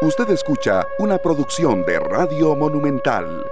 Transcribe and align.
Usted 0.00 0.30
escucha 0.30 0.86
una 1.00 1.18
producción 1.18 1.84
de 1.84 1.98
Radio 1.98 2.54
Monumental. 2.54 3.44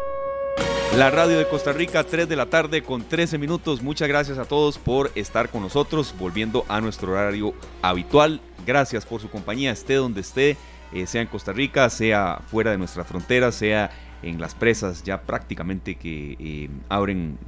La 0.97 1.11
radio 1.11 1.39
de 1.39 1.49
Costa 1.49 1.73
Rica, 1.73 2.05
3 2.05 2.29
de 2.29 2.37
la 2.37 2.47
tarde 2.47 2.85
con 2.85 3.03
13 3.03 3.37
minutos. 3.37 3.83
Muchas 3.83 4.07
gracias 4.07 4.39
a 4.39 4.45
todos 4.45 4.79
por 4.79 5.11
estar 5.17 5.49
con 5.49 5.63
nosotros, 5.63 6.15
volviendo 6.17 6.65
a 6.69 6.81
nuestro 6.81 7.11
horario 7.11 7.53
habitual. 7.83 8.41
Gracias 8.65 9.05
por 9.05 9.21
su 9.21 9.29
compañía, 9.29 9.73
esté 9.73 9.95
donde 9.95 10.21
esté, 10.21 10.57
eh, 10.93 11.09
sea 11.09 11.23
en 11.23 11.27
Costa 11.27 11.53
Rica, 11.53 11.91
sea 11.91 12.41
fuera 12.47 12.71
de 12.71 12.79
nuestra 12.79 13.03
frontera, 13.03 13.51
sea 13.51 13.91
en 14.23 14.41
las 14.41 14.55
presas 14.55 15.03
ya 15.03 15.23
prácticamente 15.23 15.97
que 15.97 16.37
eh, 16.39 16.71
abren 16.89 17.39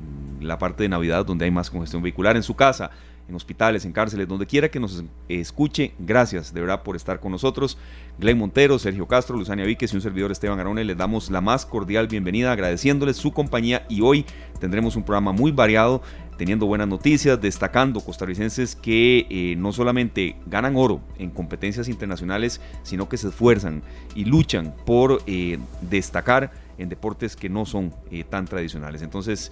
la 0.40 0.58
parte 0.58 0.82
de 0.82 0.88
Navidad 0.88 1.24
donde 1.24 1.44
hay 1.44 1.52
más 1.52 1.70
congestión 1.70 2.02
vehicular 2.02 2.34
en 2.34 2.42
su 2.42 2.56
casa 2.56 2.90
en 3.28 3.34
hospitales, 3.34 3.84
en 3.84 3.92
cárceles, 3.92 4.26
donde 4.26 4.46
quiera 4.46 4.70
que 4.70 4.80
nos 4.80 5.04
escuche. 5.28 5.92
Gracias 5.98 6.52
de 6.54 6.60
verdad 6.60 6.82
por 6.82 6.96
estar 6.96 7.20
con 7.20 7.32
nosotros. 7.32 7.78
Glenn 8.18 8.38
Montero, 8.38 8.78
Sergio 8.78 9.06
Castro, 9.06 9.36
Luzania 9.36 9.64
Víquez 9.64 9.92
y 9.92 9.96
un 9.96 10.02
servidor 10.02 10.32
Esteban 10.32 10.58
Arone, 10.58 10.84
les 10.84 10.96
damos 10.96 11.30
la 11.30 11.40
más 11.40 11.66
cordial 11.66 12.08
bienvenida, 12.08 12.52
agradeciéndoles 12.52 13.16
su 13.16 13.32
compañía 13.32 13.86
y 13.88 14.00
hoy 14.00 14.24
tendremos 14.58 14.96
un 14.96 15.04
programa 15.04 15.32
muy 15.32 15.52
variado 15.52 16.02
teniendo 16.38 16.66
buenas 16.66 16.88
noticias, 16.88 17.40
destacando 17.40 18.00
costarricenses 18.00 18.76
que 18.76 19.26
eh, 19.28 19.56
no 19.58 19.72
solamente 19.72 20.36
ganan 20.46 20.76
oro 20.76 21.00
en 21.18 21.30
competencias 21.30 21.88
internacionales, 21.88 22.60
sino 22.84 23.08
que 23.08 23.16
se 23.16 23.28
esfuerzan 23.28 23.82
y 24.14 24.24
luchan 24.24 24.74
por 24.86 25.20
eh, 25.26 25.58
destacar 25.82 26.52
en 26.78 26.88
deportes 26.88 27.34
que 27.34 27.48
no 27.48 27.66
son 27.66 27.92
eh, 28.10 28.22
tan 28.22 28.46
tradicionales. 28.46 29.02
Entonces, 29.02 29.50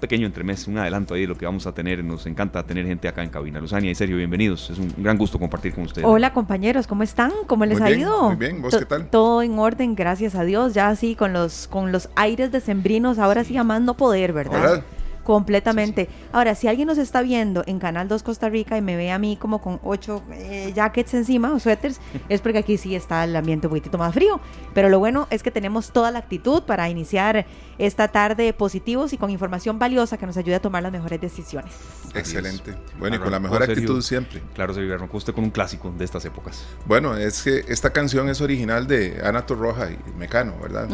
pequeño 0.00 0.26
entremés, 0.26 0.66
un 0.66 0.78
adelanto 0.78 1.14
ahí 1.14 1.22
de 1.22 1.26
lo 1.26 1.36
que 1.36 1.46
vamos 1.46 1.66
a 1.66 1.72
tener. 1.72 2.02
Nos 2.04 2.26
encanta 2.26 2.62
tener 2.62 2.86
gente 2.86 3.08
acá 3.08 3.22
en 3.22 3.30
cabina. 3.30 3.60
Luzania 3.60 3.90
y 3.90 3.94
Sergio, 3.94 4.16
bienvenidos. 4.16 4.70
Es 4.70 4.78
un 4.78 4.92
gran 4.96 5.18
gusto 5.18 5.38
compartir 5.38 5.74
con 5.74 5.84
ustedes. 5.84 6.06
Hola 6.06 6.32
compañeros, 6.32 6.86
¿cómo 6.86 7.02
están? 7.02 7.32
¿Cómo 7.46 7.64
les 7.64 7.80
ha 7.80 7.90
ido? 7.90 8.28
Muy 8.28 8.36
bien, 8.36 8.62
¿vos 8.62 8.76
qué 8.76 8.84
tal? 8.84 9.08
Todo 9.08 9.42
en 9.42 9.58
orden, 9.58 9.94
gracias 9.94 10.34
a 10.34 10.44
Dios. 10.44 10.74
Ya 10.74 10.88
así 10.88 11.14
con 11.14 11.32
los, 11.32 11.68
con 11.68 11.92
los 11.92 12.08
aires 12.16 12.52
decembrinos, 12.52 13.18
ahora 13.18 13.44
sí, 13.44 13.56
amando 13.56 13.94
poder, 13.94 14.32
¿verdad? 14.32 14.82
Completamente. 15.26 16.08
Ahora, 16.30 16.54
si 16.54 16.68
alguien 16.68 16.86
nos 16.86 16.98
está 16.98 17.20
viendo 17.20 17.64
en 17.66 17.80
Canal 17.80 18.06
2 18.06 18.22
Costa 18.22 18.48
Rica 18.48 18.78
y 18.78 18.80
me 18.80 18.96
ve 18.96 19.10
a 19.10 19.18
mí 19.18 19.36
como 19.36 19.60
con 19.60 19.80
ocho 19.82 20.22
eh, 20.30 20.72
jackets 20.72 21.14
encima 21.14 21.52
o 21.52 21.58
suéteres, 21.58 22.00
es 22.28 22.40
porque 22.40 22.58
aquí 22.58 22.78
sí 22.78 22.94
está 22.94 23.24
el 23.24 23.34
ambiente 23.34 23.66
un 23.66 23.72
poquitito 23.72 23.98
más 23.98 24.14
frío. 24.14 24.38
Pero 24.72 24.88
lo 24.88 25.00
bueno 25.00 25.26
es 25.30 25.42
que 25.42 25.50
tenemos 25.50 25.90
toda 25.90 26.12
la 26.12 26.20
actitud 26.20 26.62
para 26.62 26.88
iniciar 26.88 27.44
esta 27.76 28.06
tarde 28.06 28.52
positivos 28.52 29.12
y 29.14 29.18
con 29.18 29.30
información 29.30 29.80
valiosa 29.80 30.16
que 30.16 30.26
nos 30.26 30.36
ayude 30.36 30.54
a 30.54 30.60
tomar 30.60 30.84
las 30.84 30.92
mejores 30.92 31.20
decisiones. 31.20 31.72
Excelente. 32.14 32.76
Bueno, 32.96 33.16
y 33.16 33.18
con 33.18 33.32
la 33.32 33.40
mejor 33.40 33.64
actitud 33.64 34.00
siempre. 34.02 34.40
Claro, 34.54 34.74
se 34.74 34.80
arrancó 34.80 35.16
usted 35.16 35.34
con 35.34 35.42
un 35.42 35.50
clásico 35.50 35.92
de 35.98 36.04
estas 36.04 36.24
épocas. 36.24 36.64
Bueno, 36.86 37.16
es 37.16 37.42
que 37.42 37.64
esta 37.66 37.92
canción 37.92 38.28
es 38.28 38.40
original 38.40 38.86
de 38.86 39.20
Ana 39.24 39.44
Torroja 39.44 39.90
y 39.90 39.98
Mecano, 40.16 40.54
¿verdad? 40.62 40.88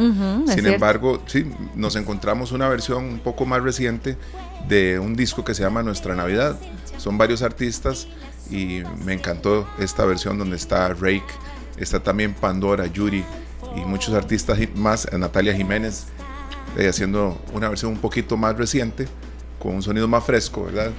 Sin 0.46 0.66
embargo, 0.66 1.22
sí, 1.26 1.52
nos 1.74 1.96
encontramos 1.96 2.50
una 2.52 2.66
versión 2.70 3.04
un 3.04 3.18
poco 3.18 3.44
más 3.44 3.62
reciente 3.62 4.16
de 4.68 4.98
un 4.98 5.14
disco 5.14 5.44
que 5.44 5.54
se 5.54 5.62
llama 5.62 5.82
Nuestra 5.82 6.14
Navidad. 6.14 6.58
Son 6.96 7.18
varios 7.18 7.42
artistas 7.42 8.06
y 8.50 8.82
me 9.04 9.14
encantó 9.14 9.66
esta 9.78 10.04
versión 10.04 10.38
donde 10.38 10.56
está 10.56 10.88
Rake, 10.88 11.24
está 11.76 12.02
también 12.02 12.34
Pandora, 12.34 12.86
Yuri 12.86 13.24
y 13.76 13.80
muchos 13.80 14.14
artistas 14.14 14.58
más, 14.74 15.08
Natalia 15.12 15.54
Jiménez, 15.54 16.06
eh, 16.76 16.88
haciendo 16.88 17.40
una 17.52 17.68
versión 17.68 17.92
un 17.92 17.98
poquito 17.98 18.36
más 18.36 18.56
reciente, 18.56 19.08
con 19.58 19.74
un 19.76 19.82
sonido 19.82 20.08
más 20.08 20.24
fresco, 20.24 20.64
¿verdad? 20.64 20.90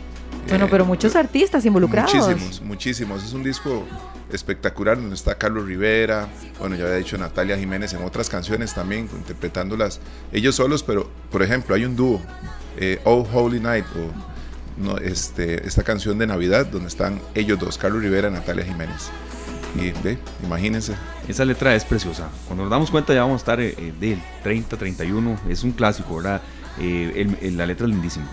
Bueno, 0.48 0.68
pero 0.70 0.86
muchos 0.86 1.16
artistas 1.16 1.66
involucrados. 1.66 2.14
Muchísimos, 2.14 2.62
muchísimos. 2.62 3.24
Es 3.24 3.34
un 3.34 3.44
disco 3.44 3.84
espectacular 4.32 4.98
donde 4.98 5.16
está 5.16 5.36
Carlos 5.36 5.66
Rivera, 5.66 6.28
bueno, 6.60 6.76
ya 6.76 6.86
había 6.86 6.98
dicho 6.98 7.18
Natalia 7.18 7.58
Jiménez 7.58 7.94
en 7.94 8.04
otras 8.04 8.30
canciones 8.30 8.74
también, 8.74 9.08
interpretándolas 9.16 10.00
ellos 10.32 10.56
solos, 10.56 10.84
pero 10.84 11.10
por 11.32 11.44
ejemplo 11.44 11.76
hay 11.76 11.86
un 11.86 11.96
dúo 11.96 12.20
eh, 12.78 13.00
Oh 13.03 13.28
Holy 13.34 13.59
Night 13.59 13.85
o 13.95 14.34
no, 14.81 14.97
este, 14.97 15.67
esta 15.67 15.84
canción 15.84 16.17
de 16.17 16.28
Navidad 16.28 16.66
donde 16.66 16.88
están 16.88 17.19
ellos 17.35 17.59
dos, 17.59 17.78
Carlos 17.78 18.01
Rivera 18.01 18.29
y 18.29 18.31
Natalia 18.31 18.66
Jiménez. 18.66 19.11
Y 19.75 19.91
ve, 20.03 20.17
imagínense. 20.44 20.94
Esa 21.28 21.45
letra 21.45 21.75
es 21.75 21.84
preciosa. 21.84 22.29
Cuando 22.47 22.63
nos 22.63 22.72
damos 22.72 22.91
cuenta 22.91 23.13
ya 23.13 23.22
vamos 23.22 23.35
a 23.35 23.38
estar 23.44 23.59
eh, 23.59 23.73
eh, 23.78 23.94
del 24.00 24.22
30, 24.44 24.78
31. 24.78 25.39
Es 25.50 25.63
un 25.63 25.72
clásico, 25.72 26.17
¿verdad? 26.17 26.41
la 26.78 27.66
letra 27.66 27.85
es 27.85 27.91
lindísima. 27.91 28.28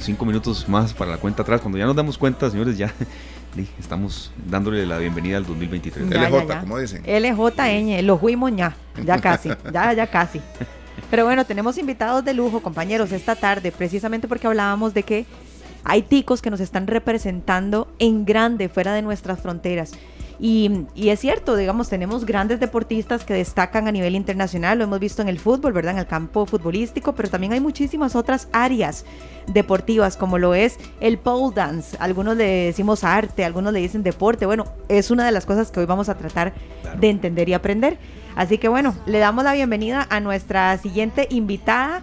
Cinco 0.00 0.24
minutos 0.24 0.68
más 0.68 0.92
para 0.92 1.12
la 1.12 1.16
cuenta 1.18 1.42
atrás. 1.42 1.60
Cuando 1.60 1.78
ya 1.78 1.86
nos 1.86 1.96
damos 1.96 2.18
cuenta, 2.18 2.50
señores, 2.50 2.76
ya 2.76 2.92
estamos 3.78 4.30
dándole 4.48 4.86
la 4.86 4.98
bienvenida 4.98 5.38
al 5.38 5.46
2023. 5.46 6.08
LJ, 6.08 6.60
como 6.60 6.78
dicen. 6.78 7.02
LJN, 7.04 8.06
lo 8.06 8.18
fuimos 8.18 8.54
ya, 8.54 8.76
ya 9.04 9.18
casi, 9.18 9.50
ya, 9.72 9.92
ya 9.92 10.06
casi. 10.06 10.40
Pero 11.10 11.24
bueno, 11.24 11.44
tenemos 11.44 11.78
invitados 11.78 12.24
de 12.24 12.34
lujo, 12.34 12.60
compañeros, 12.60 13.12
esta 13.12 13.36
tarde, 13.36 13.72
precisamente 13.72 14.28
porque 14.28 14.46
hablábamos 14.46 14.94
de 14.94 15.02
que 15.02 15.26
hay 15.84 16.02
ticos 16.02 16.42
que 16.42 16.50
nos 16.50 16.60
están 16.60 16.86
representando 16.86 17.88
en 17.98 18.24
grande 18.24 18.68
fuera 18.68 18.92
de 18.92 19.02
nuestras 19.02 19.40
fronteras. 19.40 19.92
Y, 20.38 20.86
es 20.96 21.20
cierto, 21.20 21.56
digamos, 21.56 21.88
tenemos 21.88 22.26
grandes 22.26 22.60
deportistas 22.60 23.24
que 23.24 23.32
destacan 23.32 23.88
a 23.88 23.92
nivel 23.92 24.14
internacional, 24.14 24.78
lo 24.78 24.84
hemos 24.84 25.00
visto 25.00 25.22
en 25.22 25.28
el 25.28 25.38
fútbol, 25.38 25.72
¿verdad? 25.72 25.92
En 25.92 25.98
el 25.98 26.06
campo 26.06 26.44
futbolístico, 26.44 27.14
pero 27.14 27.30
también 27.30 27.52
hay 27.52 27.60
muchísimas 27.60 28.14
otras 28.14 28.48
áreas 28.52 29.06
deportivas, 29.46 30.16
como 30.16 30.38
lo 30.38 30.54
es 30.54 30.78
el 31.00 31.18
pole 31.18 31.54
dance. 31.54 31.96
Algunos 32.00 32.36
le 32.36 32.66
decimos 32.66 33.02
arte, 33.02 33.44
algunos 33.44 33.72
le 33.72 33.80
dicen 33.80 34.02
deporte. 34.02 34.44
Bueno, 34.44 34.66
es 34.88 35.10
una 35.10 35.24
de 35.24 35.32
las 35.32 35.46
cosas 35.46 35.70
que 35.70 35.80
hoy 35.80 35.86
vamos 35.86 36.08
a 36.08 36.16
tratar 36.16 36.52
de 36.98 37.08
entender 37.08 37.48
y 37.48 37.54
aprender. 37.54 37.98
Así 38.36 38.58
que 38.58 38.68
bueno, 38.68 38.94
le 39.06 39.18
damos 39.18 39.42
la 39.44 39.54
bienvenida 39.54 40.06
a 40.10 40.20
nuestra 40.20 40.76
siguiente 40.76 41.26
invitada. 41.30 42.02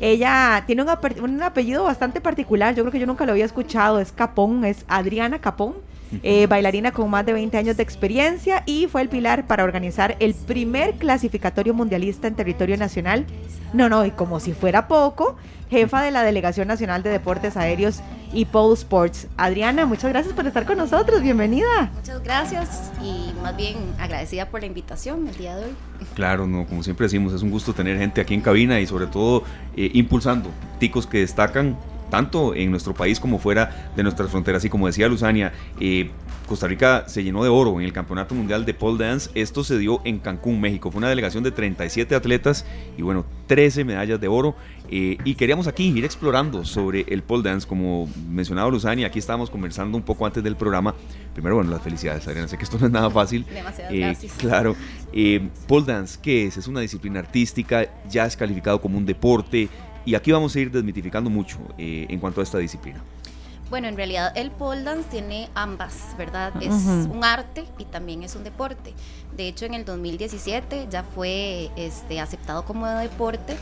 Ella 0.00 0.62
tiene 0.66 0.82
un, 0.82 1.42
apellido 1.42 1.84
bastante 1.84 2.20
particular, 2.20 2.74
yo 2.74 2.84
creo 2.84 2.92
que 2.92 2.98
yo 3.00 3.06
nunca 3.06 3.26
lo 3.26 3.32
había 3.32 3.44
escuchado, 3.44 4.00
es 4.00 4.10
Capón, 4.10 4.64
es 4.64 4.84
Adriana 4.88 5.40
Capón, 5.40 5.74
eh, 6.22 6.46
bailarina 6.46 6.92
con 6.92 7.08
más 7.10 7.24
de 7.24 7.32
20 7.32 7.56
años 7.56 7.76
de 7.76 7.82
experiencia 7.82 8.62
y 8.66 8.86
fue 8.86 9.02
el 9.02 9.08
pilar 9.08 9.46
para 9.46 9.64
organizar 9.64 10.16
el 10.18 10.34
primer 10.34 10.94
clasificatorio 10.94 11.74
mundialista 11.74 12.26
en 12.26 12.34
territorio 12.34 12.76
nacional. 12.76 13.26
No, 13.72 13.88
no, 13.88 14.04
y 14.04 14.10
como 14.10 14.40
si 14.40 14.52
fuera 14.52 14.88
poco, 14.88 15.36
jefa 15.70 16.02
de 16.02 16.10
la 16.10 16.22
Delegación 16.22 16.68
Nacional 16.68 17.02
de 17.02 17.10
Deportes 17.10 17.56
Aéreos 17.56 18.02
y 18.32 18.44
Pole 18.44 18.74
Sports. 18.74 19.28
Adriana, 19.36 19.86
muchas 19.86 20.10
gracias 20.10 20.34
por 20.34 20.46
estar 20.46 20.64
con 20.64 20.78
nosotros, 20.78 21.22
bienvenida. 21.22 21.90
Muchas 21.94 22.22
gracias 22.22 22.90
y 23.02 23.32
más 23.42 23.56
bien 23.56 23.76
agradecida 23.98 24.48
por 24.48 24.60
la 24.60 24.66
invitación 24.66 25.28
el 25.28 25.36
día 25.36 25.56
de 25.56 25.66
hoy. 25.66 25.72
Claro, 26.14 26.46
no, 26.46 26.66
como 26.66 26.82
siempre 26.82 27.06
decimos, 27.06 27.32
es 27.32 27.42
un 27.42 27.50
gusto 27.50 27.72
tener 27.72 27.98
gente 27.98 28.20
aquí 28.20 28.34
en 28.34 28.40
cabina 28.40 28.80
y 28.80 28.86
sobre 28.86 29.06
todo 29.06 29.44
eh, 29.76 29.90
impulsando 29.94 30.50
ticos 30.78 31.06
que 31.06 31.18
destacan 31.18 31.76
tanto 32.10 32.54
en 32.54 32.70
nuestro 32.70 32.92
país 32.92 33.18
como 33.18 33.38
fuera 33.38 33.90
de 33.96 34.02
nuestras 34.02 34.30
fronteras. 34.30 34.62
Y 34.64 34.68
como 34.68 34.86
decía 34.86 35.08
Luzania, 35.08 35.52
eh, 35.80 36.10
Costa 36.46 36.66
Rica 36.66 37.04
se 37.08 37.22
llenó 37.22 37.42
de 37.42 37.48
oro 37.48 37.78
en 37.80 37.84
el 37.84 37.92
Campeonato 37.92 38.34
Mundial 38.34 38.64
de 38.64 38.74
Pole 38.74 39.04
Dance. 39.04 39.30
Esto 39.34 39.64
se 39.64 39.78
dio 39.78 40.00
en 40.04 40.18
Cancún, 40.18 40.60
México. 40.60 40.90
Fue 40.90 40.98
una 40.98 41.08
delegación 41.08 41.42
de 41.42 41.50
37 41.50 42.14
atletas 42.14 42.64
y 42.96 43.02
bueno, 43.02 43.24
13 43.46 43.84
medallas 43.84 44.20
de 44.20 44.28
oro. 44.28 44.54
Eh, 44.90 45.16
y 45.24 45.34
queríamos 45.36 45.68
aquí 45.68 45.88
ir 45.88 46.04
explorando 46.04 46.64
sobre 46.66 47.06
el 47.08 47.22
pole 47.22 47.42
dance, 47.42 47.66
como 47.66 48.08
mencionaba 48.28 48.70
Luzani, 48.70 49.04
aquí 49.04 49.18
estábamos 49.18 49.48
conversando 49.48 49.96
un 49.96 50.02
poco 50.02 50.26
antes 50.26 50.44
del 50.44 50.54
programa. 50.54 50.94
Primero, 51.32 51.54
bueno, 51.56 51.70
las 51.70 51.80
felicidades, 51.80 52.26
Adriana, 52.28 52.46
sé 52.46 52.58
que 52.58 52.64
esto 52.64 52.78
no 52.78 52.86
es 52.86 52.92
nada 52.92 53.08
fácil. 53.08 53.46
Demasiadas 53.46 54.22
eh, 54.22 54.28
Claro. 54.36 54.76
Eh, 55.14 55.48
pole 55.66 55.86
dance, 55.86 56.18
¿qué 56.20 56.46
es? 56.46 56.58
Es 56.58 56.68
una 56.68 56.80
disciplina 56.80 57.20
artística, 57.20 57.86
ya 58.08 58.26
es 58.26 58.36
calificado 58.36 58.80
como 58.82 58.98
un 58.98 59.06
deporte, 59.06 59.70
y 60.04 60.14
aquí 60.14 60.30
vamos 60.30 60.54
a 60.56 60.60
ir 60.60 60.70
desmitificando 60.70 61.30
mucho 61.30 61.58
en 61.78 62.18
cuanto 62.18 62.40
a 62.40 62.44
esta 62.44 62.58
disciplina. 62.58 63.02
Bueno, 63.72 63.88
en 63.88 63.96
realidad 63.96 64.36
el 64.36 64.50
pole 64.50 64.82
dance 64.82 65.08
tiene 65.08 65.48
ambas, 65.54 66.14
¿verdad? 66.18 66.52
Es 66.60 66.74
un 66.74 67.24
arte 67.24 67.64
y 67.78 67.86
también 67.86 68.22
es 68.22 68.36
un 68.36 68.44
deporte. 68.44 68.92
De 69.34 69.48
hecho, 69.48 69.64
en 69.64 69.72
el 69.72 69.86
2017 69.86 70.88
ya 70.90 71.02
fue 71.02 71.70
este, 71.76 72.20
aceptado 72.20 72.66
como 72.66 72.86
deporte 72.86 73.56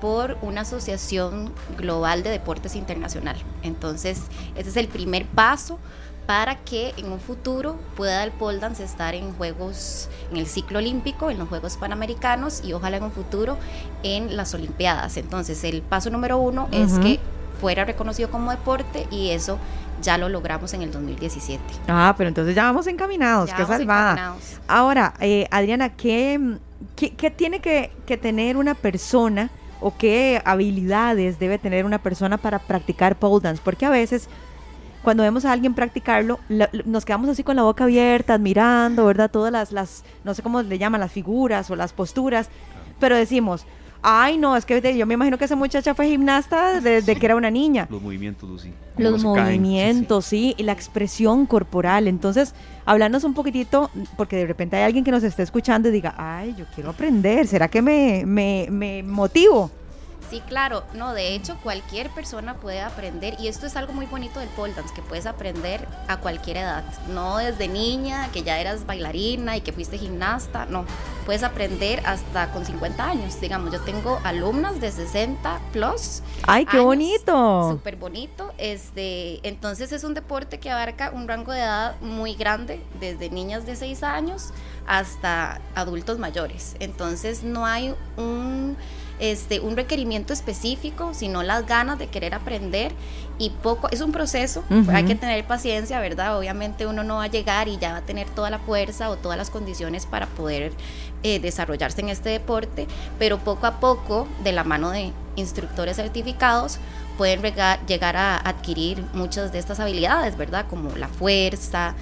por 0.00 0.38
una 0.42 0.60
asociación 0.60 1.52
global 1.76 2.22
de 2.22 2.30
deportes 2.30 2.76
internacional. 2.76 3.38
Entonces, 3.64 4.22
ese 4.54 4.68
es 4.68 4.76
el 4.76 4.86
primer 4.86 5.26
paso 5.26 5.80
para 6.26 6.54
que 6.62 6.94
en 6.96 7.10
un 7.10 7.18
futuro 7.18 7.76
pueda 7.96 8.22
el 8.22 8.30
pole 8.30 8.60
dance 8.60 8.84
estar 8.84 9.16
en 9.16 9.32
juegos, 9.32 10.08
en 10.30 10.36
el 10.36 10.46
ciclo 10.46 10.78
olímpico, 10.78 11.28
en 11.28 11.38
los 11.38 11.48
Juegos 11.48 11.76
Panamericanos 11.76 12.62
y 12.64 12.72
ojalá 12.72 12.98
en 12.98 13.02
un 13.02 13.12
futuro 13.12 13.56
en 14.04 14.36
las 14.36 14.54
Olimpiadas. 14.54 15.16
Entonces, 15.16 15.64
el 15.64 15.82
paso 15.82 16.08
número 16.10 16.38
uno 16.38 16.68
es 16.70 17.00
que 17.00 17.18
fuera 17.60 17.84
reconocido 17.84 18.30
como 18.30 18.50
deporte 18.50 19.06
y 19.10 19.30
eso 19.30 19.58
ya 20.02 20.18
lo 20.18 20.28
logramos 20.28 20.74
en 20.74 20.82
el 20.82 20.92
2017. 20.92 21.62
Ah, 21.88 22.14
pero 22.16 22.28
entonces 22.28 22.54
ya 22.54 22.64
vamos 22.64 22.86
encaminados, 22.86 23.52
qué 23.52 23.64
salvada. 23.64 24.36
Ahora, 24.68 25.14
eh, 25.20 25.46
Adriana, 25.50 25.90
¿qué, 25.90 26.58
qué, 26.94 27.30
tiene 27.30 27.60
que, 27.60 27.90
que, 28.06 28.16
tener 28.16 28.56
una 28.56 28.74
persona 28.74 29.50
o 29.80 29.96
qué 29.96 30.42
habilidades 30.44 31.38
debe 31.38 31.58
tener 31.58 31.84
una 31.84 31.98
persona 31.98 32.36
para 32.36 32.58
practicar 32.58 33.16
pole 33.16 33.42
dance? 33.42 33.62
Porque 33.64 33.86
a 33.86 33.90
veces 33.90 34.28
cuando 35.06 35.22
vemos 35.22 35.44
a 35.44 35.52
alguien 35.52 35.72
practicarlo, 35.72 36.40
nos 36.84 37.04
quedamos 37.04 37.28
así 37.28 37.44
con 37.44 37.54
la 37.54 37.62
boca 37.62 37.84
abierta, 37.84 38.34
admirando, 38.34 39.06
¿verdad? 39.06 39.30
Todas 39.30 39.52
las, 39.52 39.70
las, 39.70 40.04
no 40.24 40.34
sé 40.34 40.42
cómo 40.42 40.62
le 40.62 40.78
llaman, 40.78 41.00
las 41.00 41.12
figuras 41.12 41.70
o 41.70 41.76
las 41.76 41.92
posturas, 41.92 42.48
pero 42.98 43.14
decimos, 43.14 43.66
Ay, 44.02 44.38
no, 44.38 44.56
es 44.56 44.64
que 44.64 44.96
yo 44.96 45.06
me 45.06 45.14
imagino 45.14 45.38
que 45.38 45.44
esa 45.44 45.56
muchacha 45.56 45.94
fue 45.94 46.08
gimnasta 46.08 46.80
desde 46.80 47.16
que 47.16 47.26
era 47.26 47.36
una 47.36 47.50
niña. 47.50 47.86
Los 47.90 48.02
movimientos, 48.02 48.48
Lucy. 48.48 48.72
Los 48.96 49.22
movimientos, 49.22 50.24
sí, 50.24 50.54
y 50.56 50.62
la 50.62 50.72
expresión 50.72 51.46
corporal. 51.46 52.08
Entonces, 52.08 52.54
hablarnos 52.84 53.24
un 53.24 53.34
poquitito, 53.34 53.90
porque 54.16 54.36
de 54.36 54.46
repente 54.46 54.76
hay 54.76 54.84
alguien 54.84 55.04
que 55.04 55.10
nos 55.10 55.22
esté 55.22 55.42
escuchando 55.42 55.88
y 55.88 55.92
diga, 55.92 56.14
ay, 56.16 56.54
yo 56.56 56.64
quiero 56.74 56.90
aprender, 56.90 57.46
¿será 57.46 57.68
que 57.68 57.82
me, 57.82 58.24
me, 58.26 58.68
me 58.70 59.02
motivo? 59.02 59.70
Sí, 60.28 60.40
claro, 60.40 60.82
no, 60.92 61.14
de 61.14 61.34
hecho 61.34 61.56
cualquier 61.62 62.10
persona 62.10 62.54
puede 62.54 62.80
aprender 62.80 63.36
y 63.38 63.46
esto 63.46 63.66
es 63.66 63.76
algo 63.76 63.92
muy 63.92 64.06
bonito 64.06 64.40
del 64.40 64.48
pole 64.50 64.74
dance, 64.74 64.92
que 64.92 65.02
puedes 65.02 65.24
aprender 65.24 65.86
a 66.08 66.16
cualquier 66.16 66.56
edad, 66.56 66.84
no 67.08 67.36
desde 67.36 67.68
niña, 67.68 68.28
que 68.32 68.42
ya 68.42 68.58
eras 68.58 68.86
bailarina 68.86 69.56
y 69.56 69.60
que 69.60 69.72
fuiste 69.72 69.98
gimnasta, 69.98 70.66
no, 70.66 70.84
puedes 71.26 71.44
aprender 71.44 72.02
hasta 72.04 72.50
con 72.50 72.64
50 72.64 73.04
años, 73.04 73.40
digamos, 73.40 73.72
yo 73.72 73.80
tengo 73.82 74.18
alumnas 74.24 74.80
de 74.80 74.90
60 74.90 75.60
plus. 75.72 76.22
¡Ay, 76.44 76.66
qué 76.66 76.80
bonito! 76.80 77.70
Súper 77.70 77.94
bonito, 77.94 78.52
este, 78.58 79.46
entonces 79.46 79.92
es 79.92 80.02
un 80.02 80.14
deporte 80.14 80.58
que 80.58 80.72
abarca 80.72 81.12
un 81.12 81.28
rango 81.28 81.52
de 81.52 81.60
edad 81.60 82.00
muy 82.00 82.34
grande, 82.34 82.80
desde 82.98 83.30
niñas 83.30 83.64
de 83.64 83.76
6 83.76 84.02
años 84.02 84.52
hasta 84.88 85.60
adultos 85.76 86.18
mayores, 86.18 86.74
entonces 86.80 87.44
no 87.44 87.64
hay 87.64 87.94
un 88.16 88.76
este, 89.18 89.60
un 89.60 89.76
requerimiento 89.76 90.32
específico, 90.32 91.14
sino 91.14 91.42
las 91.42 91.66
ganas 91.66 91.98
de 91.98 92.08
querer 92.08 92.34
aprender 92.34 92.92
y 93.38 93.50
poco, 93.50 93.88
es 93.90 94.00
un 94.00 94.12
proceso, 94.12 94.64
hay 94.88 95.04
que 95.04 95.14
tener 95.14 95.44
paciencia, 95.44 96.00
¿verdad? 96.00 96.38
Obviamente 96.38 96.86
uno 96.86 97.04
no 97.04 97.16
va 97.16 97.24
a 97.24 97.26
llegar 97.26 97.68
y 97.68 97.76
ya 97.76 97.92
va 97.92 97.98
a 97.98 98.02
tener 98.02 98.28
toda 98.30 98.48
la 98.48 98.58
fuerza 98.58 99.10
o 99.10 99.16
todas 99.16 99.36
las 99.36 99.50
condiciones 99.50 100.06
para 100.06 100.26
poder 100.26 100.72
eh, 101.22 101.38
desarrollarse 101.38 102.00
en 102.00 102.08
este 102.08 102.30
deporte, 102.30 102.86
pero 103.18 103.38
poco 103.38 103.66
a 103.66 103.78
poco, 103.78 104.26
de 104.42 104.52
la 104.52 104.64
mano 104.64 104.90
de 104.90 105.12
instructores 105.36 105.96
certificados, 105.96 106.78
pueden 107.18 107.42
llegar 107.86 108.16
a 108.16 108.36
adquirir 108.36 109.04
muchas 109.12 109.52
de 109.52 109.58
estas 109.58 109.80
habilidades, 109.80 110.36
¿verdad? 110.36 110.66
Como 110.68 110.96
la 110.96 111.08
fuerza, 111.08 111.94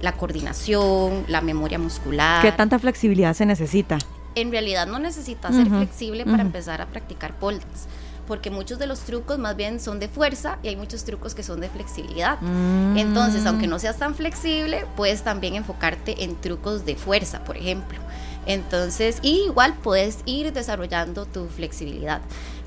la 0.00 0.12
coordinación, 0.12 1.24
la 1.28 1.40
memoria 1.40 1.78
muscular. 1.78 2.42
¿Qué 2.42 2.52
tanta 2.52 2.78
flexibilidad 2.78 3.34
se 3.34 3.46
necesita? 3.46 3.98
En 4.40 4.50
realidad 4.50 4.86
no 4.86 4.98
necesitas 4.98 5.54
ser 5.54 5.68
flexible 5.68 6.24
para 6.24 6.42
empezar 6.42 6.80
a 6.80 6.86
practicar 6.86 7.38
pole 7.38 7.58
dance 7.58 7.88
porque 8.28 8.50
muchos 8.50 8.78
de 8.78 8.86
los 8.86 9.00
trucos 9.00 9.38
más 9.38 9.56
bien 9.56 9.80
son 9.80 9.98
de 9.98 10.06
fuerza 10.06 10.58
y 10.62 10.68
hay 10.68 10.76
muchos 10.76 11.04
trucos 11.04 11.34
que 11.34 11.42
son 11.42 11.60
de 11.60 11.70
flexibilidad. 11.70 12.38
Mm. 12.42 12.98
Entonces, 12.98 13.46
aunque 13.46 13.66
no 13.66 13.78
seas 13.78 13.96
tan 13.96 14.14
flexible, 14.14 14.84
puedes 14.96 15.22
también 15.22 15.54
enfocarte 15.54 16.22
en 16.22 16.36
trucos 16.36 16.84
de 16.84 16.94
fuerza, 16.94 17.42
por 17.42 17.56
ejemplo. 17.56 17.98
Entonces, 18.44 19.18
igual 19.22 19.74
puedes 19.82 20.18
ir 20.26 20.52
desarrollando 20.52 21.24
tu 21.24 21.46
flexibilidad. 21.46 22.20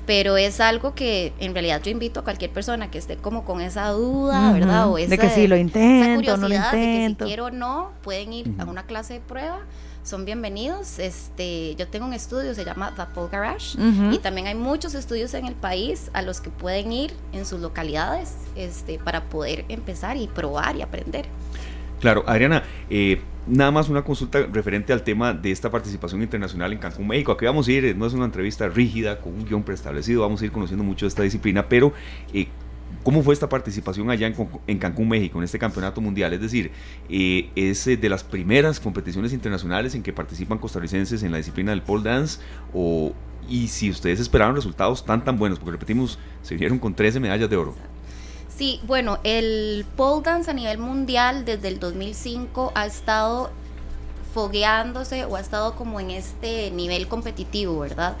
Pero 0.04 0.36
es 0.36 0.60
algo 0.60 0.96
que 0.96 1.32
en 1.38 1.54
realidad 1.54 1.80
yo 1.80 1.92
invito 1.92 2.18
a 2.18 2.24
cualquier 2.24 2.50
persona 2.50 2.90
que 2.90 2.98
esté 2.98 3.16
como 3.16 3.44
con 3.44 3.60
esa 3.60 3.88
duda, 3.90 4.52
¿verdad? 4.52 4.90
O 4.90 4.96
de 4.96 5.16
que 5.16 5.30
si 5.30 5.46
lo 5.46 5.56
intento, 5.56 6.36
no 6.36 6.48
lo 6.48 6.54
intento. 6.56 6.76
De 6.76 6.80
que 6.80 7.08
si 7.08 7.14
quiero 7.28 7.46
o 7.46 7.50
no, 7.52 7.92
pueden 8.02 8.32
ir 8.32 8.52
a 8.58 8.64
una 8.64 8.82
clase 8.82 9.14
de 9.14 9.20
prueba 9.20 9.60
son 10.02 10.24
bienvenidos. 10.24 10.98
Este, 10.98 11.74
yo 11.76 11.88
tengo 11.88 12.06
un 12.06 12.12
estudio, 12.12 12.54
se 12.54 12.64
llama 12.64 12.92
The 12.96 13.14
Pole 13.14 13.28
Garage, 13.30 13.78
y 14.10 14.18
también 14.18 14.46
hay 14.46 14.54
muchos 14.54 14.94
estudios 14.94 15.34
en 15.34 15.46
el 15.46 15.54
país 15.54 16.10
a 16.12 16.22
los 16.22 16.40
que 16.40 16.50
pueden 16.50 16.92
ir 16.92 17.12
en 17.32 17.46
sus 17.46 17.60
localidades 17.60 18.36
este, 18.56 18.98
para 18.98 19.24
poder 19.24 19.64
empezar 19.68 20.16
y 20.16 20.26
probar 20.26 20.76
y 20.76 20.82
aprender. 20.82 21.26
Claro, 22.00 22.24
Adriana, 22.26 22.64
eh, 22.90 23.20
nada 23.46 23.70
más 23.70 23.88
una 23.88 24.02
consulta 24.02 24.40
referente 24.52 24.92
al 24.92 25.02
tema 25.02 25.32
de 25.32 25.52
esta 25.52 25.70
participación 25.70 26.20
internacional 26.20 26.72
en 26.72 26.78
Cancún, 26.78 27.06
México. 27.06 27.30
Aquí 27.30 27.44
vamos 27.44 27.68
a 27.68 27.72
ir, 27.72 27.96
no 27.96 28.06
es 28.06 28.12
una 28.12 28.24
entrevista 28.24 28.68
rígida 28.68 29.20
con 29.20 29.32
un 29.34 29.44
guion 29.44 29.62
preestablecido, 29.62 30.22
vamos 30.22 30.42
a 30.42 30.46
ir 30.46 30.52
conociendo 30.52 30.82
mucho 30.82 31.06
de 31.06 31.10
esta 31.10 31.22
disciplina, 31.22 31.68
pero 31.68 31.92
eh, 32.32 32.48
¿Cómo 33.02 33.22
fue 33.22 33.34
esta 33.34 33.48
participación 33.48 34.10
allá 34.10 34.32
en, 34.66 34.78
Cancún, 34.78 35.08
México, 35.08 35.38
en 35.38 35.44
este 35.44 35.58
campeonato 35.58 36.00
mundial? 36.00 36.32
Es 36.34 36.40
decir, 36.40 36.70
eh, 37.08 37.50
¿es 37.56 37.84
eh, 37.88 37.96
de 37.96 38.08
las 38.08 38.22
primeras 38.22 38.78
competiciones 38.78 39.32
internacionales 39.32 39.94
en 39.96 40.04
que 40.04 40.12
participan 40.12 40.58
costarricenses 40.58 41.22
en 41.24 41.32
la 41.32 41.38
disciplina 41.38 41.72
del 41.72 41.82
pole 41.82 42.04
dance? 42.04 42.40
O, 42.72 43.12
y 43.48 43.66
si 43.68 43.90
ustedes 43.90 44.20
esperaban 44.20 44.54
resultados 44.54 45.04
tan 45.04 45.24
tan 45.24 45.36
buenos, 45.36 45.58
porque 45.58 45.72
repetimos, 45.72 46.18
se 46.42 46.54
vinieron 46.54 46.78
con 46.78 46.94
13 46.94 47.18
medallas 47.18 47.50
de 47.50 47.56
oro. 47.56 47.74
Sí, 48.56 48.80
bueno, 48.86 49.18
el 49.24 49.84
pole 49.96 50.22
dance 50.22 50.48
a 50.48 50.54
nivel 50.54 50.78
mundial 50.78 51.44
desde 51.44 51.68
el 51.68 51.80
2005 51.80 52.70
ha 52.76 52.86
estado 52.86 53.50
fogueándose 54.32 55.24
o 55.24 55.34
ha 55.34 55.40
estado 55.40 55.74
como 55.74 55.98
en 55.98 56.12
este 56.12 56.70
nivel 56.70 57.08
competitivo, 57.08 57.80
¿verdad? 57.80 58.16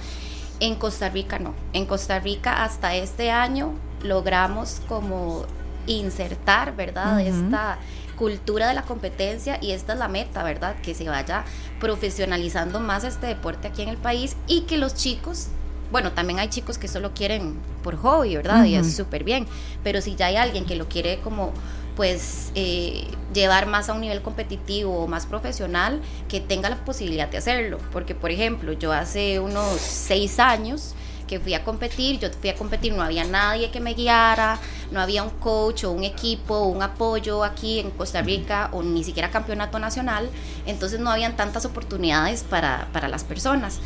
En 0.58 0.74
Costa 0.74 1.08
Rica 1.08 1.38
no. 1.38 1.54
En 1.72 1.86
Costa 1.86 2.18
Rica 2.18 2.64
hasta 2.64 2.96
este 2.96 3.30
año 3.30 3.74
logramos 4.02 4.80
como 4.88 5.44
insertar, 5.86 6.76
¿verdad? 6.76 7.20
Esta 7.20 7.78
cultura 8.16 8.68
de 8.68 8.74
la 8.74 8.82
competencia 8.82 9.58
y 9.60 9.72
esta 9.72 9.94
es 9.94 9.98
la 9.98 10.08
meta, 10.08 10.44
¿verdad? 10.44 10.76
Que 10.82 10.94
se 10.94 11.08
vaya 11.08 11.44
profesionalizando 11.80 12.78
más 12.78 13.04
este 13.04 13.26
deporte 13.26 13.68
aquí 13.68 13.82
en 13.82 13.88
el 13.88 13.96
país 13.96 14.36
y 14.46 14.62
que 14.62 14.76
los 14.76 14.94
chicos, 14.94 15.48
bueno, 15.90 16.12
también 16.12 16.38
hay 16.38 16.48
chicos 16.48 16.78
que 16.78 16.88
solo 16.88 17.12
quieren 17.14 17.58
por 17.82 17.96
hobby, 17.96 18.36
¿verdad? 18.36 18.64
Y 18.64 18.76
es 18.76 18.94
súper 18.94 19.24
bien, 19.24 19.46
pero 19.82 20.00
si 20.00 20.14
ya 20.14 20.26
hay 20.26 20.36
alguien 20.36 20.66
que 20.66 20.76
lo 20.76 20.88
quiere 20.88 21.20
como 21.20 21.52
pues 21.96 22.52
eh, 22.54 23.06
llevar 23.34 23.66
más 23.66 23.88
a 23.88 23.92
un 23.92 24.00
nivel 24.00 24.22
competitivo 24.22 25.02
o 25.02 25.06
más 25.06 25.26
profesional, 25.26 26.00
que 26.28 26.40
tenga 26.40 26.70
la 26.70 26.84
posibilidad 26.84 27.28
de 27.28 27.38
hacerlo. 27.38 27.78
Porque, 27.92 28.14
por 28.14 28.30
ejemplo, 28.30 28.72
yo 28.72 28.92
hace 28.92 29.40
unos 29.40 29.78
seis 29.80 30.38
años 30.38 30.94
que 31.26 31.40
fui 31.40 31.54
a 31.54 31.64
competir, 31.64 32.18
yo 32.18 32.28
fui 32.30 32.50
a 32.50 32.54
competir, 32.54 32.92
no 32.92 33.02
había 33.02 33.24
nadie 33.24 33.70
que 33.70 33.80
me 33.80 33.94
guiara, 33.94 34.58
no 34.90 35.00
había 35.00 35.22
un 35.22 35.30
coach 35.30 35.84
o 35.84 35.92
un 35.92 36.04
equipo 36.04 36.54
o 36.54 36.66
un 36.66 36.82
apoyo 36.82 37.44
aquí 37.44 37.78
en 37.78 37.90
Costa 37.90 38.22
Rica 38.22 38.68
o 38.72 38.82
ni 38.82 39.04
siquiera 39.04 39.30
campeonato 39.30 39.78
nacional, 39.78 40.28
entonces 40.66 41.00
no 41.00 41.10
habían 41.10 41.36
tantas 41.36 41.64
oportunidades 41.64 42.42
para, 42.42 42.88
para 42.92 43.08
las 43.08 43.24
personas. 43.24 43.80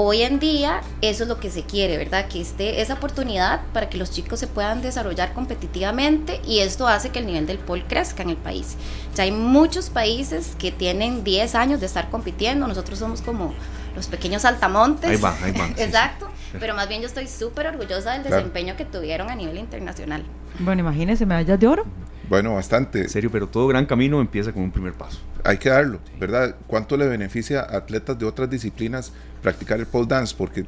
Hoy 0.00 0.22
en 0.22 0.38
día 0.38 0.82
eso 1.00 1.24
es 1.24 1.28
lo 1.28 1.40
que 1.40 1.50
se 1.50 1.64
quiere, 1.64 1.96
¿verdad? 1.96 2.28
Que 2.28 2.40
esté 2.40 2.80
esa 2.80 2.94
oportunidad 2.94 3.62
para 3.72 3.88
que 3.88 3.98
los 3.98 4.12
chicos 4.12 4.38
se 4.38 4.46
puedan 4.46 4.80
desarrollar 4.80 5.32
competitivamente 5.32 6.40
y 6.46 6.60
esto 6.60 6.86
hace 6.86 7.10
que 7.10 7.18
el 7.18 7.26
nivel 7.26 7.46
del 7.46 7.58
pole 7.58 7.84
crezca 7.88 8.22
en 8.22 8.30
el 8.30 8.36
país. 8.36 8.76
Ya 9.16 9.24
hay 9.24 9.32
muchos 9.32 9.90
países 9.90 10.54
que 10.56 10.70
tienen 10.70 11.24
10 11.24 11.54
años 11.56 11.80
de 11.80 11.86
estar 11.86 12.10
compitiendo, 12.10 12.68
nosotros 12.68 12.98
somos 13.00 13.22
como 13.22 13.54
los 13.96 14.06
pequeños 14.06 14.44
altamontes. 14.44 15.10
Ahí 15.10 15.16
va, 15.16 15.36
ahí 15.42 15.50
va. 15.50 15.66
Exacto. 15.76 16.28
Pero 16.58 16.74
más 16.74 16.88
bien 16.88 17.00
yo 17.00 17.06
estoy 17.06 17.26
súper 17.26 17.66
orgullosa 17.66 18.12
del 18.12 18.22
desempeño 18.22 18.76
que 18.76 18.84
tuvieron 18.84 19.30
a 19.30 19.34
nivel 19.34 19.58
internacional. 19.58 20.24
Bueno, 20.58 20.80
imagínense 20.80 21.26
medallas 21.26 21.60
de 21.60 21.66
oro. 21.66 21.84
Bueno, 22.28 22.54
bastante. 22.54 23.02
En 23.02 23.08
serio, 23.08 23.30
pero 23.30 23.48
todo 23.48 23.66
gran 23.68 23.86
camino 23.86 24.20
empieza 24.20 24.52
con 24.52 24.62
un 24.62 24.70
primer 24.70 24.92
paso. 24.92 25.20
Hay 25.44 25.58
que 25.58 25.70
darlo, 25.70 25.98
¿verdad? 26.18 26.56
¿Cuánto 26.66 26.96
le 26.96 27.06
beneficia 27.06 27.60
a 27.60 27.78
atletas 27.78 28.18
de 28.18 28.26
otras 28.26 28.50
disciplinas 28.50 29.12
practicar 29.42 29.80
el 29.80 29.86
pole 29.86 30.06
dance? 30.06 30.34
Porque 30.36 30.66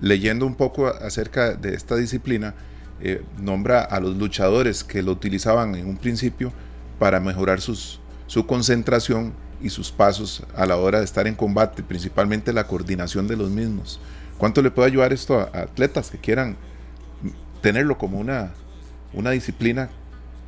leyendo 0.00 0.46
un 0.46 0.54
poco 0.54 0.86
acerca 0.86 1.54
de 1.54 1.74
esta 1.74 1.96
disciplina, 1.96 2.54
eh, 3.00 3.22
nombra 3.38 3.82
a 3.82 4.00
los 4.00 4.16
luchadores 4.16 4.84
que 4.84 5.02
lo 5.02 5.12
utilizaban 5.12 5.74
en 5.74 5.86
un 5.86 5.96
principio 5.96 6.52
para 6.98 7.20
mejorar 7.20 7.60
sus, 7.60 8.00
su 8.26 8.46
concentración 8.46 9.32
y 9.60 9.70
sus 9.70 9.90
pasos 9.90 10.44
a 10.56 10.66
la 10.66 10.76
hora 10.76 10.98
de 11.00 11.04
estar 11.04 11.26
en 11.26 11.34
combate, 11.34 11.82
principalmente 11.82 12.52
la 12.52 12.66
coordinación 12.66 13.28
de 13.28 13.36
los 13.36 13.50
mismos. 13.50 14.00
¿Cuánto 14.42 14.60
le 14.60 14.72
puede 14.72 14.88
ayudar 14.88 15.12
esto 15.12 15.38
a, 15.38 15.44
atletas 15.56 16.10
que 16.10 16.18
quieran 16.18 16.56
tenerlo 17.60 17.96
como 17.96 18.18
una, 18.18 18.52
una 19.12 19.30
disciplina 19.30 19.88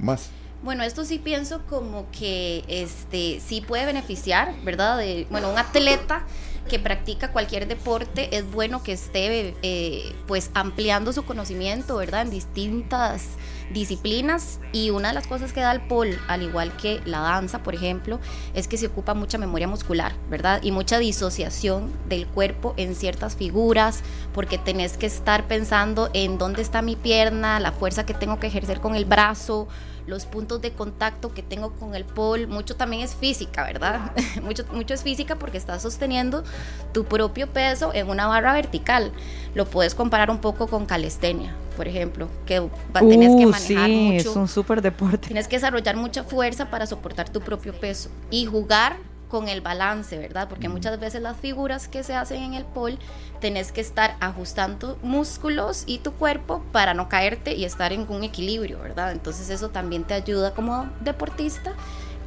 más? 0.00 0.30
Bueno, 0.64 0.82
esto 0.82 1.04
sí 1.04 1.20
pienso 1.20 1.62
como 1.68 2.10
que 2.10 2.64
este 2.66 3.38
sí 3.38 3.60
puede 3.60 3.86
beneficiar, 3.86 4.52
¿verdad? 4.64 4.98
De, 4.98 5.28
bueno, 5.30 5.48
un 5.48 5.58
atleta 5.58 6.24
que 6.68 6.80
practica 6.80 7.30
cualquier 7.30 7.68
deporte 7.68 8.36
es 8.36 8.50
bueno 8.50 8.82
que 8.82 8.94
esté 8.94 9.54
eh, 9.62 10.12
pues 10.26 10.50
ampliando 10.54 11.12
su 11.12 11.24
conocimiento, 11.24 11.96
¿verdad? 11.96 12.22
En 12.22 12.30
distintas 12.30 13.22
disciplinas 13.72 14.60
y 14.72 14.90
una 14.90 15.08
de 15.08 15.14
las 15.14 15.26
cosas 15.26 15.52
que 15.52 15.60
da 15.60 15.72
el 15.72 15.80
pole, 15.82 16.18
al 16.28 16.42
igual 16.42 16.76
que 16.76 17.00
la 17.04 17.20
danza, 17.20 17.62
por 17.62 17.74
ejemplo, 17.74 18.20
es 18.54 18.68
que 18.68 18.76
se 18.76 18.86
ocupa 18.86 19.14
mucha 19.14 19.38
memoria 19.38 19.68
muscular, 19.68 20.12
¿verdad? 20.28 20.60
Y 20.62 20.70
mucha 20.70 20.98
disociación 20.98 21.92
del 22.08 22.26
cuerpo 22.26 22.74
en 22.76 22.94
ciertas 22.94 23.36
figuras, 23.36 24.02
porque 24.32 24.58
tenés 24.58 24.96
que 24.96 25.06
estar 25.06 25.46
pensando 25.48 26.10
en 26.12 26.38
dónde 26.38 26.62
está 26.62 26.82
mi 26.82 26.96
pierna, 26.96 27.60
la 27.60 27.72
fuerza 27.72 28.06
que 28.06 28.14
tengo 28.14 28.38
que 28.38 28.46
ejercer 28.46 28.80
con 28.80 28.94
el 28.94 29.04
brazo, 29.04 29.68
los 30.06 30.26
puntos 30.26 30.60
de 30.60 30.72
contacto 30.72 31.32
que 31.32 31.42
tengo 31.42 31.72
con 31.72 31.94
el 31.94 32.04
pole, 32.04 32.46
mucho 32.46 32.76
también 32.76 33.02
es 33.02 33.14
física, 33.14 33.64
¿verdad? 33.64 34.12
mucho, 34.42 34.64
mucho 34.72 34.94
es 34.94 35.02
física 35.02 35.36
porque 35.36 35.58
estás 35.58 35.82
sosteniendo 35.82 36.44
tu 36.92 37.04
propio 37.04 37.48
peso 37.48 37.92
en 37.94 38.08
una 38.10 38.26
barra 38.26 38.52
vertical. 38.52 39.12
Lo 39.54 39.64
puedes 39.66 39.94
comparar 39.94 40.30
un 40.30 40.38
poco 40.38 40.66
con 40.66 40.86
calistenia, 40.86 41.54
por 41.76 41.88
ejemplo, 41.88 42.28
que 42.46 42.68
tienes 43.00 43.36
que 43.36 43.46
uh, 43.46 43.50
manejar 43.50 43.86
sí, 43.86 44.10
mucho. 44.12 44.30
es 44.30 44.36
un 44.36 44.48
súper 44.48 44.82
deporte. 44.82 45.28
Tienes 45.28 45.48
que 45.48 45.56
desarrollar 45.56 45.96
mucha 45.96 46.24
fuerza 46.24 46.70
para 46.70 46.86
soportar 46.86 47.28
tu 47.28 47.40
propio 47.40 47.72
peso 47.78 48.10
y 48.30 48.46
jugar 48.46 48.96
con 49.34 49.48
el 49.48 49.62
balance, 49.62 50.16
¿verdad? 50.16 50.48
Porque 50.48 50.68
muchas 50.68 51.00
veces 51.00 51.20
las 51.20 51.36
figuras 51.36 51.88
que 51.88 52.04
se 52.04 52.14
hacen 52.14 52.40
en 52.40 52.54
el 52.54 52.64
pole 52.64 52.98
tenés 53.40 53.72
que 53.72 53.80
estar 53.80 54.14
ajustando 54.20 54.96
músculos 55.02 55.82
y 55.88 55.98
tu 55.98 56.12
cuerpo 56.12 56.62
para 56.70 56.94
no 56.94 57.08
caerte 57.08 57.52
y 57.56 57.64
estar 57.64 57.92
en 57.92 58.06
un 58.08 58.22
equilibrio, 58.22 58.78
¿verdad? 58.78 59.10
Entonces 59.10 59.50
eso 59.50 59.70
también 59.70 60.04
te 60.04 60.14
ayuda 60.14 60.54
como 60.54 60.88
deportista 61.00 61.72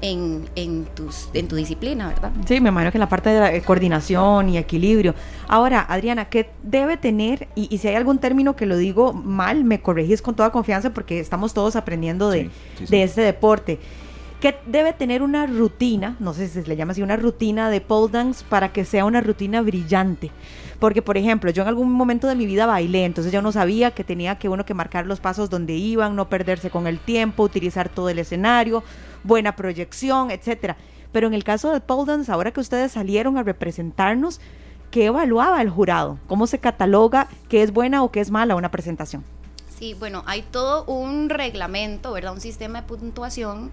en, 0.01 0.49
en, 0.55 0.83
tus, 0.83 1.29
en 1.33 1.47
tu 1.47 1.55
disciplina, 1.55 2.09
¿verdad? 2.09 2.33
Sí, 2.45 2.59
me 2.59 2.67
imagino 2.67 2.91
que 2.91 2.99
la 2.99 3.07
parte 3.07 3.29
de 3.29 3.39
la 3.39 3.53
eh, 3.53 3.61
coordinación 3.61 4.49
y 4.49 4.57
equilibrio. 4.57 5.15
Ahora, 5.47 5.85
Adriana, 5.87 6.25
¿qué 6.25 6.49
debe 6.61 6.97
tener? 6.97 7.47
Y, 7.55 7.77
si 7.77 7.87
hay 7.87 7.95
algún 7.95 8.17
término 8.17 8.57
que 8.57 8.65
lo 8.65 8.75
digo 8.75 9.13
mal, 9.13 9.63
me 9.63 9.79
corregís 9.79 10.21
con 10.21 10.35
toda 10.35 10.51
confianza 10.51 10.89
porque 10.89 11.21
estamos 11.21 11.53
todos 11.53 11.77
aprendiendo 11.77 12.29
de, 12.29 12.49
de 12.89 13.03
este 13.03 13.21
deporte 13.21 13.79
que 14.39 14.55
debe 14.67 14.93
tener 14.93 15.23
una 15.23 15.47
rutina, 15.47 16.15
no 16.19 16.33
sé 16.33 16.47
si 16.47 16.61
se 16.61 16.67
le 16.67 16.75
llama 16.75 16.91
así, 16.91 17.01
una 17.01 17.15
rutina 17.15 17.69
de 17.69 17.81
pole 17.81 18.11
dance 18.11 18.45
para 18.47 18.71
que 18.71 18.85
sea 18.85 19.05
una 19.05 19.21
rutina 19.21 19.61
brillante. 19.61 20.31
Porque, 20.79 21.01
por 21.01 21.17
ejemplo, 21.17 21.49
yo 21.49 21.63
en 21.63 21.69
algún 21.69 21.91
momento 21.91 22.27
de 22.27 22.35
mi 22.35 22.45
vida 22.45 22.67
bailé, 22.67 23.05
entonces 23.05 23.33
yo 23.33 23.41
no 23.41 23.51
sabía 23.51 23.91
que 23.91 24.03
tenía 24.03 24.37
que 24.37 24.47
uno 24.47 24.63
que 24.63 24.75
marcar 24.75 25.07
los 25.07 25.19
pasos 25.19 25.49
donde 25.49 25.73
iban, 25.73 26.15
no 26.15 26.29
perderse 26.29 26.69
con 26.69 26.85
el 26.85 26.99
tiempo, 26.99 27.43
utilizar 27.43 27.89
todo 27.89 28.09
el 28.09 28.19
escenario, 28.19 28.83
buena 29.23 29.55
proyección, 29.55 30.29
etcétera. 30.29 30.77
Pero 31.11 31.25
en 31.25 31.33
el 31.33 31.43
caso 31.43 31.71
de 31.71 31.79
pole 31.79 32.11
dance, 32.11 32.31
ahora 32.31 32.51
que 32.51 32.59
ustedes 32.59 32.91
salieron 32.91 33.39
a 33.39 33.43
representarnos, 33.43 34.39
¿qué 34.91 35.05
evaluaba 35.05 35.63
el 35.63 35.71
jurado? 35.71 36.19
¿Cómo 36.27 36.45
se 36.45 36.59
cataloga 36.59 37.27
qué 37.49 37.63
es 37.63 37.73
buena 37.73 38.03
o 38.03 38.11
qué 38.11 38.19
es 38.19 38.29
mala 38.29 38.55
una 38.55 38.69
presentación? 38.69 39.23
Sí, 39.77 39.93
bueno, 39.93 40.23
hay 40.25 40.41
todo 40.41 40.85
un 40.85 41.29
reglamento, 41.29 42.11
¿verdad? 42.11 42.33
Un 42.33 42.41
sistema 42.41 42.81
de 42.81 42.87
puntuación 42.87 43.71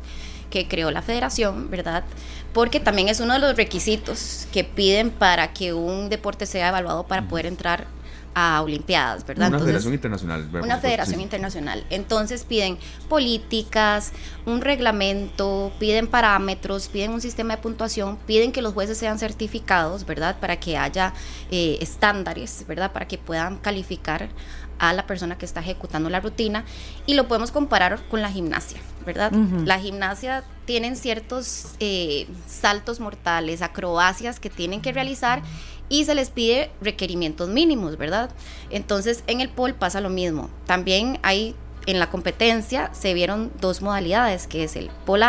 que 0.50 0.68
creó 0.68 0.90
la 0.90 1.00
federación, 1.00 1.70
¿verdad? 1.70 2.04
Porque 2.52 2.78
también 2.78 3.08
es 3.08 3.20
uno 3.20 3.32
de 3.32 3.38
los 3.38 3.56
requisitos 3.56 4.46
que 4.52 4.64
piden 4.64 5.10
para 5.10 5.54
que 5.54 5.72
un 5.72 6.10
deporte 6.10 6.44
sea 6.44 6.68
evaluado 6.68 7.06
para 7.06 7.26
poder 7.26 7.46
entrar 7.46 7.86
a 8.34 8.60
Olimpiadas, 8.62 9.24
¿verdad? 9.24 9.48
Una 9.48 9.60
federación 9.60 9.94
internacional. 9.94 10.48
Una 10.62 10.78
federación 10.78 11.20
internacional. 11.20 11.84
Entonces 11.88 12.44
piden 12.44 12.78
políticas, 13.08 14.12
un 14.44 14.60
reglamento, 14.60 15.72
piden 15.78 16.08
parámetros, 16.08 16.88
piden 16.88 17.12
un 17.12 17.20
sistema 17.20 17.56
de 17.56 17.62
puntuación, 17.62 18.18
piden 18.26 18.50
que 18.52 18.60
los 18.60 18.74
jueces 18.74 18.98
sean 18.98 19.18
certificados, 19.18 20.04
¿verdad? 20.04 20.36
Para 20.40 20.58
que 20.58 20.76
haya 20.76 21.14
eh, 21.50 21.78
estándares, 21.80 22.64
¿verdad? 22.66 22.92
Para 22.92 23.06
que 23.06 23.18
puedan 23.18 23.58
calificar 23.58 24.28
a 24.78 24.92
la 24.92 25.06
persona 25.06 25.38
que 25.38 25.44
está 25.44 25.60
ejecutando 25.60 26.10
la 26.10 26.20
rutina 26.20 26.64
y 27.06 27.14
lo 27.14 27.28
podemos 27.28 27.50
comparar 27.50 28.00
con 28.08 28.22
la 28.22 28.30
gimnasia, 28.30 28.78
¿verdad? 29.06 29.32
La 29.32 29.78
gimnasia 29.78 30.44
tienen 30.64 30.96
ciertos 30.96 31.74
eh, 31.80 32.26
saltos 32.46 33.00
mortales, 33.00 33.62
acrobacias 33.62 34.40
que 34.40 34.50
tienen 34.50 34.80
que 34.80 34.92
realizar 34.92 35.42
y 35.88 36.04
se 36.04 36.14
les 36.14 36.30
pide 36.30 36.70
requerimientos 36.80 37.48
mínimos, 37.48 37.98
¿verdad? 37.98 38.30
Entonces 38.70 39.24
en 39.26 39.40
el 39.40 39.48
pole 39.48 39.74
pasa 39.74 40.00
lo 40.00 40.10
mismo. 40.10 40.50
También 40.66 41.18
hay 41.22 41.54
en 41.86 41.98
la 41.98 42.10
competencia 42.10 42.90
se 42.94 43.14
vieron 43.14 43.52
dos 43.60 43.82
modalidades, 43.82 44.46
que 44.46 44.64
es 44.64 44.76
el 44.76 44.90
pole 45.04 45.26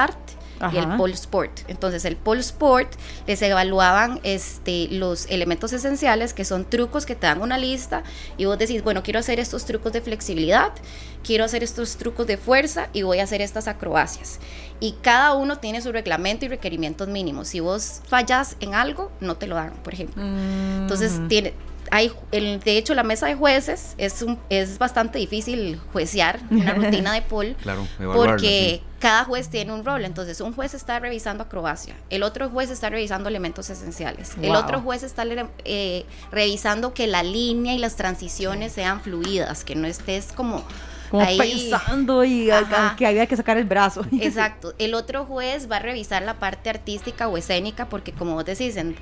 art 0.60 0.74
y 0.74 0.78
el 0.78 0.96
pole 0.98 1.14
sport. 1.14 1.60
Entonces, 1.68 2.06
el 2.06 2.16
pole 2.16 2.42
sport 2.42 2.94
les 3.28 3.42
evaluaban 3.42 4.20
este, 4.24 4.88
los 4.92 5.26
elementos 5.28 5.74
esenciales, 5.74 6.34
que 6.34 6.46
son 6.46 6.66
trucos 6.66 7.06
que 7.06 7.16
te 7.16 7.28
dan 7.28 7.42
una 7.42 7.58
lista, 7.58 8.04
y 8.38 8.46
vos 8.46 8.58
decís, 8.58 8.84
bueno, 8.84 9.04
quiero 9.04 9.20
hacer 9.20 9.40
estos 9.40 9.66
trucos 9.66 9.94
de 9.94 10.02
flexibilidad, 10.02 10.72
quiero 11.24 11.44
hacer 11.44 11.64
estos 11.64 11.98
trucos 11.98 12.28
de 12.28 12.38
fuerza 12.38 12.90
y 12.94 13.02
voy 13.02 13.20
a 13.20 13.24
hacer 13.24 13.42
estas 13.42 13.68
acrobacias. 13.68 14.40
Y 14.80 14.94
cada 15.02 15.34
uno 15.34 15.58
tiene 15.58 15.82
su 15.82 15.92
reglamento 15.92 16.46
y 16.46 16.50
requerimientos 16.50 17.08
mínimos. 17.08 17.48
Si 17.48 17.60
vos 17.60 18.02
fallas 18.08 18.58
en 18.60 18.76
algo, 18.76 19.12
no 19.22 19.38
te 19.38 19.48
lo 19.48 19.56
dan, 19.56 19.74
por 19.84 19.94
ejemplo. 19.94 20.22
Entonces, 20.22 21.14
mm. 21.14 21.28
tiene 21.28 21.54
hay, 21.92 22.12
el, 22.32 22.60
de 22.60 22.78
hecho, 22.78 22.94
la 22.94 23.04
mesa 23.04 23.28
de 23.28 23.36
jueces 23.36 23.96
es, 23.98 24.22
un, 24.22 24.40
es 24.50 24.78
bastante 24.78 25.20
difícil 25.20 25.80
juecear 25.92 26.40
una 26.50 26.74
rutina 26.76 27.14
de 27.14 27.22
pool 27.22 27.56
claro, 27.62 27.88
porque 27.98 28.82
cada 29.00 29.24
juez 29.26 29.50
tiene 29.50 29.74
un 29.74 29.86
rol. 29.86 30.06
Entonces, 30.06 30.42
un 30.42 30.54
juez 30.54 30.74
está 30.74 31.00
revisando 31.00 31.44
acrobacia, 31.44 31.96
el 32.10 32.24
otro 32.24 32.50
juez 32.50 32.70
está 32.70 32.90
revisando 32.90 33.30
elementos 33.30 33.70
esenciales, 33.70 34.34
el 34.42 34.56
otro 34.56 34.82
juez 34.82 35.04
está 35.04 35.24
eh, 35.66 36.06
revisando 36.32 36.94
que 36.94 37.08
la 37.08 37.24
línea 37.24 37.74
y 37.74 37.78
las 37.78 37.96
transiciones 37.96 38.74
sean 38.74 39.02
fluidas, 39.02 39.64
que 39.64 39.76
no 39.76 39.88
estés 39.88 40.32
como 40.34 40.64
ahí, 41.14 41.70
pensando 41.70 42.24
y 42.24 42.50
que 42.98 43.06
había 43.06 43.26
que 43.28 43.36
sacar 43.36 43.58
el 43.58 43.66
brazo. 43.66 44.06
Exacto. 44.20 44.74
El 44.78 44.94
otro 44.94 45.26
juez 45.26 45.70
va 45.70 45.78
a 45.78 45.80
revisar 45.80 46.22
la 46.24 46.40
parte 46.40 46.70
artística 46.70 47.28
o 47.28 47.38
escénica 47.38 47.88
porque 47.90 48.12
como 48.12 48.34
vos 48.34 48.46
decís, 48.46 48.78
en, 48.78 48.96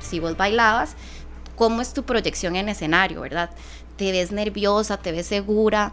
si 0.00 0.20
vos 0.20 0.36
bailabas, 0.36 0.96
cómo 1.56 1.80
es 1.80 1.92
tu 1.92 2.04
proyección 2.04 2.56
en 2.56 2.68
escenario, 2.68 3.20
¿verdad? 3.20 3.50
Te 3.96 4.12
ves 4.12 4.32
nerviosa, 4.32 4.96
te 4.96 5.12
ves 5.12 5.26
segura, 5.26 5.92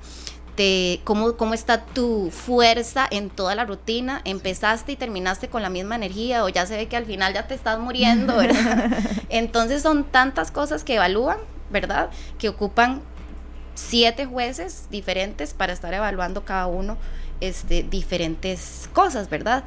te, 0.55 1.01
cómo, 1.03 1.37
cómo 1.37 1.53
está 1.53 1.85
tu 1.85 2.31
fuerza 2.31 3.07
en 3.09 3.29
toda 3.29 3.55
la 3.55 3.65
rutina. 3.65 4.21
Empezaste 4.25 4.93
y 4.93 4.95
terminaste 4.95 5.49
con 5.49 5.61
la 5.61 5.69
misma 5.69 5.95
energía 5.95 6.43
o 6.43 6.49
ya 6.49 6.65
se 6.65 6.77
ve 6.77 6.87
que 6.87 6.97
al 6.97 7.05
final 7.05 7.33
ya 7.33 7.47
te 7.47 7.53
estás 7.53 7.79
muriendo, 7.79 8.37
¿verdad? 8.37 8.91
Entonces 9.29 9.81
son 9.81 10.03
tantas 10.03 10.51
cosas 10.51 10.83
que 10.83 10.95
evalúan, 10.95 11.37
¿verdad? 11.69 12.09
Que 12.37 12.49
ocupan 12.49 13.01
siete 13.75 14.25
jueces 14.25 14.87
diferentes 14.89 15.53
para 15.53 15.73
estar 15.73 15.93
evaluando 15.93 16.43
cada 16.43 16.67
uno 16.67 16.97
este, 17.39 17.83
diferentes 17.83 18.89
cosas, 18.93 19.29
¿verdad? 19.29 19.63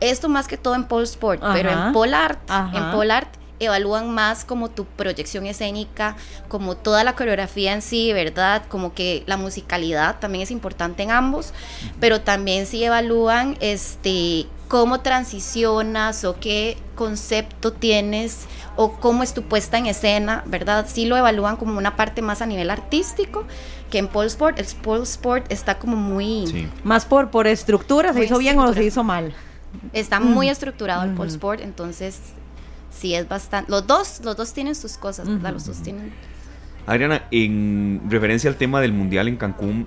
Esto 0.00 0.28
más 0.28 0.46
que 0.46 0.56
todo 0.56 0.74
en 0.74 0.84
pole 0.84 1.04
sport, 1.04 1.42
pero 1.54 1.70
en 1.70 1.92
pole 1.92 2.14
art, 2.14 2.38
en 2.74 2.90
pole 2.90 3.12
art 3.12 3.34
evalúan 3.58 4.10
más 4.10 4.44
como 4.44 4.70
tu 4.70 4.84
proyección 4.84 5.46
escénica, 5.46 6.16
como 6.48 6.76
toda 6.76 7.04
la 7.04 7.14
coreografía 7.14 7.72
en 7.72 7.82
sí, 7.82 8.12
¿verdad? 8.12 8.62
Como 8.68 8.94
que 8.94 9.22
la 9.26 9.36
musicalidad 9.36 10.18
también 10.18 10.42
es 10.42 10.50
importante 10.50 11.02
en 11.02 11.10
ambos, 11.10 11.52
pero 12.00 12.20
también 12.20 12.66
sí 12.66 12.84
evalúan 12.84 13.56
este 13.60 14.46
cómo 14.68 15.00
transicionas 15.00 16.24
o 16.24 16.40
qué 16.40 16.76
concepto 16.96 17.72
tienes 17.72 18.46
o 18.76 18.92
cómo 18.92 19.22
es 19.22 19.32
tu 19.32 19.42
puesta 19.42 19.78
en 19.78 19.86
escena, 19.86 20.42
¿verdad? 20.46 20.86
Sí 20.88 21.06
lo 21.06 21.16
evalúan 21.16 21.56
como 21.56 21.78
una 21.78 21.96
parte 21.96 22.20
más 22.20 22.42
a 22.42 22.46
nivel 22.46 22.70
artístico 22.70 23.44
que 23.90 23.98
en 23.98 24.08
pole 24.08 24.26
sport. 24.26 24.58
El 24.58 24.66
pole 24.82 25.04
sport 25.04 25.50
está 25.50 25.78
como 25.78 25.96
muy... 25.96 26.68
Más 26.84 27.04
por, 27.04 27.30
por 27.30 27.46
estructura, 27.46 28.12
¿se 28.12 28.24
hizo 28.24 28.38
bien 28.38 28.58
o 28.58 28.72
se 28.72 28.84
hizo 28.84 29.04
mal? 29.04 29.34
Está 29.92 30.20
muy 30.20 30.48
estructurado 30.48 31.04
el 31.04 31.12
pole 31.12 31.30
sport, 31.30 31.60
entonces 31.60 32.18
sí 32.98 33.14
es 33.14 33.28
bastante. 33.28 33.70
Los 33.70 33.86
dos, 33.86 34.20
los 34.24 34.36
dos 34.36 34.52
tienen 34.52 34.74
sus 34.74 34.96
cosas, 34.96 35.28
¿verdad? 35.28 35.52
Los 35.52 35.66
dos 35.66 35.82
tienen. 35.82 36.12
Adriana, 36.86 37.26
en 37.30 38.02
referencia 38.08 38.48
al 38.48 38.56
tema 38.56 38.80
del 38.80 38.92
mundial 38.92 39.28
en 39.28 39.36
Cancún, 39.36 39.86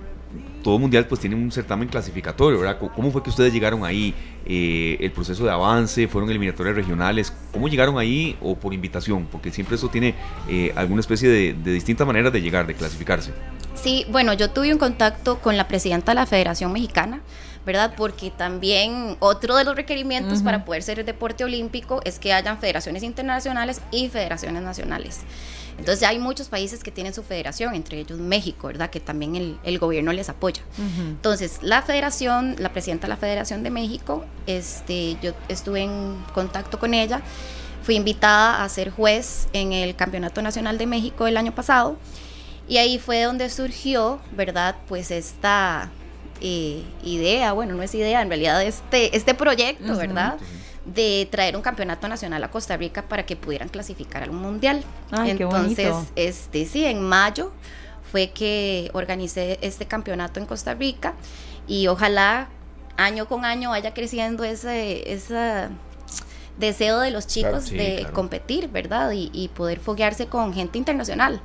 todo 0.62 0.78
mundial 0.78 1.06
pues 1.06 1.20
tiene 1.20 1.34
un 1.34 1.50
certamen 1.50 1.88
clasificatorio, 1.88 2.60
¿verdad? 2.60 2.78
¿Cómo 2.94 3.10
fue 3.10 3.22
que 3.22 3.30
ustedes 3.30 3.52
llegaron 3.52 3.84
ahí? 3.84 4.14
Eh, 4.44 4.98
¿El 5.00 5.10
proceso 5.10 5.44
de 5.44 5.50
avance? 5.50 6.06
¿Fueron 6.08 6.28
eliminatorias 6.30 6.76
regionales? 6.76 7.32
¿Cómo 7.52 7.68
llegaron 7.68 7.98
ahí 7.98 8.36
o 8.40 8.54
por 8.54 8.74
invitación? 8.74 9.26
Porque 9.30 9.50
siempre 9.50 9.76
eso 9.76 9.88
tiene 9.88 10.14
eh, 10.48 10.72
alguna 10.76 11.00
especie 11.00 11.28
de, 11.28 11.54
de 11.54 11.72
distintas 11.72 12.06
maneras 12.06 12.32
de 12.32 12.42
llegar, 12.42 12.66
de 12.66 12.74
clasificarse. 12.74 13.32
Sí, 13.74 14.04
bueno, 14.10 14.34
yo 14.34 14.50
tuve 14.50 14.72
un 14.72 14.78
contacto 14.78 15.40
con 15.40 15.56
la 15.56 15.66
presidenta 15.66 16.12
de 16.12 16.16
la 16.16 16.26
Federación 16.26 16.72
Mexicana, 16.72 17.22
¿verdad? 17.66 17.94
Porque 17.96 18.30
también 18.30 19.16
otro 19.20 19.56
de 19.56 19.64
los 19.64 19.76
requerimientos 19.76 20.42
para 20.42 20.64
poder 20.64 20.82
ser 20.82 20.98
el 20.98 21.06
deporte 21.06 21.44
olímpico 21.44 22.00
es 22.04 22.18
que 22.18 22.32
hayan 22.32 22.58
federaciones 22.58 23.02
internacionales 23.02 23.80
y 23.90 24.08
federaciones 24.08 24.62
nacionales. 24.62 25.20
Entonces 25.78 26.06
hay 26.06 26.18
muchos 26.18 26.48
países 26.48 26.82
que 26.82 26.90
tienen 26.90 27.14
su 27.14 27.22
federación, 27.22 27.74
entre 27.74 28.00
ellos 28.00 28.18
México, 28.18 28.66
¿verdad? 28.66 28.90
Que 28.90 29.00
también 29.00 29.36
el, 29.36 29.58
el 29.62 29.78
gobierno 29.78 30.12
les 30.12 30.28
apoya. 30.28 30.62
Entonces 30.98 31.58
la 31.62 31.82
federación, 31.82 32.56
la 32.58 32.72
presidenta 32.72 33.06
de 33.06 33.10
la 33.10 33.16
Federación 33.16 33.62
de 33.62 33.70
México, 33.70 34.24
este, 34.46 35.16
yo 35.22 35.32
estuve 35.48 35.82
en 35.82 36.22
contacto 36.34 36.78
con 36.78 36.92
ella, 36.92 37.22
fui 37.82 37.96
invitada 37.96 38.62
a 38.62 38.68
ser 38.68 38.90
juez 38.90 39.48
en 39.52 39.72
el 39.72 39.96
Campeonato 39.96 40.42
Nacional 40.42 40.76
de 40.76 40.86
México 40.86 41.26
el 41.26 41.36
año 41.36 41.54
pasado 41.54 41.96
y 42.68 42.76
ahí 42.76 42.98
fue 42.98 43.22
donde 43.22 43.48
surgió, 43.48 44.20
¿verdad? 44.32 44.76
Pues 44.86 45.10
esta 45.10 45.90
eh, 46.40 46.82
idea, 47.04 47.52
bueno, 47.52 47.74
no 47.74 47.82
es 47.82 47.94
idea, 47.94 48.22
en 48.22 48.28
realidad 48.28 48.62
este, 48.62 49.16
este 49.16 49.34
proyecto, 49.34 49.96
¿verdad? 49.96 50.38
de 50.84 51.28
traer 51.30 51.56
un 51.56 51.62
campeonato 51.62 52.08
nacional 52.08 52.42
a 52.42 52.50
Costa 52.50 52.76
Rica 52.76 53.02
para 53.02 53.26
que 53.26 53.36
pudieran 53.36 53.68
clasificar 53.68 54.22
al 54.22 54.32
mundial. 54.32 54.82
Entonces, 55.24 55.94
este 56.16 56.66
sí, 56.66 56.84
en 56.84 57.02
mayo 57.02 57.52
fue 58.10 58.30
que 58.30 58.90
organicé 58.92 59.58
este 59.62 59.86
campeonato 59.86 60.40
en 60.40 60.46
Costa 60.46 60.74
Rica 60.74 61.14
y 61.68 61.86
ojalá 61.86 62.48
año 62.96 63.26
con 63.26 63.44
año 63.44 63.70
vaya 63.70 63.94
creciendo 63.94 64.42
ese, 64.44 65.12
ese 65.12 65.68
deseo 66.58 66.98
de 67.00 67.10
los 67.10 67.26
chicos 67.26 67.70
de 67.70 68.06
competir, 68.12 68.68
¿verdad? 68.68 69.12
Y, 69.12 69.30
y 69.32 69.48
poder 69.48 69.80
foguearse 69.80 70.26
con 70.26 70.52
gente 70.52 70.78
internacional. 70.78 71.40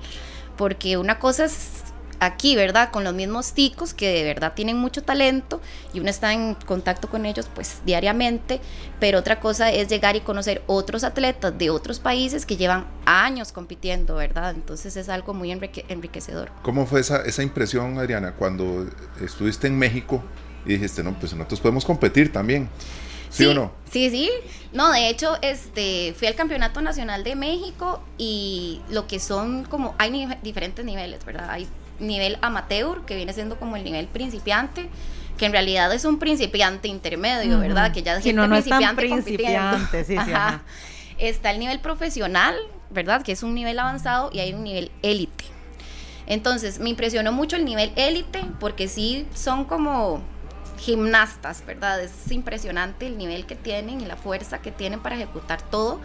Porque 0.58 0.98
una 0.98 1.20
cosa 1.20 1.46
es 1.46 1.85
aquí, 2.19 2.55
¿verdad? 2.55 2.91
Con 2.91 3.03
los 3.03 3.13
mismos 3.13 3.53
ticos 3.53 3.93
que 3.93 4.12
de 4.12 4.24
verdad 4.24 4.53
tienen 4.53 4.77
mucho 4.77 5.03
talento 5.03 5.62
y 5.93 6.00
uno 6.00 6.10
está 6.10 6.34
en 6.34 6.55
contacto 6.55 7.10
con 7.10 7.25
ellos 7.25 7.50
pues 7.53 7.81
diariamente, 7.86 8.60
pero 9.00 9.19
otra 9.19 9.39
cosa 9.39 9.72
es 9.72 9.88
llegar 9.88 10.15
y 10.15 10.22
conocer 10.22 10.62
otros 10.67 11.03
atletas 11.03 11.57
de 11.57 11.69
otros 11.69 12.00
países 12.00 12.45
que 12.45 12.57
llevan 12.57 12.86
años 13.05 13.51
compitiendo, 13.51 14.15
¿verdad? 14.15 14.51
Entonces 14.51 14.95
es 14.98 15.10
algo 15.10 15.34
muy 15.34 15.51
enriquecedor. 15.51 16.51
¿Cómo 16.62 16.86
fue 16.86 17.01
esa, 17.01 17.22
esa 17.24 17.43
impresión, 17.43 17.98
Adriana, 17.98 18.34
cuando 18.34 18.88
estuviste 19.22 19.67
en 19.67 19.77
México 19.77 20.24
y 20.65 20.74
dijiste, 20.74 21.03
no, 21.03 21.13
pues 21.19 21.34
nosotros 21.34 21.60
podemos 21.60 21.86
competir 21.86 22.31
también? 22.31 22.69
¿Sí, 23.29 23.45
o 23.45 23.53
no? 23.53 23.72
Sí, 23.91 24.10
sí. 24.10 24.29
No, 24.72 24.91
de 24.91 25.10
hecho, 25.10 25.38
este, 25.41 26.13
fui 26.17 26.27
al 26.27 26.36
Campeonato 26.36 26.81
Nacional 26.81 27.24
de 27.24 27.36
México 27.36 28.01
y 28.17 28.81
lo 28.89 29.07
que 29.07 29.19
son 29.19 29.65
como, 29.65 29.93
hay 29.98 30.27
diferentes 30.41 30.86
niveles, 30.86 31.25
¿verdad? 31.25 31.50
Hay 31.50 31.67
nivel 32.00 32.38
amateur, 32.42 33.06
que 33.06 33.16
viene 33.16 33.34
siendo 33.34 33.58
como 33.58 33.75
el 33.75 33.84
nivel 33.84 34.08
principiante, 34.08 34.90
que 35.38 35.46
en 35.46 35.52
realidad 35.52 35.94
es 35.94 36.06
un 36.06 36.20
principiante 36.20 36.88
intermedio, 36.88 37.60
¿verdad? 37.60 37.92
Que 37.92 38.04
ya 38.04 38.18
es 38.18 38.25
no, 38.34 38.48
no 38.48 38.56
principiante, 38.56 39.02
principiante 39.02 40.06
sí, 40.06 40.16
sí, 40.18 40.32
Está 41.18 41.52
el 41.52 41.60
nivel 41.60 41.80
profesional, 41.80 42.56
¿verdad? 42.90 43.22
Que 43.22 43.32
es 43.32 43.44
un 43.44 43.54
nivel 43.54 43.80
avanzado 43.80 44.30
y 44.34 44.40
hay 44.40 44.54
un 44.54 44.64
nivel 44.64 44.92
élite. 45.02 45.46
Entonces, 46.28 46.80
me 46.80 46.90
impresionó 46.90 47.32
mucho 47.32 47.56
el 47.56 47.66
nivel 47.66 47.92
élite 47.96 48.44
porque 48.60 48.88
sí 48.88 49.28
son 49.34 49.66
como 49.66 50.22
gimnastas, 50.78 51.66
¿verdad? 51.66 52.02
Es 52.02 52.32
impresionante 52.32 53.08
el 53.08 53.18
nivel 53.18 53.46
que 53.46 53.56
tienen 53.56 54.02
y 54.02 54.06
la 54.06 54.18
fuerza 54.18 54.60
que 54.60 54.72
tienen 54.72 55.00
para 55.00 55.16
ejecutar 55.16 55.62
todo. 55.62 56.02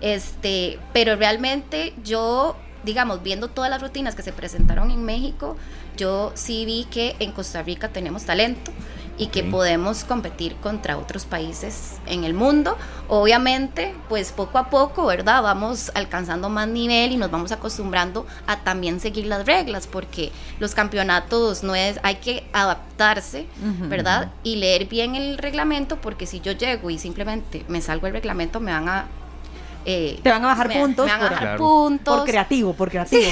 Este, 0.00 0.78
pero 0.92 1.14
realmente 1.14 1.92
yo 2.02 2.56
digamos, 2.84 3.22
viendo 3.22 3.48
todas 3.48 3.70
las 3.70 3.80
rutinas 3.80 4.14
que 4.14 4.22
se 4.22 4.32
presentaron 4.32 4.90
en 4.90 5.04
México, 5.04 5.56
yo 5.96 6.32
sí 6.34 6.64
vi 6.64 6.84
que 6.84 7.16
en 7.18 7.32
Costa 7.32 7.62
Rica 7.62 7.88
tenemos 7.88 8.24
talento 8.24 8.72
y 9.18 9.26
que 9.26 9.44
podemos 9.44 10.04
competir 10.04 10.56
contra 10.56 10.96
otros 10.96 11.26
países 11.26 11.98
en 12.06 12.24
el 12.24 12.34
mundo. 12.34 12.76
Obviamente, 13.08 13.94
pues 14.08 14.32
poco 14.32 14.58
a 14.58 14.70
poco, 14.70 15.06
¿verdad? 15.06 15.42
Vamos 15.42 15.92
alcanzando 15.94 16.48
más 16.48 16.66
nivel 16.66 17.12
y 17.12 17.16
nos 17.16 17.30
vamos 17.30 17.52
acostumbrando 17.52 18.26
a 18.46 18.60
también 18.60 19.00
seguir 19.00 19.26
las 19.26 19.46
reglas, 19.46 19.86
porque 19.86 20.32
los 20.58 20.74
campeonatos 20.74 21.62
no 21.62 21.74
es, 21.74 22.00
hay 22.02 22.16
que 22.16 22.48
adaptarse, 22.52 23.46
¿verdad? 23.88 24.32
Y 24.42 24.56
leer 24.56 24.86
bien 24.86 25.14
el 25.14 25.38
reglamento, 25.38 26.00
porque 26.00 26.26
si 26.26 26.40
yo 26.40 26.52
llego 26.52 26.90
y 26.90 26.98
simplemente 26.98 27.64
me 27.68 27.80
salgo 27.80 28.06
el 28.06 28.14
reglamento, 28.14 28.60
me 28.60 28.72
van 28.72 28.88
a 28.88 29.06
eh, 29.84 30.20
te 30.22 30.30
van 30.30 30.44
a 30.44 30.48
bajar 30.48 30.72
puntos. 30.72 31.06
Me 31.06 31.12
van 31.12 31.20
a 31.20 31.30
bajar 31.30 31.56
puntos. 31.58 32.16
Por 32.18 32.26
creativo, 32.26 32.72
por 32.74 32.90
creativo. 32.90 33.30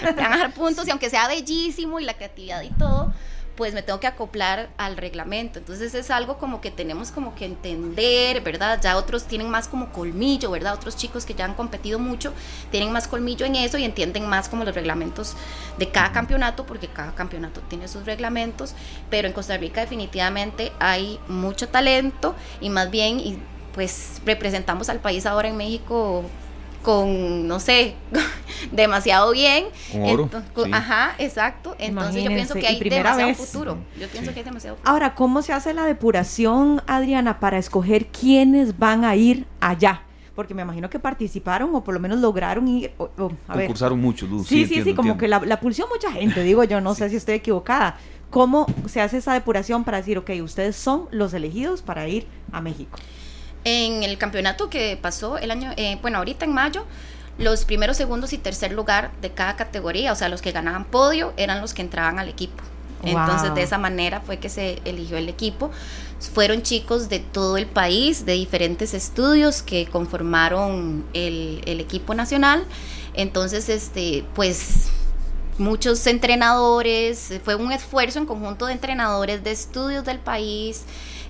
te 0.00 0.12
van 0.16 0.26
a 0.26 0.28
bajar 0.30 0.52
puntos 0.52 0.86
y 0.86 0.90
aunque 0.90 1.10
sea 1.10 1.28
bellísimo 1.28 2.00
y 2.00 2.04
la 2.04 2.14
creatividad 2.14 2.62
y 2.62 2.70
todo, 2.70 3.12
pues 3.56 3.72
me 3.72 3.82
tengo 3.82 4.00
que 4.00 4.06
acoplar 4.06 4.68
al 4.76 4.96
reglamento. 4.96 5.58
Entonces 5.58 5.94
es 5.94 6.10
algo 6.10 6.38
como 6.38 6.60
que 6.60 6.70
tenemos 6.70 7.10
como 7.10 7.34
que 7.34 7.44
entender, 7.44 8.40
¿verdad? 8.40 8.80
Ya 8.82 8.96
otros 8.96 9.24
tienen 9.24 9.48
más 9.48 9.68
como 9.68 9.92
colmillo, 9.92 10.50
¿verdad? 10.50 10.74
Otros 10.74 10.96
chicos 10.96 11.24
que 11.24 11.34
ya 11.34 11.44
han 11.44 11.54
competido 11.54 11.98
mucho 11.98 12.32
tienen 12.70 12.92
más 12.92 13.06
colmillo 13.06 13.46
en 13.46 13.56
eso 13.56 13.78
y 13.78 13.84
entienden 13.84 14.28
más 14.28 14.48
como 14.48 14.64
los 14.64 14.74
reglamentos 14.74 15.36
de 15.78 15.88
cada 15.88 16.12
campeonato, 16.12 16.66
porque 16.66 16.88
cada 16.88 17.14
campeonato 17.14 17.60
tiene 17.62 17.88
sus 17.88 18.04
reglamentos, 18.04 18.74
pero 19.10 19.28
en 19.28 19.34
Costa 19.34 19.56
Rica 19.56 19.80
definitivamente 19.80 20.72
hay 20.80 21.20
mucho 21.28 21.68
talento 21.68 22.34
y 22.60 22.70
más 22.70 22.90
bien... 22.90 23.20
Y 23.20 23.38
pues 23.74 24.20
representamos 24.24 24.88
al 24.88 25.00
país 25.00 25.26
ahora 25.26 25.48
en 25.48 25.56
México 25.56 26.24
con, 26.84 27.48
no 27.48 27.58
sé, 27.58 27.94
demasiado 28.72 29.32
bien. 29.32 29.64
oro, 29.92 30.30
Ajá, 30.70 31.14
exacto. 31.18 31.74
Entonces 31.78 32.22
yo 32.22 32.28
pienso 32.28 32.54
que 32.54 32.66
hay 32.66 32.78
demasiado 32.78 33.34
futuro. 33.34 33.78
Yo 33.98 34.06
pienso 34.08 34.32
que 34.32 34.40
hay 34.40 34.44
demasiado 34.44 34.76
futuro. 34.76 34.92
Ahora, 34.92 35.14
¿cómo 35.14 35.42
se 35.42 35.52
hace 35.52 35.74
la 35.74 35.86
depuración, 35.86 36.82
Adriana, 36.86 37.40
para 37.40 37.58
escoger 37.58 38.06
quiénes 38.06 38.78
van 38.78 39.04
a 39.04 39.16
ir 39.16 39.46
allá? 39.60 40.02
Porque 40.36 40.52
me 40.52 40.62
imagino 40.62 40.90
que 40.90 40.98
participaron 40.98 41.74
o 41.74 41.82
por 41.82 41.94
lo 41.94 42.00
menos 42.00 42.18
lograron 42.18 42.68
ir. 42.68 42.92
a 43.48 43.52
Concursaron 43.54 44.00
mucho, 44.00 44.26
Luz. 44.26 44.46
Sí, 44.46 44.66
sí, 44.66 44.82
sí, 44.82 44.94
como 44.94 45.16
que 45.16 45.26
la, 45.26 45.40
la 45.40 45.60
pulsió 45.60 45.88
mucha 45.88 46.12
gente, 46.12 46.42
digo 46.42 46.64
yo, 46.64 46.80
no 46.80 46.94
sé 46.94 47.08
si 47.08 47.16
estoy 47.16 47.36
equivocada. 47.36 47.96
¿Cómo 48.30 48.66
se 48.86 49.00
hace 49.00 49.18
esa 49.18 49.32
depuración 49.32 49.84
para 49.84 49.98
decir, 49.98 50.18
ok, 50.18 50.30
ustedes 50.42 50.74
son 50.76 51.08
los 51.12 51.32
elegidos 51.34 51.82
para 51.82 52.08
ir 52.08 52.26
a 52.50 52.60
México? 52.60 52.98
En 53.64 54.02
el 54.02 54.18
campeonato 54.18 54.68
que 54.68 54.98
pasó 55.00 55.38
el 55.38 55.50
año, 55.50 55.72
eh, 55.76 55.98
bueno, 56.02 56.18
ahorita 56.18 56.44
en 56.44 56.52
mayo, 56.52 56.84
los 57.38 57.64
primeros, 57.64 57.96
segundos 57.96 58.32
y 58.32 58.38
tercer 58.38 58.72
lugar 58.72 59.10
de 59.20 59.30
cada 59.30 59.56
categoría, 59.56 60.12
o 60.12 60.16
sea, 60.16 60.28
los 60.28 60.42
que 60.42 60.52
ganaban 60.52 60.84
podio, 60.84 61.32
eran 61.36 61.60
los 61.60 61.74
que 61.74 61.82
entraban 61.82 62.18
al 62.18 62.28
equipo. 62.28 62.62
Entonces, 63.02 63.54
de 63.54 63.62
esa 63.62 63.76
manera 63.76 64.20
fue 64.20 64.38
que 64.38 64.48
se 64.48 64.80
eligió 64.84 65.18
el 65.18 65.28
equipo. 65.28 65.70
Fueron 66.32 66.62
chicos 66.62 67.10
de 67.10 67.18
todo 67.18 67.58
el 67.58 67.66
país, 67.66 68.24
de 68.24 68.32
diferentes 68.32 68.94
estudios 68.94 69.62
que 69.62 69.86
conformaron 69.86 71.04
el, 71.12 71.60
el 71.66 71.80
equipo 71.80 72.14
nacional. 72.14 72.64
Entonces, 73.12 73.68
este, 73.68 74.24
pues 74.34 74.88
muchos 75.58 76.06
entrenadores, 76.06 77.40
fue 77.44 77.54
un 77.54 77.72
esfuerzo 77.72 78.18
en 78.18 78.26
conjunto 78.26 78.66
de 78.66 78.72
entrenadores 78.72 79.44
de 79.44 79.52
estudios 79.52 80.04
del 80.04 80.18
país, 80.18 80.82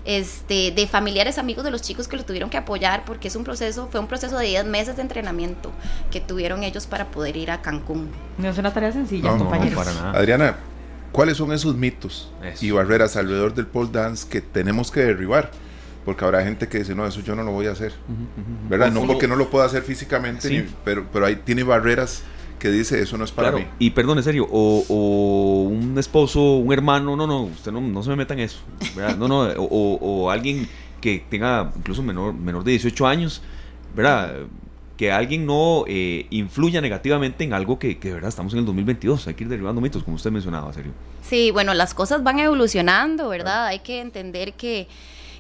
este, 0.04 0.70
de 0.70 0.86
familiares, 0.86 1.38
amigos 1.38 1.64
de 1.64 1.70
los 1.70 1.82
chicos 1.82 2.08
que 2.08 2.16
lo 2.16 2.24
tuvieron 2.24 2.50
que 2.50 2.56
apoyar, 2.56 3.04
porque 3.04 3.28
es 3.28 3.36
un 3.36 3.44
proceso, 3.44 3.88
fue 3.90 4.00
un 4.00 4.06
proceso 4.06 4.38
de 4.38 4.46
10 4.46 4.66
meses 4.66 4.96
de 4.96 5.02
entrenamiento 5.02 5.72
que 6.10 6.20
tuvieron 6.20 6.62
ellos 6.62 6.86
para 6.86 7.10
poder 7.10 7.36
ir 7.36 7.50
a 7.50 7.62
Cancún. 7.62 8.10
No 8.38 8.48
es 8.48 8.58
una 8.58 8.72
tarea 8.72 8.92
sencilla, 8.92 9.36
compañeros. 9.36 9.86
Adriana, 10.12 10.56
¿cuáles 11.12 11.36
son 11.36 11.52
esos 11.52 11.76
mitos 11.76 12.30
y 12.60 12.70
barreras 12.70 13.16
alrededor 13.16 13.54
del 13.54 13.66
pole 13.66 13.90
dance 13.92 14.28
que 14.28 14.40
tenemos 14.40 14.90
que 14.90 15.00
derribar? 15.00 15.50
Porque 16.04 16.22
habrá 16.22 16.44
gente 16.44 16.68
que 16.68 16.78
dice, 16.78 16.94
no, 16.94 17.06
eso 17.06 17.20
yo 17.20 17.34
no 17.34 17.42
lo 17.42 17.52
voy 17.52 17.66
a 17.66 17.72
hacer. 17.72 17.94
¿Verdad? 18.68 18.92
No 18.92 19.06
porque 19.06 19.26
no 19.26 19.36
lo 19.36 19.48
pueda 19.48 19.64
hacer 19.64 19.82
físicamente, 19.82 20.68
pero, 20.84 21.06
pero 21.10 21.24
ahí 21.24 21.36
tiene 21.36 21.62
barreras 21.62 22.22
que 22.64 22.70
dice 22.70 22.98
eso 22.98 23.18
no 23.18 23.24
es 23.24 23.30
para 23.30 23.52
mí. 23.52 23.66
Y 23.78 23.90
perdón, 23.90 24.16
en 24.16 24.24
serio, 24.24 24.48
o, 24.50 25.68
un 25.70 25.98
esposo, 25.98 26.40
un 26.56 26.72
hermano, 26.72 27.14
no, 27.14 27.26
no, 27.26 27.42
usted 27.42 27.70
no, 27.70 27.82
no 27.82 28.02
se 28.02 28.08
me 28.08 28.16
meta 28.16 28.32
en 28.32 28.40
eso. 28.40 28.60
No, 29.18 29.28
no, 29.28 29.40
o, 29.58 30.30
alguien 30.30 30.66
que 30.98 31.22
tenga 31.28 31.70
incluso 31.76 32.02
menor, 32.02 32.32
menor 32.32 32.64
de 32.64 32.70
18 32.70 33.06
años, 33.06 33.42
¿verdad? 33.94 34.46
Que 34.96 35.12
alguien 35.12 35.44
no 35.44 35.84
eh, 35.86 36.26
influya 36.30 36.80
negativamente 36.80 37.44
en 37.44 37.52
algo 37.52 37.78
que, 37.78 37.98
que, 37.98 38.08
de 38.08 38.14
verdad 38.14 38.30
estamos 38.30 38.54
en 38.54 38.60
el 38.60 38.64
2022. 38.64 39.26
Hay 39.26 39.34
que 39.34 39.44
ir 39.44 39.50
derribando 39.50 39.82
mitos, 39.82 40.02
como 40.02 40.16
usted 40.16 40.30
mencionaba, 40.30 40.72
serio. 40.72 40.92
Sí, 41.20 41.50
bueno, 41.50 41.74
las 41.74 41.92
cosas 41.92 42.22
van 42.22 42.38
evolucionando, 42.38 43.28
¿verdad? 43.28 43.66
Hay 43.66 43.80
que 43.80 44.00
entender 44.00 44.54
que 44.54 44.88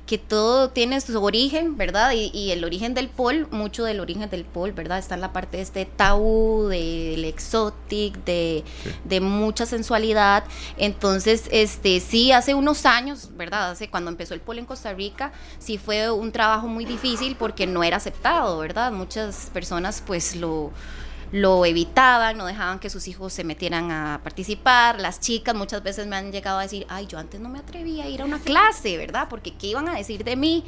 que 0.06 0.18
todo 0.18 0.68
tiene 0.68 1.00
su 1.00 1.22
origen, 1.22 1.76
¿verdad? 1.78 2.12
Y, 2.12 2.50
el 2.50 2.64
origen 2.64 2.92
del 2.92 3.08
pol, 3.08 3.48
mucho 3.50 3.84
del 3.84 4.00
origen 4.00 4.28
del 4.28 4.44
pol, 4.44 4.72
¿verdad? 4.72 4.98
Está 4.98 5.14
en 5.14 5.22
la 5.22 5.32
parte 5.32 5.56
de 5.56 5.62
este 5.62 5.86
tabú, 5.86 6.66
del 6.68 7.24
exotic, 7.24 8.22
de, 8.24 8.64
de, 9.04 9.20
mucha 9.20 9.64
sensualidad. 9.64 10.44
Entonces, 10.76 11.44
este, 11.50 12.00
sí, 12.00 12.32
hace 12.32 12.54
unos 12.54 12.84
años, 12.84 13.30
¿verdad? 13.36 13.70
Hace 13.70 13.88
cuando 13.88 14.10
empezó 14.10 14.34
el 14.34 14.40
pol 14.40 14.58
en 14.58 14.66
Costa 14.66 14.92
Rica, 14.92 15.32
sí 15.58 15.78
fue 15.78 16.10
un 16.10 16.32
trabajo 16.32 16.68
muy 16.68 16.84
difícil 16.84 17.36
porque 17.36 17.66
no 17.66 17.82
era 17.82 17.96
aceptado, 17.96 18.58
¿verdad? 18.58 18.92
Muchas 18.92 19.50
personas 19.54 20.02
pues 20.06 20.36
lo 20.36 20.70
lo 21.34 21.66
evitaban, 21.66 22.36
no 22.36 22.46
dejaban 22.46 22.78
que 22.78 22.88
sus 22.88 23.08
hijos 23.08 23.32
se 23.32 23.42
metieran 23.42 23.90
a 23.90 24.20
participar. 24.22 25.00
Las 25.00 25.18
chicas 25.18 25.52
muchas 25.52 25.82
veces 25.82 26.06
me 26.06 26.14
han 26.14 26.30
llegado 26.30 26.60
a 26.60 26.62
decir, 26.62 26.86
ay, 26.88 27.08
yo 27.08 27.18
antes 27.18 27.40
no 27.40 27.48
me 27.48 27.58
atrevía 27.58 28.04
a 28.04 28.08
ir 28.08 28.22
a 28.22 28.24
una 28.24 28.38
clase, 28.38 28.96
¿verdad? 28.96 29.26
Porque 29.28 29.52
¿qué 29.52 29.66
iban 29.66 29.88
a 29.88 29.96
decir 29.96 30.22
de 30.22 30.36
mí? 30.36 30.62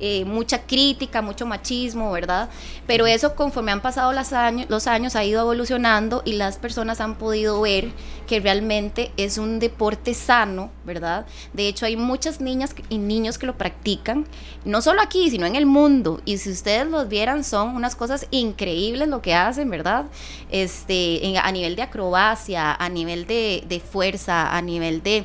Eh, 0.00 0.24
mucha 0.24 0.62
crítica, 0.66 1.22
mucho 1.22 1.46
machismo, 1.46 2.10
¿verdad? 2.10 2.48
Pero 2.88 3.06
eso 3.06 3.36
conforme 3.36 3.70
han 3.70 3.80
pasado 3.80 4.12
los 4.12 4.32
años, 4.32 4.68
los 4.68 4.88
años 4.88 5.14
ha 5.14 5.22
ido 5.22 5.40
evolucionando 5.40 6.22
y 6.24 6.32
las 6.32 6.58
personas 6.58 7.00
han 7.00 7.14
podido 7.14 7.60
ver 7.60 7.92
que 8.26 8.40
realmente 8.40 9.12
es 9.16 9.38
un 9.38 9.60
deporte 9.60 10.14
sano, 10.14 10.72
¿verdad? 10.84 11.26
De 11.52 11.68
hecho, 11.68 11.86
hay 11.86 11.96
muchas 11.96 12.40
niñas 12.40 12.74
y 12.88 12.98
niños 12.98 13.38
que 13.38 13.46
lo 13.46 13.56
practican, 13.56 14.26
no 14.64 14.82
solo 14.82 15.00
aquí, 15.00 15.30
sino 15.30 15.46
en 15.46 15.54
el 15.54 15.66
mundo. 15.66 16.20
Y 16.24 16.38
si 16.38 16.50
ustedes 16.50 16.88
los 16.88 17.08
vieran, 17.08 17.44
son 17.44 17.76
unas 17.76 17.94
cosas 17.94 18.26
increíbles 18.32 19.06
lo 19.06 19.22
que 19.22 19.34
hacen, 19.34 19.70
¿verdad? 19.70 20.07
Este, 20.50 21.38
a 21.42 21.50
nivel 21.50 21.76
de 21.76 21.82
acrobacia, 21.82 22.74
a 22.74 22.88
nivel 22.88 23.26
de, 23.26 23.82
fuerza, 23.90 24.56
a 24.56 24.60
nivel 24.60 25.02
de 25.02 25.24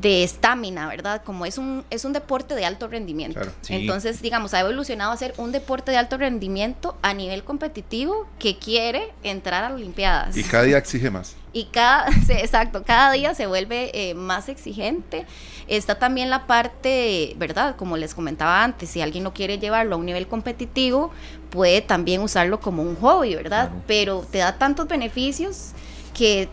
de 0.00 0.24
estamina, 0.24 0.88
¿verdad? 0.88 1.22
Como 1.24 1.44
es 1.44 1.58
un, 1.58 1.84
es 1.90 2.04
un 2.04 2.12
deporte 2.12 2.54
de 2.54 2.64
alto 2.64 2.88
rendimiento. 2.88 3.40
Entonces, 3.68 4.22
digamos, 4.22 4.54
ha 4.54 4.60
evolucionado 4.60 5.12
a 5.12 5.16
ser 5.16 5.34
un 5.36 5.52
deporte 5.52 5.90
de 5.90 5.98
alto 5.98 6.16
rendimiento 6.16 6.96
a 7.02 7.12
nivel 7.12 7.44
competitivo 7.44 8.26
que 8.38 8.56
quiere 8.56 9.12
entrar 9.22 9.64
a 9.64 9.70
las 9.70 9.80
Olimpiadas. 9.80 10.36
Y 10.36 10.44
cada 10.44 10.64
día 10.64 10.78
exige 10.78 11.10
más. 11.10 11.36
Y 11.52 11.64
cada, 11.64 12.06
exacto, 12.28 12.84
cada 12.84 13.10
día 13.10 13.34
se 13.34 13.48
vuelve 13.48 13.90
eh, 13.92 14.14
más 14.14 14.48
exigente. 14.48 15.26
Está 15.66 15.96
también 15.96 16.30
la 16.30 16.46
parte, 16.46 17.34
¿verdad? 17.38 17.74
Como 17.74 17.96
les 17.96 18.14
comentaba 18.14 18.62
antes, 18.62 18.88
si 18.88 19.00
alguien 19.00 19.24
no 19.24 19.34
quiere 19.34 19.58
llevarlo 19.58 19.96
a 19.96 19.98
un 19.98 20.06
nivel 20.06 20.28
competitivo, 20.28 21.10
puede 21.50 21.80
también 21.80 22.20
usarlo 22.20 22.60
como 22.60 22.84
un 22.84 22.94
hobby, 22.94 23.34
¿verdad? 23.34 23.70
Pero 23.88 24.24
te 24.30 24.38
da 24.38 24.58
tantos 24.58 24.86
beneficios 24.86 25.72
que 26.14 26.48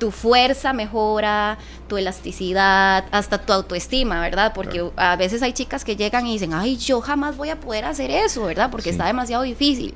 tu 0.00 0.10
fuerza 0.10 0.72
mejora, 0.72 1.58
tu 1.86 1.98
elasticidad, 1.98 3.04
hasta 3.12 3.38
tu 3.38 3.52
autoestima, 3.52 4.20
¿verdad? 4.20 4.52
Porque 4.54 4.90
a 4.96 5.14
veces 5.14 5.42
hay 5.42 5.52
chicas 5.52 5.84
que 5.84 5.94
llegan 5.94 6.26
y 6.26 6.32
dicen, 6.32 6.54
ay, 6.54 6.76
yo 6.78 7.00
jamás 7.02 7.36
voy 7.36 7.50
a 7.50 7.60
poder 7.60 7.84
hacer 7.84 8.10
eso, 8.10 8.46
¿verdad? 8.46 8.70
Porque 8.70 8.90
está 8.90 9.06
demasiado 9.06 9.44
difícil. 9.44 9.94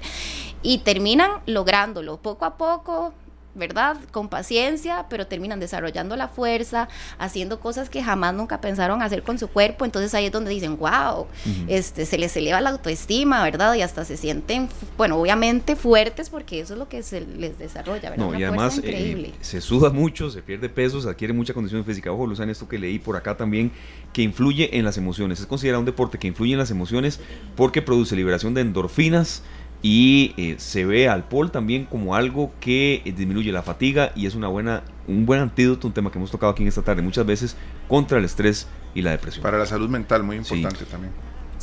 Y 0.62 0.78
terminan 0.78 1.30
lográndolo 1.46 2.18
poco 2.18 2.44
a 2.44 2.56
poco, 2.56 3.14
¿verdad? 3.54 3.96
Con 4.10 4.28
paciencia, 4.28 5.06
pero 5.08 5.26
terminan 5.26 5.60
desarrollando 5.60 6.16
la 6.16 6.28
fuerza, 6.28 6.88
haciendo 7.18 7.60
cosas 7.60 7.88
que 7.88 8.02
jamás 8.02 8.34
nunca 8.34 8.60
pensaron 8.60 9.02
hacer 9.02 9.22
con 9.22 9.38
su 9.38 9.48
cuerpo. 9.48 9.84
Entonces 9.84 10.14
ahí 10.14 10.26
es 10.26 10.32
donde 10.32 10.50
dicen, 10.50 10.78
wow, 10.78 11.26
este, 11.68 12.06
se 12.06 12.18
les 12.18 12.36
eleva 12.36 12.60
la 12.60 12.70
autoestima, 12.70 13.42
¿verdad? 13.42 13.74
Y 13.74 13.82
hasta 13.82 14.04
se 14.04 14.16
sienten, 14.16 14.68
bueno, 14.96 15.16
obviamente 15.16 15.76
fuertes 15.76 16.30
porque 16.30 16.60
eso 16.60 16.74
es 16.74 16.78
lo 16.78 16.88
que 16.88 17.02
se 17.02 17.20
les 17.20 17.58
desarrolla, 17.58 18.10
¿verdad? 18.10 18.30
No, 18.30 18.38
y 18.38 18.42
además 18.42 18.80
eh, 18.82 19.32
se 19.40 19.60
suda 19.60 19.90
mucho, 19.90 20.30
se 20.30 20.42
pierde 20.42 20.68
peso, 20.68 21.00
se 21.00 21.08
adquiere 21.08 21.32
mucha 21.32 21.54
condición 21.54 21.84
física. 21.84 22.10
Ojo, 22.12 22.26
Luzán, 22.26 22.50
esto 22.50 22.68
que 22.68 22.78
leí 22.78 22.98
por 22.98 23.16
acá 23.16 23.36
también, 23.36 23.70
que 24.12 24.22
influye 24.22 24.76
en 24.76 24.84
las 24.84 24.98
emociones. 24.98 25.40
Es 25.40 25.46
considerado 25.46 25.80
un 25.80 25.86
deporte 25.86 26.18
que 26.18 26.28
influye 26.28 26.52
en 26.52 26.58
las 26.58 26.70
emociones 26.70 27.20
porque 27.56 27.82
produce 27.82 28.16
liberación 28.16 28.54
de 28.54 28.62
endorfinas 28.62 29.42
y 29.84 30.32
eh, 30.38 30.54
se 30.56 30.86
ve 30.86 31.10
al 31.10 31.24
pol 31.24 31.50
también 31.50 31.84
como 31.84 32.14
algo 32.14 32.50
que 32.58 33.02
eh, 33.04 33.12
disminuye 33.12 33.52
la 33.52 33.62
fatiga 33.62 34.12
y 34.16 34.24
es 34.24 34.34
una 34.34 34.48
buena, 34.48 34.82
un 35.06 35.26
buen 35.26 35.42
antídoto, 35.42 35.86
un 35.86 35.92
tema 35.92 36.10
que 36.10 36.16
hemos 36.16 36.30
tocado 36.30 36.52
aquí 36.52 36.62
en 36.62 36.70
esta 36.70 36.80
tarde 36.80 37.02
muchas 37.02 37.26
veces, 37.26 37.54
contra 37.86 38.16
el 38.16 38.24
estrés 38.24 38.66
y 38.94 39.02
la 39.02 39.10
depresión. 39.10 39.42
Para 39.42 39.58
la 39.58 39.66
salud 39.66 39.90
mental, 39.90 40.22
muy 40.22 40.36
importante 40.36 40.86
también. 40.86 41.12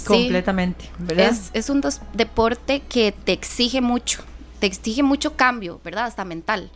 Completamente. 0.05 0.85
Es, 1.17 1.49
es 1.53 1.71
un 1.71 1.81
deporte 2.13 2.83
que 2.87 3.11
te 3.11 3.31
exige 3.31 3.81
mucho 3.81 4.23
te 4.61 4.67
exige 4.67 5.01
mucho 5.01 5.35
cambio, 5.35 5.81
¿verdad? 5.83 6.05
Hasta 6.05 6.23
mental. 6.23 6.69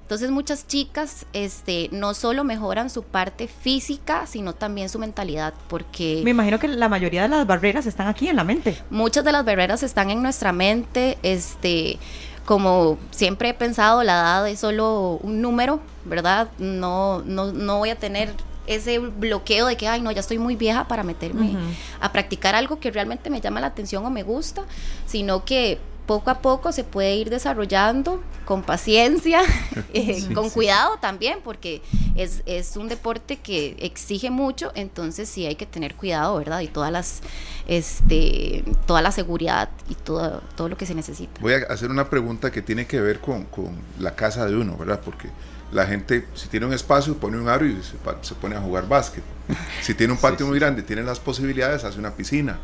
Entonces 0.00 0.30
muchas 0.30 0.66
chicas 0.66 1.26
este, 1.34 1.90
no 1.92 2.14
solo 2.14 2.44
mejoran 2.44 2.88
su 2.88 3.02
parte 3.02 3.46
física, 3.46 4.26
sino 4.26 4.54
también 4.54 4.88
su 4.88 4.98
mentalidad, 4.98 5.52
porque... 5.68 6.22
Me 6.24 6.30
imagino 6.30 6.58
que 6.58 6.66
la 6.66 6.88
mayoría 6.88 7.20
de 7.20 7.28
las 7.28 7.46
barreras 7.46 7.84
están 7.84 8.08
aquí 8.08 8.28
en 8.28 8.36
la 8.36 8.44
mente. 8.44 8.82
Muchas 8.88 9.22
de 9.22 9.32
las 9.32 9.44
barreras 9.44 9.82
están 9.82 10.08
en 10.08 10.22
nuestra 10.22 10.52
mente, 10.52 11.18
este 11.22 11.98
como 12.46 12.96
siempre 13.10 13.50
he 13.50 13.54
pensado, 13.54 14.02
la 14.02 14.14
edad 14.14 14.48
es 14.48 14.60
solo 14.60 15.18
un 15.22 15.42
número, 15.42 15.80
¿verdad? 16.06 16.48
No, 16.58 17.20
no, 17.26 17.52
no 17.52 17.78
voy 17.78 17.90
a 17.90 17.96
tener 17.96 18.32
ese 18.66 18.98
bloqueo 18.98 19.66
de 19.66 19.76
que, 19.76 19.88
ay, 19.88 20.00
no, 20.00 20.10
ya 20.10 20.20
estoy 20.20 20.38
muy 20.38 20.56
vieja 20.56 20.88
para 20.88 21.02
meterme 21.02 21.56
a 22.00 22.12
practicar 22.12 22.54
algo 22.54 22.80
que 22.80 22.90
realmente 22.90 23.28
me 23.30 23.40
llama 23.40 23.60
la 23.60 23.66
atención 23.66 24.06
o 24.06 24.10
me 24.10 24.22
gusta, 24.22 24.62
sino 25.06 25.44
que 25.44 25.80
poco 26.06 26.30
a 26.30 26.40
poco 26.40 26.72
se 26.72 26.84
puede 26.84 27.16
ir 27.16 27.30
desarrollando 27.30 28.22
con 28.44 28.62
paciencia, 28.62 29.40
eh, 29.92 30.32
con 30.34 30.50
cuidado 30.50 30.98
también, 30.98 31.40
porque 31.42 31.82
es, 32.14 32.42
es, 32.46 32.76
un 32.76 32.88
deporte 32.88 33.36
que 33.38 33.76
exige 33.80 34.30
mucho, 34.30 34.70
entonces 34.74 35.28
sí 35.28 35.46
hay 35.46 35.56
que 35.56 35.66
tener 35.66 35.94
cuidado, 35.96 36.38
¿verdad? 36.38 36.60
Y 36.60 36.68
todas 36.68 36.92
las, 36.92 37.20
este, 37.66 38.64
toda 38.86 39.02
la 39.02 39.10
seguridad 39.10 39.68
y 39.88 39.94
todo, 39.94 40.42
todo 40.54 40.68
lo 40.68 40.76
que 40.76 40.86
se 40.86 40.94
necesita. 40.94 41.40
Voy 41.40 41.54
a 41.54 41.72
hacer 41.72 41.90
una 41.90 42.08
pregunta 42.08 42.50
que 42.52 42.62
tiene 42.62 42.86
que 42.86 43.00
ver 43.00 43.20
con, 43.20 43.44
con 43.44 43.76
la 43.98 44.14
casa 44.14 44.46
de 44.46 44.56
uno, 44.56 44.76
¿verdad? 44.76 45.00
Porque 45.04 45.28
la 45.72 45.86
gente, 45.86 46.28
si 46.34 46.48
tiene 46.48 46.66
un 46.66 46.72
espacio, 46.72 47.16
pone 47.16 47.36
un 47.38 47.48
aro 47.48 47.66
y 47.66 47.74
se, 47.82 47.96
se 48.22 48.34
pone 48.36 48.54
a 48.54 48.60
jugar 48.60 48.88
básquet. 48.88 49.24
Si 49.82 49.94
tiene 49.94 50.12
un 50.12 50.18
patio 50.18 50.46
muy 50.46 50.58
grande, 50.58 50.82
tiene 50.82 51.02
las 51.02 51.18
posibilidades, 51.18 51.84
hace 51.84 51.98
una 51.98 52.12
piscina 52.12 52.58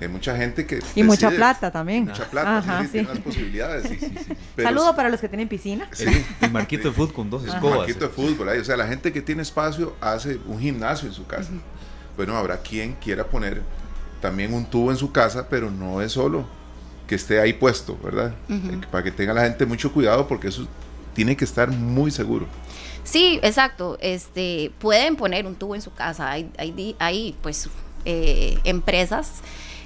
hay 0.00 0.08
mucha 0.08 0.36
gente 0.36 0.66
que... 0.66 0.80
Y 0.94 1.02
mucha 1.02 1.30
plata 1.30 1.70
también. 1.70 2.04
Mucha 2.04 2.24
plata, 2.24 2.82
sí, 2.82 2.88
Tiene 2.92 3.08
las 3.08 3.18
posibilidades. 3.18 3.98
Saludo 4.56 4.96
para 4.96 5.08
los 5.08 5.20
que 5.20 5.28
tienen 5.28 5.48
piscina. 5.48 5.88
El, 6.40 6.50
marquito 6.50 6.88
de 6.88 6.94
fútbol 6.94 7.12
con 7.12 7.30
dos 7.30 7.44
escobas. 7.44 7.72
El 7.72 7.78
marquito 7.78 8.06
de 8.06 8.10
fútbol, 8.10 8.48
o 8.48 8.64
sea, 8.64 8.76
la 8.76 8.86
gente 8.86 9.12
que 9.12 9.20
tiene 9.20 9.42
espacio 9.42 9.94
hace 10.00 10.38
un 10.46 10.58
gimnasio 10.58 11.08
en 11.08 11.14
su 11.14 11.26
casa. 11.26 11.50
Bueno, 12.16 12.36
habrá 12.36 12.58
quien 12.58 12.94
quiera 12.94 13.24
poner 13.24 13.62
también 14.20 14.54
un 14.54 14.64
tubo 14.64 14.90
en 14.90 14.96
su 14.96 15.12
casa, 15.12 15.48
pero 15.48 15.70
no 15.70 16.00
es 16.00 16.12
solo 16.12 16.46
que 17.06 17.14
esté 17.16 17.40
ahí 17.40 17.52
puesto, 17.52 17.98
¿verdad? 18.02 18.34
Para 18.90 19.02
que 19.04 19.10
tenga 19.10 19.34
la 19.34 19.42
gente 19.42 19.66
mucho 19.66 19.92
cuidado 19.92 20.28
porque 20.28 20.48
eso 20.48 20.66
tiene 21.14 21.36
que 21.36 21.44
estar 21.44 21.70
muy 21.70 22.10
seguro. 22.10 22.46
Sí, 23.04 23.40
exacto. 23.42 23.98
Este, 24.00 24.72
pueden 24.78 25.16
poner 25.16 25.46
un 25.46 25.56
tubo 25.56 25.74
en 25.74 25.82
su 25.82 25.92
casa. 25.92 26.30
Hay, 26.30 26.50
hay, 26.56 26.96
hay 26.98 27.36
pues 27.42 27.68
eh, 28.04 28.58
empresas 28.64 29.42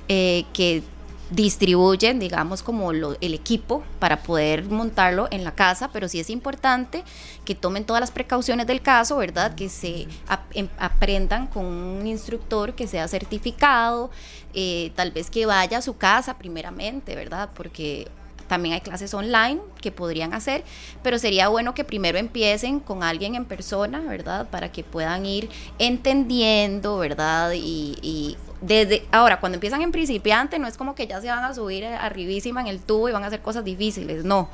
eh, 0.09 0.45
que 0.53 0.83
distribuyen, 1.31 2.19
digamos, 2.19 2.63
como 2.63 2.91
el 2.93 3.35
equipo 3.35 3.83
para 3.99 4.23
poder 4.23 4.65
montarlo 4.65 5.27
en 5.31 5.43
la 5.43 5.55
casa, 5.55 5.91
pero 5.93 6.09
sí 6.09 6.21
es 6.21 6.31
importante 6.31 7.03
que 7.45 7.55
tomen 7.55 7.85
todas 7.85 8.01
las 8.01 8.11
precauciones 8.11 8.67
del 8.67 8.83
caso, 8.83 9.17
¿verdad? 9.17 9.55
Que 9.55 9.69
se 9.69 10.07
em, 10.53 10.69
aprendan 10.79 11.47
con 11.47 11.65
un 11.65 12.07
instructor 12.07 12.75
que 12.75 12.87
sea 12.87 13.09
certificado, 13.09 14.11
eh, 14.53 14.93
tal 14.95 15.11
vez 15.13 15.31
que 15.31 15.47
vaya 15.47 15.79
a 15.79 15.83
su 15.83 15.97
casa 15.97 16.37
primeramente, 16.39 17.17
¿verdad? 17.17 17.51
Porque 17.55 18.09
también 18.49 18.75
hay 18.75 18.81
clases 18.81 19.15
online 19.15 19.61
que 19.81 19.93
podrían 19.93 20.35
hacer, 20.35 20.65
pero 21.03 21.19
sería 21.19 21.49
bueno 21.49 21.75
que 21.75 21.85
primero 21.85 22.19
empiecen 22.19 22.81
con 22.81 23.03
alguien 23.03 23.35
en 23.35 23.45
persona, 23.45 24.01
¿verdad? 24.01 24.49
Para 24.51 24.73
que 24.73 24.85
puedan 24.85 25.27
ir 25.27 25.49
entendiendo, 25.79 26.99
¿verdad? 26.99 27.53
y 27.55 28.37
desde 28.65 29.07
ahora, 29.13 29.41
cuando 29.41 29.57
empiezan 29.57 29.83
en 29.83 29.93
principiante, 29.93 30.59
no 30.59 30.67
es 30.67 30.79
como 30.79 30.95
que 30.95 31.07
ya 31.07 31.21
se 31.21 31.29
van 31.29 31.45
a 31.45 31.53
subir 31.53 31.85
arribísima 31.85 32.63
en 32.63 32.69
el 32.69 32.81
tubo 32.81 33.11
y 33.11 33.13
van 33.13 33.23
a 33.23 33.27
hacer 33.27 33.43
cosas 33.43 33.63
difíciles, 33.63 34.25
no. 34.25 34.49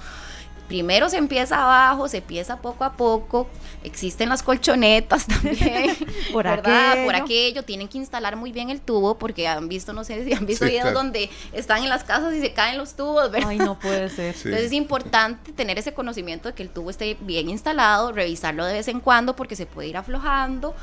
Primero 0.71 1.09
se 1.09 1.17
empieza 1.17 1.65
abajo, 1.65 2.07
se 2.07 2.19
empieza 2.19 2.63
poco 2.63 2.85
a 2.85 2.93
poco, 2.93 3.49
existen 3.83 4.29
las 4.29 4.45
colchonetas 4.45 5.27
también, 5.27 5.97
por 6.33 6.45
¿verdad? 6.45 6.93
Aquello. 6.93 7.07
Por 7.07 7.15
aquello, 7.17 7.65
tienen 7.65 7.89
que 7.89 7.99
instalar 7.99 8.37
muy 8.37 8.53
bien 8.53 8.71
el 8.71 8.81
tubo 8.81 9.19
porque 9.19 9.49
han 9.49 9.69
visto, 9.69 9.93
no 9.93 10.05
sé 10.05 10.25
si 10.25 10.33
han 10.33 10.47
visto 10.47 10.67
videos 10.67 10.95
donde 10.95 11.29
están 11.53 11.83
en 11.83 11.89
las 11.89 12.05
casas 12.05 12.33
y 12.35 12.41
se 12.41 12.53
caen 12.53 12.79
los 12.79 12.95
tubos, 12.95 13.33
¿verdad? 13.33 13.49
Ay, 13.49 13.59
no 13.59 13.81
puede 13.81 14.09
ser. 14.11 14.27
Entonces 14.37 14.67
es 14.67 14.73
importante 14.73 15.51
tener 15.51 15.77
ese 15.77 15.93
conocimiento 15.93 16.49
de 16.49 16.55
que 16.55 16.63
el 16.63 16.69
tubo 16.69 16.89
esté 16.89 17.17
bien 17.21 17.51
instalado, 17.51 18.13
revisarlo 18.13 18.65
de 18.65 18.75
vez 18.75 18.87
en 18.87 19.01
cuando 19.01 19.35
porque 19.35 19.57
se 19.57 19.67
puede 19.67 19.89
ir 19.89 19.97
aflojando 19.97 20.77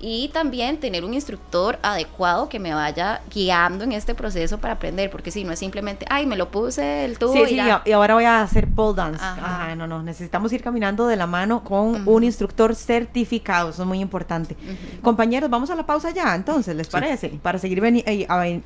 y 0.00 0.28
también 0.28 0.78
tener 0.78 1.04
un 1.04 1.14
instructor 1.14 1.78
adecuado 1.82 2.48
que 2.48 2.58
me 2.58 2.74
vaya 2.74 3.22
guiando 3.32 3.84
en 3.84 3.92
este 3.92 4.14
proceso 4.14 4.58
para 4.58 4.74
aprender, 4.74 5.10
porque 5.10 5.30
si 5.30 5.44
no 5.44 5.52
es 5.52 5.58
simplemente, 5.58 6.04
ay, 6.08 6.26
me 6.26 6.36
lo 6.36 6.50
puse 6.50 7.04
el 7.04 7.18
tubo. 7.18 7.32
Sí, 7.32 7.42
y, 7.42 7.60
sí, 7.60 7.60
y 7.84 7.92
ahora 7.92 8.14
voy 8.14 8.24
a 8.24 8.42
hacer 8.42 8.68
pole 8.68 8.96
dance. 8.96 9.22
Ajá. 9.22 9.74
no, 9.74 9.86
no, 9.86 10.02
necesitamos 10.02 10.52
ir 10.52 10.62
caminando 10.62 11.06
de 11.06 11.16
la 11.16 11.26
mano 11.26 11.64
con 11.64 12.06
un 12.06 12.24
instructor 12.24 12.74
certificado, 12.74 13.70
eso 13.70 13.82
es 13.82 13.88
muy 13.88 14.00
importante. 14.00 14.56
Compañeros, 15.02 15.50
vamos 15.50 15.70
a 15.70 15.74
la 15.74 15.86
pausa 15.86 16.10
ya, 16.10 16.34
entonces, 16.34 16.74
¿les 16.76 16.88
parece? 16.88 17.30
Para 17.42 17.58
seguir, 17.58 17.82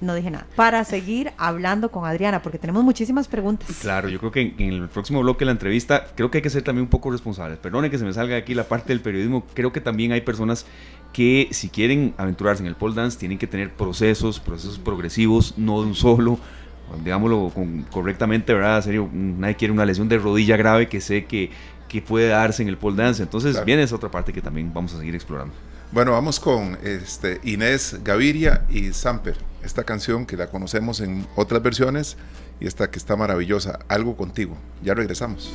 no 0.00 0.14
dije 0.14 0.30
nada, 0.30 0.46
para 0.56 0.84
seguir 0.84 1.32
hablando 1.38 1.90
con 1.90 2.04
Adriana, 2.04 2.42
porque 2.42 2.58
tenemos 2.58 2.82
muchísimas 2.84 3.28
preguntas. 3.28 3.68
Claro, 3.80 4.08
yo 4.08 4.18
creo 4.18 4.32
que 4.32 4.54
en, 4.58 4.72
el 4.72 4.88
próximo 4.88 5.20
bloque 5.20 5.40
de 5.40 5.46
la 5.46 5.52
entrevista, 5.52 6.06
creo 6.14 6.30
que 6.30 6.38
hay 6.38 6.42
que 6.42 6.50
ser 6.50 6.62
también 6.62 6.84
un 6.84 6.90
poco 6.90 7.10
responsables. 7.10 7.58
Perdone 7.58 7.90
que 7.90 7.98
se 7.98 8.04
me 8.04 8.12
salga 8.12 8.36
aquí 8.36 8.54
la 8.54 8.64
parte 8.64 8.88
del 8.88 9.00
periodismo, 9.00 9.44
creo 9.54 9.72
que 9.72 9.80
también 9.80 10.12
hay 10.12 10.20
personas 10.20 10.66
que 11.12 11.48
si 11.50 11.68
quieren 11.68 12.14
aventurarse 12.16 12.62
en 12.62 12.68
el 12.68 12.76
pole 12.76 12.94
dance 12.94 13.18
tienen 13.18 13.38
que 13.38 13.46
tener 13.46 13.72
procesos, 13.72 14.40
procesos 14.40 14.78
progresivos, 14.78 15.54
no 15.56 15.80
de 15.80 15.88
un 15.88 15.94
solo, 15.94 16.38
digámoslo 17.04 17.52
correctamente, 17.90 18.54
¿verdad? 18.54 18.82
serio, 18.82 19.08
nadie 19.12 19.56
quiere 19.56 19.72
una 19.72 19.84
lesión 19.84 20.08
de 20.08 20.18
rodilla 20.18 20.56
grave 20.56 20.88
que 20.88 21.00
sé 21.00 21.26
que, 21.26 21.50
que 21.88 22.02
puede 22.02 22.28
darse 22.28 22.62
en 22.62 22.68
el 22.68 22.76
pole 22.76 22.96
dance. 22.96 23.22
Entonces 23.22 23.64
viene 23.64 23.82
esa 23.82 23.96
otra 23.96 24.10
parte 24.10 24.32
que 24.32 24.40
también 24.40 24.72
vamos 24.72 24.94
a 24.94 24.98
seguir 24.98 25.14
explorando. 25.14 25.54
Bueno, 25.90 26.12
vamos 26.12 26.38
con 26.38 26.78
este, 26.84 27.40
Inés 27.44 28.00
Gaviria 28.04 28.64
y 28.68 28.92
Samper. 28.92 29.36
Esta 29.62 29.84
canción 29.84 30.26
que 30.26 30.36
la 30.36 30.48
conocemos 30.48 31.00
en 31.00 31.26
otras 31.34 31.62
versiones 31.62 32.16
y 32.60 32.66
esta 32.66 32.90
que 32.90 32.98
está 32.98 33.16
maravillosa, 33.16 33.78
Algo 33.88 34.16
contigo. 34.16 34.56
Ya 34.82 34.94
regresamos. 34.94 35.50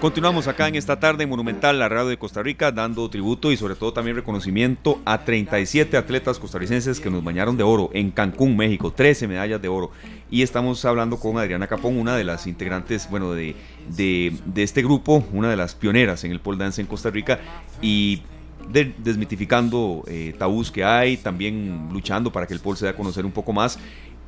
Continuamos 0.00 0.46
acá 0.46 0.68
en 0.68 0.74
esta 0.74 1.00
tarde 1.00 1.26
Monumental, 1.26 1.78
la 1.78 1.88
radio 1.88 2.08
de 2.08 2.18
Costa 2.18 2.42
Rica, 2.42 2.70
dando 2.70 3.08
tributo 3.08 3.50
y 3.50 3.56
sobre 3.56 3.76
todo 3.76 3.94
también 3.94 4.14
reconocimiento 4.14 5.00
a 5.06 5.24
37 5.24 5.96
atletas 5.96 6.38
costarricenses 6.38 7.00
que 7.00 7.08
nos 7.08 7.24
bañaron 7.24 7.56
de 7.56 7.62
oro 7.62 7.88
en 7.94 8.10
Cancún, 8.10 8.58
México, 8.58 8.92
13 8.92 9.26
medallas 9.26 9.62
de 9.62 9.68
oro. 9.68 9.90
Y 10.30 10.42
estamos 10.42 10.84
hablando 10.84 11.18
con 11.18 11.38
Adriana 11.38 11.66
Capón, 11.66 11.96
una 11.96 12.14
de 12.14 12.24
las 12.24 12.46
integrantes, 12.46 13.08
bueno, 13.08 13.32
de, 13.32 13.56
de, 13.88 14.34
este 14.56 14.82
grupo, 14.82 15.24
una 15.32 15.48
de 15.48 15.56
las 15.56 15.74
pioneras 15.74 16.24
en 16.24 16.32
el 16.32 16.40
pole 16.40 16.58
dance 16.58 16.78
en 16.78 16.86
Costa 16.86 17.08
Rica. 17.08 17.40
Y 17.80 18.20
desmitificando 18.68 20.04
eh, 20.08 20.34
tabús 20.38 20.70
que 20.70 20.84
hay, 20.84 21.16
también 21.16 21.88
luchando 21.90 22.30
para 22.30 22.46
que 22.46 22.52
el 22.52 22.60
pole 22.60 22.76
se 22.76 22.84
dé 22.84 22.90
a 22.90 22.96
conocer 22.96 23.24
un 23.24 23.32
poco 23.32 23.54
más 23.54 23.78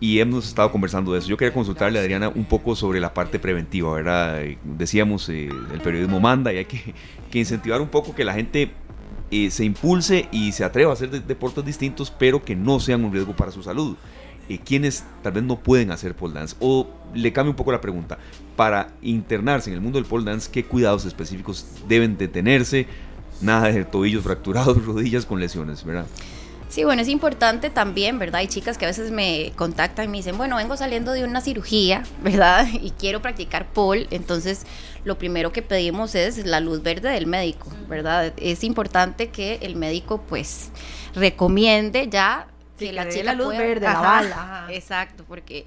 y 0.00 0.20
hemos 0.20 0.46
estado 0.46 0.70
conversando 0.70 1.12
de 1.12 1.18
eso. 1.18 1.28
Yo 1.28 1.36
quería 1.36 1.52
consultarle 1.52 1.98
a 1.98 2.02
Adriana 2.02 2.28
un 2.28 2.44
poco 2.44 2.76
sobre 2.76 3.00
la 3.00 3.12
parte 3.12 3.38
preventiva, 3.38 3.92
¿verdad? 3.92 4.40
Decíamos, 4.64 5.28
eh, 5.28 5.48
el 5.72 5.80
periodismo 5.80 6.20
manda 6.20 6.52
y 6.52 6.58
hay 6.58 6.64
que, 6.64 6.94
incentivar 7.32 7.80
un 7.80 7.88
poco 7.88 8.14
que 8.14 8.24
la 8.24 8.34
gente 8.34 8.70
eh, 9.30 9.50
se 9.50 9.64
impulse 9.64 10.28
y 10.30 10.52
se 10.52 10.64
atreva 10.64 10.90
a 10.90 10.94
hacer 10.94 11.10
deportes 11.10 11.64
distintos, 11.64 12.10
pero 12.10 12.44
que 12.44 12.54
no 12.54 12.80
sean 12.80 13.04
un 13.04 13.12
riesgo 13.12 13.34
para 13.34 13.50
su 13.50 13.62
salud. 13.62 13.96
Eh, 14.48 14.58
quienes 14.64 15.04
tal 15.22 15.32
vez 15.32 15.44
no 15.44 15.58
pueden 15.58 15.90
hacer 15.90 16.14
pole 16.14 16.34
dance? 16.34 16.56
O 16.60 16.88
le 17.14 17.32
cambio 17.32 17.50
un 17.50 17.56
poco 17.56 17.72
la 17.72 17.80
pregunta, 17.80 18.18
para 18.56 18.92
internarse 19.02 19.70
en 19.70 19.74
el 19.74 19.80
mundo 19.80 19.98
del 19.98 20.06
pole 20.06 20.24
dance, 20.24 20.50
¿qué 20.50 20.64
cuidados 20.64 21.04
específicos 21.04 21.66
deben 21.88 22.16
de 22.16 22.28
tenerse? 22.28 22.86
Nada 23.42 23.70
de 23.70 23.84
tobillos 23.84 24.22
fracturados, 24.24 24.84
rodillas 24.86 25.26
con 25.26 25.40
lesiones, 25.40 25.84
¿verdad? 25.84 26.06
Sí, 26.68 26.84
bueno, 26.84 27.00
es 27.00 27.08
importante 27.08 27.70
también, 27.70 28.18
¿verdad? 28.18 28.40
Hay 28.40 28.48
chicas 28.48 28.76
que 28.76 28.84
a 28.84 28.88
veces 28.88 29.10
me 29.10 29.52
contactan 29.56 30.04
y 30.04 30.08
me 30.08 30.16
dicen, 30.18 30.36
bueno, 30.36 30.56
vengo 30.56 30.76
saliendo 30.76 31.12
de 31.12 31.24
una 31.24 31.40
cirugía, 31.40 32.02
¿verdad? 32.22 32.66
Y 32.70 32.90
quiero 32.90 33.22
practicar 33.22 33.72
pole, 33.72 34.06
entonces 34.10 34.66
lo 35.04 35.16
primero 35.16 35.50
que 35.50 35.62
pedimos 35.62 36.14
es 36.14 36.44
la 36.44 36.60
luz 36.60 36.82
verde 36.82 37.10
del 37.10 37.26
médico, 37.26 37.68
¿verdad? 37.88 38.34
Es 38.36 38.64
importante 38.64 39.30
que 39.30 39.58
el 39.62 39.76
médico 39.76 40.22
pues 40.28 40.70
recomiende 41.14 42.08
ya 42.10 42.48
que, 42.78 42.92
la 42.92 43.08
chica 43.08 43.24
la 43.24 43.34
luz 43.34 43.56
verde, 43.56 43.86
la 43.86 44.00
bala. 44.00 44.66
Exacto, 44.70 45.24
porque 45.26 45.66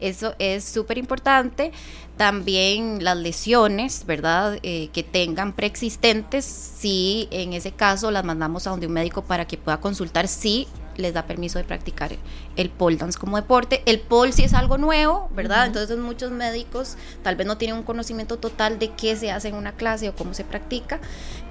eso 0.00 0.34
es 0.38 0.64
súper 0.64 0.98
importante. 0.98 1.72
También 2.16 3.02
las 3.02 3.16
lesiones, 3.16 4.06
¿verdad? 4.06 4.58
Eh, 4.62 4.90
que 4.92 5.02
tengan 5.02 5.52
preexistentes, 5.52 6.44
si 6.44 7.28
en 7.30 7.52
ese 7.52 7.72
caso 7.72 8.10
las 8.10 8.24
mandamos 8.24 8.66
a 8.66 8.70
donde 8.70 8.86
un 8.86 8.92
médico 8.92 9.22
para 9.22 9.46
que 9.46 9.56
pueda 9.56 9.80
consultar 9.80 10.28
si 10.28 10.68
les 10.96 11.14
da 11.14 11.26
permiso 11.26 11.58
de 11.58 11.64
practicar 11.64 12.10
el 12.56 12.70
pole 12.70 12.96
dance 12.96 13.18
como 13.18 13.36
deporte. 13.36 13.82
El 13.86 14.00
pole 14.00 14.32
sí 14.32 14.44
es 14.44 14.54
algo 14.54 14.78
nuevo, 14.78 15.28
¿verdad? 15.34 15.66
Entonces 15.66 15.98
muchos 15.98 16.30
médicos 16.30 16.96
tal 17.22 17.36
vez 17.36 17.46
no 17.46 17.56
tienen 17.58 17.76
un 17.76 17.82
conocimiento 17.82 18.38
total 18.38 18.78
de 18.78 18.90
qué 18.90 19.16
se 19.16 19.30
hace 19.30 19.48
en 19.48 19.54
una 19.54 19.72
clase 19.72 20.08
o 20.08 20.14
cómo 20.14 20.34
se 20.34 20.44
practica, 20.44 21.00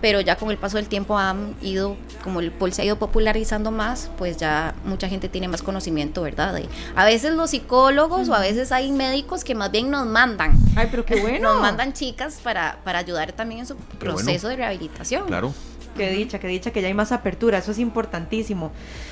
pero 0.02 0.22
ya 0.22 0.36
con 0.36 0.52
el 0.52 0.58
paso 0.58 0.78
del 0.78 0.88
tiempo 0.88 1.18
han 1.18 1.56
ido, 1.62 1.96
como 2.24 2.40
el 2.40 2.52
pole 2.52 2.74
se 2.74 2.82
ha 2.82 2.86
ido 2.86 2.98
popularizando 2.98 3.72
más, 3.72 4.10
pues 4.18 4.38
ya 4.38 4.76
mucha 4.86 5.08
gente 5.08 5.30
tiene 5.30 5.48
más 5.48 5.62
conocimiento, 5.62 6.22
¿verdad? 6.22 6.62
a 6.96 7.06
veces 7.06 7.34
los 7.34 7.52
psicólogos 7.52 8.30
o 8.30 8.34
a 8.34 8.40
veces 8.40 8.72
hay 8.72 8.92
médicos 8.92 9.44
que 9.44 9.56
más 9.56 9.72
bien 9.72 9.90
nos 9.90 10.06
mandan. 10.06 10.58
Ay, 10.76 10.88
pero 10.90 11.06
qué 11.06 11.16
bueno. 11.22 11.54
Nos 11.54 11.62
mandan 11.62 11.94
chicas 11.94 12.40
para, 12.44 12.80
para 12.84 13.00
ayudar 13.00 13.32
también 13.34 13.62
en 13.62 13.68
su 13.68 13.76
proceso 13.76 14.48
de 14.48 14.56
rehabilitación. 14.56 15.28
Claro. 15.28 15.54
Qué 15.96 16.10
dicha, 16.12 16.40
qué 16.40 16.48
dicha 16.48 16.72
que 16.72 16.82
ya 16.82 16.88
hay 16.88 16.94
más 16.94 17.12
apertura, 17.12 17.58
eso 17.58 17.72
es 17.72 17.80
importantísimo. 17.80 18.72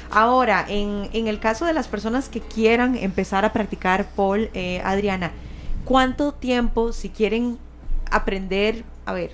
Ahora, 0.09 0.65
en, 0.67 1.09
en 1.13 1.27
el 1.27 1.39
caso 1.39 1.65
de 1.65 1.73
las 1.73 1.87
personas 1.87 2.29
que 2.29 2.39
quieran 2.39 2.95
empezar 2.95 3.43
a 3.43 3.51
practicar 3.51 4.07
Paul, 4.15 4.49
eh, 4.53 4.81
Adriana, 4.85 5.31
¿cuánto 5.83 6.33
tiempo 6.33 6.93
si 6.93 7.09
quieren 7.09 7.57
aprender, 8.09 8.83
a 9.05 9.13
ver, 9.13 9.31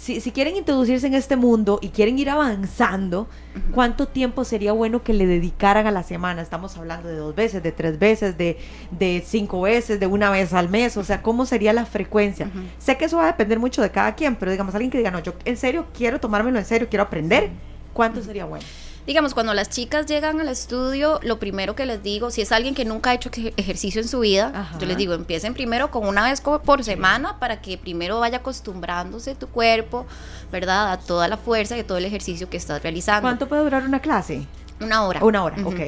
si, 0.00 0.22
si, 0.22 0.32
quieren 0.32 0.56
introducirse 0.56 1.06
en 1.06 1.12
este 1.12 1.36
mundo 1.36 1.78
y 1.82 1.90
quieren 1.90 2.18
ir 2.18 2.30
avanzando, 2.30 3.28
¿cuánto 3.74 4.08
tiempo 4.08 4.44
sería 4.44 4.72
bueno 4.72 5.02
que 5.02 5.12
le 5.12 5.26
dedicaran 5.26 5.86
a 5.86 5.90
la 5.90 6.02
semana? 6.02 6.40
Estamos 6.40 6.74
hablando 6.78 7.10
de 7.10 7.16
dos 7.16 7.34
veces, 7.34 7.62
de 7.62 7.70
tres 7.70 7.98
veces, 7.98 8.38
de, 8.38 8.56
de 8.92 9.22
cinco 9.26 9.60
veces, 9.60 10.00
de 10.00 10.06
una 10.06 10.30
vez 10.30 10.54
al 10.54 10.70
mes, 10.70 10.96
o 10.96 11.04
sea, 11.04 11.20
¿cómo 11.20 11.44
sería 11.44 11.74
la 11.74 11.84
frecuencia? 11.84 12.50
Sé 12.78 12.96
que 12.96 13.04
eso 13.04 13.18
va 13.18 13.24
a 13.24 13.26
depender 13.26 13.58
mucho 13.58 13.82
de 13.82 13.90
cada 13.90 14.14
quien, 14.14 14.36
pero 14.36 14.50
digamos, 14.50 14.74
alguien 14.74 14.90
que 14.90 14.96
diga, 14.96 15.10
no, 15.10 15.18
yo 15.18 15.34
en 15.44 15.58
serio 15.58 15.88
quiero 15.92 16.18
tomármelo 16.18 16.58
en 16.58 16.64
serio, 16.64 16.88
quiero 16.88 17.02
aprender, 17.02 17.50
¿cuánto 17.92 18.22
sería 18.22 18.46
bueno? 18.46 18.64
Digamos, 19.10 19.34
cuando 19.34 19.54
las 19.54 19.70
chicas 19.70 20.06
llegan 20.06 20.40
al 20.40 20.48
estudio, 20.48 21.18
lo 21.24 21.40
primero 21.40 21.74
que 21.74 21.84
les 21.84 22.00
digo, 22.00 22.30
si 22.30 22.42
es 22.42 22.52
alguien 22.52 22.76
que 22.76 22.84
nunca 22.84 23.10
ha 23.10 23.14
hecho 23.14 23.28
ejercicio 23.56 24.00
en 24.00 24.06
su 24.06 24.20
vida, 24.20 24.70
yo 24.78 24.86
les 24.86 24.96
digo, 24.96 25.14
empiecen 25.14 25.52
primero 25.52 25.90
con 25.90 26.06
una 26.06 26.22
vez 26.22 26.40
por 26.40 26.84
semana 26.84 27.36
para 27.40 27.60
que 27.60 27.76
primero 27.76 28.20
vaya 28.20 28.38
acostumbrándose 28.38 29.34
tu 29.34 29.48
cuerpo, 29.48 30.06
¿verdad? 30.52 30.92
A 30.92 30.98
toda 31.00 31.26
la 31.26 31.36
fuerza 31.36 31.76
y 31.76 31.80
a 31.80 31.86
todo 31.88 31.98
el 31.98 32.04
ejercicio 32.04 32.48
que 32.48 32.56
estás 32.56 32.84
realizando. 32.84 33.22
¿Cuánto 33.22 33.48
puede 33.48 33.64
durar 33.64 33.82
una 33.82 33.98
clase? 33.98 34.46
Una 34.80 35.04
hora. 35.04 35.22
Una 35.22 35.44
hora, 35.44 35.56
ok. 35.62 35.80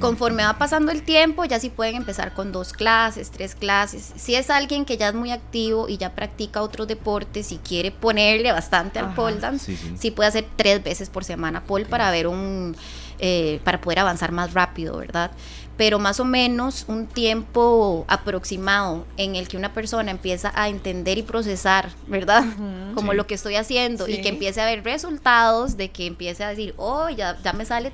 Conforme 0.00 0.42
va 0.44 0.56
pasando 0.56 0.92
el 0.92 1.02
tiempo, 1.02 1.44
ya 1.44 1.60
sí 1.60 1.68
pueden 1.68 1.96
empezar 1.96 2.32
con 2.32 2.52
dos 2.52 2.72
clases, 2.72 3.30
tres 3.30 3.54
clases. 3.54 4.12
Si 4.16 4.34
es 4.34 4.48
alguien 4.48 4.86
que 4.86 4.96
ya 4.96 5.08
es 5.08 5.14
muy 5.14 5.30
activo 5.30 5.88
y 5.88 5.98
ya 5.98 6.14
practica 6.14 6.62
otros 6.62 6.88
deportes 6.88 7.52
y 7.52 7.58
quiere 7.58 7.90
ponerle 7.90 8.50
bastante 8.52 8.98
al 8.98 9.14
pole 9.14 9.38
dance, 9.38 9.76
sí, 9.98 10.10
puede 10.10 10.28
hacer 10.28 10.46
tres 10.56 10.82
veces 10.82 11.10
por 11.10 11.24
semana 11.24 11.62
pole 11.64 11.84
para 11.84 12.10
ver 12.10 12.26
un, 12.26 12.74
eh, 13.18 13.60
para 13.62 13.80
poder 13.80 13.98
avanzar 13.98 14.32
más 14.32 14.54
rápido, 14.54 14.96
¿verdad? 14.96 15.30
Pero 15.76 15.98
más 15.98 16.18
o 16.20 16.24
menos 16.24 16.84
un 16.88 17.06
tiempo 17.06 18.06
aproximado 18.08 19.06
en 19.18 19.36
el 19.36 19.48
que 19.48 19.58
una 19.58 19.74
persona 19.74 20.10
empieza 20.10 20.50
a 20.54 20.70
entender 20.70 21.18
y 21.18 21.22
procesar, 21.22 21.90
¿verdad? 22.06 22.44
Como 22.94 23.12
lo 23.12 23.26
que 23.26 23.34
estoy 23.34 23.56
haciendo 23.56 24.08
y 24.08 24.22
que 24.22 24.30
empiece 24.30 24.62
a 24.62 24.64
ver 24.64 24.82
resultados, 24.82 25.76
de 25.76 25.90
que 25.90 26.06
empiece 26.06 26.42
a 26.42 26.48
decir, 26.48 26.74
oh, 26.78 27.10
ya, 27.10 27.38
ya 27.42 27.52
me 27.52 27.66
sale 27.66 27.92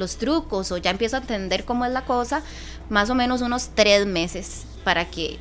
los 0.00 0.16
trucos 0.16 0.72
o 0.72 0.78
ya 0.78 0.90
empiezo 0.90 1.16
a 1.16 1.20
entender 1.20 1.64
cómo 1.64 1.84
es 1.84 1.92
la 1.92 2.04
cosa, 2.04 2.42
más 2.88 3.08
o 3.10 3.14
menos 3.14 3.42
unos 3.42 3.70
tres 3.74 4.06
meses 4.06 4.64
para 4.82 5.04
que 5.04 5.38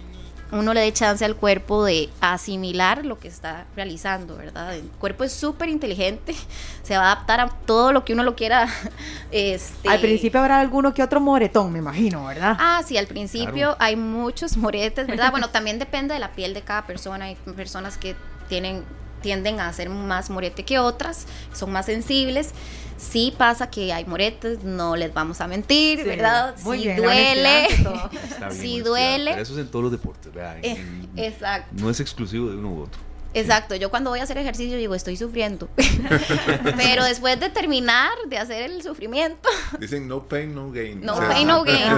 uno 0.51 0.73
le 0.73 0.81
dé 0.81 0.91
chance 0.91 1.23
al 1.23 1.35
cuerpo 1.35 1.85
de 1.85 2.09
asimilar 2.21 3.05
lo 3.05 3.19
que 3.19 3.27
está 3.27 3.65
realizando, 3.75 4.35
¿verdad? 4.35 4.75
El 4.75 4.83
cuerpo 4.99 5.23
es 5.23 5.31
súper 5.31 5.69
inteligente, 5.69 6.35
se 6.83 6.97
va 6.97 7.03
a 7.03 7.11
adaptar 7.11 7.39
a 7.39 7.49
todo 7.49 7.91
lo 7.91 8.03
que 8.03 8.13
uno 8.13 8.23
lo 8.23 8.35
quiera. 8.35 8.67
Este... 9.31 9.87
Al 9.87 9.99
principio 9.99 10.39
habrá 10.39 10.59
alguno 10.59 10.93
que 10.93 11.03
otro 11.03 11.19
moretón, 11.19 11.71
me 11.71 11.79
imagino, 11.79 12.25
¿verdad? 12.25 12.57
Ah, 12.59 12.81
sí, 12.85 12.97
al 12.97 13.05
principio 13.05 13.75
hay 13.79 13.95
muchos 13.95 14.57
moretes, 14.57 15.05
¿verdad? 15.05 15.29
bueno, 15.29 15.49
también 15.51 15.77
depende 15.77 16.15
de 16.15 16.19
la 16.19 16.31
piel 16.31 16.55
de 16.55 16.63
cada 16.63 16.87
persona. 16.87 17.25
Hay 17.25 17.35
personas 17.35 17.97
que 17.97 18.15
tienen 18.47 18.83
tienden 19.21 19.59
a 19.59 19.71
ser 19.73 19.89
más 19.89 20.29
morete 20.29 20.63
que 20.63 20.79
otras, 20.79 21.25
son 21.53 21.71
más 21.71 21.85
sensibles. 21.85 22.51
Sí 22.99 23.33
pasa 23.37 23.69
que 23.69 23.93
hay 23.93 24.05
moretes, 24.05 24.63
no 24.63 24.95
les 24.95 25.13
vamos 25.13 25.39
a 25.39 25.47
mentir, 25.47 26.03
¿verdad? 26.03 26.53
Sí 26.57 26.93
duele, 26.93 27.67
sí 28.51 28.81
duele. 28.81 29.31
Pero 29.31 29.41
eso 29.41 29.53
es 29.53 29.59
en 29.59 29.67
todos 29.69 29.83
los 29.83 29.91
deportes, 29.91 30.33
¿verdad? 30.33 30.57
Eh, 30.61 30.83
exacto. 31.15 31.73
No 31.81 31.89
es 31.89 31.99
exclusivo 32.01 32.49
de 32.49 32.57
uno 32.57 32.73
u 32.73 32.81
otro. 32.83 33.08
Exacto, 33.33 33.75
yo 33.75 33.89
cuando 33.91 34.09
voy 34.09 34.19
a 34.19 34.23
hacer 34.23 34.37
ejercicio 34.37 34.77
digo, 34.77 34.95
estoy 34.95 35.15
sufriendo. 35.15 35.69
Pero 36.77 37.03
después 37.03 37.39
de 37.39 37.49
terminar 37.49 38.11
de 38.27 38.37
hacer 38.37 38.63
el 38.63 38.81
sufrimiento. 38.81 39.49
Dicen 39.79 40.07
no 40.07 40.23
pain, 40.23 40.53
no 40.55 40.71
gain. 40.71 41.01
No 41.01 41.15
pain, 41.15 41.47
no 41.47 41.63
gain. 41.63 41.93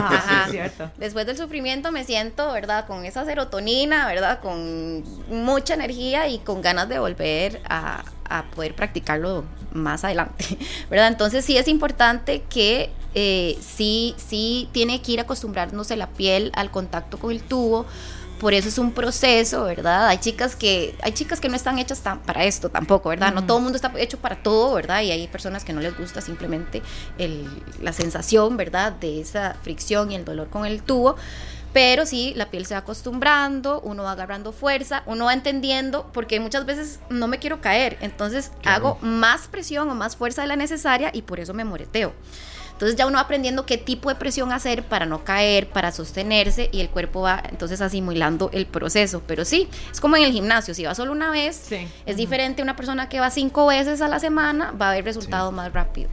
Después 0.98 1.26
del 1.26 1.38
sufrimiento 1.38 1.92
me 1.92 2.04
siento, 2.04 2.52
¿verdad? 2.52 2.86
Con 2.86 3.06
esa 3.06 3.24
serotonina, 3.26 4.08
¿verdad? 4.08 4.40
Con 4.40 5.04
mucha 5.30 5.74
energía 5.74 6.28
y 6.28 6.40
con 6.40 6.62
ganas 6.62 6.90
de 6.90 7.00
volver 7.00 7.62
a, 7.66 8.04
poder 8.56 8.76
practicarlo 8.76 9.44
más 9.74 10.06
adelante, 10.06 10.58
¿verdad? 10.90 11.10
Entonces 11.10 11.44
sí 11.44 11.58
es 11.58 11.68
importante 11.68 12.44
que 12.50 12.90
eh, 13.14 13.58
sí, 13.60 14.16
sí 14.18 14.70
tiene 14.72 15.02
que 15.02 15.14
ir 15.14 15.20
acostumbrándose 15.20 15.98
la 15.98 16.08
piel 16.08 16.50
al 16.56 16.72
contacto 16.72 17.20
con 17.20 17.32
el 17.32 17.42
tubo 17.42 17.86
por 18.42 18.56
eso 18.56 18.70
es 18.70 18.80
un 18.80 18.92
proceso, 18.92 19.66
¿verdad? 19.66 20.08
Hay 20.08 20.18
chicas 20.18 20.56
que, 20.56 20.96
hay 21.04 21.12
chicas 21.12 21.40
que 21.40 21.48
no 21.48 21.56
están 21.56 21.78
hechas 21.78 22.02
para 22.26 22.44
esto 22.44 22.70
tampoco, 22.70 23.10
¿verdad? 23.10 23.32
No 23.32 23.46
todo 23.46 23.60
el 23.60 23.64
mundo 23.64 23.76
está 23.76 23.94
hecho 23.98 24.18
para 24.18 24.42
todo, 24.42 24.74
¿verdad? 24.74 25.04
Y 25.04 25.12
hay 25.12 25.28
personas 25.28 25.64
que 25.64 25.74
no 25.74 25.80
les 25.80 25.96
gusta 25.96 26.22
simplemente 26.22 26.82
la 27.80 27.94
sensación, 27.94 28.58
¿verdad? 28.58 28.94
De 28.94 29.22
esa 29.22 29.58
fricción 29.62 30.12
y 30.12 30.16
el 30.16 30.26
dolor 30.26 30.50
con 30.50 30.66
el 30.66 30.82
tubo. 30.82 31.18
Pero 31.72 32.08
sí, 32.08 32.34
la 32.36 32.50
piel 32.50 32.66
se 32.66 32.74
va 32.74 32.80
acostumbrando, 32.80 33.80
uno 33.82 34.02
va 34.02 34.14
agarrando 34.14 34.54
fuerza, 34.54 35.04
uno 35.06 35.26
va 35.26 35.34
entendiendo, 35.34 36.10
porque 36.12 36.40
muchas 36.40 36.66
veces 36.66 37.00
no 37.12 37.28
me 37.28 37.38
quiero 37.38 37.62
caer, 37.62 38.00
entonces 38.02 38.52
hago 38.66 38.98
más 39.02 39.50
presión 39.50 39.88
o 39.88 39.94
más 39.94 40.16
fuerza 40.16 40.42
de 40.42 40.48
la 40.48 40.56
necesaria 40.56 41.12
y 41.14 41.22
por 41.22 41.40
eso 41.40 41.54
me 41.54 41.64
moreteo. 41.64 42.12
Entonces 42.82 42.98
ya 42.98 43.06
uno 43.06 43.18
va 43.18 43.22
aprendiendo 43.22 43.68
qué 43.68 43.78
tipo 43.78 44.10
de 44.10 44.16
presión 44.16 44.52
hacer 44.52 44.82
para 44.82 45.06
no 45.06 45.24
caer, 45.24 45.70
para 45.70 45.92
sostenerse 45.92 46.68
y 46.72 46.80
el 46.80 46.90
cuerpo 46.90 47.22
va 47.22 47.44
entonces 47.48 47.80
asimilando 47.80 48.50
el 48.54 48.66
proceso. 48.66 49.22
Pero 49.28 49.46
sí, 49.46 49.70
es 49.92 50.02
como 50.02 50.18
en 50.18 50.24
el 50.24 50.32
gimnasio, 50.32 50.74
si 50.74 50.84
va 50.84 50.96
solo 50.96 51.12
una 51.12 51.30
vez, 51.30 51.72
es 52.08 52.18
diferente 52.18 52.64
a 52.64 52.64
una 52.64 52.76
persona 52.76 53.08
que 53.08 53.20
va 53.20 53.30
cinco 53.30 53.68
veces 53.68 54.02
a 54.02 54.08
la 54.08 54.18
semana, 54.18 54.72
va 54.72 54.88
a 54.88 54.92
haber 54.94 55.06
resultados 55.06 55.54
más 55.54 55.72
rápido. 55.72 56.10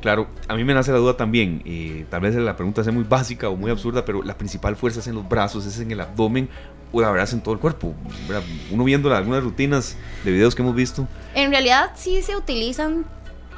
Claro, 0.00 0.28
a 0.46 0.54
mí 0.54 0.62
me 0.62 0.74
nace 0.74 0.92
la 0.92 0.98
duda 0.98 1.16
también, 1.16 1.60
eh, 1.64 2.06
tal 2.08 2.20
vez 2.20 2.36
la 2.36 2.54
pregunta 2.54 2.84
sea 2.84 2.92
muy 2.92 3.02
básica 3.02 3.48
o 3.48 3.56
muy 3.56 3.72
absurda, 3.72 4.04
pero 4.04 4.22
la 4.22 4.38
principal 4.38 4.76
fuerza 4.76 5.00
es 5.00 5.08
en 5.08 5.16
los 5.16 5.28
brazos, 5.28 5.66
es 5.66 5.80
en 5.80 5.90
el 5.90 6.00
abdomen 6.00 6.48
o 6.92 7.00
la 7.00 7.10
verdad 7.10 7.24
es 7.24 7.32
en 7.32 7.40
todo 7.40 7.52
el 7.52 7.58
cuerpo. 7.58 7.96
Uno 8.70 8.84
viendo 8.84 9.12
algunas 9.12 9.42
rutinas 9.42 9.96
de 10.22 10.30
videos 10.30 10.54
que 10.54 10.62
hemos 10.62 10.76
visto. 10.76 11.08
En 11.34 11.50
realidad 11.50 11.90
sí 11.96 12.22
se 12.22 12.36
utilizan 12.36 13.06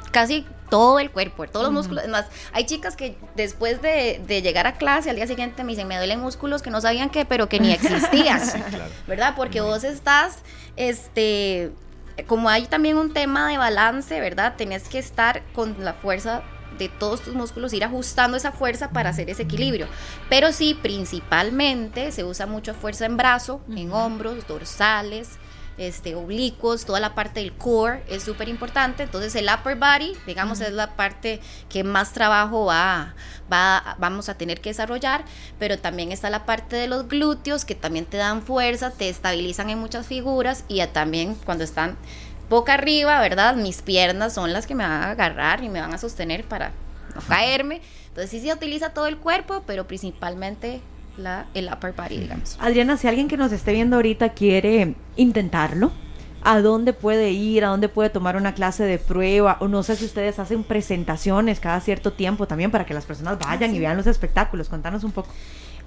casi 0.09 0.47
todo 0.69 0.99
el 0.99 1.11
cuerpo, 1.11 1.47
todos 1.47 1.65
los 1.65 1.73
músculos. 1.73 2.03
Es 2.03 2.09
más, 2.09 2.25
hay 2.51 2.65
chicas 2.65 2.95
que 2.95 3.17
después 3.35 3.81
de, 3.81 4.21
llegar 4.27 4.67
a 4.67 4.73
clase 4.73 5.09
al 5.09 5.15
día 5.15 5.27
siguiente 5.27 5.63
me 5.63 5.71
dicen, 5.71 5.87
me 5.87 5.97
duelen 5.97 6.19
músculos 6.19 6.61
que 6.61 6.69
no 6.69 6.81
sabían 6.81 7.09
que, 7.09 7.25
pero 7.25 7.49
que 7.49 7.59
ni 7.59 7.71
existían. 7.71 8.41
¿Verdad? 9.07 9.33
Porque 9.35 9.61
vos 9.61 9.83
estás, 9.83 10.39
este, 10.75 11.71
como 12.27 12.49
hay 12.49 12.67
también 12.67 12.97
un 12.97 13.13
tema 13.13 13.49
de 13.49 13.57
balance, 13.57 14.19
¿verdad? 14.19 14.55
Tenés 14.57 14.87
que 14.87 14.99
estar 14.99 15.43
con 15.53 15.75
la 15.83 15.93
fuerza 15.93 16.43
de 16.77 16.87
todos 16.87 17.21
tus 17.21 17.33
músculos, 17.33 17.73
ir 17.73 17.83
ajustando 17.83 18.37
esa 18.37 18.51
fuerza 18.51 18.91
para 18.91 19.09
hacer 19.09 19.29
ese 19.29 19.43
equilibrio. 19.43 19.87
Pero 20.29 20.51
sí, 20.51 20.77
principalmente 20.81 22.11
se 22.11 22.23
usa 22.23 22.45
mucho 22.45 22.73
fuerza 22.73 23.05
en 23.05 23.17
brazo, 23.17 23.61
en 23.75 23.91
hombros, 23.91 24.47
dorsales, 24.47 25.38
este, 25.79 26.13
oblicuos, 26.13 26.85
toda 26.85 26.99
la 26.99 27.15
parte 27.15 27.39
del 27.39 27.53
core 27.53 28.03
es 28.09 28.23
súper 28.23 28.49
importante. 28.49 29.03
Entonces 29.03 29.33
el 29.35 29.47
upper 29.47 29.77
body, 29.77 30.13
digamos, 30.27 30.59
es 30.59 30.73
la 30.73 30.95
parte 30.95 31.39
que 31.69 31.85
más 31.85 32.11
trabajo 32.11 32.65
va, 32.65 33.15
va, 33.51 33.95
vamos 33.97 34.27
a 34.27 34.35
tener 34.35 34.59
que 34.59 34.71
desarrollar, 34.71 35.23
pero 35.57 35.79
también 35.79 36.11
está 36.11 36.29
la 36.29 36.45
parte 36.45 36.75
de 36.75 36.87
los 36.87 37.07
glúteos 37.07 37.63
que 37.63 37.75
también 37.75 38.05
te 38.05 38.17
dan 38.17 38.41
fuerza, 38.41 38.91
te 38.91 39.07
estabilizan 39.07 39.69
en 39.69 39.79
muchas 39.79 40.05
figuras 40.05 40.65
y 40.67 40.85
también 40.87 41.35
cuando 41.45 41.63
están 41.63 41.97
boca 42.49 42.73
arriba, 42.73 43.21
¿verdad? 43.21 43.55
Mis 43.55 43.81
piernas 43.81 44.33
son 44.33 44.51
las 44.51 44.67
que 44.67 44.75
me 44.75 44.83
van 44.83 45.03
a 45.03 45.11
agarrar 45.11 45.63
y 45.63 45.69
me 45.69 45.79
van 45.79 45.93
a 45.93 45.97
sostener 45.97 46.43
para 46.43 46.73
no 47.15 47.21
caerme. 47.21 47.81
Entonces 48.09 48.31
sí 48.31 48.41
se 48.41 48.53
utiliza 48.53 48.89
todo 48.89 49.07
el 49.07 49.17
cuerpo, 49.17 49.63
pero 49.65 49.87
principalmente 49.87 50.81
la, 51.19 51.47
el 51.53 51.69
upper 51.71 51.93
body, 51.93 52.17
digamos. 52.17 52.57
Adriana, 52.59 52.97
si 52.97 53.07
alguien 53.07 53.27
que 53.27 53.37
nos 53.37 53.51
esté 53.51 53.73
viendo 53.73 53.95
ahorita 53.97 54.29
quiere 54.29 54.95
intentarlo, 55.15 55.91
¿a 56.43 56.61
dónde 56.61 56.93
puede 56.93 57.31
ir? 57.31 57.65
¿A 57.65 57.69
dónde 57.69 57.89
puede 57.89 58.09
tomar 58.09 58.35
una 58.35 58.53
clase 58.53 58.83
de 58.83 58.97
prueba? 58.97 59.57
O 59.59 59.67
no 59.67 59.83
sé 59.83 59.95
si 59.95 60.05
ustedes 60.05 60.39
hacen 60.39 60.63
presentaciones 60.63 61.59
cada 61.59 61.79
cierto 61.81 62.13
tiempo 62.13 62.47
también 62.47 62.71
para 62.71 62.85
que 62.85 62.93
las 62.93 63.05
personas 63.05 63.37
vayan 63.39 63.73
y 63.75 63.79
vean 63.79 63.97
los 63.97 64.07
espectáculos. 64.07 64.69
Contanos 64.69 65.03
un 65.03 65.11
poco. 65.11 65.29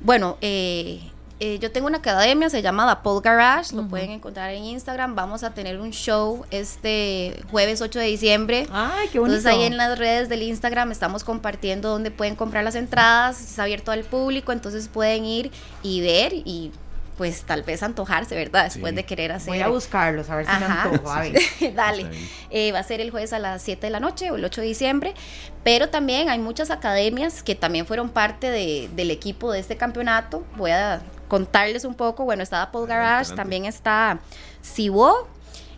Bueno, 0.00 0.36
eh, 0.40 1.00
eh, 1.40 1.58
yo 1.58 1.72
tengo 1.72 1.86
una 1.86 1.98
academia, 1.98 2.48
se 2.50 2.62
llama 2.62 2.88
The 2.88 3.02
Pole 3.02 3.20
Garage, 3.22 3.74
lo 3.74 3.88
pueden 3.88 4.10
encontrar 4.10 4.50
en 4.50 4.64
Instagram. 4.64 5.14
Vamos 5.14 5.42
a 5.42 5.54
tener 5.54 5.80
un 5.80 5.90
show 5.90 6.44
este 6.50 7.42
jueves 7.50 7.80
8 7.80 7.98
de 7.98 8.06
diciembre. 8.06 8.66
Ay, 8.70 9.08
qué 9.08 9.18
bonito. 9.18 9.38
Entonces 9.38 9.46
ahí 9.46 9.64
en 9.64 9.76
las 9.76 9.98
redes 9.98 10.28
del 10.28 10.42
Instagram 10.42 10.92
estamos 10.92 11.24
compartiendo 11.24 11.88
dónde 11.88 12.10
pueden 12.10 12.36
comprar 12.36 12.64
las 12.64 12.74
entradas, 12.74 13.40
es 13.40 13.58
abierto 13.58 13.90
al 13.90 14.04
público, 14.04 14.52
entonces 14.52 14.88
pueden 14.88 15.24
ir 15.24 15.50
y 15.82 16.00
ver 16.00 16.32
y 16.32 16.72
pues 17.16 17.42
tal 17.42 17.62
vez 17.62 17.82
antojarse, 17.82 18.34
¿verdad? 18.34 18.64
Después 18.64 18.94
de 18.94 19.04
querer 19.04 19.32
hacer. 19.32 19.48
Voy 19.48 19.60
a 19.60 19.68
buscarlos, 19.68 20.30
a 20.30 20.36
ver 20.36 20.46
si 20.46 20.52
me 20.52 20.64
antojo. 20.64 21.08
Dale. 21.74 22.06
Eh, 22.50 22.72
va 22.72 22.80
a 22.80 22.82
ser 22.82 23.00
el 23.00 23.10
jueves 23.10 23.32
a 23.32 23.38
las 23.38 23.62
7 23.62 23.86
de 23.86 23.90
la 23.90 24.00
noche 24.00 24.30
o 24.30 24.36
el 24.36 24.44
8 24.44 24.60
de 24.60 24.66
diciembre. 24.66 25.14
Pero 25.62 25.88
también 25.88 26.28
hay 26.30 26.38
muchas 26.38 26.70
academias 26.70 27.42
que 27.42 27.54
también 27.54 27.86
fueron 27.86 28.08
parte 28.08 28.50
de, 28.50 28.88
del 28.96 29.10
equipo 29.10 29.52
de 29.52 29.60
este 29.60 29.76
campeonato. 29.76 30.44
Voy 30.56 30.70
a 30.70 31.02
contarles 31.32 31.86
un 31.86 31.94
poco, 31.94 32.24
bueno, 32.24 32.42
está 32.42 32.60
Apple 32.60 32.84
Garage, 32.86 33.34
también 33.34 33.64
está 33.64 34.18
Cibo, 34.62 35.26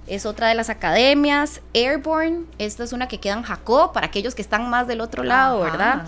es 0.09 0.27
otra 0.27 0.49
de 0.49 0.57
las 0.57 0.69
academias, 0.69 1.61
Airborne, 1.73 2.47
esta 2.59 2.83
es 2.83 2.93
una 2.93 3.07
que 3.07 3.21
queda 3.21 3.35
en 3.35 3.45
Jacob, 3.45 3.93
para 3.93 4.09
aquellos 4.09 4.35
que 4.35 4.43
están 4.43 4.69
más 4.69 4.89
del 4.89 5.01
otro 5.01 5.23
lado, 5.23 5.61
¿verdad? 5.61 6.07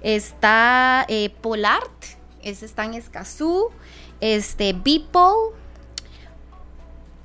Está 0.00 1.06
eh, 1.08 1.30
Polart, 1.40 1.90
ese 2.40 2.66
está 2.66 2.84
en 2.84 2.94
Escazú, 2.94 3.72
este, 4.20 4.72
Beeple, 4.74 5.56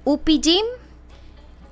Upi 0.06 0.40
Gym, 0.42 0.66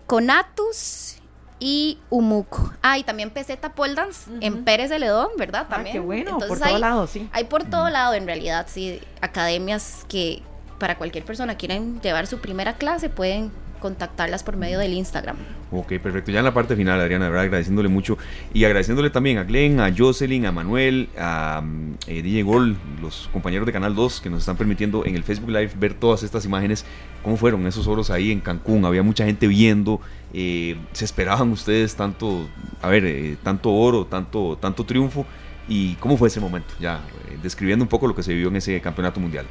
Conatus, 0.05 1.16
y 1.59 1.97
Umuco. 2.09 2.71
Ah, 2.81 2.97
y 2.97 3.03
también 3.03 3.29
Peseta 3.29 3.73
Pole 3.73 3.95
Dance 3.95 4.29
en 4.41 4.63
Pérez 4.63 4.89
de 4.89 4.99
Ledón, 4.99 5.29
¿verdad? 5.37 5.65
Ah, 5.65 5.75
también. 5.75 5.93
qué 5.93 5.99
bueno, 5.99 6.37
por 6.37 6.59
todo 6.59 6.77
lado, 6.77 7.07
sí. 7.07 7.27
Hay 7.31 7.45
por 7.45 7.63
todo 7.63 7.89
lado, 7.89 8.13
en 8.13 8.25
realidad, 8.25 8.67
sí, 8.69 9.01
academias 9.21 10.05
que 10.07 10.41
para 10.79 10.97
cualquier 10.97 11.25
persona 11.25 11.55
quieren 11.55 11.99
llevar 12.01 12.27
su 12.27 12.39
primera 12.39 12.73
clase 12.73 13.09
pueden 13.09 13.51
contactarlas 13.79 14.43
por 14.43 14.57
medio 14.57 14.79
del 14.79 14.93
Instagram. 14.93 15.37
Ok, 15.71 15.93
perfecto. 15.99 16.31
Ya 16.31 16.39
en 16.39 16.45
la 16.45 16.53
parte 16.53 16.75
final, 16.75 16.99
Adriana, 16.99 17.27
verdad, 17.27 17.43
agradeciéndole 17.43 17.89
mucho 17.89 18.17
y 18.53 18.63
agradeciéndole 18.63 19.09
también 19.09 19.37
a 19.37 19.43
Glenn, 19.43 19.79
a 19.79 19.93
Jocelyn, 19.95 20.45
a 20.45 20.51
Manuel, 20.51 21.09
a 21.17 21.63
eh, 22.07 22.21
DJ 22.21 22.43
Gol, 22.43 22.77
los 23.01 23.29
compañeros 23.33 23.65
de 23.65 23.73
Canal 23.73 23.95
2 23.95 24.21
que 24.21 24.29
nos 24.29 24.39
están 24.39 24.57
permitiendo 24.57 25.05
en 25.05 25.15
el 25.15 25.23
Facebook 25.23 25.49
Live 25.49 25.71
ver 25.77 25.93
todas 25.93 26.23
estas 26.23 26.45
imágenes. 26.45 26.85
¿Cómo 27.23 27.37
fueron 27.37 27.67
esos 27.67 27.87
oros 27.87 28.09
ahí 28.09 28.31
en 28.31 28.39
Cancún? 28.39 28.85
Había 28.85 29.03
mucha 29.03 29.25
gente 29.25 29.47
viendo. 29.47 29.99
Eh, 30.33 30.77
¿Se 30.93 31.05
esperaban 31.05 31.51
ustedes 31.51 31.95
tanto, 31.95 32.47
a 32.81 32.89
ver, 32.89 33.05
eh, 33.05 33.37
tanto 33.43 33.73
oro, 33.73 34.05
tanto, 34.05 34.57
tanto 34.61 34.85
triunfo? 34.85 35.25
¿Y 35.67 35.95
cómo 35.95 36.17
fue 36.17 36.29
ese 36.29 36.39
momento? 36.39 36.73
Ya, 36.79 37.01
describiendo 37.43 37.83
un 37.83 37.89
poco 37.89 38.07
lo 38.07 38.15
que 38.15 38.23
se 38.23 38.33
vivió 38.33 38.47
en 38.47 38.55
ese 38.55 38.79
campeonato 38.79 39.19
mundial. 39.19 39.45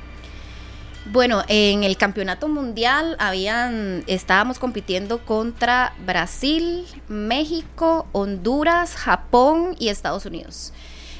Bueno, 1.12 1.44
en 1.46 1.84
el 1.84 1.96
campeonato 1.96 2.48
mundial 2.48 3.16
habían, 3.20 4.02
estábamos 4.08 4.58
compitiendo 4.58 5.24
contra 5.24 5.94
Brasil, 6.04 6.84
México, 7.06 8.08
Honduras, 8.10 8.96
Japón 8.96 9.76
y 9.78 9.88
Estados 9.88 10.26
Unidos. 10.26 10.72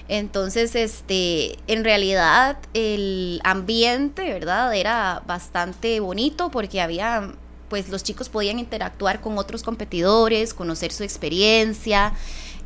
Entonces, 0.09 0.75
este, 0.75 1.59
en 1.69 1.85
realidad 1.85 2.59
el 2.75 3.41
ambiente, 3.45 4.33
¿verdad? 4.33 4.75
Era 4.75 5.23
bastante 5.25 6.01
bonito 6.01 6.51
porque 6.51 6.81
había, 6.81 7.33
pues 7.69 7.89
los 7.89 8.03
chicos 8.03 8.29
podían 8.29 8.59
interactuar 8.59 9.21
con 9.21 9.39
otros 9.39 9.63
competidores, 9.63 10.53
conocer 10.53 10.93
su 10.93 11.05
experiencia. 11.05 12.13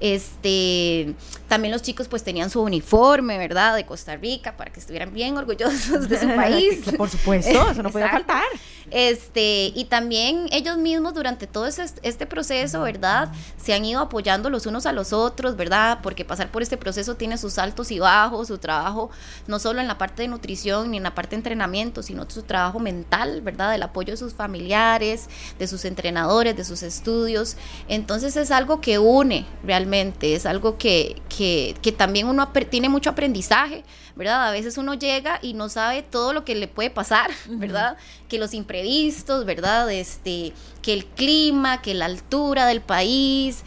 Este, 0.00 1.14
también 1.50 1.72
los 1.72 1.82
chicos 1.82 2.06
pues 2.06 2.22
tenían 2.22 2.48
su 2.48 2.62
uniforme, 2.62 3.36
¿verdad? 3.36 3.74
De 3.74 3.84
Costa 3.84 4.14
Rica 4.16 4.56
para 4.56 4.72
que 4.72 4.78
estuvieran 4.78 5.12
bien 5.12 5.36
orgullosos 5.36 6.08
de 6.08 6.20
su 6.20 6.28
país. 6.36 6.78
Por 6.96 7.10
supuesto, 7.10 7.70
eso 7.72 7.82
no 7.82 7.90
podía 7.90 8.08
faltar. 8.08 8.44
Este, 8.92 9.72
y 9.74 9.86
también 9.86 10.46
ellos 10.52 10.78
mismos 10.78 11.12
durante 11.14 11.48
todo 11.48 11.66
este 11.66 12.26
proceso, 12.26 12.82
¿verdad? 12.82 13.32
Se 13.56 13.74
han 13.74 13.84
ido 13.84 14.00
apoyando 14.00 14.48
los 14.48 14.66
unos 14.66 14.86
a 14.86 14.92
los 14.92 15.12
otros, 15.12 15.56
¿verdad? 15.56 15.98
Porque 16.02 16.24
pasar 16.24 16.50
por 16.50 16.62
este 16.62 16.76
proceso 16.76 17.16
tiene 17.16 17.36
sus 17.36 17.58
altos 17.58 17.90
y 17.90 17.98
bajos, 17.98 18.48
su 18.48 18.58
trabajo, 18.58 19.10
no 19.48 19.58
solo 19.58 19.80
en 19.80 19.88
la 19.88 19.98
parte 19.98 20.22
de 20.22 20.28
nutrición 20.28 20.90
ni 20.92 20.98
en 20.98 21.02
la 21.02 21.14
parte 21.16 21.30
de 21.30 21.36
entrenamiento, 21.36 22.02
sino 22.02 22.30
su 22.30 22.42
trabajo 22.42 22.78
mental, 22.78 23.42
¿verdad? 23.42 23.74
El 23.74 23.82
apoyo 23.82 24.12
de 24.12 24.16
sus 24.16 24.34
familiares, 24.34 25.28
de 25.58 25.66
sus 25.66 25.84
entrenadores, 25.84 26.56
de 26.56 26.64
sus 26.64 26.82
estudios. 26.82 27.56
Entonces 27.88 28.36
es 28.36 28.50
algo 28.50 28.80
que 28.80 28.98
une 28.98 29.46
realmente, 29.64 30.34
es 30.34 30.46
algo 30.46 30.78
que, 30.78 31.20
que, 31.28 31.39
que 31.40 31.94
también 31.96 32.28
uno 32.28 32.48
tiene 32.48 32.88
mucho 32.88 33.10
aprendizaje, 33.10 33.82
¿verdad? 34.14 34.48
A 34.48 34.50
veces 34.50 34.76
uno 34.76 34.94
llega 34.94 35.38
y 35.40 35.54
no 35.54 35.68
sabe 35.68 36.02
todo 36.02 36.32
lo 36.32 36.44
que 36.44 36.54
le 36.54 36.68
puede 36.68 36.90
pasar, 36.90 37.30
¿verdad? 37.48 37.96
Que 38.28 38.38
los 38.38 38.52
imprevistos, 38.52 39.46
¿verdad? 39.46 39.90
Este, 39.90 40.52
que 40.82 40.92
el 40.92 41.06
clima, 41.06 41.80
que 41.80 41.94
la 41.94 42.04
altura 42.04 42.66
del 42.66 42.82
país, 42.82 43.62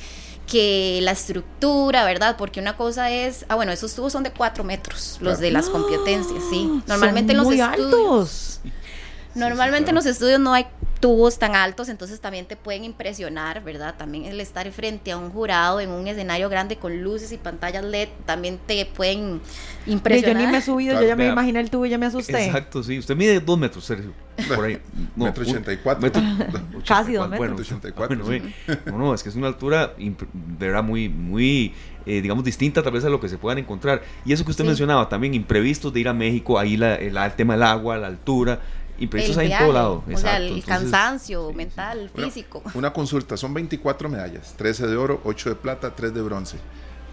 que 0.46 1.00
la 1.02 1.12
estructura, 1.12 2.06
¿verdad? 2.06 2.36
Porque 2.38 2.60
una 2.60 2.78
cosa 2.78 3.10
es, 3.10 3.46
ah, 3.50 3.56
bueno, 3.56 3.72
esos 3.72 3.96
tubos 3.96 4.14
son 4.14 4.22
de 4.24 4.32
cuatro 4.32 4.64
metros, 4.64 5.18
los 5.20 5.40
de 5.40 5.50
las 5.50 5.70
competencias, 5.70 6.44
sí. 6.50 6.70
Normalmente 6.86 7.34
los 7.34 7.46
muy 7.46 7.60
altos. 7.60 8.60
Normalmente 9.36 9.90
en 9.90 9.96
los 9.96 10.06
estudios 10.06 10.40
no 10.40 10.54
hay 10.54 10.68
tubos 11.04 11.38
tan 11.38 11.54
altos, 11.54 11.90
entonces 11.90 12.22
también 12.22 12.46
te 12.46 12.56
pueden 12.56 12.86
impresionar, 12.86 13.62
¿verdad? 13.62 13.96
También 13.98 14.24
el 14.24 14.40
estar 14.40 14.72
frente 14.72 15.12
a 15.12 15.18
un 15.18 15.32
jurado 15.32 15.82
en 15.82 15.90
un 15.90 16.08
escenario 16.08 16.48
grande 16.48 16.78
con 16.78 17.04
luces 17.04 17.34
y 17.34 17.38
pantallas 17.38 17.84
LED 17.84 18.08
también 18.26 18.58
te 18.66 18.86
pueden 18.86 19.42
impresionar. 19.86 20.42
Yo 20.42 20.46
ni 20.46 20.52
me 20.54 20.60
he 20.60 20.62
subido, 20.62 21.02
yo 21.02 21.06
ya 21.06 21.18
me 21.18 21.28
imaginé 21.28 21.60
el 21.60 21.70
tubo 21.70 21.86
y 21.86 21.90
ya 21.90 21.98
me 21.98 22.06
asusté. 22.06 22.46
Exacto, 22.46 22.82
sí. 22.84 22.98
Usted 22.98 23.18
mide 23.18 23.42
dos 23.42 23.60
metros, 23.60 23.84
Sergio. 23.84 24.14
Por 24.56 24.64
ahí. 24.64 24.80
No, 25.16 25.26
metro 25.26 25.44
ochenta 25.44 25.74
y 25.74 25.78
cuatro. 25.78 26.10
Casi 26.88 27.14
dos 27.14 27.30
metros. 27.30 27.50
Bueno, 27.50 27.56
84, 27.58 28.16
no, 28.86 28.98
no, 28.98 29.14
es 29.14 29.24
que 29.24 29.28
es 29.30 29.36
una 29.36 29.48
altura 29.48 29.94
de 29.98 30.68
verdad 30.68 30.84
muy, 30.84 31.10
muy 31.10 31.74
eh, 32.06 32.22
digamos, 32.22 32.44
distinta 32.44 32.84
tal 32.84 32.94
vez 32.94 33.06
a 33.06 33.10
lo 33.10 33.20
que 33.20 33.30
se 33.30 33.38
puedan 33.38 33.58
encontrar. 33.58 34.04
Y 34.26 34.34
eso 34.34 34.44
que 34.44 34.52
usted 34.52 34.66
mencionaba, 34.66 35.08
también 35.08 35.34
imprevistos 35.34 35.94
de 35.94 36.00
ir 36.00 36.08
a 36.08 36.14
México, 36.14 36.60
ahí 36.60 36.78
la, 36.78 36.96
el, 36.96 37.18
el 37.18 37.32
tema 37.34 37.54
del 37.54 37.64
agua, 37.64 37.98
la 37.98 38.08
altura, 38.08 38.60
imprevistos 39.00 39.38
hay 39.38 39.52
en 39.52 39.58
todo 39.58 39.74
lado. 39.74 40.04
O 40.12 40.18
sea, 40.18 40.38
el 40.38 40.64
cansancio 40.64 41.52
mental, 41.54 42.10
físico. 42.16 42.64
Una, 42.74 42.94
consulta, 42.94 43.38
son 43.38 43.54
24 43.54 44.10
medallas, 44.10 44.54
13 44.58 44.88
de 44.88 44.96
oro, 44.96 45.22
8 45.24 45.50
de 45.50 45.56
plata, 45.56 45.96
3 45.96 46.14
de 46.14 46.22
bronce. 46.22 46.58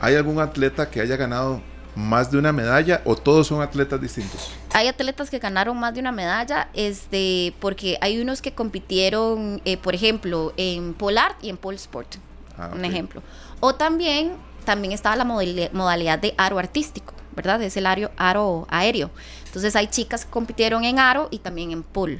¿Hay 0.00 0.14
algún 0.14 0.40
atleta 0.40 0.90
que 0.90 1.00
haya 1.00 1.16
ganado 1.16 1.60
más 1.94 2.30
de 2.30 2.38
una 2.38 2.52
medalla 2.52 3.02
o 3.04 3.16
todos 3.16 3.46
son 3.46 3.62
atletas 3.62 4.00
distintos? 4.00 4.52
Hay 4.72 4.88
atletas 4.88 5.30
que 5.30 5.38
ganaron 5.38 5.78
más 5.78 5.94
de 5.94 6.00
una 6.00 6.12
medalla, 6.12 6.68
este, 6.74 7.54
porque 7.60 7.98
hay 8.00 8.20
unos 8.20 8.40
que 8.40 8.52
compitieron, 8.52 9.60
eh, 9.64 9.76
por 9.76 9.94
ejemplo, 9.94 10.52
en 10.56 10.94
Polar 10.94 11.36
y 11.42 11.50
en 11.50 11.56
Pole 11.56 11.76
Sport, 11.76 12.16
ah, 12.56 12.70
un 12.72 12.84
ejemplo. 12.84 13.22
O 13.60 13.74
también 13.74 14.32
también 14.64 14.92
estaba 14.92 15.16
la 15.16 15.24
modalidad 15.24 16.18
de 16.18 16.34
aro 16.36 16.58
artístico, 16.58 17.14
¿verdad? 17.34 17.62
Es 17.62 17.76
el 17.76 17.86
aro, 17.86 18.10
aro 18.16 18.66
aéreo. 18.70 19.10
Entonces 19.50 19.74
hay 19.74 19.88
chicas 19.88 20.24
que 20.24 20.30
compitieron 20.30 20.84
en 20.84 21.00
aro 21.00 21.26
y 21.32 21.40
también 21.40 21.72
en 21.72 21.83
pool. 21.83 22.18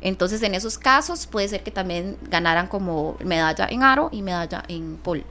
Entonces 0.00 0.42
en 0.42 0.54
esos 0.54 0.78
casos 0.78 1.26
puede 1.26 1.46
ser 1.46 1.62
que 1.62 1.70
también 1.70 2.16
ganaran 2.30 2.68
como 2.68 3.18
medalla 3.22 3.66
en 3.68 3.82
aro 3.82 4.08
y 4.10 4.22
medalla 4.22 4.64
en 4.66 4.96
pool. 4.96 5.22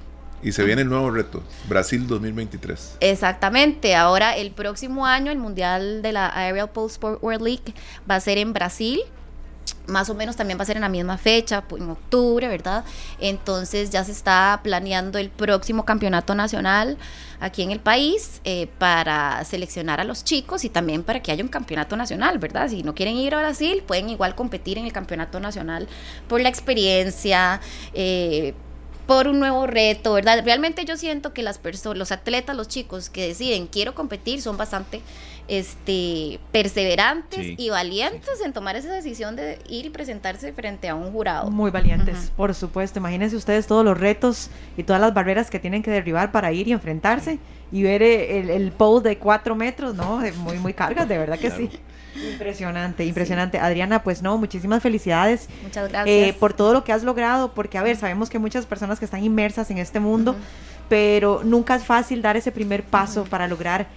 Y 0.43 0.51
se 0.51 0.63
viene 0.63 0.84
el 0.84 0.89
nuevo 0.89 1.09
reto, 1.09 1.41
Brasil 1.67 2.05
2023. 2.05 2.97
Exactamente, 2.99 3.95
ahora 3.95 4.38
el 4.38 4.51
próximo 4.51 5.07
año 5.07 5.32
el 5.32 5.39
Mundial 5.39 6.03
de 6.03 6.11
la 6.11 6.30
Aerial 6.30 6.69
Pole 6.69 6.91
Sport 6.91 7.24
World 7.24 7.41
League 7.41 7.74
va 8.09 8.15
a 8.15 8.19
ser 8.19 8.38
en 8.38 8.53
Brasil 8.53 9.01
más 9.89 10.09
o 10.09 10.15
menos 10.15 10.35
también 10.35 10.57
va 10.57 10.63
a 10.63 10.65
ser 10.65 10.77
en 10.77 10.81
la 10.81 10.89
misma 10.89 11.17
fecha, 11.17 11.63
en 11.77 11.89
octubre, 11.89 12.47
¿verdad? 12.47 12.85
Entonces 13.19 13.89
ya 13.89 14.03
se 14.03 14.11
está 14.11 14.59
planeando 14.63 15.17
el 15.17 15.29
próximo 15.29 15.85
campeonato 15.85 16.35
nacional 16.35 16.97
aquí 17.39 17.61
en 17.61 17.71
el 17.71 17.79
país 17.79 18.41
eh, 18.43 18.67
para 18.77 19.43
seleccionar 19.45 19.99
a 19.99 20.03
los 20.03 20.23
chicos 20.23 20.63
y 20.65 20.69
también 20.69 21.03
para 21.03 21.21
que 21.21 21.31
haya 21.31 21.43
un 21.43 21.49
campeonato 21.49 21.95
nacional, 21.95 22.37
¿verdad? 22.37 22.69
Si 22.69 22.83
no 22.83 22.95
quieren 22.95 23.15
ir 23.15 23.33
a 23.35 23.39
Brasil, 23.39 23.83
pueden 23.85 24.09
igual 24.09 24.35
competir 24.35 24.77
en 24.77 24.85
el 24.85 24.93
campeonato 24.93 25.39
nacional 25.39 25.87
por 26.27 26.41
la 26.41 26.49
experiencia. 26.49 27.61
Eh, 27.93 28.53
por 29.09 29.27
un 29.27 29.39
nuevo 29.39 29.65
reto, 29.65 30.13
¿verdad? 30.13 30.43
Realmente 30.45 30.85
yo 30.85 30.95
siento 30.95 31.33
que 31.33 31.41
las 31.41 31.57
personas, 31.57 31.97
los 31.97 32.11
atletas, 32.11 32.55
los 32.55 32.67
chicos 32.67 33.09
que 33.09 33.29
deciden 33.29 33.65
quiero 33.65 33.95
competir 33.95 34.39
son 34.39 34.55
bastante 34.55 35.01
este, 35.50 36.39
perseverantes 36.52 37.56
y 37.58 37.70
valientes 37.70 38.39
en 38.45 38.54
tomar 38.54 38.76
esa 38.76 38.93
decisión 38.93 39.36
de 39.36 39.58
ir 39.68 39.88
y 39.88 39.89
presentarse 39.89 40.54
frente 40.54 40.88
a 40.88 40.95
un 40.95 41.12
jurado. 41.12 41.50
Muy 41.50 41.72
valientes, 41.72 42.32
por 42.38 42.54
supuesto. 42.54 43.00
Imagínense 43.00 43.36
ustedes 43.36 43.66
todos 43.66 43.84
los 43.84 44.00
retos 44.00 44.52
y 44.78 44.84
todas 44.84 45.02
las 45.02 45.14
barreras 45.14 45.50
que 45.50 45.60
tienen 45.60 45.82
que 45.82 45.89
derribar 45.89 46.32
para 46.32 46.52
ir 46.52 46.68
y 46.68 46.72
enfrentarse 46.72 47.39
y 47.72 47.82
ver 47.84 48.04
el, 48.04 48.50
el 48.50 48.72
pole 48.72 49.10
de 49.10 49.18
cuatro 49.18 49.56
metros, 49.56 49.95
¿no? 49.95 50.22
Muy, 50.38 50.58
muy 50.60 50.74
cargas, 50.74 51.10
de 51.10 51.18
verdad 51.18 51.39
que 51.39 51.50
sí. 51.52 51.70
Impresionante, 52.32 53.06
impresionante. 53.06 53.60
Adriana, 53.60 54.04
pues 54.04 54.22
no, 54.22 54.38
muchísimas 54.38 54.84
felicidades. 54.84 55.47
Muchas 55.64 55.88
eh, 55.88 55.91
gracias. 55.91 56.36
por 56.36 56.54
todo 56.54 56.74
lo 56.74 56.84
que 56.84 56.91
has 56.93 57.04
logrado, 57.04 57.54
porque 57.54 57.78
a 57.78 57.84
ver, 57.84 57.95
sabemos 57.95 58.30
que 58.30 58.39
muchas 58.39 58.66
personas 58.66 59.00
que 59.00 59.06
están 59.06 59.24
inmersas 59.24 59.72
en 59.72 59.80
este 59.80 60.00
mundo, 60.00 60.36
pero 60.89 61.41
nunca 61.43 61.76
es 61.76 61.84
fácil 61.84 62.22
dar 62.22 62.38
ese 62.38 62.52
primer 62.52 62.84
paso 62.84 63.24
para 63.24 63.47
lograr 63.47 63.88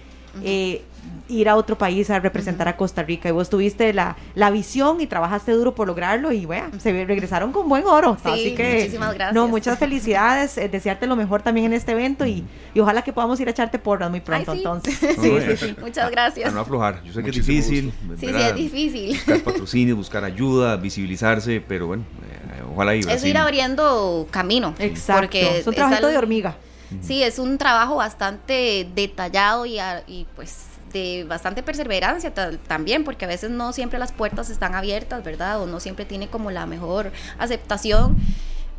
eh, 0.43 0.83
ir 1.29 1.49
a 1.49 1.55
otro 1.55 1.77
país 1.77 2.09
a 2.09 2.19
representar 2.19 2.67
a 2.67 2.77
Costa 2.77 3.03
Rica. 3.03 3.29
Y 3.29 3.31
vos 3.31 3.49
tuviste 3.49 3.93
la, 3.93 4.17
la 4.35 4.51
visión 4.51 5.01
y 5.01 5.07
trabajaste 5.07 5.51
duro 5.53 5.75
por 5.75 5.87
lograrlo 5.87 6.31
y 6.31 6.45
bueno, 6.45 6.79
se 6.79 7.05
regresaron 7.05 7.51
con 7.51 7.67
buen 7.69 7.85
oro. 7.85 8.17
Así 8.23 8.55
que, 8.55 8.75
muchísimas 8.75 9.13
gracias. 9.13 9.33
No, 9.33 9.47
muchas 9.47 9.79
felicidades, 9.79 10.57
eh, 10.57 10.69
desearte 10.69 11.07
lo 11.07 11.15
mejor 11.15 11.41
también 11.41 11.67
en 11.67 11.73
este 11.73 11.93
evento 11.93 12.25
y, 12.25 12.43
y, 12.73 12.79
ojalá 12.79 13.01
que 13.01 13.13
podamos 13.13 13.39
ir 13.39 13.47
a 13.47 13.51
echarte 13.51 13.79
porras 13.79 14.09
muy 14.09 14.21
pronto 14.21 14.53
entonces. 14.53 14.97
sí, 14.99 15.07
sí, 15.17 15.57
sí. 15.57 15.75
Muchas 15.79 16.11
gracias. 16.11 16.49
A 16.49 16.53
no 16.53 16.61
aflojar. 16.61 17.03
Yo 17.03 17.13
sé 17.13 17.23
que 17.23 17.29
es 17.29 17.35
difícil. 17.35 17.93
Sí, 18.19 18.27
sí, 18.27 18.35
es 18.35 18.55
difícil. 18.55 19.15
Buscar 19.15 19.39
patrocinio, 19.41 19.95
buscar 19.95 20.23
ayuda, 20.23 20.75
visibilizarse, 20.75 21.63
pero 21.65 21.87
bueno, 21.87 22.03
eh, 22.23 22.63
ojalá 22.73 22.95
y 22.95 22.99
Es 22.99 23.23
ir 23.25 23.37
abriendo 23.37 24.27
camino. 24.31 24.73
Exacto. 24.79 25.21
Porque 25.21 25.59
es 25.59 25.67
un 25.67 25.73
trabajo 25.73 26.07
de 26.07 26.17
hormiga. 26.17 26.55
Sí, 27.01 27.23
es 27.23 27.39
un 27.39 27.57
trabajo 27.57 27.95
bastante 27.95 28.87
detallado 28.93 29.65
y, 29.65 29.79
y 30.05 30.27
pues 30.35 30.72
de 30.93 31.25
bastante 31.27 31.63
perseverancia 31.63 32.33
también, 32.67 33.03
porque 33.03 33.25
a 33.25 33.27
veces 33.27 33.49
no 33.49 33.73
siempre 33.73 33.99
las 33.99 34.11
puertas 34.11 34.49
están 34.49 34.75
abiertas, 34.75 35.23
¿verdad? 35.23 35.61
O 35.61 35.65
no 35.65 35.79
siempre 35.79 36.05
tiene 36.05 36.29
como 36.29 36.51
la 36.51 36.65
mejor 36.65 37.11
aceptación 37.37 38.17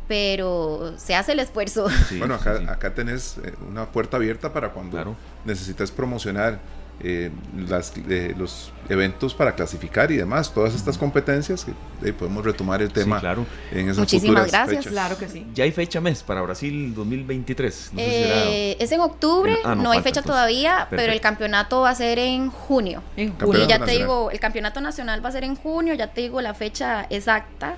pero 0.07 0.93
se 0.97 1.15
hace 1.15 1.31
el 1.31 1.39
esfuerzo. 1.39 1.87
bueno, 2.19 2.35
acá, 2.35 2.61
acá 2.71 2.93
tenés 2.93 3.39
eh, 3.43 3.53
una 3.67 3.87
puerta 3.87 4.17
abierta 4.17 4.53
para 4.53 4.69
cuando 4.69 5.15
necesites 5.45 5.89
promocionar 5.89 6.59
eh, 7.01 7.29
las, 7.67 7.93
eh, 8.09 8.33
los 8.37 8.71
eventos 8.87 9.33
para 9.33 9.53
clasificar 9.53 10.11
y 10.11 10.17
demás, 10.17 10.53
todas 10.53 10.73
estas 10.73 10.97
competencias, 10.97 11.65
que 11.65 12.13
podemos 12.13 12.45
retomar 12.45 12.81
el 12.81 12.91
tema 12.91 13.19
claro. 13.19 13.45
en 13.71 13.89
esas 13.89 13.99
Muchísimas 13.99 14.51
gracias. 14.51 14.87
Claro 14.87 15.17
que 15.17 15.27
sí. 15.27 15.45
¿Ya 15.53 15.65
hay 15.65 15.71
fecha 15.71 15.99
mes 15.99 16.23
para 16.23 16.41
Brasil 16.41 16.93
2023? 16.95 17.91
Eh, 17.97 18.77
es 18.79 18.91
en 18.91 19.01
octubre, 19.01 19.57
ah, 19.63 19.75
no, 19.75 19.91
hay 19.91 20.01
fecha 20.01 20.21
todavía, 20.21 20.87
pero 20.89 21.11
el 21.11 21.21
campeonato 21.21 21.81
va 21.81 21.89
a 21.89 21.95
ser 21.95 22.17
en 22.19 22.49
junio. 22.49 23.03
En 23.17 23.37
junio. 23.37 23.67
Ya 23.67 23.83
te 23.83 23.91
digo, 23.91 24.31
el 24.31 24.39
campeonato 24.39 24.79
nacional 24.81 25.23
va 25.23 25.29
a 25.29 25.33
ser 25.33 25.43
en 25.43 25.55
junio, 25.55 25.93
ya 25.95 26.07
te 26.07 26.21
digo 26.21 26.41
la 26.41 26.53
fecha 26.53 27.07
exacta. 27.09 27.77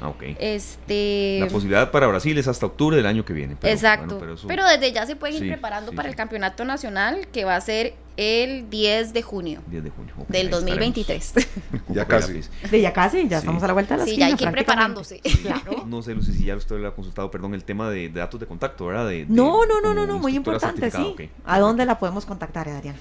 Ah, 0.00 0.08
ok. 0.08 0.22
Este... 0.38 1.38
La 1.40 1.48
posibilidad 1.48 1.90
para 1.90 2.06
Brasil 2.06 2.36
es 2.38 2.48
hasta 2.48 2.66
octubre 2.66 2.96
del 2.96 3.06
año 3.06 3.24
que 3.24 3.32
viene. 3.32 3.56
Exacto. 3.62 4.20
pero, 4.46 4.66
desde 4.66 4.92
ya 4.92 5.06
se 5.06 5.16
pueden 5.16 5.42
ir 5.42 5.52
preparando 5.52 5.92
para 5.92 6.08
el 6.08 6.16
campeonato 6.16 6.64
nacional 6.64 7.28
que 7.28 7.44
va 7.44 7.56
a 7.56 7.60
ser 7.60 7.94
el 8.16 8.70
10 8.70 9.12
de 9.12 9.22
junio. 9.22 9.62
10 9.66 9.84
de 9.84 9.90
junio. 9.90 10.14
del 10.28 10.50
2023. 10.50 11.34
ya 11.88 12.04
casi. 12.06 12.40
De 12.70 12.80
ya 12.80 12.92
casi, 12.92 13.28
ya 13.28 13.38
estamos 13.38 13.62
a 13.62 13.66
la 13.66 13.72
vuelta 13.72 13.94
de 13.94 14.00
la 14.00 14.04
Sí, 14.06 14.16
ya 14.16 14.26
hay 14.26 14.34
que 14.34 14.44
ir 14.44 14.50
preparándose. 14.50 15.20
Claro. 15.42 15.84
No 15.86 16.02
sé, 16.02 16.14
Lucy, 16.14 16.32
si 16.32 16.44
ya 16.44 16.56
usted 16.56 16.78
le 16.78 16.88
ha 16.88 16.92
consultado, 16.92 17.30
perdón, 17.30 17.54
el 17.54 17.64
tema 17.64 17.90
de, 17.90 18.08
datos 18.08 18.40
de 18.40 18.46
contacto, 18.46 18.86
¿verdad? 18.86 19.08
De, 19.08 19.26
no, 19.28 19.66
no, 19.66 19.80
no, 19.80 19.94
no, 19.94 20.06
no, 20.06 20.18
muy 20.18 20.34
importante, 20.34 20.90
sí. 20.90 21.30
¿A 21.44 21.58
dónde 21.58 21.84
la 21.84 21.98
podemos 21.98 22.24
contactar, 22.26 22.68
Adrián? 22.68 22.96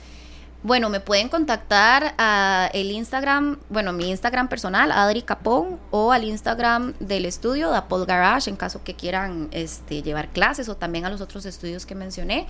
Bueno, 0.66 0.90
me 0.90 1.00
pueden 1.00 1.30
contactar 1.30 2.16
a 2.18 2.72
el 2.74 2.90
Instagram, 2.90 3.60
bueno, 3.70 3.94
mi 3.94 4.10
Instagram 4.10 4.48
personal, 4.48 4.92
Adri 4.92 5.22
Capón, 5.22 5.80
o 5.92 6.12
al 6.12 6.24
Instagram 6.24 6.94
del 7.00 7.26
estudio 7.26 7.70
de 7.70 7.78
Apple 7.78 8.04
Garage, 8.08 8.50
en 8.50 8.56
caso 8.56 8.84
que 8.84 8.96
quieran 8.96 9.48
este, 9.52 10.02
llevar 10.02 10.30
clases, 10.30 10.68
o 10.68 10.76
también 10.76 11.06
a 11.06 11.12
los 11.12 11.22
otros 11.22 11.46
estudios 11.46 11.86
que 11.86 11.94
mencioné. 11.94 12.48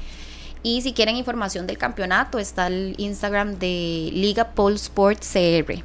Y 0.63 0.81
si 0.81 0.93
quieren 0.93 1.17
información 1.17 1.67
del 1.67 1.77
campeonato, 1.77 2.39
está 2.39 2.67
el 2.67 2.95
Instagram 2.97 3.59
de 3.59 4.11
Liga 4.13 4.51
Pole 4.51 4.77
Sport 4.77 5.19
CR. 5.19 5.83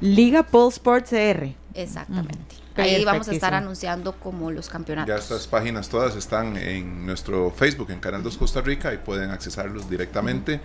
Liga 0.00 0.44
Pole 0.44 0.70
Sport 0.70 1.06
CR. 1.10 1.54
Exactamente. 1.74 2.56
Ahí 2.76 3.04
vamos 3.04 3.28
a 3.28 3.32
estar 3.32 3.52
anunciando 3.52 4.14
como 4.18 4.50
los 4.50 4.70
campeonatos. 4.70 5.14
Ya 5.14 5.20
estas 5.20 5.46
páginas 5.46 5.90
todas 5.90 6.16
están 6.16 6.56
en 6.56 7.04
nuestro 7.04 7.50
Facebook, 7.50 7.90
en 7.90 8.00
Canal 8.00 8.22
2 8.22 8.38
Costa 8.38 8.62
Rica, 8.62 8.94
y 8.94 8.96
pueden 8.96 9.30
accesarlos 9.30 9.90
directamente 9.90 10.58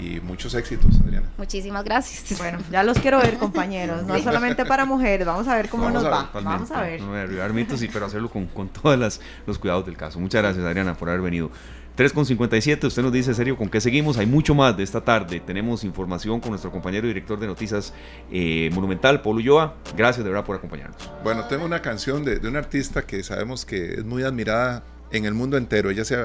y 0.00 0.20
muchos 0.20 0.54
éxitos, 0.54 0.98
Adriana. 1.04 1.28
Muchísimas 1.36 1.84
gracias. 1.84 2.38
Bueno, 2.38 2.58
ya 2.70 2.82
los 2.82 2.98
quiero 2.98 3.18
ver, 3.18 3.36
compañeros, 3.36 4.04
no 4.04 4.18
solamente 4.22 4.64
para 4.64 4.84
mujeres, 4.84 5.26
vamos 5.26 5.46
a 5.48 5.56
ver 5.56 5.68
cómo 5.68 5.90
nos 5.90 6.04
va. 6.04 6.30
Vamos 6.32 6.70
a 6.70 6.82
ver. 6.82 7.00
No 7.00 7.08
voy 7.08 7.18
a 7.18 7.22
arribar 7.22 7.52
mitos, 7.52 7.80
sí, 7.80 7.88
pero 7.92 8.06
hacerlo 8.06 8.30
con, 8.30 8.46
con 8.46 8.68
todos 8.68 9.20
los 9.46 9.58
cuidados 9.58 9.86
del 9.86 9.96
caso. 9.96 10.18
Muchas 10.18 10.42
gracias, 10.42 10.64
Adriana, 10.64 10.94
por 10.94 11.08
haber 11.08 11.20
venido. 11.20 11.50
3.57, 11.96 12.84
usted 12.86 13.02
nos 13.02 13.12
dice, 13.12 13.34
serio, 13.34 13.58
¿con 13.58 13.68
qué 13.68 13.78
seguimos? 13.78 14.16
Hay 14.16 14.24
mucho 14.24 14.54
más 14.54 14.74
de 14.74 14.82
esta 14.82 15.02
tarde. 15.02 15.38
Tenemos 15.40 15.84
información 15.84 16.40
con 16.40 16.50
nuestro 16.50 16.70
compañero 16.70 17.06
director 17.06 17.38
de 17.38 17.46
noticias 17.46 17.92
eh, 18.30 18.70
Monumental, 18.72 19.20
Polo 19.20 19.38
Ulloa. 19.40 19.74
Gracias 19.96 20.24
de 20.24 20.30
verdad 20.30 20.46
por 20.46 20.56
acompañarnos. 20.56 21.10
Bueno, 21.22 21.44
tengo 21.44 21.66
una 21.66 21.82
canción 21.82 22.24
de, 22.24 22.38
de 22.38 22.48
una 22.48 22.60
artista 22.60 23.02
que 23.02 23.22
sabemos 23.22 23.66
que 23.66 23.94
es 23.94 24.04
muy 24.04 24.22
admirada 24.22 24.82
en 25.10 25.26
el 25.26 25.34
mundo 25.34 25.58
entero. 25.58 25.90
Ella 25.90 26.06
se 26.06 26.16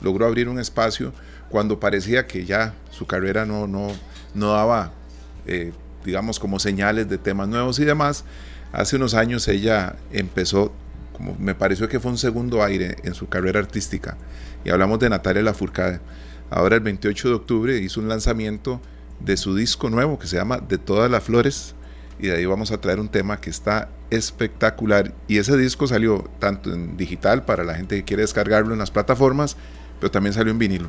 logró 0.00 0.26
abrir 0.26 0.48
un 0.48 0.58
espacio 0.58 1.12
cuando 1.48 1.80
parecía 1.80 2.26
que 2.26 2.44
ya 2.44 2.74
su 2.90 3.06
carrera 3.06 3.46
no, 3.46 3.66
no, 3.66 3.88
no 4.34 4.52
daba, 4.52 4.92
eh, 5.46 5.72
digamos, 6.04 6.38
como 6.38 6.58
señales 6.58 7.08
de 7.08 7.18
temas 7.18 7.48
nuevos 7.48 7.78
y 7.78 7.84
demás. 7.84 8.24
Hace 8.72 8.96
unos 8.96 9.14
años 9.14 9.48
ella 9.48 9.96
empezó, 10.12 10.72
como 11.12 11.34
me 11.38 11.54
pareció 11.54 11.88
que 11.88 12.00
fue 12.00 12.10
un 12.10 12.18
segundo 12.18 12.62
aire 12.62 12.96
en 13.02 13.14
su 13.14 13.28
carrera 13.28 13.60
artística. 13.60 14.16
Y 14.64 14.70
hablamos 14.70 14.98
de 14.98 15.08
Natalia 15.08 15.42
Lafourcade. 15.42 16.00
Ahora 16.50 16.76
el 16.76 16.82
28 16.82 17.28
de 17.28 17.34
octubre 17.34 17.78
hizo 17.78 18.00
un 18.00 18.08
lanzamiento 18.08 18.80
de 19.20 19.36
su 19.36 19.54
disco 19.54 19.90
nuevo 19.90 20.18
que 20.18 20.26
se 20.26 20.36
llama 20.36 20.58
De 20.58 20.78
todas 20.78 21.10
las 21.10 21.24
flores. 21.24 21.74
Y 22.18 22.26
de 22.26 22.36
ahí 22.36 22.46
vamos 22.46 22.72
a 22.72 22.80
traer 22.80 22.98
un 23.00 23.08
tema 23.08 23.40
que 23.40 23.50
está 23.50 23.88
espectacular. 24.10 25.14
Y 25.28 25.38
ese 25.38 25.56
disco 25.56 25.86
salió 25.86 26.28
tanto 26.38 26.72
en 26.72 26.96
digital 26.96 27.44
para 27.44 27.64
la 27.64 27.74
gente 27.74 27.96
que 27.96 28.04
quiere 28.04 28.22
descargarlo 28.22 28.72
en 28.72 28.78
las 28.78 28.90
plataformas, 28.90 29.56
pero 30.00 30.10
también 30.10 30.32
salió 30.32 30.52
en 30.52 30.58
vinilo 30.58 30.88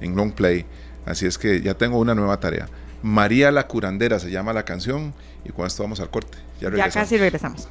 en 0.00 0.16
long 0.16 0.32
play. 0.32 0.64
Así 1.06 1.26
es 1.26 1.38
que 1.38 1.60
ya 1.60 1.74
tengo 1.74 1.98
una 1.98 2.14
nueva 2.14 2.38
tarea. 2.40 2.68
María 3.02 3.50
la 3.50 3.66
curandera 3.66 4.18
se 4.18 4.30
llama 4.30 4.52
la 4.52 4.64
canción 4.64 5.12
y 5.44 5.50
con 5.50 5.66
esto 5.66 5.82
vamos 5.82 6.00
al 6.00 6.10
corte. 6.10 6.38
Ya, 6.60 6.70
ya 6.74 6.88
casi 6.88 7.18
regresamos. 7.18 7.68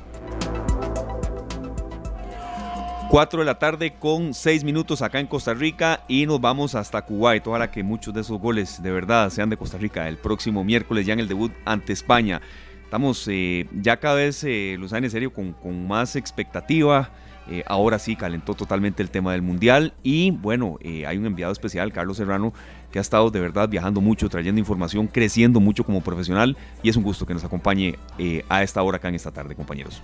4 3.10 3.40
de 3.40 3.46
la 3.46 3.60
tarde 3.60 3.94
con 4.00 4.34
6 4.34 4.64
minutos 4.64 5.04
acá 5.04 5.20
en 5.20 5.28
Costa 5.28 5.54
Rica 5.54 6.04
y 6.08 6.26
nos 6.26 6.42
vamos 6.42 6.74
hasta 6.74 7.04
Kuwait. 7.04 7.46
Ojalá 7.46 7.70
que 7.70 7.84
muchos 7.84 8.14
de 8.14 8.22
esos 8.22 8.40
goles 8.40 8.82
de 8.82 8.92
verdad 8.92 9.30
sean 9.30 9.50
de 9.50 9.58
Costa 9.58 9.78
Rica 9.78 10.08
el 10.08 10.18
próximo 10.18 10.64
miércoles 10.64 11.06
ya 11.06 11.14
en 11.14 11.20
el 11.20 11.28
debut 11.28 11.52
ante 11.66 11.94
España. 11.94 12.42
Estamos 12.84 13.28
eh, 13.28 13.68
ya 13.82 13.98
cada 13.98 14.16
vez, 14.16 14.44
eh, 14.44 14.78
los 14.80 14.94
en 14.94 15.10
serio, 15.10 15.34
con, 15.34 15.54
con 15.54 15.88
más 15.88 16.16
expectativa 16.16 17.12
eh, 17.50 17.64
ahora 17.68 18.00
sí 18.00 18.16
calentó 18.16 18.54
totalmente 18.54 19.04
el 19.04 19.10
tema 19.10 19.34
del 19.34 19.42
mundial 19.42 19.94
y 20.02 20.32
bueno, 20.32 20.78
eh, 20.82 21.06
hay 21.06 21.18
un 21.18 21.26
enviado 21.26 21.52
especial, 21.52 21.92
Carlos 21.92 22.18
Serrano, 22.18 22.54
que 22.92 23.00
ha 23.00 23.02
estado 23.02 23.32
de 23.32 23.40
verdad 23.40 23.68
viajando 23.70 24.02
mucho, 24.02 24.30
trayendo 24.30 24.60
información, 24.60 25.08
creciendo 25.08 25.60
mucho 25.60 25.84
como 25.84 26.02
profesional 26.02 26.58
y 26.82 26.90
es 26.90 26.96
un 26.96 27.04
gusto 27.04 27.26
que 27.26 27.34
nos 27.34 27.44
acompañe 27.44 27.98
eh, 28.18 28.46
a 28.50 28.64
esta 28.64 28.82
hora 28.82 28.98
acá 28.98 29.10
en 29.10 29.16
esta 29.16 29.32
tarde, 29.32 29.56
compañeros. 29.56 30.02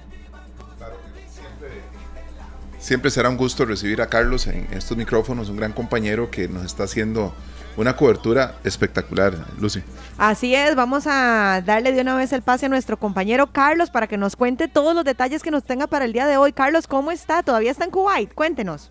Siempre 2.90 3.12
será 3.12 3.30
un 3.30 3.38
gusto 3.38 3.66
recibir 3.66 4.02
a 4.02 4.08
Carlos 4.08 4.48
en 4.48 4.68
estos 4.72 4.98
micrófonos, 4.98 5.48
un 5.50 5.58
gran 5.58 5.74
compañero 5.74 6.32
que 6.32 6.48
nos 6.48 6.66
está 6.66 6.86
haciendo 6.86 7.36
una 7.78 7.96
cobertura 7.96 8.56
espectacular, 8.64 9.36
Lucy. 9.60 9.84
Así 10.18 10.56
es, 10.56 10.74
vamos 10.74 11.06
a 11.06 11.62
darle 11.64 11.92
de 11.92 12.02
una 12.02 12.16
vez 12.16 12.34
el 12.34 12.42
pase 12.42 12.66
a 12.66 12.70
nuestro 12.70 12.98
compañero 12.98 13.52
Carlos 13.52 13.92
para 13.92 14.08
que 14.08 14.18
nos 14.18 14.36
cuente 14.36 14.68
todos 14.68 14.96
los 14.96 15.06
detalles 15.06 15.44
que 15.44 15.52
nos 15.52 15.66
tenga 15.66 15.86
para 15.86 16.04
el 16.06 16.14
día 16.14 16.26
de 16.26 16.38
hoy. 16.38 16.52
Carlos, 16.52 16.88
¿cómo 16.88 17.12
está? 17.12 17.44
¿Todavía 17.44 17.70
está 17.70 17.86
en 17.86 17.92
Kuwait? 17.92 18.34
Cuéntenos. 18.34 18.90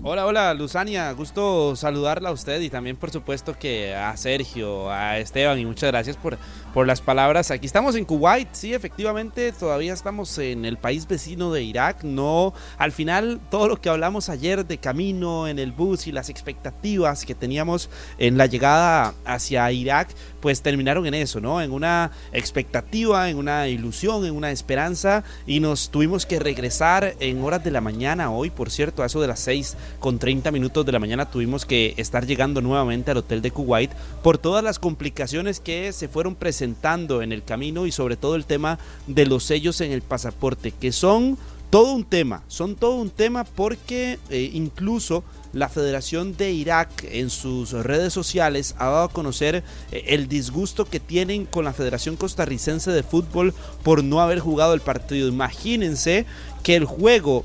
Hola, 0.00 0.26
hola, 0.26 0.54
Luzania, 0.54 1.10
gusto 1.10 1.74
saludarla 1.74 2.28
a 2.28 2.32
usted 2.32 2.60
y 2.60 2.70
también 2.70 2.96
por 2.96 3.10
supuesto 3.10 3.58
que 3.58 3.96
a 3.96 4.16
Sergio, 4.16 4.88
a 4.92 5.18
Esteban 5.18 5.58
y 5.58 5.66
muchas 5.66 5.90
gracias 5.90 6.16
por, 6.16 6.38
por 6.72 6.86
las 6.86 7.00
palabras. 7.00 7.50
Aquí 7.50 7.66
estamos 7.66 7.96
en 7.96 8.04
Kuwait, 8.04 8.46
sí, 8.52 8.72
efectivamente, 8.72 9.50
todavía 9.50 9.92
estamos 9.92 10.38
en 10.38 10.64
el 10.64 10.76
país 10.76 11.08
vecino 11.08 11.52
de 11.52 11.64
Irak, 11.64 12.04
no, 12.04 12.54
al 12.78 12.92
final 12.92 13.40
todo 13.50 13.66
lo 13.66 13.80
que 13.80 13.88
hablamos 13.88 14.28
ayer 14.28 14.64
de 14.64 14.78
camino 14.78 15.48
en 15.48 15.58
el 15.58 15.72
bus 15.72 16.06
y 16.06 16.12
las 16.12 16.28
expectativas 16.28 17.24
que 17.24 17.34
teníamos 17.34 17.90
en 18.18 18.38
la 18.38 18.46
llegada 18.46 19.14
hacia 19.24 19.70
Irak, 19.72 20.10
pues 20.40 20.62
terminaron 20.62 21.06
en 21.06 21.14
eso, 21.14 21.40
¿no? 21.40 21.60
En 21.60 21.72
una 21.72 22.12
expectativa, 22.32 23.28
en 23.28 23.36
una 23.36 23.66
ilusión, 23.66 24.24
en 24.24 24.36
una 24.36 24.52
esperanza 24.52 25.24
y 25.44 25.58
nos 25.58 25.90
tuvimos 25.90 26.24
que 26.24 26.38
regresar 26.38 27.16
en 27.18 27.42
horas 27.42 27.64
de 27.64 27.72
la 27.72 27.80
mañana 27.80 28.30
hoy, 28.30 28.50
por 28.50 28.70
cierto, 28.70 29.02
a 29.02 29.06
eso 29.06 29.20
de 29.20 29.26
las 29.26 29.40
6 29.40 29.76
con 29.98 30.18
30 30.18 30.50
minutos 30.50 30.84
de 30.86 30.92
la 30.92 30.98
mañana 30.98 31.30
tuvimos 31.30 31.66
que 31.66 31.94
estar 31.96 32.26
llegando 32.26 32.60
nuevamente 32.60 33.10
al 33.10 33.18
hotel 33.18 33.42
de 33.42 33.50
Kuwait 33.50 33.90
por 34.22 34.38
todas 34.38 34.62
las 34.64 34.78
complicaciones 34.78 35.60
que 35.60 35.92
se 35.92 36.08
fueron 36.08 36.34
presentando 36.34 37.22
en 37.22 37.32
el 37.32 37.44
camino 37.44 37.86
y 37.86 37.92
sobre 37.92 38.16
todo 38.16 38.34
el 38.34 38.44
tema 38.44 38.78
de 39.06 39.26
los 39.26 39.44
sellos 39.44 39.80
en 39.80 39.92
el 39.92 40.02
pasaporte, 40.02 40.72
que 40.72 40.92
son 40.92 41.38
todo 41.70 41.92
un 41.92 42.04
tema, 42.04 42.42
son 42.48 42.76
todo 42.76 42.94
un 42.94 43.10
tema 43.10 43.44
porque 43.44 44.18
eh, 44.30 44.50
incluso 44.54 45.22
la 45.52 45.68
Federación 45.68 46.36
de 46.36 46.52
Irak 46.52 47.04
en 47.10 47.30
sus 47.30 47.72
redes 47.72 48.12
sociales 48.12 48.74
ha 48.78 48.86
dado 48.86 49.04
a 49.04 49.12
conocer 49.12 49.62
eh, 49.92 50.04
el 50.08 50.28
disgusto 50.28 50.86
que 50.86 51.00
tienen 51.00 51.44
con 51.44 51.64
la 51.64 51.74
Federación 51.74 52.16
Costarricense 52.16 52.90
de 52.90 53.02
Fútbol 53.02 53.54
por 53.82 54.02
no 54.02 54.20
haber 54.20 54.40
jugado 54.40 54.72
el 54.72 54.80
partido. 54.80 55.28
Imagínense 55.28 56.24
que 56.62 56.76
el 56.76 56.86
juego 56.86 57.44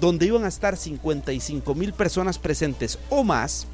donde 0.00 0.26
iban 0.26 0.44
a 0.44 0.48
estar 0.48 0.76
55 0.76 1.74
mil 1.74 1.92
personas 1.92 2.38
presentes 2.38 2.98
o 3.10 3.24
más, 3.24 3.66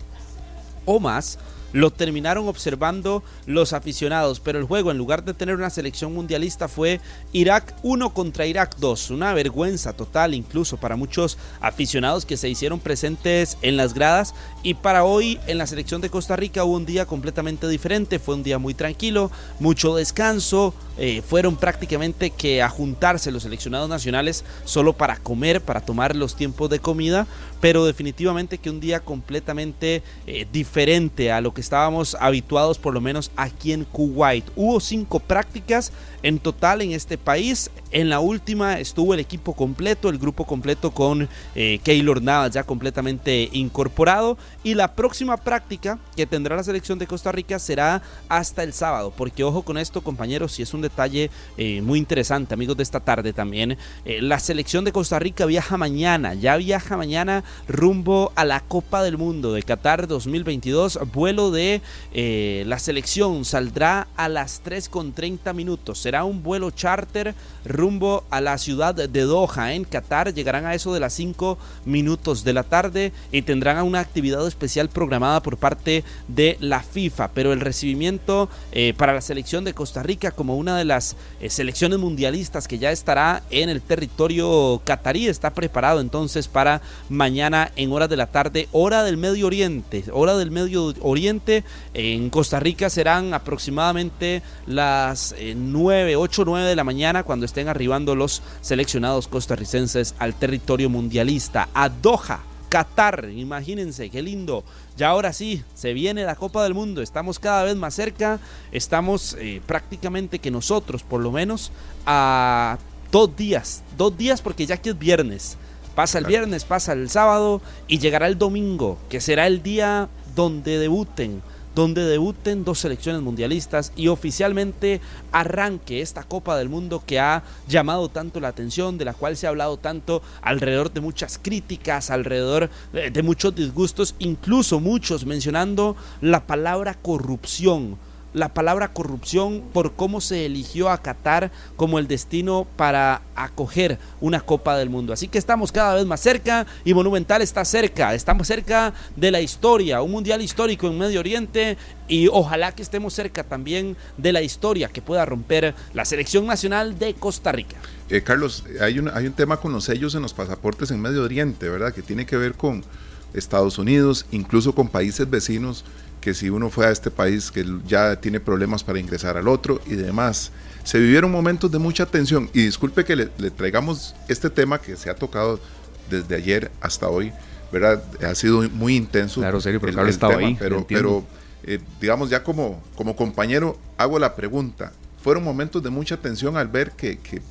o 0.84 1.00
más, 1.00 1.38
lo 1.74 1.90
terminaron 1.90 2.46
observando 2.46 3.24
los 3.46 3.72
aficionados, 3.72 4.38
pero 4.38 4.60
el 4.60 4.64
juego 4.64 4.92
en 4.92 4.96
lugar 4.96 5.24
de 5.24 5.34
tener 5.34 5.56
una 5.56 5.70
selección 5.70 6.14
mundialista 6.14 6.68
fue 6.68 7.00
Irak 7.32 7.74
1 7.82 8.14
contra 8.14 8.46
Irak 8.46 8.76
2, 8.78 9.10
una 9.10 9.34
vergüenza 9.34 9.92
total 9.92 10.34
incluso 10.34 10.76
para 10.76 10.94
muchos 10.94 11.36
aficionados 11.60 12.24
que 12.26 12.36
se 12.36 12.48
hicieron 12.48 12.78
presentes 12.78 13.58
en 13.60 13.76
las 13.76 13.92
gradas. 13.92 14.34
Y 14.62 14.74
para 14.74 15.04
hoy 15.04 15.40
en 15.48 15.58
la 15.58 15.66
selección 15.66 16.00
de 16.00 16.10
Costa 16.10 16.36
Rica 16.36 16.62
hubo 16.62 16.76
un 16.76 16.86
día 16.86 17.06
completamente 17.06 17.66
diferente, 17.68 18.20
fue 18.20 18.36
un 18.36 18.44
día 18.44 18.58
muy 18.58 18.74
tranquilo, 18.74 19.32
mucho 19.58 19.96
descanso, 19.96 20.74
eh, 20.96 21.22
fueron 21.26 21.56
prácticamente 21.56 22.30
que 22.30 22.62
a 22.62 22.68
juntarse 22.68 23.32
los 23.32 23.42
seleccionados 23.42 23.88
nacionales 23.88 24.44
solo 24.64 24.92
para 24.92 25.16
comer, 25.16 25.60
para 25.60 25.80
tomar 25.80 26.14
los 26.14 26.36
tiempos 26.36 26.70
de 26.70 26.78
comida, 26.78 27.26
pero 27.64 27.86
definitivamente 27.86 28.58
que 28.58 28.68
un 28.68 28.78
día 28.78 29.00
completamente 29.00 30.02
eh, 30.26 30.46
diferente 30.52 31.32
a 31.32 31.40
lo 31.40 31.54
que 31.54 31.62
estábamos 31.62 32.14
habituados 32.20 32.78
por 32.78 32.92
lo 32.92 33.00
menos 33.00 33.30
aquí 33.36 33.72
en 33.72 33.84
Kuwait. 33.84 34.44
Hubo 34.54 34.80
cinco 34.80 35.18
prácticas 35.18 35.90
en 36.24 36.38
total 36.38 36.80
en 36.80 36.92
este 36.92 37.18
país. 37.18 37.70
En 37.92 38.08
la 38.08 38.18
última 38.18 38.80
estuvo 38.80 39.14
el 39.14 39.20
equipo 39.20 39.54
completo, 39.54 40.08
el 40.08 40.18
grupo 40.18 40.46
completo 40.46 40.90
con 40.90 41.28
eh, 41.54 41.78
Keylor 41.84 42.22
Navas 42.22 42.50
ya 42.50 42.64
completamente 42.64 43.50
incorporado. 43.52 44.36
Y 44.64 44.74
la 44.74 44.94
próxima 44.94 45.36
práctica 45.36 45.98
que 46.16 46.26
tendrá 46.26 46.56
la 46.56 46.64
selección 46.64 46.98
de 46.98 47.06
Costa 47.06 47.30
Rica 47.30 47.58
será 47.58 48.02
hasta 48.28 48.62
el 48.62 48.72
sábado. 48.72 49.12
Porque 49.14 49.44
ojo 49.44 49.62
con 49.62 49.76
esto, 49.76 50.02
compañeros, 50.02 50.52
si 50.52 50.62
es 50.62 50.72
un 50.72 50.80
detalle 50.80 51.30
eh, 51.58 51.82
muy 51.82 51.98
interesante, 51.98 52.54
amigos 52.54 52.78
de 52.78 52.82
esta 52.82 53.00
tarde 53.00 53.34
también. 53.34 53.76
Eh, 54.06 54.22
la 54.22 54.40
selección 54.40 54.84
de 54.84 54.92
Costa 54.92 55.18
Rica 55.18 55.44
viaja 55.44 55.76
mañana, 55.76 56.32
ya 56.32 56.56
viaja 56.56 56.96
mañana 56.96 57.44
rumbo 57.68 58.32
a 58.34 58.46
la 58.46 58.60
Copa 58.60 59.02
del 59.02 59.18
Mundo 59.18 59.52
de 59.52 59.62
Qatar 59.62 60.08
2022. 60.08 61.00
Vuelo 61.12 61.50
de 61.50 61.82
eh, 62.14 62.64
la 62.66 62.78
selección 62.78 63.44
saldrá 63.44 64.08
a 64.16 64.30
las 64.30 64.60
3 64.60 64.88
con 64.88 65.12
30 65.12 65.52
minutos. 65.52 65.98
Un 66.22 66.44
vuelo 66.44 66.70
charter 66.70 67.34
rumbo 67.64 68.22
a 68.30 68.40
la 68.40 68.56
ciudad 68.58 68.94
de 68.94 69.22
Doha, 69.22 69.72
en 69.72 69.84
Qatar. 69.84 70.32
Llegarán 70.32 70.66
a 70.66 70.74
eso 70.74 70.94
de 70.94 71.00
las 71.00 71.14
5 71.14 71.58
minutos 71.84 72.44
de 72.44 72.52
la 72.52 72.62
tarde 72.62 73.12
y 73.32 73.42
tendrán 73.42 73.82
una 73.84 73.98
actividad 73.98 74.46
especial 74.46 74.88
programada 74.88 75.42
por 75.42 75.56
parte 75.56 76.04
de 76.28 76.56
la 76.60 76.80
FIFA. 76.80 77.32
Pero 77.32 77.52
el 77.52 77.60
recibimiento 77.60 78.48
para 78.96 79.14
la 79.14 79.20
selección 79.20 79.64
de 79.64 79.74
Costa 79.74 80.02
Rica 80.02 80.30
como 80.30 80.56
una 80.56 80.76
de 80.76 80.84
las 80.84 81.16
eh, 81.40 81.50
selecciones 81.50 81.98
mundialistas 81.98 82.68
que 82.68 82.78
ya 82.78 82.92
estará 82.92 83.42
en 83.50 83.68
el 83.68 83.80
territorio 83.80 84.80
catarí. 84.84 85.26
Está 85.26 85.50
preparado 85.50 86.00
entonces 86.00 86.48
para 86.48 86.82
mañana 87.08 87.72
en 87.76 87.92
horas 87.92 88.08
de 88.08 88.16
la 88.16 88.26
tarde, 88.26 88.68
hora 88.72 89.02
del 89.04 89.16
Medio 89.16 89.46
Oriente. 89.46 90.04
Hora 90.12 90.36
del 90.36 90.50
Medio 90.50 90.94
Oriente 91.00 91.64
en 91.94 92.30
Costa 92.30 92.60
Rica 92.60 92.90
serán 92.90 93.34
aproximadamente 93.34 94.42
las 94.66 95.34
9, 95.40 96.03
8, 96.12 96.44
9 96.44 96.68
de 96.68 96.76
la 96.76 96.84
mañana 96.84 97.22
cuando 97.22 97.46
estén 97.46 97.68
arribando 97.68 98.14
los 98.14 98.42
seleccionados 98.60 99.28
costarricenses 99.28 100.14
al 100.18 100.34
territorio 100.34 100.90
mundialista, 100.90 101.68
a 101.72 101.88
Doha. 101.88 102.40
Qatar, 102.68 103.30
imagínense, 103.32 104.10
qué 104.10 104.20
lindo. 104.20 104.64
Ya 104.96 105.08
ahora 105.08 105.32
sí, 105.32 105.62
se 105.74 105.92
viene 105.92 106.24
la 106.24 106.34
Copa 106.34 106.64
del 106.64 106.74
Mundo, 106.74 107.02
estamos 107.02 107.38
cada 107.38 107.64
vez 107.64 107.76
más 107.76 107.94
cerca, 107.94 108.40
estamos 108.72 109.36
eh, 109.38 109.62
prácticamente 109.64 110.40
que 110.40 110.50
nosotros, 110.50 111.02
por 111.04 111.20
lo 111.20 111.30
menos, 111.30 111.70
a 112.04 112.78
dos 113.12 113.34
días, 113.36 113.82
dos 113.96 114.16
días 114.18 114.42
porque 114.42 114.66
ya 114.66 114.76
que 114.76 114.90
es 114.90 114.98
viernes. 114.98 115.56
Pasa 115.94 116.18
el 116.18 116.26
viernes, 116.26 116.64
pasa 116.64 116.92
el 116.92 117.08
sábado 117.08 117.62
y 117.86 118.00
llegará 118.00 118.26
el 118.26 118.36
domingo, 118.36 118.98
que 119.08 119.20
será 119.20 119.46
el 119.46 119.62
día 119.62 120.08
donde 120.34 120.78
debuten 120.78 121.42
donde 121.74 122.04
debuten 122.04 122.64
dos 122.64 122.80
selecciones 122.80 123.22
mundialistas 123.22 123.92
y 123.96 124.08
oficialmente 124.08 125.00
arranque 125.32 126.00
esta 126.00 126.22
Copa 126.22 126.56
del 126.56 126.68
Mundo 126.68 127.02
que 127.04 127.18
ha 127.18 127.42
llamado 127.68 128.08
tanto 128.08 128.40
la 128.40 128.48
atención, 128.48 128.98
de 128.98 129.04
la 129.04 129.14
cual 129.14 129.36
se 129.36 129.46
ha 129.46 129.50
hablado 129.50 129.76
tanto 129.76 130.22
alrededor 130.42 130.92
de 130.92 131.00
muchas 131.00 131.38
críticas, 131.38 132.10
alrededor 132.10 132.70
de, 132.92 133.22
muchos 133.22 133.54
disgustos, 133.54 134.14
incluso 134.18 134.80
muchos 134.80 135.26
mencionando 135.26 135.96
la 136.20 136.46
palabra 136.46 136.94
corrupción 136.94 137.98
la 138.34 138.52
palabra 138.52 138.92
corrupción 138.92 139.62
por 139.72 139.94
cómo 139.94 140.20
se 140.20 140.44
eligió 140.44 140.90
a 140.90 141.00
Qatar 141.00 141.50
como 141.76 141.98
el 141.98 142.08
destino 142.08 142.66
para 142.76 143.22
acoger 143.36 143.98
una 144.20 144.40
Copa 144.40 144.76
del 144.76 144.90
Mundo. 144.90 145.12
Así 145.12 145.28
que 145.28 145.38
estamos 145.38 145.72
cada 145.72 145.94
vez 145.94 146.04
más 146.04 146.20
cerca 146.20 146.66
y 146.84 146.92
Monumental 146.92 147.40
está 147.40 147.64
cerca, 147.64 148.12
estamos 148.12 148.46
cerca 148.46 148.92
de 149.16 149.30
la 149.30 149.40
historia, 149.40 150.02
un 150.02 150.10
mundial 150.10 150.42
histórico 150.42 150.88
en 150.88 150.98
Medio 150.98 151.20
Oriente 151.20 151.78
y 152.08 152.28
ojalá 152.28 152.72
que 152.72 152.82
estemos 152.82 153.14
cerca 153.14 153.44
también 153.44 153.96
de 154.18 154.32
la 154.32 154.42
historia 154.42 154.88
que 154.88 155.00
pueda 155.00 155.24
romper 155.24 155.74
la 155.94 156.04
selección 156.04 156.46
nacional 156.46 156.98
de 156.98 157.14
Costa 157.14 157.52
Rica. 157.52 157.76
Eh, 158.10 158.22
Carlos, 158.22 158.64
hay 158.80 158.98
un, 158.98 159.08
hay 159.08 159.26
un 159.26 159.32
tema 159.32 159.58
con 159.58 159.72
los 159.72 159.84
sellos 159.84 160.14
en 160.14 160.22
los 160.22 160.34
pasaportes 160.34 160.90
en 160.90 161.00
Medio 161.00 161.22
Oriente, 161.22 161.68
¿verdad? 161.68 161.94
Que 161.94 162.02
tiene 162.02 162.26
que 162.26 162.36
ver 162.36 162.54
con 162.54 162.84
Estados 163.32 163.78
Unidos, 163.78 164.26
incluso 164.30 164.74
con 164.74 164.88
países 164.88 165.30
vecinos 165.30 165.84
que 166.24 166.32
si 166.32 166.48
uno 166.48 166.70
fue 166.70 166.86
a 166.86 166.90
este 166.90 167.10
país 167.10 167.50
que 167.50 167.66
ya 167.86 168.18
tiene 168.18 168.40
problemas 168.40 168.82
para 168.82 168.98
ingresar 168.98 169.36
al 169.36 169.46
otro 169.46 169.82
y 169.84 169.94
demás. 169.94 170.52
Se 170.82 170.98
vivieron 170.98 171.30
momentos 171.30 171.70
de 171.70 171.78
mucha 171.78 172.06
tensión 172.06 172.48
y 172.54 172.62
disculpe 172.62 173.04
que 173.04 173.14
le, 173.14 173.26
traigamos 173.26 174.16
este 174.26 174.48
tema 174.48 174.80
que 174.80 174.96
se 174.96 175.10
ha 175.10 175.16
tocado 175.16 175.60
desde 176.08 176.34
ayer 176.34 176.70
hasta 176.80 177.10
hoy, 177.10 177.30
¿verdad? 177.70 178.02
Ha 178.26 178.34
sido 178.34 178.62
muy 178.70 178.96
intenso. 178.96 179.42
Claro, 179.42 179.60
serio, 179.60 179.82
pero 179.82 179.92
el, 180.00 180.24
ahí. 180.38 180.56
Pero, 180.58 180.86
pero 180.88 181.24
eh, 181.62 181.78
digamos, 182.00 182.30
ya 182.30 182.42
como, 182.42 182.82
como 182.96 183.16
compañero, 183.16 183.78
hago 183.98 184.18
la 184.18 184.34
pregunta. 184.34 184.92
Fueron 185.22 185.44
momentos 185.44 185.82
de 185.82 185.90
mucha 185.90 186.16
tensión 186.16 186.56
al 186.56 186.68
ver 186.68 186.92
que, 186.92 187.18
que 187.18 187.42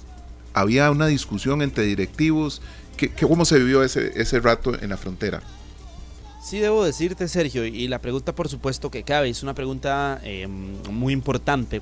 había 0.55 0.89
una 0.89 1.05
discusión 1.05 1.61
entre 1.61 1.83
directivos. 1.83 2.63
Que, 2.97 3.11
¿Cómo 3.11 3.45
se 3.45 3.59
vivió 3.59 3.83
ese, 3.83 4.19
ese 4.19 4.39
rato 4.39 4.73
en 4.81 4.89
la 4.89 4.97
frontera? 4.97 5.43
Sí, 6.43 6.59
debo 6.59 6.83
decirte, 6.83 7.29
Sergio, 7.29 7.65
y 7.65 7.87
la 7.87 7.99
pregunta 7.99 8.35
por 8.35 8.49
supuesto 8.49 8.91
que 8.91 9.03
cabe, 9.03 9.29
es 9.29 9.43
una 9.43 9.53
pregunta 9.53 10.19
eh, 10.25 10.45
muy 10.45 11.13
importante, 11.13 11.81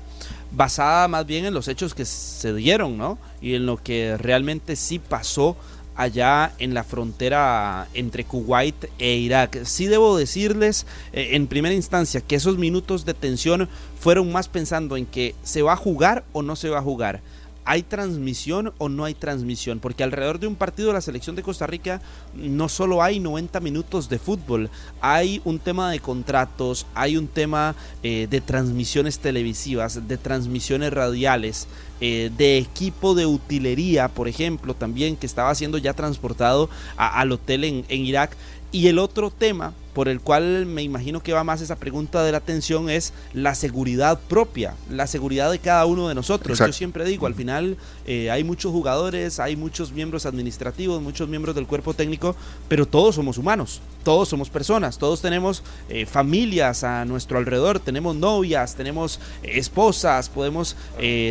basada 0.52 1.08
más 1.08 1.26
bien 1.26 1.44
en 1.44 1.52
los 1.52 1.66
hechos 1.66 1.96
que 1.96 2.04
se 2.04 2.54
dieron, 2.54 2.96
¿no? 2.96 3.18
Y 3.40 3.56
en 3.56 3.66
lo 3.66 3.76
que 3.76 4.16
realmente 4.16 4.76
sí 4.76 5.00
pasó 5.00 5.56
allá 5.96 6.52
en 6.60 6.74
la 6.74 6.84
frontera 6.84 7.88
entre 7.92 8.22
Kuwait 8.22 8.86
e 9.00 9.16
Irak. 9.16 9.64
Sí 9.64 9.88
debo 9.88 10.16
decirles 10.16 10.86
eh, 11.12 11.30
en 11.32 11.48
primera 11.48 11.74
instancia 11.74 12.20
que 12.20 12.36
esos 12.36 12.56
minutos 12.56 13.04
de 13.04 13.14
tensión 13.14 13.68
fueron 13.98 14.30
más 14.30 14.46
pensando 14.46 14.96
en 14.96 15.06
que 15.06 15.34
se 15.42 15.62
va 15.62 15.72
a 15.72 15.76
jugar 15.76 16.22
o 16.32 16.42
no 16.42 16.54
se 16.54 16.68
va 16.68 16.78
a 16.78 16.82
jugar 16.82 17.20
¿Hay 17.64 17.82
transmisión 17.82 18.72
o 18.78 18.88
no 18.88 19.04
hay 19.04 19.14
transmisión? 19.14 19.78
Porque 19.78 20.02
alrededor 20.02 20.40
de 20.40 20.48
un 20.48 20.56
partido 20.56 20.88
de 20.88 20.94
la 20.94 21.00
selección 21.00 21.36
de 21.36 21.42
Costa 21.42 21.66
Rica 21.66 22.00
no 22.34 22.68
solo 22.68 23.02
hay 23.02 23.20
90 23.20 23.60
minutos 23.60 24.08
de 24.08 24.18
fútbol, 24.18 24.68
hay 25.00 25.40
un 25.44 25.60
tema 25.60 25.90
de 25.90 26.00
contratos, 26.00 26.86
hay 26.94 27.16
un 27.16 27.28
tema 27.28 27.76
eh, 28.02 28.26
de 28.28 28.40
transmisiones 28.40 29.20
televisivas, 29.20 30.08
de 30.08 30.16
transmisiones 30.16 30.92
radiales, 30.92 31.68
eh, 32.00 32.30
de 32.36 32.58
equipo 32.58 33.14
de 33.14 33.26
utilería, 33.26 34.08
por 34.08 34.26
ejemplo, 34.26 34.74
también 34.74 35.16
que 35.16 35.26
estaba 35.26 35.54
siendo 35.54 35.78
ya 35.78 35.94
transportado 35.94 36.68
al 36.96 37.30
hotel 37.30 37.64
en, 37.64 37.84
en 37.88 38.04
Irak. 38.04 38.36
Y 38.72 38.88
el 38.88 38.98
otro 38.98 39.30
tema 39.30 39.74
por 39.94 40.08
el 40.08 40.20
cual 40.20 40.66
me 40.66 40.82
imagino 40.82 41.22
que 41.22 41.32
va 41.32 41.44
más 41.44 41.60
esa 41.60 41.76
pregunta 41.76 42.22
de 42.22 42.32
la 42.32 42.38
atención 42.38 42.88
es 42.88 43.12
la 43.34 43.54
seguridad 43.54 44.18
propia, 44.28 44.74
la 44.90 45.06
seguridad 45.06 45.50
de 45.50 45.58
cada 45.58 45.84
uno 45.84 46.08
de 46.08 46.14
nosotros. 46.14 46.58
Yo 46.58 46.72
siempre 46.72 47.04
digo, 47.04 47.26
al 47.26 47.34
final 47.34 47.76
eh, 48.06 48.30
hay 48.30 48.42
muchos 48.42 48.72
jugadores, 48.72 49.38
hay 49.38 49.54
muchos 49.56 49.92
miembros 49.92 50.24
administrativos, 50.24 51.02
muchos 51.02 51.28
miembros 51.28 51.54
del 51.54 51.66
cuerpo 51.66 51.92
técnico, 51.92 52.34
pero 52.68 52.86
todos 52.86 53.16
somos 53.16 53.36
humanos, 53.36 53.82
todos 54.02 54.28
somos 54.28 54.48
personas, 54.48 54.96
todos 54.96 55.20
tenemos 55.20 55.62
eh, 55.90 56.06
familias 56.06 56.84
a 56.84 57.04
nuestro 57.04 57.36
alrededor, 57.38 57.78
tenemos 57.78 58.16
novias, 58.16 58.74
tenemos 58.74 59.20
eh, 59.42 59.58
esposas, 59.58 60.28
podemos 60.30 60.76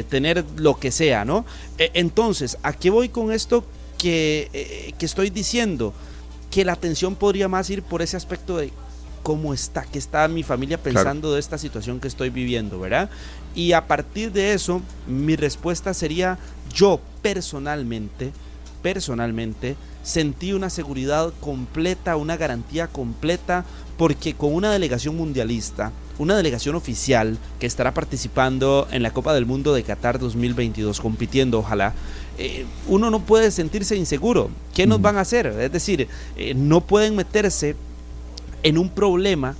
tener 0.10 0.46
lo 0.58 0.78
que 0.78 0.92
sea, 0.92 1.26
¿no? 1.26 1.46
entonces, 1.78 2.58
¿a 2.62 2.74
qué 2.74 2.90
voy 2.90 3.10
con 3.10 3.32
esto 3.32 3.64
que, 3.98 4.94
que 4.98 5.06
estoy 5.06 5.30
diciendo? 5.30 5.94
Que 6.52 6.66
la 6.66 6.74
atención 6.74 7.16
podría 7.16 7.48
más 7.48 7.70
ir 7.70 7.82
por 7.82 8.02
ese 8.02 8.18
aspecto 8.18 8.58
de 8.58 8.72
cómo 9.24 9.54
está, 9.54 9.84
qué 9.84 9.98
está 9.98 10.28
mi 10.28 10.44
familia 10.44 10.78
pensando 10.78 11.34
de 11.34 11.40
esta 11.40 11.58
situación 11.58 12.00
que 12.00 12.08
estoy 12.08 12.30
viviendo, 12.30 12.80
¿verdad? 12.80 13.10
Y 13.56 13.72
a 13.74 13.88
partir 13.88 14.32
de 14.32 14.54
eso, 14.54 14.82
mi 15.08 15.36
respuesta 15.36 15.94
sería, 15.94 16.38
yo 16.74 17.00
personalmente, 17.22 18.32
personalmente, 18.82 19.76
sentí 20.04 20.54
una 20.54 20.70
seguridad 20.70 21.32
completa, 21.40 22.16
una 22.16 22.38
garantía 22.38 22.88
completa, 22.88 23.64
porque 23.98 24.34
con 24.34 24.54
una 24.54 24.72
delegación 24.72 25.16
mundialista, 25.16 25.92
una 26.18 26.36
delegación 26.36 26.76
oficial 26.76 27.38
que 27.60 27.68
estará 27.68 27.94
participando 27.94 28.88
en 28.92 29.04
la 29.04 29.12
Copa 29.12 29.34
del 29.34 29.46
Mundo 29.46 29.74
de 29.74 29.84
Qatar 29.84 30.18
2022, 30.20 31.00
compitiendo, 31.00 31.60
ojalá, 31.60 31.94
eh, 32.38 32.66
uno 32.88 33.12
no 33.12 33.20
puede 33.20 33.52
sentirse 33.52 33.96
inseguro. 33.96 34.50
¿Qué 34.74 34.88
nos 34.88 35.02
van 35.02 35.18
a 35.18 35.22
hacer? 35.22 35.48
Es 35.48 35.72
decir, 35.72 36.08
eh, 36.38 36.54
no 36.54 36.82
pueden 36.82 37.16
meterse 37.16 37.76
en 38.64 38.78
un 38.78 38.90
problema, 38.90 39.56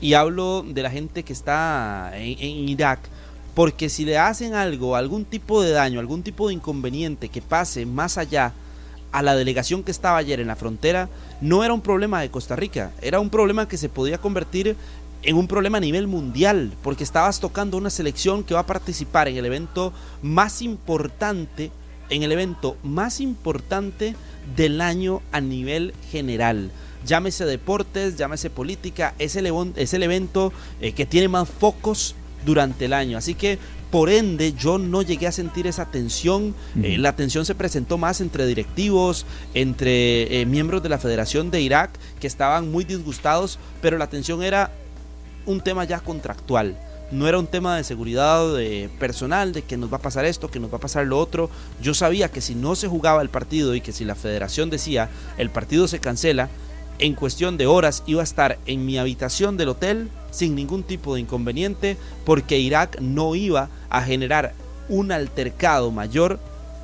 y 0.00 0.14
hablo 0.14 0.64
de 0.66 0.82
la 0.82 0.90
gente 0.90 1.22
que 1.22 1.32
está 1.32 2.12
en, 2.14 2.68
Irak, 2.68 3.00
porque 3.54 3.88
si 3.88 4.04
le 4.04 4.18
hacen 4.18 4.54
algo, 4.54 4.96
algún 4.96 5.24
tipo 5.24 5.62
de 5.62 5.70
daño, 5.70 6.00
algún 6.00 6.22
tipo 6.22 6.48
de 6.48 6.54
inconveniente 6.54 7.28
que 7.28 7.40
pase 7.40 7.86
más 7.86 8.18
allá 8.18 8.52
a 9.12 9.22
la 9.22 9.34
delegación 9.34 9.82
que 9.82 9.90
estaba 9.90 10.18
ayer 10.18 10.40
en 10.40 10.48
la 10.48 10.56
frontera, 10.56 11.08
no 11.40 11.64
era 11.64 11.72
un 11.72 11.80
problema 11.80 12.20
de 12.20 12.30
Costa 12.30 12.56
Rica, 12.56 12.92
era 13.00 13.20
un 13.20 13.30
problema 13.30 13.66
que 13.66 13.78
se 13.78 13.88
podía 13.88 14.18
convertir 14.18 14.76
en 15.22 15.36
un 15.36 15.48
problema 15.48 15.78
a 15.78 15.80
nivel 15.80 16.06
mundial, 16.06 16.72
porque 16.82 17.04
estabas 17.04 17.40
tocando 17.40 17.78
una 17.78 17.90
selección 17.90 18.44
que 18.44 18.54
va 18.54 18.60
a 18.60 18.66
participar 18.66 19.28
en 19.28 19.38
el 19.38 19.46
evento 19.46 19.92
más 20.22 20.60
importante 20.60 21.70
en 22.10 22.22
el 22.22 22.32
evento 22.32 22.76
más 22.82 23.20
importante 23.20 24.14
del 24.54 24.80
año 24.80 25.22
a 25.32 25.40
nivel 25.40 25.94
general. 26.10 26.70
Llámese 27.04 27.44
deportes, 27.44 28.16
llámese 28.16 28.50
política, 28.50 29.14
es 29.18 29.36
el, 29.36 29.52
es 29.76 29.94
el 29.94 30.02
evento 30.02 30.52
eh, 30.80 30.92
que 30.92 31.06
tiene 31.06 31.28
más 31.28 31.48
focos 31.48 32.14
durante 32.44 32.86
el 32.86 32.92
año. 32.92 33.18
Así 33.18 33.34
que 33.34 33.58
por 33.90 34.10
ende 34.10 34.52
yo 34.52 34.78
no 34.78 35.02
llegué 35.02 35.26
a 35.26 35.32
sentir 35.32 35.66
esa 35.66 35.86
tensión. 35.86 36.54
Eh, 36.82 36.98
la 36.98 37.14
tensión 37.14 37.44
se 37.44 37.54
presentó 37.54 37.98
más 37.98 38.20
entre 38.20 38.46
directivos, 38.46 39.24
entre 39.54 40.40
eh, 40.40 40.46
miembros 40.46 40.82
de 40.82 40.88
la 40.88 40.98
Federación 40.98 41.50
de 41.50 41.60
Irak 41.60 41.90
que 42.20 42.26
estaban 42.26 42.70
muy 42.70 42.84
disgustados, 42.84 43.58
pero 43.80 43.98
la 43.98 44.08
tensión 44.08 44.42
era 44.42 44.72
un 45.44 45.60
tema 45.60 45.84
ya 45.84 46.00
contractual 46.00 46.76
no 47.10 47.28
era 47.28 47.38
un 47.38 47.46
tema 47.46 47.76
de 47.76 47.84
seguridad 47.84 48.44
personal, 48.98 49.52
de 49.52 49.62
que 49.62 49.76
nos 49.76 49.92
va 49.92 49.98
a 49.98 50.02
pasar 50.02 50.24
esto, 50.24 50.50
que 50.50 50.60
nos 50.60 50.72
va 50.72 50.78
a 50.78 50.80
pasar 50.80 51.06
lo 51.06 51.18
otro. 51.18 51.50
Yo 51.80 51.94
sabía 51.94 52.30
que 52.30 52.40
si 52.40 52.54
no 52.54 52.74
se 52.74 52.88
jugaba 52.88 53.22
el 53.22 53.28
partido 53.28 53.74
y 53.74 53.80
que 53.80 53.92
si 53.92 54.04
la 54.04 54.14
federación 54.14 54.70
decía 54.70 55.08
el 55.38 55.50
partido 55.50 55.88
se 55.88 56.00
cancela, 56.00 56.48
en 56.98 57.14
cuestión 57.14 57.56
de 57.56 57.66
horas 57.66 58.02
iba 58.06 58.22
a 58.22 58.24
estar 58.24 58.58
en 58.66 58.86
mi 58.86 58.98
habitación 58.98 59.56
del 59.56 59.68
hotel 59.68 60.10
sin 60.30 60.54
ningún 60.54 60.82
tipo 60.82 61.14
de 61.14 61.20
inconveniente 61.20 61.96
porque 62.24 62.58
Irak 62.58 63.00
no 63.00 63.34
iba 63.34 63.68
a 63.90 64.02
generar 64.02 64.54
un 64.88 65.12
altercado 65.12 65.90
mayor 65.90 66.38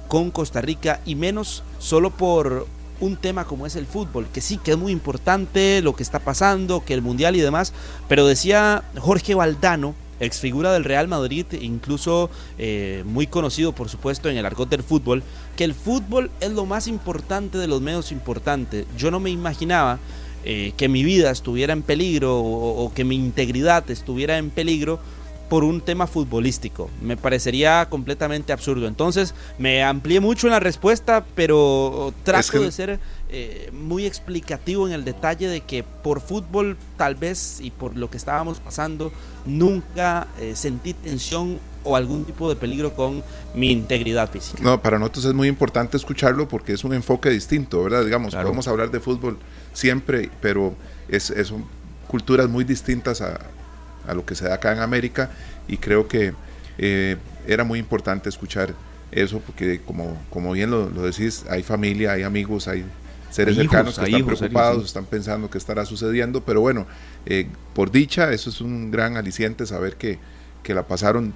con 0.09 0.31
Costa 0.31 0.61
Rica 0.61 1.01
y 1.07 1.15
menos 1.15 1.63
solo 1.79 2.11
por 2.11 2.67
un 3.01 3.17
tema 3.17 3.45
como 3.47 3.67
es 3.67 3.75
el 3.75 3.87
fútbol, 3.87 4.29
que 4.33 4.41
sí 4.41 4.59
que 4.59 4.73
es 4.73 4.79
muy 4.79 4.93
importante 4.93 5.81
lo 5.83 5.97
que 5.97 6.03
está 6.03 6.21
pasando, 6.21 6.85
que 6.85 6.95
el 6.95 7.03
mundial 7.03 7.35
y 7.35 7.41
demás, 7.41 7.73
pero 8.09 8.27
decía 8.27 8.85
Jorge 8.99 9.35
Valdano, 9.35 9.95
ex 10.23 10.41
figura 10.41 10.73
del 10.73 10.85
Real 10.85 11.09
Madrid, 11.09 11.47
incluso 11.61 12.31
eh, 12.59 13.03
muy 13.07 13.27
conocido 13.27 13.73
por 13.73 13.89
supuesto 13.89 14.31
en 14.31 14.37
el 14.37 14.47
argot 14.47 14.69
del 14.69 14.83
fútbol, 14.83 15.23
que 15.57 15.65
el 15.65 15.75
fútbol 15.75 16.31
es 16.41 16.53
lo 16.53 16.65
más 16.65 16.87
importante 16.87 17.59
de 17.59 17.67
los 17.67 17.81
medios 17.81 18.13
importantes. 18.13 18.87
Yo 18.97 19.11
no 19.11 19.21
me 19.21 19.31
imaginaba 19.31 19.99
eh, 20.45 20.73
que 20.77 20.89
mi 20.89 21.05
vida 21.05 21.31
estuviera 21.31 21.73
en 21.73 21.83
peligro 21.83 22.39
o, 22.39 22.93
que 22.95 23.05
mi 23.05 23.17
integridad 23.17 23.89
estuviera 23.91 24.39
en 24.39 24.51
peligro 24.51 25.01
por 25.49 25.65
un 25.65 25.81
tema 25.81 26.07
futbolístico. 26.07 26.89
Me 27.03 27.17
parecería 27.17 27.87
completamente 27.91 28.53
absurdo. 28.53 28.87
Entonces 28.87 29.35
me 29.59 29.83
amplié 29.83 30.19
mucho 30.21 30.47
en 30.47 30.53
la 30.53 30.61
respuesta, 30.61 31.27
pero 31.35 32.15
trato 32.25 32.63
de 32.63 32.73
ser 32.73 33.01
eh, 33.35 33.71
muy 33.73 34.05
explicativo 34.05 34.87
en 34.87 34.93
el 34.93 35.07
detalle 35.07 35.49
de 35.49 35.63
que 35.63 35.83
por 35.83 36.21
fútbol 36.21 36.77
tal 36.99 37.15
vez 37.15 37.61
y 37.63 37.71
por 37.71 37.97
lo 37.97 38.11
que 38.11 38.19
estábamos 38.19 38.61
pasando 38.61 39.11
nunca 39.47 40.29
eh, 40.39 40.55
sentí 40.55 40.93
tensión 40.93 41.59
o 41.83 41.97
algún 41.97 42.27
tipo 42.27 42.51
de 42.51 42.57
peligro 42.57 42.93
con 42.95 43.25
mi 43.55 43.71
integridad 43.71 44.31
física. 44.31 44.63
No, 44.63 44.83
para 44.83 44.99
nosotros 44.99 45.25
es 45.25 45.33
muy 45.33 45.49
importante 45.49 45.97
escucharlo 45.97 46.47
porque 46.47 46.75
es 46.75 46.85
un 46.85 46.93
enfoque 46.93 47.31
distinto, 47.31 47.83
¿verdad? 47.83 48.05
Digamos, 48.05 48.35
podemos 48.35 48.69
hablar 48.69 48.91
de 48.91 49.01
fútbol 49.01 49.39
siempre, 49.73 50.29
pero 50.43 50.75
es, 51.09 51.33
son 51.45 51.65
culturas 52.09 52.51
muy 52.51 52.65
distintas 52.65 53.23
a, 53.23 53.41
lo 54.13 54.27
que 54.27 54.35
se 54.35 54.45
da 54.45 54.57
acá 54.57 54.73
en 54.73 54.81
América 54.81 55.31
y 55.69 55.79
creo 55.79 56.07
que 56.07 56.35
eh, 56.77 57.17
era 57.47 57.65
muy 57.65 57.79
importante 57.79 58.29
escuchar 58.29 58.75
eso 59.11 59.41
porque 59.41 59.81
como, 59.81 60.19
como 60.29 60.53
bien 60.53 60.71
lo, 60.71 60.91
lo 60.91 61.01
decís, 61.01 61.47
hay 61.49 61.63
familia, 61.63 62.13
hay 62.13 62.25
amigos, 62.25 62.69
hay 62.69 62.85
seres 63.33 63.57
cercanos 63.57 63.99
que 63.99 64.05
están 64.05 64.25
preocupados, 64.25 64.85
están 64.85 65.07
pensando 65.07 65.51
qué 65.51 65.59
estará 65.59 65.85
sucediendo, 65.85 66.45
pero 66.45 66.61
bueno, 66.61 66.87
eh, 67.27 67.49
por 67.75 67.91
dicha, 67.91 68.31
eso 68.33 68.51
es 68.51 68.61
un 68.61 68.91
gran 68.91 69.17
aliciente 69.17 69.67
saber 69.67 69.97
que, 69.97 70.19
que 70.63 70.75
la 70.75 70.87
pasaron 70.87 71.33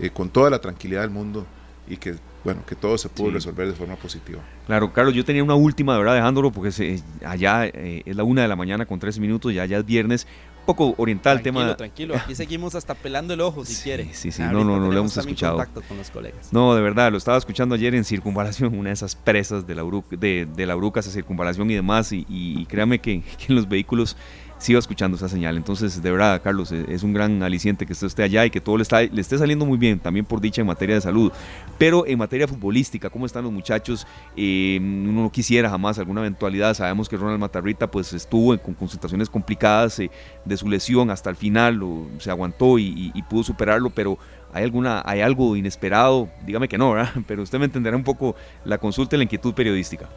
eh, 0.00 0.10
con 0.10 0.30
toda 0.30 0.48
la 0.48 0.60
tranquilidad 0.60 1.02
del 1.02 1.10
mundo 1.10 1.46
y 1.88 1.96
que 1.96 2.14
bueno, 2.42 2.64
que 2.66 2.74
todo 2.74 2.96
se 2.96 3.10
pudo 3.10 3.32
resolver 3.32 3.66
de 3.66 3.74
forma 3.74 3.96
positiva. 3.96 4.40
Claro, 4.66 4.92
Carlos, 4.94 5.14
yo 5.14 5.24
tenía 5.26 5.44
una 5.44 5.54
última, 5.56 5.92
de 5.92 5.98
verdad, 5.98 6.14
dejándolo, 6.14 6.50
porque 6.50 6.72
se, 6.72 7.02
allá 7.22 7.66
eh, 7.66 8.02
es 8.06 8.16
la 8.16 8.24
una 8.24 8.40
de 8.40 8.48
la 8.48 8.56
mañana 8.56 8.86
con 8.86 8.98
tres 8.98 9.18
minutos, 9.18 9.52
ya, 9.52 9.66
ya 9.66 9.78
es 9.78 9.84
viernes, 9.84 10.26
poco 10.74 10.94
oriental 10.98 11.38
el 11.38 11.42
tema. 11.42 11.76
Tranquilo, 11.76 12.14
aquí 12.16 12.34
seguimos 12.34 12.74
hasta 12.74 12.94
pelando 12.94 13.34
el 13.34 13.40
ojo 13.40 13.64
si 13.64 13.82
quiere. 13.82 14.12
Sí, 14.12 14.30
sí, 14.30 14.42
no, 14.42 14.64
no, 14.64 14.78
no 14.78 14.90
lo 14.90 14.98
hemos 14.98 15.16
escuchado. 15.16 15.58
Con 15.88 15.96
los 15.96 16.10
colegas. 16.10 16.52
No, 16.52 16.74
de 16.74 16.80
verdad, 16.82 17.10
lo 17.10 17.18
estaba 17.18 17.38
escuchando 17.38 17.74
ayer 17.74 17.94
en 17.94 18.04
Circunvalación, 18.04 18.78
una 18.78 18.90
de 18.90 18.94
esas 18.94 19.16
presas 19.16 19.66
de 19.66 19.74
la, 19.74 19.84
Uruca, 19.84 20.16
de, 20.16 20.46
de 20.46 20.66
la 20.66 20.76
Uruca, 20.76 21.00
esa 21.00 21.10
Circunvalación 21.10 21.70
y 21.70 21.74
demás, 21.74 22.12
y, 22.12 22.24
y 22.28 22.66
créame 22.66 23.00
que, 23.00 23.22
que 23.22 23.46
en 23.48 23.56
los 23.56 23.68
vehículos 23.68 24.16
sigo 24.60 24.78
escuchando 24.78 25.16
esa 25.16 25.28
señal. 25.28 25.56
Entonces, 25.56 26.00
de 26.00 26.10
verdad, 26.10 26.40
Carlos, 26.42 26.70
e, 26.70 26.84
es 26.88 27.02
un 27.02 27.12
gran 27.12 27.42
aliciente 27.42 27.86
que 27.86 27.94
usted 27.94 28.06
esté 28.06 28.22
allá 28.22 28.44
y 28.44 28.50
que 28.50 28.60
todo 28.60 28.76
le, 28.76 28.82
está, 28.82 29.02
esté 29.02 29.38
saliendo 29.38 29.66
muy 29.66 29.78
bien, 29.78 29.98
también 29.98 30.24
por 30.24 30.40
dicha 30.40 30.60
en 30.60 30.66
materia 30.66 30.94
de 30.94 31.00
salud. 31.00 31.32
Pero 31.78 32.06
en 32.06 32.18
materia 32.18 32.46
futbolística, 32.46 33.10
¿cómo 33.10 33.26
están 33.26 33.42
los 33.42 33.52
muchachos? 33.52 34.06
Eh, 34.36 34.78
uno 34.80 35.22
no 35.22 35.32
quisiera 35.32 35.70
jamás 35.70 35.98
alguna 35.98 36.20
eventualidad. 36.20 36.74
Sabemos 36.74 37.08
que 37.08 37.16
Ronald 37.16 37.40
Matarrita 37.40 37.90
pues 37.90 38.12
estuvo 38.12 38.56
con 38.58 38.74
concentraciones 38.74 39.30
complicadas 39.30 39.98
eh, 39.98 40.10
de 40.44 40.56
su 40.56 40.68
lesión 40.68 41.10
hasta 41.10 41.30
el 41.30 41.36
final, 41.36 41.80
se 42.18 42.30
aguantó 42.30 42.78
y, 42.78 43.12
pudo 43.28 43.42
superarlo, 43.44 43.90
pero 43.90 44.18
¿Hay, 44.52 44.64
alguna, 44.64 45.00
¿Hay 45.06 45.20
algo 45.20 45.54
inesperado? 45.54 46.28
Dígame 46.44 46.66
que 46.66 46.76
no, 46.76 46.90
¿verdad? 46.90 47.12
Pero 47.28 47.42
usted 47.42 47.60
me 47.60 47.66
entenderá 47.66 47.96
un 47.96 48.02
poco 48.02 48.34
la 48.64 48.78
consulta 48.78 49.14
y 49.14 49.18
la 49.18 49.22
inquietud 49.22 49.54
periodística. 49.54 50.08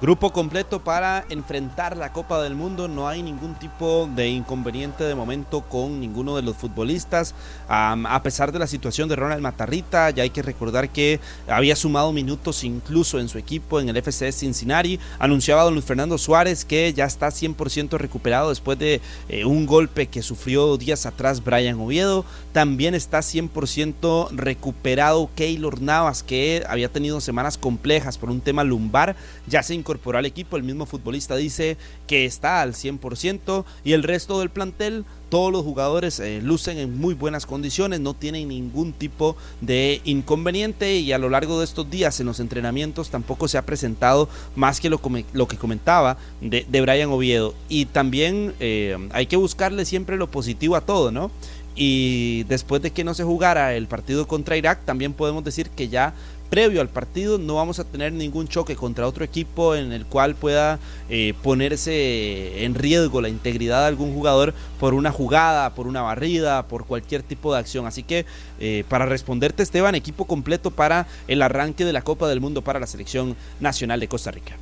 Grupo 0.00 0.32
completo 0.32 0.82
para 0.82 1.24
enfrentar 1.30 1.96
la 1.96 2.12
Copa 2.12 2.42
del 2.42 2.54
Mundo. 2.54 2.88
No 2.88 3.08
hay 3.08 3.22
ningún 3.22 3.54
tipo 3.54 4.08
de 4.14 4.28
inconveniente 4.28 5.04
de 5.04 5.14
momento 5.14 5.62
con 5.62 6.00
ninguno 6.00 6.36
de 6.36 6.42
los 6.42 6.56
futbolistas. 6.56 7.34
a 7.68 8.20
pesar 8.22 8.52
de 8.52 8.58
la 8.58 8.66
situación 8.66 9.08
de 9.08 9.16
Ronald 9.16 9.40
Matarrita, 9.40 10.10
ya 10.10 10.24
hay 10.24 10.30
que 10.30 10.42
recordar 10.42 10.90
que 10.90 11.20
había 11.48 11.76
sumado 11.76 12.12
minutos 12.12 12.64
incluso 12.64 13.18
en 13.18 13.28
su 13.28 13.38
equipo 13.38 13.80
en 13.80 13.88
el 13.88 13.96
FC 13.96 14.32
Cincinnati. 14.32 14.98
Anunciaba 15.18 15.62
don 15.62 15.74
Luis 15.74 15.86
Fernando 15.86 16.18
Suárez 16.18 16.64
que 16.64 16.92
ya 16.92 17.04
está 17.04 17.28
100% 17.28 17.96
recuperado 17.96 18.48
después 18.50 18.78
de 18.78 19.00
eh, 19.28 19.44
un 19.44 19.64
golpe 19.64 20.08
que 20.08 20.22
sufrió 20.22 20.76
días 20.76 21.06
atrás 21.06 21.42
Brian 21.42 21.80
Oviedo. 21.80 22.24
También 22.52 22.94
está 22.94 23.20
100% 23.20 24.30
recuperado 24.32 25.30
Keylor 25.34 25.80
Navas, 25.80 26.22
que 26.22 26.64
había 26.68 26.88
tenido 26.88 27.20
semanas 27.20 27.56
complejas 27.56 28.18
por 28.18 28.30
un 28.30 28.40
tema 28.40 28.64
lumbar. 28.64 29.16
Ya 29.46 29.62
se 29.62 29.74
incorporó 29.84 30.16
al 30.18 30.24
equipo. 30.24 30.56
El 30.56 30.62
mismo 30.62 30.86
futbolista 30.86 31.36
dice 31.36 31.76
que 32.06 32.24
está 32.24 32.62
al 32.62 32.72
100% 32.72 33.64
y 33.84 33.92
el 33.92 34.02
resto 34.02 34.40
del 34.40 34.48
plantel 34.48 35.04
todos 35.28 35.52
los 35.52 35.62
jugadores 35.62 36.20
eh, 36.20 36.40
lucen 36.42 36.78
en 36.78 36.96
muy 36.96 37.12
buenas 37.12 37.44
condiciones, 37.44 38.00
no 38.00 38.14
tienen 38.14 38.48
ningún 38.48 38.92
tipo 38.92 39.36
de 39.60 40.00
inconveniente 40.04 40.96
y 40.96 41.12
a 41.12 41.18
lo 41.18 41.28
largo 41.28 41.58
de 41.58 41.64
estos 41.64 41.90
días 41.90 42.20
en 42.20 42.26
los 42.26 42.40
entrenamientos 42.40 43.10
tampoco 43.10 43.48
se 43.48 43.58
ha 43.58 43.66
presentado 43.66 44.28
más 44.54 44.80
que 44.80 44.88
lo, 44.88 45.00
lo 45.32 45.48
que 45.48 45.56
comentaba 45.56 46.16
de, 46.40 46.64
de, 46.68 46.80
Brian 46.80 47.10
Oviedo. 47.10 47.54
Y 47.68 47.86
también 47.86 48.54
eh, 48.60 48.96
hay 49.12 49.26
que 49.26 49.36
buscarle 49.36 49.84
siempre 49.84 50.16
lo 50.16 50.30
positivo 50.30 50.76
a 50.76 50.82
todo, 50.82 51.10
¿no? 51.10 51.30
Y 51.74 52.44
después 52.44 52.80
de 52.82 52.92
que 52.92 53.02
no 53.02 53.14
se 53.14 53.24
jugara 53.24 53.74
el 53.74 53.88
partido 53.88 54.28
contra 54.28 54.56
Irak, 54.56 54.84
también 54.84 55.12
podemos 55.12 55.42
decir 55.42 55.68
que 55.70 55.88
ya 55.88 56.14
previo 56.54 56.80
al 56.80 56.88
partido 56.88 57.36
no 57.36 57.56
vamos 57.56 57.80
a 57.80 57.84
tener 57.84 58.12
ningún 58.12 58.46
choque 58.46 58.76
contra 58.76 59.08
otro 59.08 59.24
equipo 59.24 59.74
en 59.74 59.90
el 59.90 60.06
cual 60.06 60.36
pueda 60.36 60.78
eh, 61.10 61.34
ponerse 61.42 62.64
en 62.64 62.76
riesgo 62.76 63.20
la 63.20 63.28
integridad 63.28 63.80
de 63.80 63.88
algún 63.88 64.14
jugador 64.14 64.54
por 64.78 64.94
una 64.94 65.10
jugada, 65.10 65.74
por 65.74 65.88
una 65.88 66.02
barrida, 66.02 66.68
por 66.68 66.86
cualquier 66.86 67.24
tipo 67.24 67.52
de 67.52 67.58
acción. 67.58 67.88
Así 67.88 68.04
que 68.04 68.24
eh, 68.60 68.84
para 68.88 69.04
responderte 69.04 69.64
Esteban, 69.64 69.96
equipo 69.96 70.26
completo 70.26 70.70
para 70.70 71.08
el 71.26 71.42
arranque 71.42 71.84
de 71.84 71.92
la 71.92 72.02
Copa 72.02 72.28
del 72.28 72.40
Mundo 72.40 72.62
para 72.62 72.78
la 72.78 72.86
selección 72.86 73.34
nacional 73.58 73.98
de 73.98 74.06
Costa 74.06 74.30
Rica. 74.30 74.54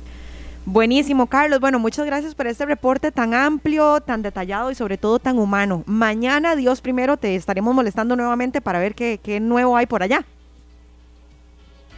Buenísimo, 0.65 1.27
Carlos. 1.27 1.59
Bueno, 1.59 1.77
muchas 1.77 2.07
gracias 2.07 2.33
por 2.33 2.47
este 2.47 2.65
reporte 2.65 3.11
tan 3.11 3.35
amplio, 3.35 4.01
tan 4.01 4.23
detallado 4.23 4.71
y 4.71 4.75
sobre 4.75 4.97
todo 4.97 5.19
tan 5.19 5.37
humano. 5.37 5.83
Mañana, 5.85 6.55
Dios 6.55 6.81
primero, 6.81 7.17
te 7.17 7.35
estaremos 7.35 7.75
molestando 7.75 8.15
nuevamente 8.15 8.61
para 8.61 8.79
ver 8.79 8.95
qué, 8.95 9.19
qué 9.21 9.39
nuevo 9.39 9.77
hay 9.77 9.85
por 9.85 10.01
allá. 10.01 10.25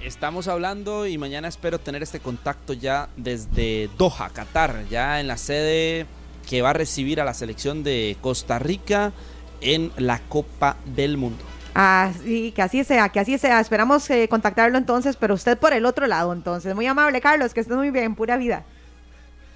Estamos 0.06 0.48
hablando 0.48 1.08
y 1.08 1.18
mañana 1.18 1.48
espero 1.48 1.80
tener 1.80 2.04
este 2.04 2.20
contacto 2.20 2.74
ya 2.74 3.10
desde 3.18 3.90
Doha, 3.98 4.30
Qatar, 4.30 4.86
ya 4.88 5.20
en 5.20 5.28
la 5.28 5.36
sede 5.36 6.06
que 6.48 6.62
va 6.62 6.70
a 6.70 6.74
recibir 6.74 7.20
a 7.20 7.26
la 7.26 7.34
selección 7.34 7.84
de 7.84 8.16
Costa 8.22 8.60
Rica 8.60 9.14
en 9.62 9.92
la 9.98 10.20
Copa 10.20 10.78
del 10.86 11.18
Mundo. 11.18 11.44
Ah, 11.74 12.12
sí, 12.24 12.52
que 12.52 12.62
así 12.62 12.84
sea, 12.84 13.10
que 13.10 13.20
así 13.20 13.40
sea. 13.40 13.60
Esperamos 13.60 14.08
eh, 14.12 14.28
contactarlo 14.30 14.78
entonces, 14.78 15.16
pero 15.16 15.34
usted 15.34 15.58
por 15.58 15.74
el 15.74 15.88
otro 15.88 16.06
lado 16.06 16.34
entonces. 16.34 16.76
Muy 16.76 16.86
amable, 16.86 17.20
Carlos, 17.20 17.56
que 17.56 17.62
estés 17.62 17.76
muy 17.76 17.90
bien, 17.90 18.14
pura 18.14 18.38
vida. 18.38 18.64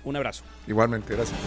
Un 0.04 0.16
abrazo. 0.16 0.44
Igualmente, 0.66 1.14
gracias. 1.14 1.38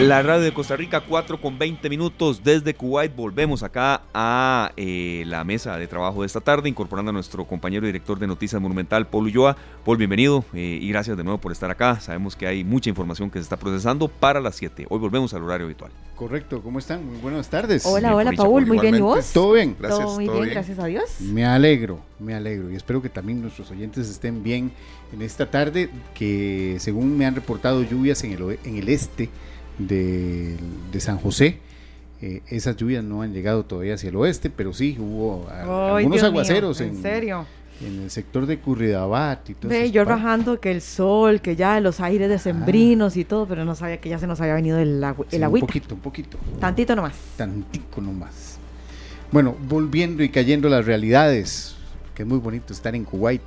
La 0.00 0.22
radio 0.22 0.42
de 0.42 0.52
Costa 0.52 0.76
Rica, 0.76 1.00
4 1.00 1.40
con 1.40 1.58
20 1.58 1.88
minutos 1.88 2.42
desde 2.44 2.74
Kuwait. 2.74 3.14
Volvemos 3.14 3.62
acá 3.62 4.02
a 4.12 4.72
eh, 4.76 5.22
la 5.26 5.44
mesa 5.44 5.78
de 5.78 5.86
trabajo 5.86 6.20
de 6.20 6.26
esta 6.26 6.40
tarde, 6.40 6.68
incorporando 6.68 7.10
a 7.10 7.12
nuestro 7.12 7.46
compañero 7.46 7.86
director 7.86 8.18
de 8.18 8.26
Noticias 8.26 8.60
Monumental, 8.60 9.06
Paul 9.06 9.26
Ulloa. 9.26 9.56
Paul, 9.84 9.96
bienvenido 9.96 10.44
eh, 10.52 10.78
y 10.82 10.88
gracias 10.88 11.16
de 11.16 11.24
nuevo 11.24 11.38
por 11.38 11.52
estar 11.52 11.70
acá. 11.70 12.00
Sabemos 12.00 12.36
que 12.36 12.46
hay 12.46 12.64
mucha 12.64 12.90
información 12.90 13.30
que 13.30 13.38
se 13.38 13.44
está 13.44 13.56
procesando 13.56 14.08
para 14.08 14.40
las 14.40 14.56
7. 14.56 14.86
Hoy 14.90 14.98
volvemos 14.98 15.32
al 15.32 15.42
horario 15.42 15.66
habitual. 15.66 15.90
Correcto, 16.16 16.60
¿cómo 16.62 16.78
están? 16.78 17.04
Muy 17.06 17.18
buenas 17.18 17.48
tardes. 17.48 17.86
Hola, 17.86 18.14
hola, 18.14 18.32
Paul. 18.36 18.66
Muy 18.66 18.78
bien, 18.78 18.96
¿y 18.96 19.00
vos? 19.00 19.32
Todo 19.32 19.52
bien. 19.52 19.76
Gracias. 19.78 20.00
Todo 20.00 20.14
muy 20.14 20.28
bien, 20.28 20.50
gracias 20.50 20.78
a 20.78 20.86
Dios. 20.86 21.20
Me 21.20 21.44
alegro, 21.44 22.00
me 22.18 22.34
alegro 22.34 22.70
y 22.70 22.76
espero 22.76 23.00
que 23.00 23.08
también 23.08 23.40
nuestros 23.40 23.70
oyentes 23.70 24.08
estén 24.08 24.42
bien 24.42 24.70
en 25.12 25.22
esta 25.22 25.50
tarde, 25.50 25.90
que 26.14 26.76
según 26.78 27.16
me 27.16 27.26
han 27.26 27.34
reportado 27.34 27.82
lluvias 27.82 28.24
en 28.24 28.32
el, 28.32 28.58
en 28.64 28.76
el 28.76 28.88
este 28.88 29.30
de, 29.78 30.56
San 30.98 31.18
José. 31.18 31.58
Eh, 32.22 32.42
esas 32.48 32.76
lluvias 32.76 33.04
no 33.04 33.22
han 33.22 33.32
llegado 33.32 33.64
todavía 33.64 33.94
hacia 33.94 34.08
el 34.08 34.16
oeste, 34.16 34.48
pero 34.50 34.72
sí 34.72 34.96
hubo 34.98 35.48
algunos 35.50 36.22
aguaceros 36.22 36.80
en, 36.80 37.02
serio? 37.02 37.46
en 37.80 38.02
el 38.02 38.10
sector 38.10 38.46
de 38.46 38.58
Curridabat 38.58 39.50
y 39.50 39.54
todo 39.54 39.68
Ve, 39.68 39.90
yo 39.90 40.04
rajando 40.04 40.60
que 40.60 40.70
el 40.70 40.80
sol, 40.80 41.40
que 41.40 41.56
ya 41.56 41.80
los 41.80 42.00
aires 42.00 42.28
decembrinos 42.28 43.16
y 43.16 43.24
todo, 43.24 43.46
pero 43.46 43.64
no 43.64 43.74
sabía 43.74 44.00
que 44.00 44.08
ya 44.08 44.18
se 44.18 44.26
nos 44.26 44.40
había 44.40 44.54
venido 44.54 44.78
el, 44.78 45.02
agua, 45.02 45.26
el 45.30 45.44
Un 45.44 45.60
poquito, 45.60 45.94
un 45.94 46.00
poquito. 46.00 46.38
Tantito 46.60 46.94
nomás. 46.96 47.14
Tantito 47.36 48.00
nomás. 48.00 48.58
Bueno, 49.30 49.56
volviendo 49.68 50.22
y 50.22 50.28
cayendo 50.28 50.68
las 50.68 50.86
realidades, 50.86 51.74
que 52.14 52.22
es 52.22 52.28
muy 52.28 52.38
bonito 52.38 52.72
estar 52.72 52.94
en 52.94 53.04
Kuwait, 53.04 53.42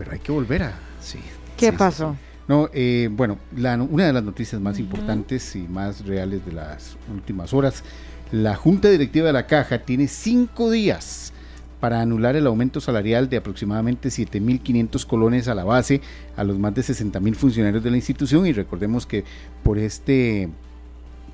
pero 0.00 0.12
hay 0.12 0.18
que 0.18 0.32
volver 0.32 0.62
a... 0.62 0.72
Sí. 0.98 1.18
¿Qué 1.58 1.74
pasó? 1.74 2.16
No, 2.48 2.70
eh, 2.72 3.10
bueno, 3.12 3.36
una 3.90 4.06
de 4.06 4.14
las 4.14 4.24
noticias 4.24 4.58
más 4.58 4.78
importantes 4.78 5.54
y 5.54 5.68
más 5.68 6.06
reales 6.06 6.44
de 6.46 6.52
las 6.52 6.96
últimas 7.12 7.52
horas, 7.52 7.84
la 8.32 8.56
Junta 8.56 8.88
Directiva 8.88 9.26
de 9.26 9.34
la 9.34 9.46
Caja 9.46 9.80
tiene 9.80 10.08
cinco 10.08 10.70
días 10.70 11.34
para 11.80 12.00
anular 12.00 12.34
el 12.34 12.46
aumento 12.46 12.80
salarial 12.80 13.28
de 13.28 13.36
aproximadamente 13.36 14.08
7.500 14.08 15.06
colones 15.06 15.48
a 15.48 15.54
la 15.54 15.64
base 15.64 16.00
a 16.34 16.44
los 16.44 16.58
más 16.58 16.74
de 16.74 16.80
60.000 16.80 17.34
funcionarios 17.34 17.84
de 17.84 17.90
la 17.90 17.96
institución 17.98 18.46
y 18.46 18.54
recordemos 18.54 19.04
que 19.04 19.24
por 19.62 19.76
este, 19.76 20.48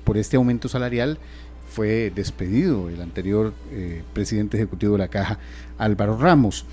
por 0.03 0.17
este 0.17 0.35
aumento 0.35 0.67
salarial 0.67 1.19
fue 1.69 2.11
despedido 2.13 2.89
el 2.89 3.01
anterior 3.01 3.53
eh, 3.71 4.03
presidente 4.11 4.57
ejecutivo 4.57 4.91
de 4.93 4.99
la 4.99 5.07
Caja, 5.07 5.39
Álvaro 5.77 6.17
Ramos. 6.17 6.65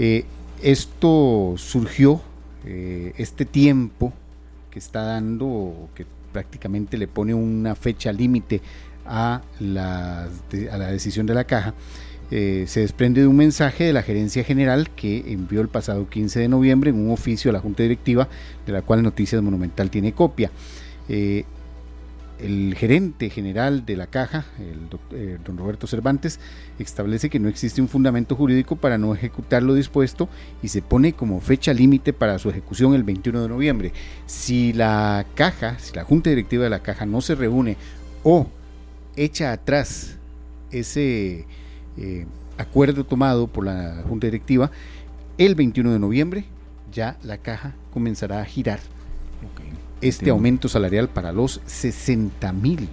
Eh, 0.00 0.24
esto 0.62 1.54
surgió 1.56 2.20
eh, 2.64 3.12
este 3.16 3.44
tiempo 3.44 4.12
que 4.70 4.78
está 4.78 5.02
dando, 5.02 5.88
que 5.94 6.06
prácticamente 6.32 6.98
le 6.98 7.08
pone 7.08 7.34
una 7.34 7.74
fecha 7.74 8.12
límite 8.12 8.60
a 9.06 9.42
la, 9.60 10.24
a 10.24 10.76
la 10.76 10.90
decisión 10.90 11.26
de 11.26 11.34
la 11.34 11.44
caja, 11.44 11.74
eh, 12.30 12.64
se 12.66 12.80
desprende 12.80 13.20
de 13.20 13.28
un 13.28 13.36
mensaje 13.36 13.84
de 13.84 13.92
la 13.92 14.02
gerencia 14.02 14.42
general 14.42 14.90
que 14.90 15.32
envió 15.32 15.60
el 15.60 15.68
pasado 15.68 16.08
15 16.10 16.40
de 16.40 16.48
noviembre 16.48 16.90
en 16.90 16.96
un 16.96 17.12
oficio 17.12 17.50
a 17.50 17.52
la 17.52 17.60
Junta 17.60 17.84
Directiva, 17.84 18.28
de 18.66 18.72
la 18.72 18.82
cual 18.82 19.02
Noticias 19.02 19.40
Monumental 19.42 19.90
tiene 19.90 20.12
copia. 20.12 20.50
Eh, 21.08 21.44
el 22.38 22.74
gerente 22.76 23.30
general 23.30 23.86
de 23.86 23.96
la 23.96 24.06
caja, 24.06 24.44
el 24.58 24.88
eh, 25.12 25.38
don 25.44 25.56
Roberto 25.56 25.86
Cervantes, 25.86 26.38
establece 26.78 27.30
que 27.30 27.38
no 27.38 27.48
existe 27.48 27.80
un 27.80 27.88
fundamento 27.88 28.36
jurídico 28.36 28.76
para 28.76 28.98
no 28.98 29.14
ejecutar 29.14 29.62
lo 29.62 29.74
dispuesto 29.74 30.28
y 30.62 30.68
se 30.68 30.82
pone 30.82 31.14
como 31.14 31.40
fecha 31.40 31.72
límite 31.72 32.12
para 32.12 32.38
su 32.38 32.50
ejecución 32.50 32.94
el 32.94 33.04
21 33.04 33.42
de 33.42 33.48
noviembre. 33.48 33.92
Si 34.26 34.72
la 34.72 35.26
caja, 35.34 35.78
si 35.78 35.94
la 35.94 36.04
junta 36.04 36.30
directiva 36.30 36.64
de 36.64 36.70
la 36.70 36.82
caja 36.82 37.06
no 37.06 37.20
se 37.20 37.34
reúne 37.34 37.76
o 38.22 38.48
echa 39.16 39.52
atrás 39.52 40.16
ese 40.70 41.46
eh, 41.96 42.26
acuerdo 42.58 43.04
tomado 43.04 43.46
por 43.46 43.64
la 43.64 44.02
junta 44.06 44.26
directiva, 44.26 44.70
el 45.38 45.54
21 45.54 45.92
de 45.92 45.98
noviembre 45.98 46.44
ya 46.92 47.16
la 47.22 47.38
caja 47.38 47.74
comenzará 47.92 48.40
a 48.40 48.44
girar 48.44 48.80
este 50.00 50.30
aumento 50.30 50.68
salarial 50.68 51.08
para 51.08 51.32
los 51.32 51.60
60 51.66 52.52
mil 52.52 52.88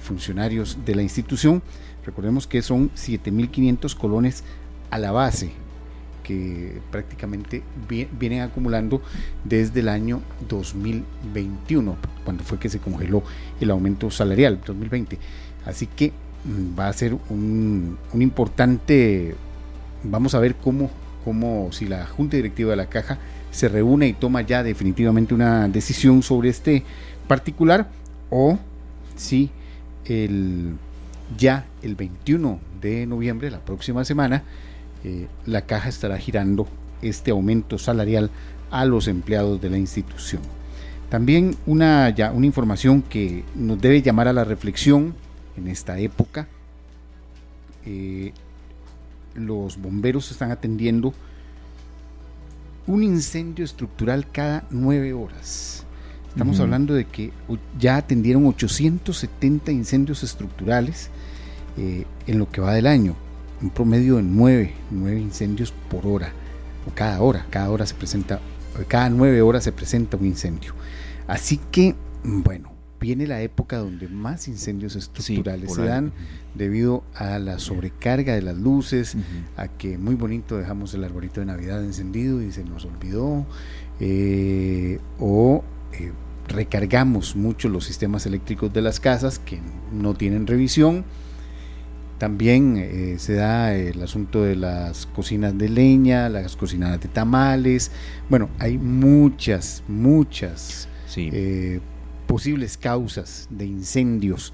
funcionarios 0.00 0.78
de 0.84 0.94
la 0.94 1.02
institución. 1.02 1.62
Recordemos 2.04 2.46
que 2.46 2.62
son 2.62 2.90
7.500 2.90 3.96
colones 3.96 4.44
a 4.90 4.98
la 4.98 5.12
base 5.12 5.52
que 6.22 6.80
prácticamente 6.90 7.62
vienen 8.18 8.40
acumulando 8.40 9.02
desde 9.44 9.80
el 9.80 9.88
año 9.88 10.22
2021, 10.48 11.96
cuando 12.24 12.42
fue 12.42 12.58
que 12.58 12.68
se 12.68 12.78
congeló 12.78 13.22
el 13.60 13.70
aumento 13.70 14.10
salarial, 14.10 14.60
2020. 14.64 15.18
Así 15.66 15.86
que 15.86 16.12
mm, 16.44 16.78
va 16.78 16.88
a 16.88 16.92
ser 16.92 17.16
un, 17.28 17.98
un 18.12 18.22
importante, 18.22 19.36
vamos 20.02 20.34
a 20.34 20.40
ver 20.40 20.56
cómo, 20.56 20.90
cómo, 21.24 21.68
si 21.72 21.86
la 21.86 22.06
Junta 22.06 22.36
Directiva 22.36 22.70
de 22.70 22.76
la 22.76 22.86
Caja 22.86 23.18
se 23.54 23.68
reúne 23.68 24.08
y 24.08 24.12
toma 24.14 24.42
ya 24.42 24.64
definitivamente 24.64 25.32
una 25.32 25.68
decisión 25.68 26.24
sobre 26.24 26.48
este 26.48 26.82
particular 27.28 27.88
o 28.28 28.58
si 29.14 29.48
el, 30.06 30.72
ya 31.38 31.64
el 31.80 31.94
21 31.94 32.58
de 32.80 33.06
noviembre, 33.06 33.52
la 33.52 33.60
próxima 33.60 34.04
semana, 34.04 34.42
eh, 35.04 35.28
la 35.46 35.62
caja 35.62 35.88
estará 35.88 36.18
girando 36.18 36.66
este 37.00 37.30
aumento 37.30 37.78
salarial 37.78 38.28
a 38.72 38.84
los 38.86 39.06
empleados 39.06 39.60
de 39.60 39.70
la 39.70 39.78
institución. 39.78 40.42
También 41.08 41.56
una, 41.64 42.10
ya, 42.10 42.32
una 42.32 42.46
información 42.46 43.02
que 43.02 43.44
nos 43.54 43.80
debe 43.80 44.02
llamar 44.02 44.26
a 44.26 44.32
la 44.32 44.42
reflexión 44.42 45.14
en 45.56 45.68
esta 45.68 45.96
época. 46.00 46.48
Eh, 47.86 48.32
los 49.36 49.80
bomberos 49.80 50.32
están 50.32 50.50
atendiendo 50.50 51.14
un 52.86 53.02
incendio 53.02 53.64
estructural 53.64 54.30
cada 54.30 54.64
nueve 54.70 55.12
horas. 55.12 55.84
Estamos 56.28 56.58
hablando 56.58 56.94
de 56.94 57.04
que 57.04 57.30
ya 57.78 57.96
atendieron 57.96 58.44
870 58.46 59.70
incendios 59.70 60.24
estructurales 60.24 61.10
eh, 61.76 62.06
en 62.26 62.38
lo 62.40 62.50
que 62.50 62.60
va 62.60 62.74
del 62.74 62.88
año. 62.88 63.14
Un 63.62 63.70
promedio 63.70 64.16
de 64.16 64.24
nueve, 64.24 64.74
nueve 64.90 65.20
incendios 65.20 65.72
por 65.88 66.04
hora, 66.06 66.32
o 66.88 66.94
cada 66.94 67.20
hora, 67.22 67.46
cada 67.50 67.70
hora 67.70 67.86
se 67.86 67.94
presenta, 67.94 68.40
cada 68.88 69.10
nueve 69.10 69.42
horas 69.42 69.62
se 69.62 69.70
presenta 69.70 70.16
un 70.16 70.26
incendio. 70.26 70.74
Así 71.28 71.60
que, 71.70 71.94
bueno, 72.24 72.73
viene 73.04 73.26
la 73.26 73.42
época 73.42 73.76
donde 73.76 74.08
más 74.08 74.48
incendios 74.48 74.96
estructurales 74.96 75.74
se 75.74 75.84
dan 75.84 76.10
debido 76.54 77.04
a 77.14 77.38
la 77.38 77.58
sobrecarga 77.58 78.34
de 78.34 78.40
las 78.40 78.56
luces, 78.56 79.14
a 79.58 79.68
que 79.68 79.98
muy 79.98 80.14
bonito 80.14 80.56
dejamos 80.56 80.94
el 80.94 81.04
arbolito 81.04 81.40
de 81.40 81.46
Navidad 81.46 81.84
encendido 81.84 82.40
y 82.40 82.50
se 82.50 82.64
nos 82.64 82.86
olvidó, 82.86 83.44
eh, 84.00 85.00
o 85.18 85.62
eh, 85.92 86.12
recargamos 86.48 87.36
mucho 87.36 87.68
los 87.68 87.84
sistemas 87.84 88.24
eléctricos 88.24 88.72
de 88.72 88.80
las 88.80 89.00
casas 89.00 89.38
que 89.38 89.60
no 89.92 90.14
tienen 90.14 90.46
revisión. 90.46 91.04
También 92.16 92.78
eh, 92.78 93.16
se 93.18 93.34
da 93.34 93.74
el 93.74 94.02
asunto 94.02 94.44
de 94.44 94.56
las 94.56 95.04
cocinas 95.04 95.58
de 95.58 95.68
leña, 95.68 96.30
las 96.30 96.56
cocinas 96.56 96.98
de 96.98 97.08
tamales. 97.08 97.90
Bueno, 98.30 98.48
hay 98.58 98.78
muchas, 98.78 99.82
muchas 99.88 100.88
sí 101.06 101.30
posibles 102.26 102.76
causas 102.76 103.46
de 103.50 103.66
incendios 103.66 104.52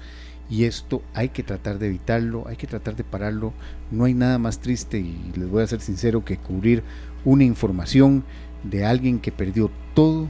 y 0.51 0.65
esto 0.65 1.01
hay 1.13 1.29
que 1.29 1.43
tratar 1.43 1.79
de 1.79 1.87
evitarlo, 1.87 2.45
hay 2.45 2.57
que 2.57 2.67
tratar 2.67 2.97
de 2.97 3.05
pararlo. 3.05 3.53
No 3.89 4.03
hay 4.03 4.13
nada 4.13 4.37
más 4.37 4.59
triste 4.59 4.99
y 4.99 5.31
les 5.35 5.49
voy 5.49 5.63
a 5.63 5.67
ser 5.67 5.79
sincero 5.79 6.25
que 6.25 6.35
cubrir 6.37 6.83
una 7.23 7.45
información 7.45 8.25
de 8.61 8.85
alguien 8.85 9.19
que 9.19 9.31
perdió 9.31 9.71
todo 9.95 10.29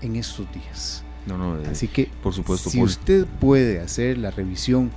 en 0.00 0.16
estos 0.16 0.52
días. 0.52 1.04
No, 1.26 1.38
no, 1.38 1.60
eh, 1.60 1.68
Así 1.70 1.86
que, 1.86 2.10
por 2.24 2.34
supuesto, 2.34 2.70
si 2.70 2.82
usted 2.82 3.24
puede 3.40 3.78
hacer 3.78 4.18
la 4.18 4.32
revisión 4.32 4.90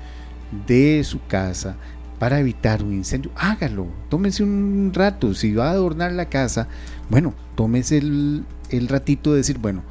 de 0.66 1.04
su 1.04 1.24
casa 1.28 1.78
para 2.18 2.40
evitar 2.40 2.82
un 2.82 2.94
incendio, 2.94 3.30
hágalo. 3.36 3.86
Tómese 4.10 4.42
un 4.42 4.92
rato. 4.96 5.36
Si 5.36 5.54
va 5.54 5.68
a 5.68 5.74
adornar 5.74 6.12
la 6.12 6.28
casa, 6.28 6.68
bueno, 7.12 7.36
tómese 7.54 8.00
el, 8.00 8.44
el 8.72 8.88
ratito 8.88 9.32
de 9.32 9.38
decir, 9.38 9.60
bueno, 9.60 9.84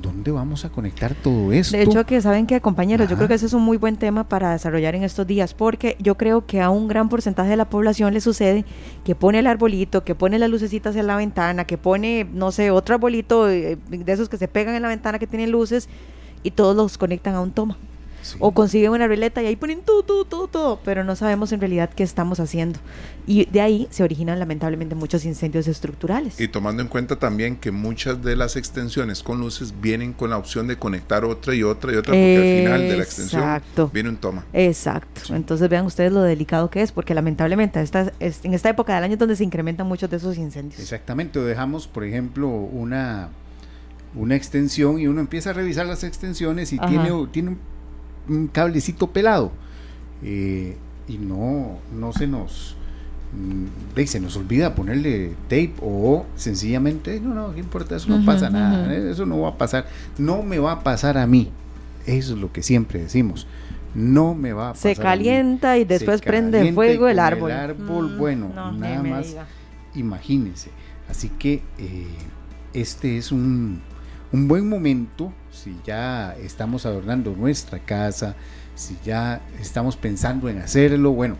¿dónde 0.00 0.30
vamos 0.30 0.64
a 0.64 0.70
conectar 0.70 1.14
todo 1.14 1.52
esto? 1.52 1.76
De 1.76 1.82
hecho, 1.82 2.04
que 2.06 2.20
saben 2.20 2.46
que, 2.46 2.60
compañeros, 2.60 3.08
yo 3.08 3.16
creo 3.16 3.28
que 3.28 3.34
ese 3.34 3.46
es 3.46 3.52
un 3.52 3.62
muy 3.62 3.76
buen 3.76 3.96
tema 3.96 4.24
para 4.24 4.52
desarrollar 4.52 4.94
en 4.94 5.02
estos 5.02 5.26
días, 5.26 5.54
porque 5.54 5.96
yo 6.00 6.16
creo 6.16 6.46
que 6.46 6.60
a 6.60 6.70
un 6.70 6.88
gran 6.88 7.08
porcentaje 7.08 7.50
de 7.50 7.56
la 7.56 7.68
población 7.68 8.14
le 8.14 8.20
sucede 8.20 8.64
que 9.04 9.14
pone 9.14 9.38
el 9.40 9.46
arbolito, 9.46 10.04
que 10.04 10.14
pone 10.14 10.38
las 10.38 10.50
lucecitas 10.50 10.96
en 10.96 11.06
la 11.06 11.16
ventana, 11.16 11.64
que 11.64 11.78
pone, 11.78 12.26
no 12.32 12.52
sé, 12.52 12.70
otro 12.70 12.94
arbolito 12.94 13.48
eh, 13.48 13.78
de 13.88 14.12
esos 14.12 14.28
que 14.28 14.36
se 14.36 14.48
pegan 14.48 14.74
en 14.74 14.82
la 14.82 14.88
ventana 14.88 15.18
que 15.18 15.26
tienen 15.26 15.50
luces 15.50 15.88
y 16.42 16.52
todos 16.52 16.76
los 16.76 16.98
conectan 16.98 17.34
a 17.34 17.40
un 17.40 17.52
toma. 17.52 17.76
O 18.38 18.52
consiguen 18.52 18.90
una 18.92 19.06
ruleta 19.06 19.42
y 19.42 19.46
ahí 19.46 19.56
ponen 19.56 19.80
todo, 19.82 20.02
todo, 20.02 20.24
todo, 20.24 20.48
todo, 20.48 20.80
pero 20.84 21.04
no 21.04 21.16
sabemos 21.16 21.52
en 21.52 21.60
realidad 21.60 21.90
qué 21.94 22.02
estamos 22.02 22.40
haciendo. 22.40 22.78
Y 23.26 23.44
de 23.46 23.60
ahí 23.60 23.88
se 23.90 24.02
originan 24.02 24.38
lamentablemente 24.38 24.94
muchos 24.94 25.24
incendios 25.24 25.68
estructurales. 25.68 26.40
Y 26.40 26.48
tomando 26.48 26.82
en 26.82 26.88
cuenta 26.88 27.16
también 27.16 27.56
que 27.56 27.70
muchas 27.70 28.22
de 28.22 28.36
las 28.36 28.56
extensiones 28.56 29.22
con 29.22 29.40
luces 29.40 29.74
vienen 29.80 30.12
con 30.12 30.30
la 30.30 30.38
opción 30.38 30.66
de 30.66 30.76
conectar 30.76 31.24
otra 31.24 31.54
y 31.54 31.62
otra 31.62 31.92
y 31.92 31.96
otra, 31.96 32.12
porque 32.12 32.36
al 32.36 32.64
final 32.64 32.88
de 32.88 32.96
la 32.96 33.02
extensión 33.02 33.62
viene 33.92 34.08
un 34.08 34.16
toma. 34.16 34.44
Exacto. 34.52 35.34
Entonces 35.34 35.68
vean 35.68 35.84
ustedes 35.84 36.12
lo 36.12 36.22
delicado 36.22 36.70
que 36.70 36.82
es, 36.82 36.92
porque 36.92 37.14
lamentablemente 37.14 37.80
esta, 37.80 38.12
en 38.20 38.54
esta 38.54 38.70
época 38.70 38.94
del 38.94 39.04
año 39.04 39.14
es 39.14 39.18
donde 39.18 39.36
se 39.36 39.44
incrementan 39.44 39.86
muchos 39.86 40.08
de 40.10 40.16
esos 40.16 40.36
incendios. 40.38 40.80
Exactamente. 40.80 41.38
dejamos, 41.40 41.86
por 41.86 42.04
ejemplo, 42.04 42.48
una 42.48 43.28
una 44.14 44.36
extensión 44.36 44.98
y 44.98 45.06
uno 45.06 45.20
empieza 45.20 45.50
a 45.50 45.52
revisar 45.52 45.86
las 45.86 46.02
extensiones 46.04 46.72
y 46.72 46.78
tiene, 46.78 47.10
tiene 47.30 47.50
un 47.50 47.58
un 48.28 48.48
cablecito 48.48 49.08
pelado. 49.08 49.52
Eh, 50.22 50.76
y 51.08 51.18
no, 51.18 51.78
no 51.94 52.12
se 52.12 52.26
nos 52.26 52.76
mm, 53.32 54.00
se 54.04 54.20
nos 54.20 54.36
olvida 54.36 54.74
ponerle 54.74 55.32
tape 55.44 55.74
o 55.80 56.26
sencillamente, 56.36 57.20
no, 57.20 57.34
no, 57.34 57.54
¿qué 57.54 57.60
importa? 57.60 57.96
Eso 57.96 58.10
no 58.10 58.24
pasa 58.24 58.50
nada, 58.50 58.94
¿eh? 58.94 59.10
eso 59.10 59.26
no 59.26 59.40
va 59.40 59.50
a 59.50 59.58
pasar, 59.58 59.86
no 60.18 60.42
me 60.42 60.58
va 60.58 60.72
a 60.72 60.82
pasar 60.82 61.18
a 61.18 61.26
mí. 61.26 61.50
Eso 62.06 62.34
es 62.34 62.40
lo 62.40 62.52
que 62.52 62.62
siempre 62.62 63.00
decimos. 63.00 63.46
No 63.94 64.34
me 64.34 64.52
va 64.52 64.70
a 64.70 64.72
pasar. 64.72 64.94
Se 64.94 65.00
calienta 65.00 65.78
y 65.78 65.84
después 65.84 66.20
prende 66.20 66.72
fuego 66.72 67.08
el 67.08 67.18
árbol. 67.18 67.50
El 67.50 67.56
árbol, 67.56 68.14
mm, 68.14 68.18
bueno, 68.18 68.48
nada 68.54 69.02
más 69.02 69.36
imagínense. 69.94 70.70
Así 71.08 71.28
que 71.30 71.62
eh, 71.78 72.06
este 72.72 73.18
es 73.18 73.32
un, 73.32 73.80
un 74.32 74.48
buen 74.48 74.68
momento 74.68 75.32
si 75.62 75.76
ya 75.84 76.34
estamos 76.42 76.86
adornando 76.86 77.34
nuestra 77.36 77.78
casa, 77.78 78.36
si 78.74 78.96
ya 79.04 79.40
estamos 79.60 79.96
pensando 79.96 80.48
en 80.48 80.58
hacerlo, 80.58 81.12
bueno, 81.12 81.36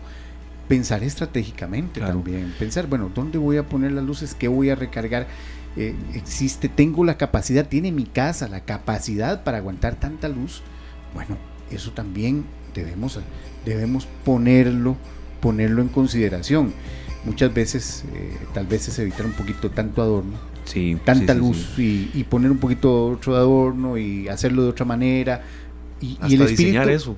pensar 0.67 1.03
estratégicamente 1.03 1.99
también, 1.99 2.53
pensar, 2.59 2.87
bueno, 2.87 3.11
¿dónde 3.13 3.37
voy 3.37 3.57
a 3.57 3.67
poner 3.67 3.93
las 3.93 4.03
luces? 4.03 4.35
¿Qué 4.35 4.47
voy 4.47 4.69
a 4.69 4.75
recargar? 4.75 5.27
Eh, 5.77 5.95
existe, 6.13 6.67
tengo 6.67 7.03
la 7.03 7.17
capacidad, 7.17 7.67
tiene 7.67 7.91
mi 7.91 8.05
casa 8.05 8.47
la 8.47 8.61
capacidad 8.61 9.43
para 9.43 9.57
aguantar 9.57 9.95
tanta 9.95 10.27
luz. 10.27 10.61
Bueno, 11.13 11.37
eso 11.71 11.91
también 11.91 12.45
debemos, 12.73 13.19
debemos 13.65 14.07
ponerlo, 14.25 14.97
ponerlo 15.41 15.81
en 15.81 15.87
consideración. 15.87 16.73
Muchas 17.25 17.53
veces, 17.53 18.03
eh, 18.13 18.37
tal 18.53 18.67
vez 18.67 18.87
es 18.87 18.99
evitar 18.99 19.25
un 19.25 19.33
poquito 19.33 19.71
tanto 19.71 20.01
adorno, 20.01 20.37
tanta 21.03 21.33
luz 21.33 21.73
Y, 21.77 22.23
poner 22.29 22.51
un 22.51 22.57
poquito 22.57 23.07
otro 23.07 23.35
adorno 23.35 23.97
y 23.97 24.27
hacerlo 24.27 24.63
de 24.63 24.69
otra 24.69 24.85
manera. 24.85 25.43
Y, 26.01 26.17
el 26.33 26.41
espíritu, 26.41 26.89
eso, 26.89 27.15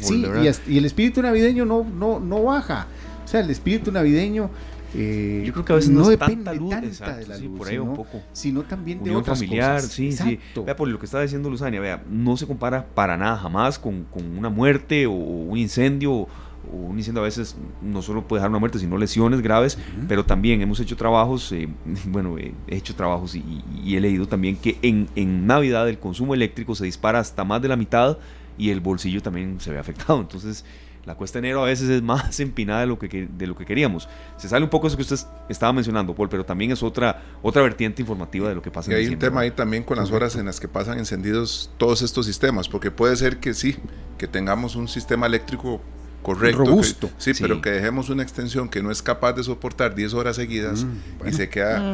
y, 0.67 0.77
el 0.77 0.85
espíritu 0.85 1.21
navideño 1.21 1.65
no, 1.65 1.83
no, 1.83 2.19
no 2.19 2.43
baja. 2.43 2.87
O 3.23 3.27
sea, 3.27 3.41
el 3.41 3.49
espíritu 3.51 3.91
navideño 3.91 4.49
eh, 4.93 5.43
Yo 5.45 5.53
creo 5.53 5.65
que 5.65 5.73
a 5.73 5.75
veces 5.77 5.91
no, 5.91 6.07
depende 6.07 6.43
tanta 6.43 6.53
luz, 6.53 6.99
de 6.99 7.27
la 7.27 7.37
luz, 7.37 7.57
por 7.57 7.67
ahí 7.67 7.77
un 7.77 7.95
poco. 7.95 8.21
sino 8.33 8.63
también 8.63 9.03
de 9.03 9.15
otras 9.15 9.39
familiar, 9.39 9.81
sí, 9.81 10.11
sí. 10.11 10.39
Vea, 10.65 10.75
por 10.75 10.87
lo 10.87 10.99
que 10.99 11.05
estaba 11.05 11.23
diciendo 11.23 11.49
Luzania, 11.49 11.79
vea, 11.79 12.03
no 12.09 12.35
se 12.35 12.45
compara 12.45 12.85
para 12.85 13.15
nada 13.15 13.37
jamás 13.37 13.79
con, 13.79 14.03
con 14.05 14.37
una 14.37 14.49
muerte 14.49 15.05
o 15.05 15.11
un 15.11 15.57
incendio 15.57 16.27
un 16.71 16.97
incendio 16.97 17.21
a 17.21 17.25
veces 17.25 17.55
no 17.81 18.01
solo 18.01 18.27
puede 18.27 18.39
dejar 18.39 18.49
una 18.49 18.59
muerte, 18.59 18.79
sino 18.79 18.97
lesiones 18.97 19.41
graves, 19.41 19.77
pero 20.07 20.25
también 20.25 20.61
hemos 20.61 20.79
hecho 20.79 20.95
trabajos, 20.95 21.51
eh, 21.51 21.67
bueno, 22.05 22.37
he 22.37 22.53
hecho 22.67 22.95
trabajos 22.95 23.35
y, 23.35 23.63
he 23.95 23.99
leído 23.99 24.27
también 24.27 24.55
que 24.55 24.77
en, 24.81 25.09
en, 25.15 25.45
Navidad 25.45 25.89
el 25.89 25.99
consumo 25.99 26.33
eléctrico 26.33 26.75
se 26.75 26.85
dispara 26.85 27.19
hasta 27.19 27.43
más 27.43 27.61
de 27.61 27.67
la 27.67 27.75
mitad 27.75 28.17
y 28.57 28.69
el 28.69 28.79
bolsillo 28.79 29.21
también 29.21 29.59
se 29.59 29.71
ve 29.71 29.79
afectado. 29.79 30.21
Entonces, 30.21 30.63
la 31.05 31.15
cuesta 31.15 31.39
de 31.39 31.47
enero 31.47 31.63
a 31.63 31.65
veces 31.65 31.89
es 31.89 32.01
más 32.01 32.39
empinada 32.39 32.81
de 32.81 32.87
lo 32.87 32.99
que, 32.99 33.27
de 33.27 33.47
lo 33.47 33.55
que 33.55 33.65
queríamos. 33.65 34.07
Se 34.37 34.47
sale 34.47 34.63
un 34.63 34.69
poco 34.69 34.87
eso 34.87 34.95
que 34.95 35.03
usted 35.03 35.17
estaba 35.49 35.73
mencionando, 35.73 36.13
Paul, 36.13 36.29
pero 36.29 36.45
también 36.45 36.71
es 36.71 36.83
otra, 36.83 37.23
otra 37.41 37.61
vertiente 37.61 38.01
informativa 38.01 38.49
de 38.49 38.55
lo 38.55 38.61
que 38.61 38.71
pasa 38.71 38.91
y 38.91 38.95
hay 38.95 39.07
un 39.07 39.19
tema 39.19 39.41
ahí 39.41 39.51
también 39.51 39.83
con 39.83 39.97
las 39.97 40.11
horas 40.11 40.35
en 40.35 40.45
las 40.45 40.59
que 40.59 40.67
pasan 40.67 40.99
encendidos 40.99 41.71
todos 41.77 42.01
estos 42.01 42.25
sistemas, 42.25 42.69
porque 42.69 42.91
puede 42.91 43.15
ser 43.15 43.39
que 43.39 43.53
sí, 43.53 43.77
que 44.17 44.27
tengamos 44.27 44.75
un 44.75 44.87
sistema 44.87 45.25
eléctrico 45.25 45.81
correcto. 46.21 46.59
Robusto. 46.59 47.09
sí, 47.17 47.31
pero 47.39 47.61
que 47.61 47.71
dejemos 47.71 48.09
una 48.09 48.23
extensión 48.23 48.69
que 48.69 48.81
no 48.81 48.91
es 48.91 49.01
capaz 49.01 49.33
de 49.33 49.43
soportar 49.43 49.95
10 49.95 50.13
horas 50.13 50.35
seguidas 50.35 50.83
mm, 50.83 51.27
y 51.27 51.33
se 51.33 51.49
queda. 51.49 51.93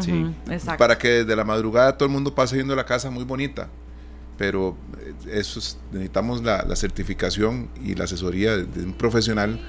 para 0.77 0.97
que 0.97 1.09
desde 1.09 1.35
la 1.35 1.43
madrugada 1.43 1.97
todo 1.97 2.07
el 2.07 2.13
mundo 2.13 2.33
pase 2.35 2.55
viendo 2.55 2.75
la 2.75 2.85
casa 2.85 3.09
muy 3.09 3.23
bonita. 3.23 3.69
Pero 4.37 4.77
eh, 4.99 5.13
eso 5.39 5.59
necesitamos 5.91 6.43
la, 6.43 6.75
certificación 6.75 7.69
y 7.83 7.95
la 7.95 8.03
asesoría 8.03 8.55
de, 8.55 8.83
un 8.83 8.93
profesional 8.93 9.59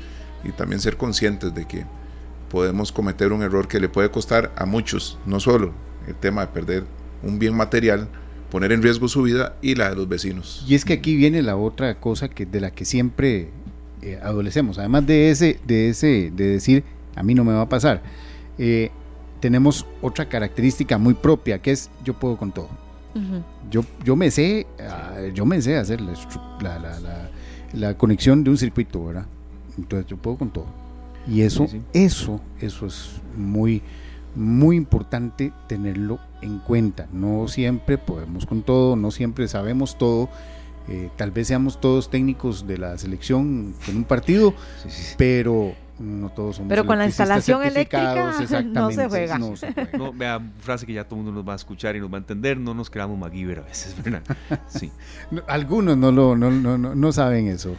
y 0.44 0.52
también 0.52 0.80
ser 0.80 0.96
conscientes 0.96 1.54
de 1.54 1.66
que 1.66 1.86
podemos 2.50 2.92
cometer 2.92 3.32
un 3.32 3.42
error 3.42 3.68
que 3.68 3.80
le 3.80 3.88
puede 3.88 4.11
costar 4.11 4.52
a 4.56 4.66
muchos, 4.66 5.18
no 5.26 5.40
solo 5.40 5.72
el 6.06 6.14
tema 6.14 6.42
de 6.42 6.46
perder 6.48 6.84
un 7.22 7.38
bien 7.38 7.54
material, 7.54 8.09
poner 8.50 8.72
en 8.72 8.82
riesgo 8.82 9.09
su 9.09 9.22
vida 9.22 9.56
y 9.61 9.74
la 9.74 9.90
de 9.90 9.96
los 9.96 10.09
vecinos. 10.09 10.64
Y 10.66 10.74
es 10.74 10.84
que 10.84 10.94
aquí 10.94 11.16
viene 11.16 11.42
la 11.42 11.56
otra 11.56 12.00
cosa 12.00 12.28
que 12.28 12.46
de 12.46 12.61
la 12.61 12.70
que 12.70 12.84
siempre 12.84 13.50
eh, 14.03 14.18
adolecemos. 14.22 14.78
Además 14.78 15.07
de 15.07 15.30
ese, 15.30 15.59
de 15.66 15.90
ese, 15.90 16.30
de 16.34 16.46
decir, 16.46 16.84
a 17.16 17.22
mí 17.22 17.34
no 17.34 17.44
me 17.44 17.53
va 17.53 17.62
a 17.62 17.68
pasar, 17.68 18.03
eh, 18.59 18.90
tenemos 19.40 19.86
otra 20.03 20.28
característica 20.28 20.99
muy 20.99 21.14
propia, 21.14 21.61
que 21.61 21.72
es 21.72 21.90
yo 22.05 22.14
puedo 22.14 22.36
con 22.36 22.53
todo. 22.53 22.68
yo, 23.70 23.84
yo 24.05 24.14
me 24.14 24.30
sé, 24.30 24.66
ah, 24.80 25.16
yo 25.34 25.44
me 25.44 25.61
sé 25.61 25.76
hacer 25.76 26.01
la, 26.01 27.94
conexión 27.96 28.44
de 28.44 28.51
un 28.51 28.57
circuito, 28.57 29.05
¿verdad? 29.05 29.26
Entonces 29.76 30.07
yo 30.09 30.16
puedo 30.16 30.36
con 30.36 30.51
todo. 30.51 30.66
Y 31.26 31.42
eso, 31.42 31.66
eso, 31.92 32.40
eso 32.61 32.86
es 32.86 33.20
muy, 33.36 33.82
muy 34.34 34.76
importante 34.76 35.53
tenerlo 35.66 36.20
en 36.40 36.59
cuenta. 36.59 37.07
No 37.12 37.49
siempre 37.49 37.99
podemos 37.99 38.46
con 38.46 38.62
todo, 38.62 38.96
no 38.96 39.11
siempre 39.11 39.46
sabemos 39.49 39.99
todo 39.99 40.28
Eh, 40.89 41.11
tal 41.16 41.30
vez 41.30 41.49
seamos 41.49 41.80
todos 41.80 42.11
técnicos 42.11 42.66
de 42.66 42.78
la 42.78 42.97
selección 42.97 43.74
en 43.86 43.97
un 43.97 44.05
partido, 44.05 44.55
pero 45.18 45.74
no 45.99 46.30
todos 46.30 46.57
somos 46.57 46.68
Pero 46.70 46.86
con 46.86 46.99
la 46.99 47.07
instalación 47.07 47.62
eléctrica 47.62 48.32
no 48.64 48.91
se 48.91 49.09
juega. 49.09 49.39
No, 49.39 49.55
No, 49.97 50.12
vea, 50.12 50.41
frase 50.61 50.86
que 50.86 50.93
ya 50.93 51.05
todo 51.05 51.18
el 51.18 51.24
mundo 51.24 51.41
nos 51.41 51.49
va 51.49 51.55
a 51.55 51.57
escuchar 51.57 51.97
y 51.97 52.01
nos 52.01 52.11
va 52.11 52.16
a 52.16 52.20
entender, 52.20 52.59
no 52.59 52.72
nos 52.72 52.89
creamos 52.89 53.18
MacGyver 53.18 53.59
a 53.59 53.62
veces, 53.62 53.95
¿verdad? 54.03 54.22
Sí. 54.68 54.91
algunos 55.47 55.97
no, 55.97 56.12
lo, 56.12 56.36
no, 56.36 56.51
no, 56.51 56.78
no 56.78 57.12
saben 57.12 57.49
eso. 57.49 57.74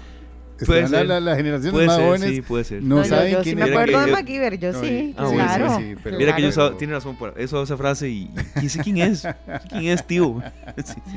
Puede 0.66 0.88
ser. 0.88 1.06
La, 1.06 1.20
la, 1.20 1.36
generación 1.36 1.74
más 1.86 1.98
jóvenes 1.98 2.30
sí, 2.30 2.42
puede 2.42 2.64
ser. 2.64 2.84
no, 2.84 3.04
saben 3.04 3.34
yo, 3.34 3.42
quién 3.42 3.58
sí 3.58 3.64
me 3.64 3.70
acuerdo 3.70 4.00
de 4.00 4.12
MacGyver, 4.12 4.60
yo 4.60 4.74
sí, 4.74 5.16
ah, 5.18 5.30
claro. 5.32 5.78
Sí, 5.78 5.96
pero 6.04 6.18
Mira 6.18 6.36
que 6.36 6.52
yo 6.52 6.74
tiene 6.74 6.94
razón 6.94 7.16
por 7.16 7.34
eso 7.38 7.64
esa 7.64 7.78
frase 7.78 8.10
y 8.10 8.30
¿quién, 8.60 8.70
quién 8.84 8.98
es? 8.98 9.28
¿Quién 9.70 9.86
es, 9.86 10.06
tío? 10.06 10.42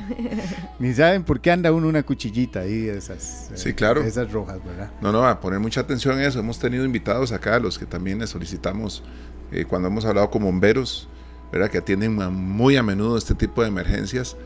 Ni 0.79 0.93
saben 0.93 1.23
por 1.23 1.41
qué 1.41 1.51
anda 1.51 1.71
uno 1.71 1.87
una 1.87 2.03
cuchillita 2.03 2.61
ahí 2.61 2.87
esas, 2.87 3.51
sí, 3.53 3.73
claro. 3.73 4.01
esas 4.03 4.31
rojas, 4.31 4.63
¿verdad? 4.63 4.91
No, 5.01 5.11
no, 5.11 5.27
a 5.27 5.39
poner 5.39 5.59
mucha 5.59 5.81
atención 5.81 6.19
en 6.19 6.25
eso. 6.25 6.39
Hemos 6.39 6.59
tenido 6.59 6.85
invitados 6.85 7.31
acá, 7.31 7.59
los 7.59 7.77
que 7.77 7.85
también 7.85 8.19
les 8.19 8.29
solicitamos 8.29 9.03
eh, 9.51 9.65
cuando 9.65 9.87
hemos 9.87 10.05
hablado 10.05 10.29
con 10.29 10.43
bomberos, 10.43 11.07
¿verdad? 11.51 11.69
Que 11.69 11.79
atienden 11.79 12.15
muy 12.15 12.77
a 12.77 12.83
menudo 12.83 13.17
este 13.17 13.35
tipo 13.35 13.61
de 13.61 13.67
emergencias 13.67 14.37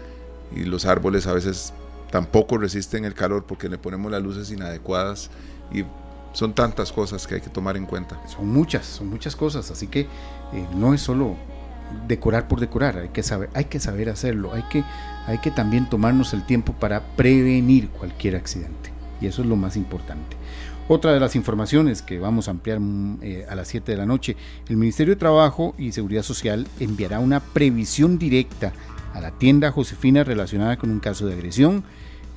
y 0.55 0.63
los 0.63 0.85
árboles 0.85 1.27
a 1.27 1.33
veces 1.33 1.73
tampoco 2.11 2.57
resisten 2.57 3.05
el 3.05 3.13
calor 3.13 3.45
porque 3.45 3.69
le 3.69 3.77
ponemos 3.77 4.11
las 4.11 4.21
luces 4.21 4.51
inadecuadas 4.51 5.29
y 5.71 5.83
son 6.33 6.53
tantas 6.53 6.91
cosas 6.91 7.25
que 7.25 7.35
hay 7.35 7.41
que 7.41 7.49
tomar 7.49 7.77
en 7.77 7.85
cuenta. 7.85 8.19
Son 8.27 8.47
muchas, 8.47 8.85
son 8.85 9.09
muchas 9.09 9.35
cosas, 9.35 9.71
así 9.71 9.87
que 9.87 10.01
eh, 10.01 10.07
no 10.75 10.93
es 10.93 11.01
solo 11.01 11.35
decorar 12.07 12.47
por 12.47 12.59
decorar, 12.59 12.97
hay 12.97 13.09
que 13.09 13.23
saber, 13.23 13.49
hay 13.53 13.65
que 13.65 13.79
saber 13.79 14.09
hacerlo, 14.09 14.53
hay 14.53 14.63
que, 14.63 14.83
hay 15.25 15.37
que 15.39 15.51
también 15.51 15.89
tomarnos 15.89 16.33
el 16.33 16.45
tiempo 16.45 16.73
para 16.73 17.01
prevenir 17.15 17.89
cualquier 17.89 18.35
accidente 18.35 18.91
y 19.21 19.27
eso 19.27 19.41
es 19.41 19.47
lo 19.47 19.55
más 19.55 19.75
importante. 19.75 20.35
Otra 20.89 21.11
de 21.11 21.19
las 21.19 21.35
informaciones 21.35 22.01
que 22.01 22.17
vamos 22.17 22.47
a 22.47 22.51
ampliar 22.51 22.79
mm, 22.79 23.19
eh, 23.21 23.45
a 23.49 23.55
las 23.55 23.67
7 23.67 23.91
de 23.91 23.97
la 23.97 24.05
noche, 24.05 24.37
el 24.69 24.77
Ministerio 24.77 25.15
de 25.15 25.19
Trabajo 25.19 25.75
y 25.77 25.91
Seguridad 25.91 26.23
Social 26.23 26.67
enviará 26.79 27.19
una 27.19 27.41
previsión 27.41 28.17
directa 28.17 28.71
a 29.13 29.19
la 29.19 29.31
tienda 29.31 29.71
Josefina 29.71 30.23
relacionada 30.23 30.77
con 30.77 30.89
un 30.89 30.99
caso 30.99 31.25
de 31.25 31.33
agresión. 31.33 31.83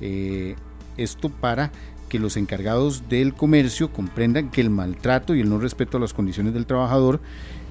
Eh, 0.01 0.55
esto 0.97 1.29
para 1.29 1.71
que 2.09 2.19
los 2.19 2.35
encargados 2.35 3.07
del 3.07 3.33
comercio 3.33 3.93
comprendan 3.93 4.51
que 4.51 4.59
el 4.59 4.69
maltrato 4.69 5.33
y 5.33 5.39
el 5.39 5.49
no 5.49 5.59
respeto 5.59 5.95
a 5.95 5.99
las 6.01 6.13
condiciones 6.13 6.53
del 6.53 6.65
trabajador 6.65 7.21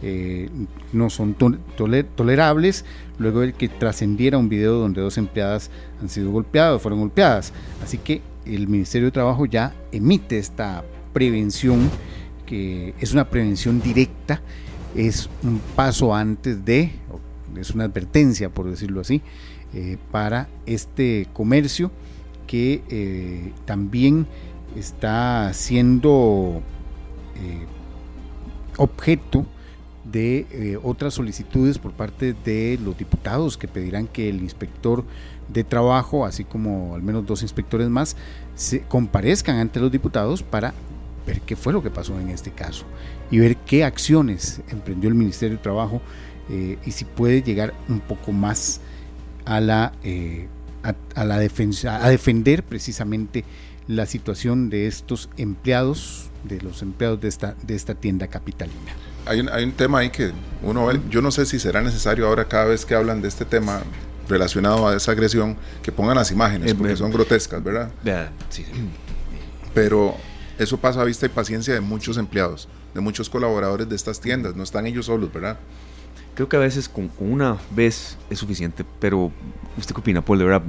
eh, 0.02 0.48
no 0.94 1.10
son 1.10 1.36
tolerables, 2.16 2.86
luego 3.18 3.40
de 3.40 3.52
que 3.52 3.68
trascendiera 3.68 4.38
un 4.38 4.48
video 4.48 4.76
donde 4.76 5.02
dos 5.02 5.18
empleadas 5.18 5.70
han 6.00 6.08
sido 6.08 6.30
golpeadas, 6.30 6.80
fueron 6.80 7.00
golpeadas. 7.00 7.52
Así 7.84 7.98
que 7.98 8.22
el 8.46 8.66
Ministerio 8.66 9.08
de 9.08 9.12
Trabajo 9.12 9.44
ya 9.44 9.74
emite 9.92 10.38
esta 10.38 10.84
prevención, 11.12 11.90
que 12.46 12.94
es 12.98 13.12
una 13.12 13.28
prevención 13.28 13.82
directa, 13.82 14.40
es 14.94 15.28
un 15.42 15.60
paso 15.76 16.14
antes 16.14 16.64
de, 16.64 16.92
es 17.58 17.72
una 17.72 17.84
advertencia, 17.84 18.48
por 18.48 18.70
decirlo 18.70 19.02
así, 19.02 19.20
eh, 19.74 19.98
para 20.10 20.48
este 20.64 21.28
comercio 21.34 21.90
que 22.50 22.82
eh, 22.90 23.52
también 23.64 24.26
está 24.74 25.52
siendo 25.52 26.62
eh, 27.36 27.64
objeto 28.76 29.46
de 30.02 30.76
otras 30.82 31.14
solicitudes 31.14 31.78
por 31.78 31.92
parte 31.92 32.34
de 32.44 32.80
los 32.82 32.98
diputados 32.98 33.56
que 33.56 33.68
pedirán 33.68 34.08
que 34.08 34.28
el 34.28 34.40
inspector 34.40 35.04
de 35.46 35.62
trabajo, 35.62 36.24
así 36.24 36.42
como 36.42 36.96
al 36.96 37.02
menos 37.02 37.24
dos 37.24 37.42
inspectores 37.42 37.88
más, 37.88 38.16
se 38.56 38.80
comparezcan 38.80 39.58
ante 39.58 39.78
los 39.78 39.92
diputados 39.92 40.42
para 40.42 40.74
ver 41.28 41.42
qué 41.42 41.54
fue 41.54 41.72
lo 41.72 41.80
que 41.80 41.90
pasó 41.90 42.18
en 42.18 42.30
este 42.30 42.50
caso 42.50 42.86
y 43.30 43.38
ver 43.38 43.56
qué 43.58 43.84
acciones 43.84 44.62
emprendió 44.70 45.08
el 45.08 45.14
Ministerio 45.14 45.58
de 45.58 45.62
Trabajo 45.62 46.00
eh, 46.48 46.78
y 46.84 46.90
si 46.90 47.04
puede 47.04 47.42
llegar 47.42 47.72
un 47.88 48.00
poco 48.00 48.32
más 48.32 48.80
a 49.44 49.60
la, 49.60 49.92
eh, 50.02 50.48
a, 50.82 51.24
la 51.24 51.38
defensa, 51.38 52.04
a 52.04 52.08
defender 52.08 52.62
precisamente 52.62 53.44
la 53.86 54.06
situación 54.06 54.70
de 54.70 54.86
estos 54.86 55.28
empleados, 55.36 56.30
de 56.44 56.60
los 56.60 56.82
empleados 56.82 57.20
de 57.20 57.28
esta, 57.28 57.54
de 57.62 57.74
esta 57.74 57.94
tienda 57.94 58.28
capitalina. 58.28 58.92
Hay 59.26 59.40
un, 59.40 59.48
hay 59.50 59.64
un 59.64 59.72
tema 59.72 59.98
ahí 59.98 60.10
que 60.10 60.32
uno 60.62 60.90
yo 61.10 61.20
no 61.20 61.30
sé 61.30 61.44
si 61.44 61.58
será 61.58 61.82
necesario 61.82 62.26
ahora 62.26 62.46
cada 62.46 62.66
vez 62.66 62.86
que 62.86 62.94
hablan 62.94 63.20
de 63.20 63.28
este 63.28 63.44
tema 63.44 63.82
relacionado 64.30 64.88
a 64.88 64.96
esa 64.96 65.12
agresión, 65.12 65.56
que 65.82 65.92
pongan 65.92 66.16
las 66.16 66.30
imágenes, 66.30 66.70
eh, 66.70 66.74
porque 66.74 66.96
son 66.96 67.10
grotescas, 67.10 67.62
¿verdad? 67.62 67.90
Sí. 68.48 68.64
Pero 69.74 70.14
eso 70.58 70.78
pasa 70.78 71.02
a 71.02 71.04
vista 71.04 71.26
y 71.26 71.28
paciencia 71.28 71.74
de 71.74 71.80
muchos 71.80 72.16
empleados, 72.16 72.68
de 72.94 73.00
muchos 73.00 73.28
colaboradores 73.28 73.88
de 73.88 73.96
estas 73.96 74.20
tiendas, 74.20 74.54
no 74.54 74.62
están 74.62 74.86
ellos 74.86 75.06
solos, 75.06 75.32
¿verdad? 75.32 75.58
Creo 76.40 76.48
que 76.48 76.56
a 76.56 76.60
veces 76.60 76.88
con, 76.88 77.10
una 77.18 77.58
vez 77.76 78.16
es 78.30 78.38
suficiente, 78.38 78.82
pero 78.98 79.30
¿usted 79.76 79.94
qué 79.94 80.00
opina, 80.00 80.24
Paul? 80.24 80.38
De 80.38 80.44
verdad, 80.46 80.62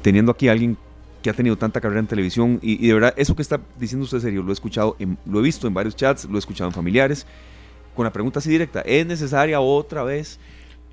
teniendo 0.00 0.32
aquí 0.32 0.48
a 0.48 0.52
alguien 0.52 0.78
que 1.22 1.28
ha 1.28 1.34
tenido 1.34 1.58
tanta 1.58 1.78
carrera 1.78 2.00
en 2.00 2.06
televisión 2.06 2.58
y, 2.62 2.86
de 2.86 2.94
verdad, 2.94 3.12
eso 3.18 3.36
que 3.36 3.42
está 3.42 3.60
diciendo 3.78 4.04
usted 4.04 4.20
serio, 4.20 4.42
lo 4.42 4.48
he 4.48 4.54
escuchado, 4.54 4.96
lo 5.26 5.40
he 5.40 5.42
visto 5.42 5.66
en 5.66 5.74
varios 5.74 5.94
chats, 5.94 6.24
lo 6.24 6.36
he 6.36 6.38
escuchado 6.38 6.70
en 6.70 6.74
familiares, 6.74 7.26
con 7.94 8.04
la 8.04 8.12
pregunta 8.14 8.38
así 8.38 8.48
directa, 8.48 8.80
¿es 8.80 9.04
necesaria 9.04 9.60
otra 9.60 10.04
vez? 10.04 10.38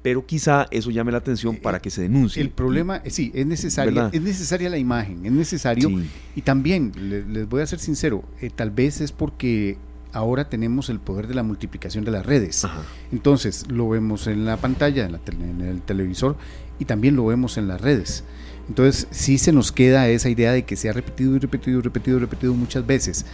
Pero 0.01 0.25
quizá 0.25 0.67
eso 0.71 0.91
llame 0.91 1.13
la 1.13 1.19
atención 1.19 1.55
eh, 1.55 1.59
para 1.63 1.79
que 1.79 1.89
se 1.89 2.01
denuncie. 2.01 2.41
El 2.41 2.49
problema, 2.49 2.97
eh, 3.05 3.11
sí, 3.11 3.31
es 3.33 3.45
necesaria, 3.45 4.09
es 4.11 4.21
necesaria 4.21 4.69
la 4.69 4.77
imagen, 4.77 5.25
es 5.25 5.31
necesario. 5.31 5.89
Y 6.35 6.41
también, 6.41 6.91
les, 6.97 7.47
voy 7.47 7.61
a 7.61 7.65
ser 7.65 7.79
sincero, 7.79 8.25
eh, 8.41 8.49
tal 8.53 8.71
vez 8.71 8.99
es 8.99 9.13
porque 9.13 9.77
ahora 10.13 10.49
tenemos 10.49 10.89
el 10.89 10.99
poder 10.99 11.27
de 11.27 11.35
la 11.35 11.43
multiplicación 11.43 12.05
de 12.05 12.11
las 12.11 12.25
redes. 12.25 12.67
Entonces, 13.11 13.65
lo 13.69 13.89
vemos 13.89 14.27
en 14.27 14.45
la 14.45 14.57
pantalla, 14.57 15.05
en, 15.05 15.61
el 15.61 15.81
televisor, 15.81 16.35
y 16.79 16.85
también 16.85 17.15
lo 17.15 17.25
vemos 17.25 17.57
en 17.57 17.67
las 17.67 17.81
redes. 17.81 18.23
Entonces, 18.67 19.07
sí 19.11 19.37
se 19.37 19.51
nos 19.51 19.71
queda 19.71 20.07
esa 20.09 20.29
idea 20.29 20.51
de 20.51 20.63
que 20.63 20.75
se 20.75 20.89
ha 20.89 20.93
repetido 20.93 21.35
y 21.35 21.39
repetido 21.39 21.79
y 21.79 21.81
repetido 21.81 22.17
y 22.17 22.21
repetido 22.21 22.53
muchas 22.53 22.85
veces. 22.85 23.25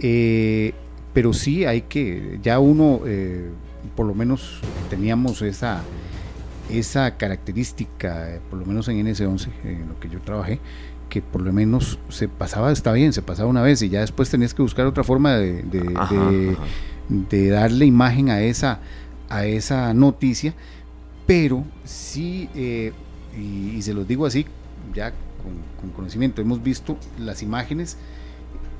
Eh, 0.00 0.74
pero 1.12 1.32
sí 1.32 1.64
hay 1.64 1.82
que, 1.82 2.40
ya 2.42 2.58
uno, 2.58 3.00
eh, 3.06 3.48
por 3.96 4.06
lo 4.06 4.14
menos 4.14 4.60
teníamos 4.90 5.40
esa, 5.42 5.82
esa 6.70 7.16
característica, 7.16 8.40
por 8.50 8.58
lo 8.58 8.66
menos 8.66 8.88
en 8.88 9.06
NS11, 9.06 9.48
en 9.64 9.88
lo 9.88 10.00
que 10.00 10.08
yo 10.08 10.20
trabajé, 10.20 10.58
que 11.14 11.22
por 11.22 11.42
lo 11.42 11.52
menos 11.52 12.00
se 12.08 12.26
pasaba, 12.26 12.72
está 12.72 12.92
bien, 12.92 13.12
se 13.12 13.22
pasaba 13.22 13.48
una 13.48 13.62
vez 13.62 13.80
y 13.82 13.88
ya 13.88 14.00
después 14.00 14.28
tenías 14.30 14.52
que 14.52 14.62
buscar 14.62 14.84
otra 14.84 15.04
forma 15.04 15.36
de, 15.36 15.62
de, 17.08 17.48
darle 17.50 17.86
imagen 17.86 18.30
a 18.30 18.42
esa, 18.42 18.80
a 19.28 19.46
esa 19.46 19.94
noticia, 19.94 20.54
pero 21.24 21.62
sí, 21.84 22.48
eh, 22.56 22.92
y, 23.38 23.80
se 23.82 23.94
los 23.94 24.08
digo 24.08 24.26
así, 24.26 24.44
ya 24.92 25.12
con, 25.80 25.90
conocimiento, 25.92 26.42
hemos 26.42 26.60
visto 26.60 26.98
las 27.16 27.44
imágenes, 27.44 27.96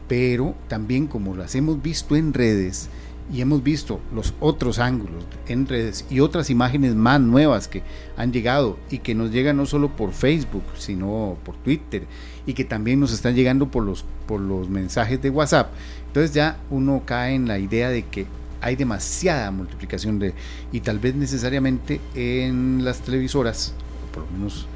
pero 0.09 0.57
también 0.67 1.07
como 1.07 1.37
las 1.37 1.55
hemos 1.55 1.81
visto 1.81 2.17
en 2.17 2.35
redes, 2.35 2.89
y 3.33 3.41
hemos 3.41 3.63
visto 3.63 4.01
los 4.15 4.35
otros 4.41 4.79
ángulos 4.79 5.25
en 5.49 5.67
redes 5.67 6.05
y 6.11 6.21
otras 6.21 6.51
imágenes 6.51 6.95
más 6.95 7.21
nuevas 7.21 7.69
que 7.69 7.83
han 8.17 8.33
llegado 8.33 8.79
y 8.91 8.99
que 8.99 9.15
nos 9.15 9.31
llegan 9.31 9.57
no 9.57 9.67
solo 9.67 9.97
por 9.97 10.13
Facebook, 10.13 10.65
sino 10.77 11.39
por 11.45 11.57
Twitter 11.57 12.07
y 12.47 12.53
que 12.53 12.65
también 12.65 13.01
nos 13.01 13.13
están 13.13 13.35
llegando 13.35 13.71
por 13.71 13.83
los, 13.83 14.05
por 14.27 14.41
los 14.41 14.69
mensajes 14.69 15.21
de 15.23 15.31
WhatsApp. 15.31 15.73
Entonces 16.07 16.35
ya 16.35 16.59
uno 16.71 17.03
cae 17.07 17.35
en 17.35 17.49
la 17.49 17.59
idea 17.59 17.89
de 17.89 18.05
que 18.05 18.27
hay 18.61 18.77
demasiada 18.77 19.51
multiplicación 19.51 20.19
de 20.19 20.35
y 20.73 20.81
tal 20.81 20.99
vez 20.99 21.15
necesariamente 21.15 22.01
en 22.15 22.85
las 22.85 23.01
televisoras, 23.01 23.75
o 24.09 24.13
por 24.13 24.25
lo 24.25 24.31
menos 24.31 24.67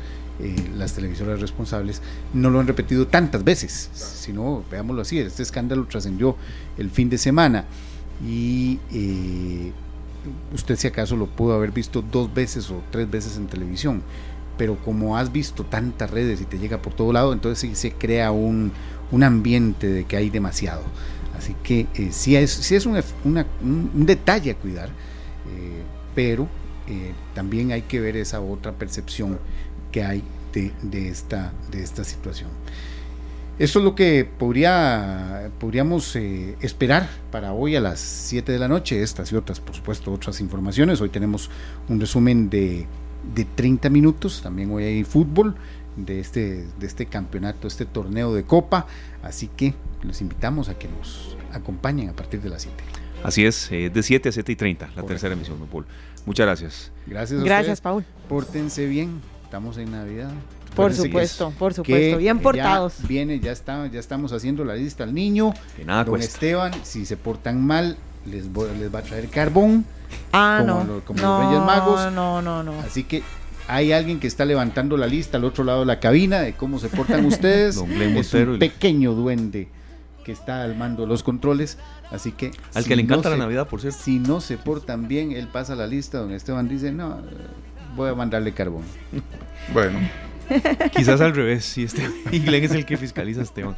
eh, 0.40 0.54
las 0.76 0.94
televisoras 0.94 1.40
responsables 1.40 2.00
no 2.32 2.50
lo 2.50 2.60
han 2.60 2.66
repetido 2.66 3.06
tantas 3.06 3.44
veces, 3.44 3.90
sino 3.92 4.62
veámoslo 4.70 5.02
así, 5.02 5.18
este 5.18 5.42
escándalo 5.42 5.86
trascendió 5.86 6.36
el 6.76 6.90
fin 6.90 7.10
de 7.10 7.18
semana 7.18 7.64
y 8.24 8.78
eh, 8.92 9.72
usted 10.52 10.76
si 10.76 10.88
acaso 10.88 11.16
lo 11.16 11.26
pudo 11.26 11.54
haber 11.54 11.70
visto 11.70 12.02
dos 12.02 12.32
veces 12.32 12.70
o 12.70 12.82
tres 12.90 13.10
veces 13.10 13.36
en 13.36 13.46
televisión, 13.46 14.02
pero 14.56 14.76
como 14.76 15.16
has 15.16 15.30
visto 15.30 15.64
tantas 15.64 16.10
redes 16.10 16.40
y 16.40 16.44
te 16.44 16.58
llega 16.58 16.82
por 16.82 16.94
todo 16.94 17.12
lado, 17.12 17.32
entonces 17.32 17.60
sí 17.60 17.74
se 17.74 17.92
crea 17.92 18.32
un, 18.32 18.72
un 19.12 19.22
ambiente 19.22 19.86
de 19.86 20.04
que 20.04 20.16
hay 20.16 20.30
demasiado. 20.30 20.82
Así 21.36 21.54
que 21.62 21.86
eh, 21.94 22.08
sí 22.10 22.34
es, 22.34 22.72
es 22.72 22.86
un, 22.86 23.00
un, 23.24 24.06
detalle 24.06 24.50
a 24.50 24.54
cuidar, 24.54 24.88
eh, 24.88 25.82
pero 26.14 26.48
también 27.34 27.70
hay 27.70 27.82
que 27.82 28.00
ver 28.00 28.16
esa 28.16 28.40
otra 28.40 28.72
percepción 28.72 29.38
que 29.92 30.02
hay 30.02 30.24
de, 30.54 30.72
de, 30.82 31.10
esta, 31.10 31.52
de 31.70 31.82
esta 31.82 32.02
situación. 32.02 32.48
Eso 33.58 33.80
es 33.80 33.84
lo 33.84 33.96
que 33.96 34.24
podría, 34.24 35.50
podríamos 35.58 36.14
eh, 36.14 36.56
esperar 36.60 37.08
para 37.32 37.52
hoy 37.52 37.74
a 37.74 37.80
las 37.80 37.98
7 37.98 38.52
de 38.52 38.58
la 38.58 38.68
noche. 38.68 39.02
Estas 39.02 39.32
y 39.32 39.36
otras, 39.36 39.58
por 39.58 39.74
supuesto, 39.74 40.12
otras 40.12 40.40
informaciones. 40.40 41.00
Hoy 41.00 41.08
tenemos 41.08 41.50
un 41.88 41.98
resumen 41.98 42.50
de, 42.50 42.86
de 43.34 43.44
30 43.44 43.90
minutos. 43.90 44.42
También 44.42 44.70
hoy 44.70 44.84
hay 44.84 45.04
fútbol. 45.04 45.56
de 45.96 46.20
este, 46.20 46.66
de 46.78 46.86
este 46.86 47.06
campeonato, 47.06 47.66
este 47.66 47.84
torneo 47.84 48.32
de 48.32 48.44
Copa. 48.44 48.86
Así 49.24 49.48
que 49.48 49.74
los 50.02 50.20
invitamos 50.20 50.68
a 50.68 50.78
que 50.78 50.86
nos 50.86 51.36
acompañen 51.52 52.08
a 52.10 52.12
partir 52.12 52.40
de 52.40 52.50
las 52.50 52.62
7. 52.62 52.76
Así 53.24 53.44
es, 53.44 53.72
eh, 53.72 53.90
de 53.90 54.02
7 54.04 54.28
a 54.28 54.32
7 54.32 54.52
y 54.52 54.56
30, 54.56 54.90
la 54.94 55.02
tercera 55.02 55.34
emisión, 55.34 55.58
Paul. 55.70 55.84
Muchas 56.24 56.46
gracias. 56.46 56.92
Gracias. 57.06 57.40
A 57.40 57.44
gracias, 57.44 57.80
Paul. 57.80 58.04
Pórtense 58.28 58.86
bien, 58.86 59.20
estamos 59.42 59.76
en 59.78 59.90
Navidad. 59.90 60.30
Por 60.74 60.94
supuesto, 60.94 61.52
por 61.58 61.74
supuesto, 61.74 62.18
bien 62.18 62.38
portados. 62.38 62.94
viene, 63.06 63.40
ya 63.40 63.52
está, 63.52 63.86
ya 63.88 63.98
estamos 63.98 64.32
haciendo 64.32 64.64
la 64.64 64.74
lista 64.74 65.04
al 65.04 65.14
niño. 65.14 65.52
Que 65.76 65.84
nada 65.84 66.04
Don 66.04 66.20
Esteban, 66.20 66.72
si 66.84 67.04
se 67.04 67.16
portan 67.16 67.64
mal, 67.64 67.96
les, 68.26 68.46
les 68.46 68.94
va 68.94 69.00
a 69.00 69.02
traer 69.02 69.28
carbón. 69.28 69.84
Ah, 70.32 70.62
no. 70.64 71.02
como 71.04 71.20
los 71.20 71.46
Reyes 71.46 71.64
Magos. 71.64 72.12
No, 72.12 72.42
no, 72.42 72.62
no. 72.62 72.72
Así 72.80 73.04
que 73.04 73.22
hay 73.66 73.92
alguien 73.92 74.20
que 74.20 74.26
está 74.26 74.44
levantando 74.44 74.96
la 74.96 75.06
lista 75.06 75.36
al 75.36 75.44
otro 75.44 75.64
lado 75.64 75.80
de 75.80 75.86
la 75.86 76.00
cabina 76.00 76.40
de 76.40 76.54
cómo 76.54 76.78
se 76.78 76.88
portan 76.88 77.24
ustedes. 77.24 77.76
es 78.16 78.34
un 78.34 78.58
pequeño 78.58 79.14
duende 79.14 79.68
que 80.24 80.32
está 80.32 80.62
al 80.62 80.76
mando 80.76 81.02
de 81.02 81.08
los 81.08 81.22
controles. 81.22 81.78
Así 82.10 82.32
que. 82.32 82.50
Al 82.74 82.84
que 82.84 82.96
le 82.96 83.02
encanta 83.02 83.30
la 83.30 83.36
Navidad, 83.36 83.68
por 83.68 83.80
cierto. 83.80 83.98
Si 84.02 84.18
no 84.18 84.40
se 84.40 84.56
portan 84.56 85.08
bien, 85.08 85.32
él 85.32 85.48
pasa 85.48 85.74
la 85.74 85.86
lista. 85.86 86.18
Don 86.18 86.32
Esteban 86.32 86.68
dice: 86.68 86.92
No, 86.92 87.18
voy 87.96 88.10
a 88.10 88.14
mandarle 88.14 88.52
carbón. 88.52 88.84
Bueno. 89.72 89.98
Quizás 90.96 91.20
al 91.20 91.34
revés, 91.34 91.64
si 91.64 91.84
este 91.84 92.08
Glenn 92.30 92.64
es 92.64 92.72
el 92.72 92.84
que 92.84 92.96
fiscaliza 92.96 93.40
a 93.40 93.44
Esteban. 93.44 93.76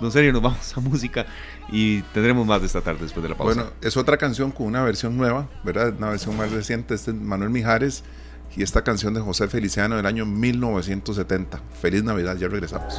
No, 0.00 0.10
serio, 0.10 0.32
nos 0.32 0.40
vamos 0.40 0.76
a 0.76 0.80
música 0.80 1.26
y 1.70 2.00
tendremos 2.14 2.46
más 2.46 2.60
de 2.60 2.66
esta 2.66 2.80
tarde 2.80 3.00
después 3.02 3.22
de 3.22 3.28
la 3.28 3.36
pausa. 3.36 3.54
Bueno, 3.54 3.70
es 3.82 3.98
otra 3.98 4.16
canción 4.16 4.50
con 4.50 4.66
una 4.66 4.82
versión 4.82 5.16
nueva, 5.16 5.48
¿verdad? 5.62 5.94
Una 5.98 6.10
versión 6.10 6.36
más 6.38 6.50
reciente. 6.50 6.94
Este 6.94 7.10
es 7.10 7.16
Manuel 7.18 7.50
Mijares 7.50 8.02
y 8.56 8.62
esta 8.62 8.82
canción 8.82 9.12
de 9.12 9.20
José 9.20 9.46
Feliciano 9.48 9.96
del 9.96 10.06
año 10.06 10.24
1970. 10.24 11.60
Feliz 11.80 12.02
Navidad, 12.02 12.36
ya 12.36 12.48
regresamos. 12.48 12.98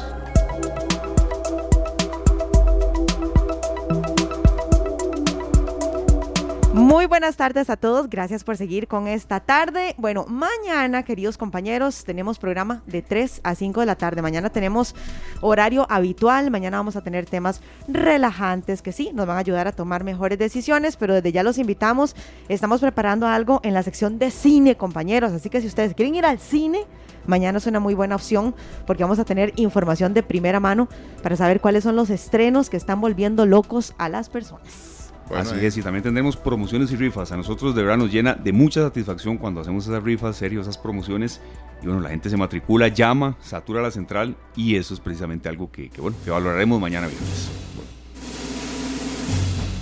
Muy 6.74 7.04
buenas 7.04 7.36
tardes 7.36 7.68
a 7.68 7.76
todos, 7.76 8.08
gracias 8.08 8.44
por 8.44 8.56
seguir 8.56 8.88
con 8.88 9.06
esta 9.06 9.40
tarde. 9.40 9.94
Bueno, 9.98 10.24
mañana, 10.26 11.02
queridos 11.02 11.36
compañeros, 11.36 12.02
tenemos 12.04 12.38
programa 12.38 12.82
de 12.86 13.02
3 13.02 13.42
a 13.44 13.54
5 13.54 13.80
de 13.80 13.86
la 13.86 13.96
tarde. 13.96 14.22
Mañana 14.22 14.48
tenemos 14.48 14.94
horario 15.42 15.86
habitual, 15.90 16.50
mañana 16.50 16.78
vamos 16.78 16.96
a 16.96 17.02
tener 17.02 17.26
temas 17.26 17.60
relajantes 17.88 18.80
que 18.80 18.90
sí, 18.90 19.10
nos 19.12 19.26
van 19.26 19.36
a 19.36 19.40
ayudar 19.40 19.68
a 19.68 19.72
tomar 19.72 20.02
mejores 20.02 20.38
decisiones, 20.38 20.96
pero 20.96 21.12
desde 21.12 21.30
ya 21.30 21.42
los 21.42 21.58
invitamos, 21.58 22.16
estamos 22.48 22.80
preparando 22.80 23.26
algo 23.26 23.60
en 23.64 23.74
la 23.74 23.82
sección 23.82 24.18
de 24.18 24.30
cine, 24.30 24.74
compañeros, 24.74 25.32
así 25.32 25.50
que 25.50 25.60
si 25.60 25.66
ustedes 25.66 25.92
quieren 25.92 26.14
ir 26.14 26.24
al 26.24 26.38
cine, 26.38 26.86
mañana 27.26 27.58
es 27.58 27.66
una 27.66 27.80
muy 27.80 27.92
buena 27.92 28.16
opción 28.16 28.54
porque 28.86 29.04
vamos 29.04 29.18
a 29.18 29.26
tener 29.26 29.52
información 29.56 30.14
de 30.14 30.22
primera 30.22 30.58
mano 30.58 30.88
para 31.22 31.36
saber 31.36 31.60
cuáles 31.60 31.84
son 31.84 31.96
los 31.96 32.08
estrenos 32.08 32.70
que 32.70 32.78
están 32.78 32.98
volviendo 33.02 33.44
locos 33.44 33.94
a 33.98 34.08
las 34.08 34.30
personas. 34.30 35.01
Así 35.34 35.54
es, 35.64 35.76
y 35.76 35.82
también 35.82 36.02
tendremos 36.02 36.36
promociones 36.36 36.90
y 36.92 36.96
rifas. 36.96 37.32
A 37.32 37.36
nosotros 37.36 37.74
de 37.74 37.82
verdad 37.82 37.96
nos 37.96 38.12
llena 38.12 38.34
de 38.34 38.52
mucha 38.52 38.82
satisfacción 38.82 39.38
cuando 39.38 39.60
hacemos 39.60 39.86
esas 39.86 40.02
rifas, 40.02 40.36
serio, 40.36 40.60
esas 40.60 40.76
promociones. 40.76 41.40
Y 41.82 41.86
bueno, 41.86 42.00
la 42.00 42.10
gente 42.10 42.28
se 42.28 42.36
matricula, 42.36 42.88
llama, 42.88 43.36
satura 43.40 43.80
la 43.80 43.90
central 43.90 44.36
y 44.56 44.76
eso 44.76 44.94
es 44.94 45.00
precisamente 45.00 45.48
algo 45.48 45.70
que, 45.70 45.90
bueno, 45.98 46.16
que 46.24 46.30
valoraremos 46.30 46.80
mañana 46.80 47.06
viernes. 47.06 47.50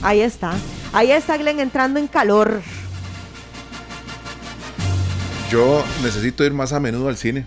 Ahí 0.03 0.21
está. 0.21 0.55
Ahí 0.93 1.11
está 1.11 1.37
Glenn 1.37 1.61
entrando 1.61 1.99
en 1.99 2.07
calor. 2.07 2.63
Yo 5.51 5.85
necesito 6.03 6.45
ir 6.45 6.53
más 6.53 6.73
a 6.73 6.81
menudo 6.81 7.09
al 7.09 7.17
cine. 7.17 7.45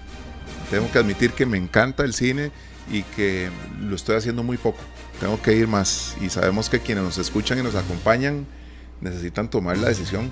Tengo 0.69 0.91
que 0.91 0.99
admitir 0.99 1.31
que 1.31 1.45
me 1.45 1.57
encanta 1.57 2.03
el 2.03 2.13
cine 2.13 2.51
y 2.91 3.03
que 3.03 3.49
lo 3.79 3.95
estoy 3.95 4.17
haciendo 4.17 4.43
muy 4.43 4.57
poco 4.57 4.79
tengo 5.19 5.41
que 5.41 5.55
ir 5.55 5.67
más. 5.67 6.15
Y 6.21 6.29
sabemos 6.29 6.69
que 6.69 6.79
quienes 6.79 7.03
nos 7.03 7.17
escuchan 7.17 7.59
y 7.59 7.63
nos 7.63 7.75
acompañan 7.75 8.45
necesitan 9.01 9.49
tomar 9.49 9.77
la 9.77 9.89
decisión 9.89 10.31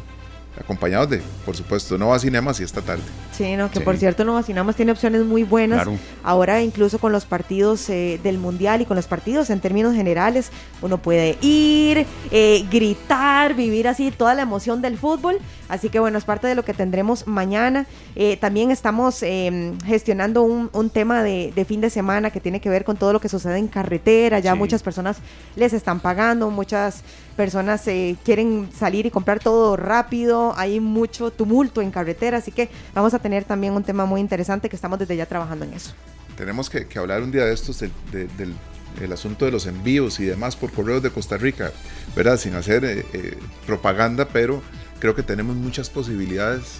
acompañados 0.59 1.09
de, 1.09 1.21
por 1.45 1.55
supuesto, 1.55 1.97
Nova 1.97 2.19
Cinemas 2.19 2.59
y 2.59 2.63
esta 2.63 2.81
tarde. 2.81 3.03
Sí, 3.31 3.55
no, 3.55 3.71
que 3.71 3.79
por 3.81 3.97
cierto 3.97 4.25
Nova 4.25 4.43
Cinemas 4.43 4.75
tiene 4.75 4.91
opciones 4.91 5.23
muy 5.23 5.43
buenas. 5.43 5.87
Ahora 6.23 6.61
incluso 6.61 6.99
con 6.99 7.11
los 7.11 7.25
partidos 7.25 7.89
eh, 7.89 8.19
del 8.21 8.37
Mundial 8.37 8.81
y 8.81 8.85
con 8.85 8.95
los 8.95 9.07
partidos 9.07 9.49
en 9.49 9.61
términos 9.61 9.95
generales, 9.95 10.51
uno 10.81 10.97
puede 10.97 11.37
ir, 11.41 12.05
eh, 12.31 12.65
gritar, 12.69 13.55
vivir 13.55 13.87
así 13.87 14.11
toda 14.11 14.33
la 14.33 14.41
emoción 14.41 14.81
del 14.81 14.97
fútbol. 14.97 15.37
Así 15.69 15.87
que 15.87 15.99
bueno, 15.99 16.17
es 16.17 16.25
parte 16.25 16.47
de 16.47 16.55
lo 16.55 16.65
que 16.65 16.73
tendremos 16.73 17.27
mañana. 17.27 17.85
Eh, 18.17 18.35
también 18.35 18.71
estamos 18.71 19.23
em, 19.23 19.79
gestionando 19.79 20.43
un, 20.43 20.89
tema 20.89 21.23
de, 21.23 21.65
fin 21.65 21.79
de 21.79 21.89
semana 21.89 22.29
que 22.29 22.41
tiene 22.41 22.59
que 22.59 22.69
ver 22.69 22.83
con 22.83 22.97
todo 22.97 23.13
lo 23.13 23.21
que 23.21 23.29
sucede 23.29 23.57
en 23.57 23.69
carretera. 23.69 24.39
Ya 24.39 24.53
muchas 24.53 24.83
personas 24.83 25.17
les 25.55 25.71
están 25.71 26.01
pagando, 26.01 26.49
muchas 26.49 27.03
personas 27.41 27.81
quieren 28.23 28.69
salir 28.71 29.07
y 29.07 29.09
comprar 29.09 29.39
todo 29.39 29.75
rápido. 29.75 30.53
Hay 30.57 30.79
mucho 30.79 31.31
tumulto 31.31 31.81
en 31.81 31.89
carretera, 31.89 32.37
así 32.37 32.51
que 32.51 32.69
vamos 32.93 33.15
a 33.15 33.19
tener 33.19 33.45
también 33.45 33.73
un 33.73 33.83
tema 33.83 34.05
muy 34.05 34.21
interesante 34.21 34.69
que 34.69 34.75
estamos 34.75 34.99
desde 34.99 35.17
ya 35.17 35.25
trabajando 35.25 35.65
en 35.65 35.73
eso. 35.73 35.93
Tenemos 36.37 36.69
que, 36.69 36.85
hablar 36.99 37.23
un 37.23 37.31
día 37.31 37.45
de 37.45 37.53
estos 37.55 37.79
del, 37.79 39.11
asunto 39.11 39.45
de 39.45 39.51
los 39.51 39.65
envíos 39.65 40.19
y 40.19 40.25
demás 40.25 40.55
por 40.55 40.71
correos 40.71 41.01
de 41.01 41.09
Costa 41.09 41.35
Rica, 41.35 41.71
¿verdad? 42.15 42.37
Sin 42.37 42.53
hacer 42.53 42.85
eh, 42.85 43.05
eh, 43.11 43.35
propaganda, 43.65 44.27
pero 44.27 44.61
creo 44.99 45.15
que 45.15 45.23
tenemos 45.23 45.55
muchas 45.55 45.89
posibilidades 45.89 46.75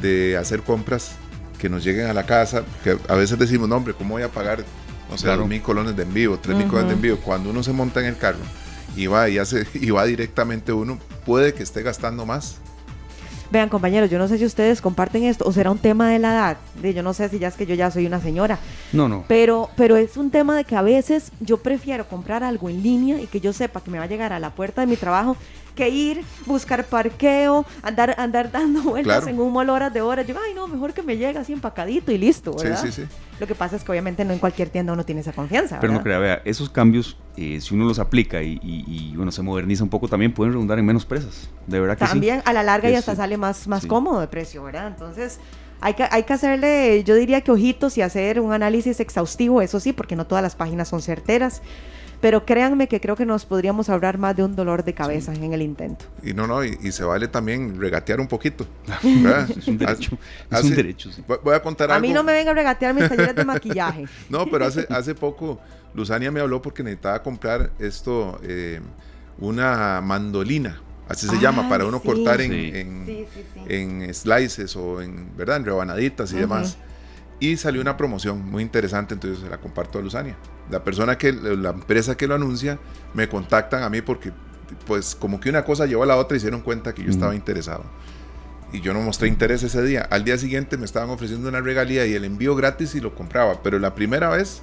de 0.00 0.38
hacer 0.38 0.62
compras 0.62 1.12
que 1.58 1.68
nos 1.68 1.84
lleguen 1.84 2.06
a 2.06 2.14
la 2.14 2.24
casa, 2.24 2.64
que 2.82 2.96
a 3.06 3.14
veces 3.16 3.38
decimos, 3.38 3.68
no 3.68 3.76
hombre, 3.76 3.92
¿cómo 3.92 4.14
voy 4.14 4.22
a 4.22 4.30
pagar, 4.30 4.64
no 5.10 5.18
sé, 5.18 5.26
dos 5.26 5.46
mil 5.46 5.60
colones 5.60 5.94
de 5.94 6.04
envío, 6.04 6.38
tres 6.38 6.56
mil 6.56 6.68
colones 6.68 6.88
de 6.88 6.94
envío? 6.94 7.20
Cuando 7.20 7.50
uno 7.50 7.62
se 7.62 7.74
monta 7.74 8.00
en 8.00 8.06
el 8.06 8.16
carro 8.16 8.38
y 8.96 9.06
va, 9.06 9.28
y, 9.28 9.38
hace, 9.38 9.66
y 9.74 9.90
va 9.90 10.04
directamente 10.04 10.72
uno, 10.72 10.98
puede 11.24 11.54
que 11.54 11.62
esté 11.62 11.82
gastando 11.82 12.26
más. 12.26 12.58
Vean, 13.50 13.68
compañeros, 13.68 14.08
yo 14.08 14.18
no 14.18 14.28
sé 14.28 14.38
si 14.38 14.44
ustedes 14.44 14.80
comparten 14.80 15.24
esto 15.24 15.44
o 15.44 15.52
será 15.52 15.72
un 15.72 15.78
tema 15.78 16.08
de 16.08 16.20
la 16.20 16.32
edad. 16.32 16.56
De, 16.80 16.94
yo 16.94 17.02
no 17.02 17.12
sé 17.12 17.28
si 17.28 17.40
ya 17.40 17.48
es 17.48 17.54
que 17.54 17.66
yo 17.66 17.74
ya 17.74 17.90
soy 17.90 18.06
una 18.06 18.20
señora. 18.20 18.60
No, 18.92 19.08
no. 19.08 19.24
Pero, 19.26 19.70
pero 19.76 19.96
es 19.96 20.16
un 20.16 20.30
tema 20.30 20.56
de 20.56 20.62
que 20.62 20.76
a 20.76 20.82
veces 20.82 21.32
yo 21.40 21.56
prefiero 21.56 22.06
comprar 22.06 22.44
algo 22.44 22.68
en 22.68 22.80
línea 22.80 23.20
y 23.20 23.26
que 23.26 23.40
yo 23.40 23.52
sepa 23.52 23.80
que 23.80 23.90
me 23.90 23.98
va 23.98 24.04
a 24.04 24.06
llegar 24.06 24.32
a 24.32 24.38
la 24.38 24.50
puerta 24.50 24.82
de 24.82 24.86
mi 24.86 24.96
trabajo 24.96 25.36
que 25.70 25.88
ir, 25.88 26.24
buscar 26.46 26.84
parqueo, 26.84 27.64
andar, 27.82 28.14
andar 28.18 28.50
dando 28.52 28.82
vueltas 28.82 29.26
en 29.26 29.38
un 29.38 29.52
mall 29.52 29.70
horas 29.70 29.92
de 29.92 30.00
horas. 30.00 30.26
Yo, 30.26 30.34
ay, 30.44 30.54
no, 30.54 30.66
mejor 30.66 30.92
que 30.92 31.02
me 31.02 31.16
llegue 31.16 31.38
así 31.38 31.52
empacadito 31.52 32.12
y 32.12 32.18
listo, 32.18 32.52
¿verdad? 32.52 32.80
Sí, 32.82 32.92
sí, 32.92 33.02
sí. 33.02 33.08
Lo 33.38 33.46
que 33.46 33.54
pasa 33.54 33.76
es 33.76 33.84
que 33.84 33.90
obviamente 33.90 34.22
no 34.24 34.34
en 34.34 34.38
cualquier 34.38 34.68
tienda 34.68 34.92
uno 34.92 35.04
tiene 35.04 35.22
esa 35.22 35.32
confianza. 35.32 35.80
Pero 35.80 35.94
no 35.94 36.02
crea, 36.02 36.18
vea, 36.18 36.42
esos 36.44 36.68
cambios, 36.68 37.16
eh, 37.38 37.58
si 37.62 37.74
uno 37.74 37.86
los 37.86 37.98
aplica 37.98 38.42
y, 38.42 38.60
y, 38.62 39.14
bueno, 39.16 39.32
se 39.32 39.40
moderniza 39.40 39.82
un 39.82 39.88
poco, 39.88 40.08
también 40.08 40.34
pueden 40.34 40.52
redundar 40.52 40.78
en 40.78 40.84
menos 40.84 41.06
presas. 41.06 41.48
De 41.66 41.80
verdad 41.80 41.96
que 41.96 42.04
También 42.04 42.42
a 42.44 42.52
la 42.52 42.62
larga 42.62 42.90
y 42.90 42.94
hasta 42.94 43.16
sale 43.16 43.38
más, 43.38 43.66
más 43.66 43.86
cómodo 43.86 44.20
de 44.20 44.26
precio, 44.26 44.62
¿verdad? 44.62 44.88
Entonces, 44.88 45.40
hay 45.80 45.94
que, 45.94 46.06
hay 46.10 46.24
que 46.24 46.32
hacerle, 46.34 47.02
yo 47.04 47.14
diría 47.14 47.40
que 47.40 47.50
ojitos 47.50 47.96
y 47.96 48.02
hacer 48.02 48.40
un 48.40 48.52
análisis 48.52 49.00
exhaustivo, 49.00 49.62
eso 49.62 49.80
sí, 49.80 49.94
porque 49.94 50.16
no 50.16 50.26
todas 50.26 50.42
las 50.42 50.54
páginas 50.54 50.88
son 50.88 51.00
certeras. 51.00 51.62
Pero 52.20 52.44
créanme 52.44 52.86
que 52.86 53.00
creo 53.00 53.16
que 53.16 53.24
nos 53.24 53.46
podríamos 53.46 53.88
ahorrar 53.88 54.18
más 54.18 54.36
de 54.36 54.44
un 54.44 54.54
dolor 54.54 54.84
de 54.84 54.92
cabeza 54.92 55.32
en 55.32 55.52
el 55.52 55.62
intento. 55.62 56.04
Y 56.22 56.34
no, 56.34 56.46
no, 56.46 56.62
y, 56.64 56.92
se 56.92 57.04
vale 57.04 57.28
también 57.28 57.80
regatear 57.80 58.20
un 58.20 58.28
poquito. 58.28 58.66
es 59.56 59.68
un 59.68 59.78
derecho. 59.78 60.18
es 60.50 60.64
un 60.64 60.74
derecho, 60.74 61.10
Voy 61.42 61.54
a 61.54 61.62
contar 61.62 61.90
a 61.90 61.94
algo. 61.94 62.06
mí 62.06 62.12
no 62.12 62.22
me 62.22 62.32
venga 62.32 62.50
a 62.50 62.54
regatear 62.54 62.94
mis 62.94 63.08
talleres 63.08 63.34
de 63.34 63.44
maquillaje. 63.44 64.06
no, 64.28 64.46
pero 64.46 64.66
hace, 64.66 64.86
hace 64.90 65.14
poco 65.14 65.58
Luzania 65.94 66.30
me 66.30 66.40
habló 66.40 66.60
porque 66.60 66.82
necesitaba 66.82 67.22
comprar 67.22 67.70
esto, 67.78 68.38
eh, 68.42 68.80
una 69.38 70.00
mandolina 70.02 70.80
así 71.10 71.26
se 71.26 71.40
llama, 71.40 71.68
para 71.68 71.84
uno 71.84 72.00
cortar 72.00 72.40
en, 72.40 73.26
en, 73.66 74.14
slices 74.14 74.76
o 74.76 75.02
en, 75.02 75.36
¿verdad? 75.36 75.56
en 75.56 75.64
rebanaditas 75.64 76.32
y 76.32 76.36
demás. 76.36 76.76
Y 77.40 77.56
salió 77.56 77.80
una 77.80 77.96
promoción 77.96 78.44
muy 78.50 78.62
interesante, 78.62 79.14
entonces 79.14 79.40
se 79.40 79.48
la 79.48 79.58
comparto 79.58 79.98
a 79.98 80.02
Luzania. 80.02 80.36
La 80.70 80.84
persona 80.84 81.16
que, 81.16 81.32
la 81.32 81.70
empresa 81.70 82.16
que 82.16 82.26
lo 82.26 82.34
anuncia, 82.34 82.78
me 83.14 83.28
contactan 83.28 83.82
a 83.82 83.88
mí 83.88 84.02
porque, 84.02 84.30
pues, 84.86 85.14
como 85.14 85.40
que 85.40 85.48
una 85.48 85.64
cosa 85.64 85.86
llevó 85.86 86.02
a 86.02 86.06
la 86.06 86.16
otra 86.16 86.36
y 86.36 86.40
se 86.40 86.46
dieron 86.46 86.60
cuenta 86.60 86.92
que 86.94 87.02
yo 87.02 87.10
estaba 87.10 87.34
interesado. 87.34 87.84
Y 88.72 88.82
yo 88.82 88.92
no 88.92 89.00
mostré 89.00 89.26
interés 89.26 89.62
ese 89.62 89.82
día. 89.82 90.06
Al 90.10 90.22
día 90.22 90.36
siguiente 90.36 90.76
me 90.76 90.84
estaban 90.84 91.08
ofreciendo 91.10 91.48
una 91.48 91.60
regalía 91.60 92.06
y 92.06 92.14
el 92.14 92.24
envío 92.24 92.54
gratis 92.54 92.94
y 92.94 93.00
lo 93.00 93.14
compraba. 93.14 93.62
Pero 93.62 93.78
la 93.78 93.94
primera 93.94 94.28
vez 94.28 94.60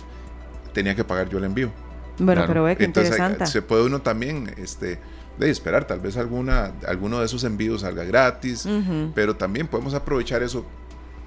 tenía 0.74 0.96
que 0.96 1.04
pagar 1.04 1.28
yo 1.30 1.40
el 1.40 1.46
envío. 1.46 1.72
Bueno, 2.20 2.46
pero 2.48 2.64
ve 2.64 2.78
que 2.78 2.86
Entonces, 2.86 3.12
interesante. 3.12 3.48
Se 3.48 3.62
puede 3.62 3.84
uno 3.84 4.02
también, 4.02 4.54
este, 4.58 5.00
de 5.38 5.50
esperar, 5.50 5.86
tal 5.86 6.00
vez 6.00 6.16
alguna, 6.18 6.74
alguno 6.88 7.20
de 7.20 7.26
esos 7.26 7.44
envíos 7.44 7.82
salga 7.82 8.04
gratis, 8.04 8.68
pero 9.14 9.36
también 9.36 9.68
podemos 9.68 9.94
aprovechar 9.94 10.42
eso 10.42 10.66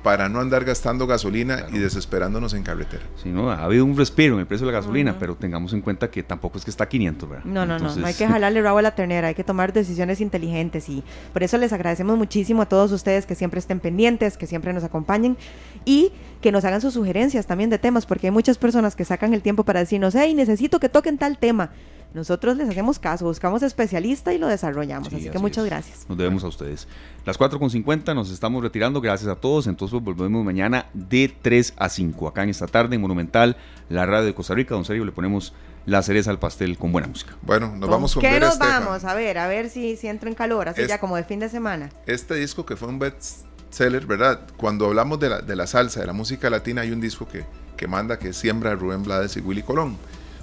para 0.02 0.28
no 0.28 0.40
andar 0.40 0.64
gastando 0.64 1.06
gasolina 1.06 1.66
y 1.72 1.78
desesperándonos 1.78 2.54
en 2.54 2.62
carretera. 2.62 3.02
Sí, 3.22 3.28
no, 3.28 3.50
ha 3.50 3.64
habido 3.64 3.84
un 3.84 3.96
respiro 3.96 4.34
en 4.34 4.40
el 4.40 4.46
precio 4.46 4.66
de 4.66 4.72
la 4.72 4.78
gasolina, 4.78 5.16
pero 5.18 5.34
tengamos 5.34 5.72
en 5.72 5.82
cuenta 5.82 6.10
que 6.10 6.22
tampoco 6.22 6.58
es 6.58 6.64
que 6.64 6.70
está 6.70 6.84
a 6.84 6.88
500, 6.88 7.28
¿verdad? 7.28 7.44
No, 7.44 7.66
no, 7.66 7.78
no, 7.78 7.94
no 7.94 8.06
hay 8.06 8.14
que 8.14 8.26
jalarle 8.28 8.62
rabo 8.62 8.78
a 8.78 8.82
la 8.82 8.94
ternera, 8.94 9.28
hay 9.28 9.34
que 9.34 9.44
tomar 9.44 9.72
decisiones 9.72 10.20
inteligentes 10.20 10.88
y 10.88 11.02
por 11.32 11.42
eso 11.42 11.58
les 11.58 11.72
agradecemos 11.72 12.16
muchísimo 12.16 12.62
a 12.62 12.66
todos 12.66 12.92
ustedes 12.92 13.26
que 13.26 13.34
siempre 13.34 13.60
estén 13.60 13.80
pendientes, 13.80 14.36
que 14.36 14.46
siempre 14.46 14.72
nos 14.72 14.84
acompañen 14.84 15.36
y 15.84 16.12
que 16.40 16.52
nos 16.52 16.64
hagan 16.64 16.80
sus 16.80 16.94
sugerencias 16.94 17.46
también 17.46 17.68
de 17.70 17.78
temas, 17.78 18.06
porque 18.06 18.28
hay 18.28 18.30
muchas 18.30 18.56
personas 18.56 18.96
que 18.96 19.04
sacan 19.04 19.34
el 19.34 19.42
tiempo 19.42 19.64
para 19.64 19.80
decirnos, 19.80 20.14
hey, 20.14 20.34
necesito 20.34 20.80
que 20.80 20.88
toquen 20.88 21.18
tal 21.18 21.38
tema. 21.38 21.70
Nosotros 22.12 22.56
les 22.56 22.68
hacemos 22.68 22.98
caso, 22.98 23.24
buscamos 23.24 23.62
especialista 23.62 24.34
y 24.34 24.38
lo 24.38 24.48
desarrollamos. 24.48 25.08
así 25.08 25.30
que 25.30 25.38
muchas 25.38 25.64
gracias. 25.64 26.06
Nos 26.08 26.18
debemos 26.18 26.42
a 26.42 26.48
ustedes. 26.48 26.88
Las 27.24 27.38
4.50 27.38 28.14
nos 28.14 28.30
estamos 28.30 28.62
retirando. 28.62 29.00
Gracias 29.00 29.30
a 29.30 29.36
todos. 29.36 29.68
Entonces 29.68 30.00
volvemos 30.00 30.44
mañana 30.44 30.86
de 30.92 31.32
3 31.40 31.74
a 31.76 31.88
5. 31.88 32.28
Acá 32.28 32.42
en 32.42 32.50
esta 32.50 32.66
tarde 32.66 32.96
en 32.96 33.00
Monumental, 33.00 33.56
la 33.88 34.06
radio 34.06 34.26
de 34.26 34.34
Costa 34.34 34.54
Rica. 34.54 34.74
Don 34.74 34.84
Sergio, 34.84 35.04
le 35.04 35.12
ponemos 35.12 35.52
la 35.86 36.02
cereza 36.02 36.30
al 36.30 36.40
pastel 36.40 36.76
con 36.78 36.90
buena 36.90 37.06
música. 37.06 37.36
Bueno, 37.42 37.74
nos 37.76 37.88
vamos 37.88 38.14
con 38.14 38.22
¿Qué 38.22 38.40
nos 38.40 38.58
vamos? 38.58 39.04
A 39.04 39.14
ver, 39.14 39.38
a 39.38 39.46
ver 39.46 39.70
si, 39.70 39.96
si 39.96 40.08
entro 40.08 40.28
en 40.28 40.34
calor, 40.34 40.68
así 40.68 40.86
ya 40.88 40.98
como 40.98 41.16
de 41.16 41.22
fin 41.24 41.38
de 41.38 41.48
semana. 41.48 41.90
Este 42.06 42.34
disco 42.34 42.66
que 42.66 42.76
fue 42.76 42.88
un 42.88 42.98
best 42.98 43.44
seller, 43.70 44.04
¿verdad? 44.04 44.40
Cuando 44.56 44.86
hablamos 44.86 45.20
de 45.20 45.28
la, 45.28 45.40
de 45.42 45.54
la 45.54 45.68
salsa, 45.68 46.00
de 46.00 46.06
la 46.06 46.12
música 46.12 46.50
latina, 46.50 46.82
hay 46.82 46.90
un 46.90 47.00
disco 47.00 47.28
que, 47.28 47.44
que 47.76 47.86
manda, 47.86 48.18
que 48.18 48.32
Siembra 48.32 48.74
Rubén 48.74 49.04
Blades 49.04 49.36
y 49.36 49.40
Willy 49.40 49.62
Colón 49.62 49.96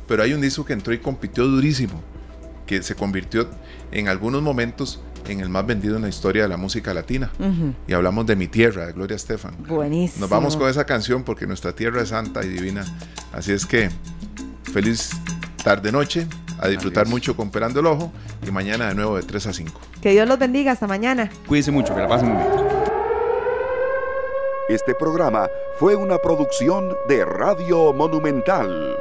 pero 0.08 0.24
hay 0.24 0.34
un 0.34 0.42
disco 0.42 0.66
que 0.66 0.74
entró 0.74 0.94
y 0.94 1.00
compitió 1.00 1.46
durísimo, 1.46 2.02
que 2.66 2.82
se 2.82 2.96
convirtió 2.96 3.48
en 3.92 4.08
algunos 4.08 4.42
momentos 4.42 5.02
en 5.28 5.42
el 5.42 5.50
más 5.50 5.66
vendido 5.66 5.98
en 5.98 6.04
la 6.04 6.10
historia 6.10 6.44
de 6.44 6.48
la 6.48 6.58
música 6.58 6.94
latina. 6.94 7.32
Y 7.88 7.94
hablamos 7.94 8.26
de 8.26 8.36
Mi 8.36 8.48
Tierra, 8.48 8.86
de 8.88 8.94
Gloria 8.94 9.16
Estefan. 9.16 9.56
Buenísimo. 9.68 10.22
Nos 10.22 10.30
vamos 10.30 10.56
con 10.56 10.70
esa 10.70 10.86
canción 10.86 11.24
porque 11.24 11.46
nuestra 11.46 11.74
tierra 11.74 12.02
es 12.02 12.10
santa 12.10 12.46
y 12.46 12.50
divina. 12.50 12.86
Así 13.34 13.52
es 13.52 13.66
que 13.66 13.90
feliz 14.72 15.12
tarde-noche, 15.64 16.28
a 16.60 16.70
disfrutar 16.70 17.08
mucho 17.08 17.36
con 17.36 17.52
Perando 17.52 17.82
el 17.82 17.88
Ojo 17.88 18.12
y 18.48 18.52
mañana 18.52 18.88
de 18.88 18.96
nuevo 18.96 19.18
de 19.18 19.24
3 19.24 19.48
a 19.48 19.54
5. 19.54 19.82
Que 20.02 20.12
Dios 20.12 20.28
los 20.28 20.40
bendiga, 20.40 20.72
hasta 20.72 20.88
mañana. 20.88 21.30
Cuídense 21.46 21.72
mucho, 21.72 21.94
que 21.94 22.02
la 22.02 22.08
pasen 22.08 22.30
muy 22.30 22.38
bien. 22.38 22.68
Este 24.70 24.96
programa 24.96 25.48
fue 25.80 25.96
una 25.96 26.18
producción 26.18 26.96
de 27.08 27.26
Radio 27.26 27.94
Monumental. 27.94 28.96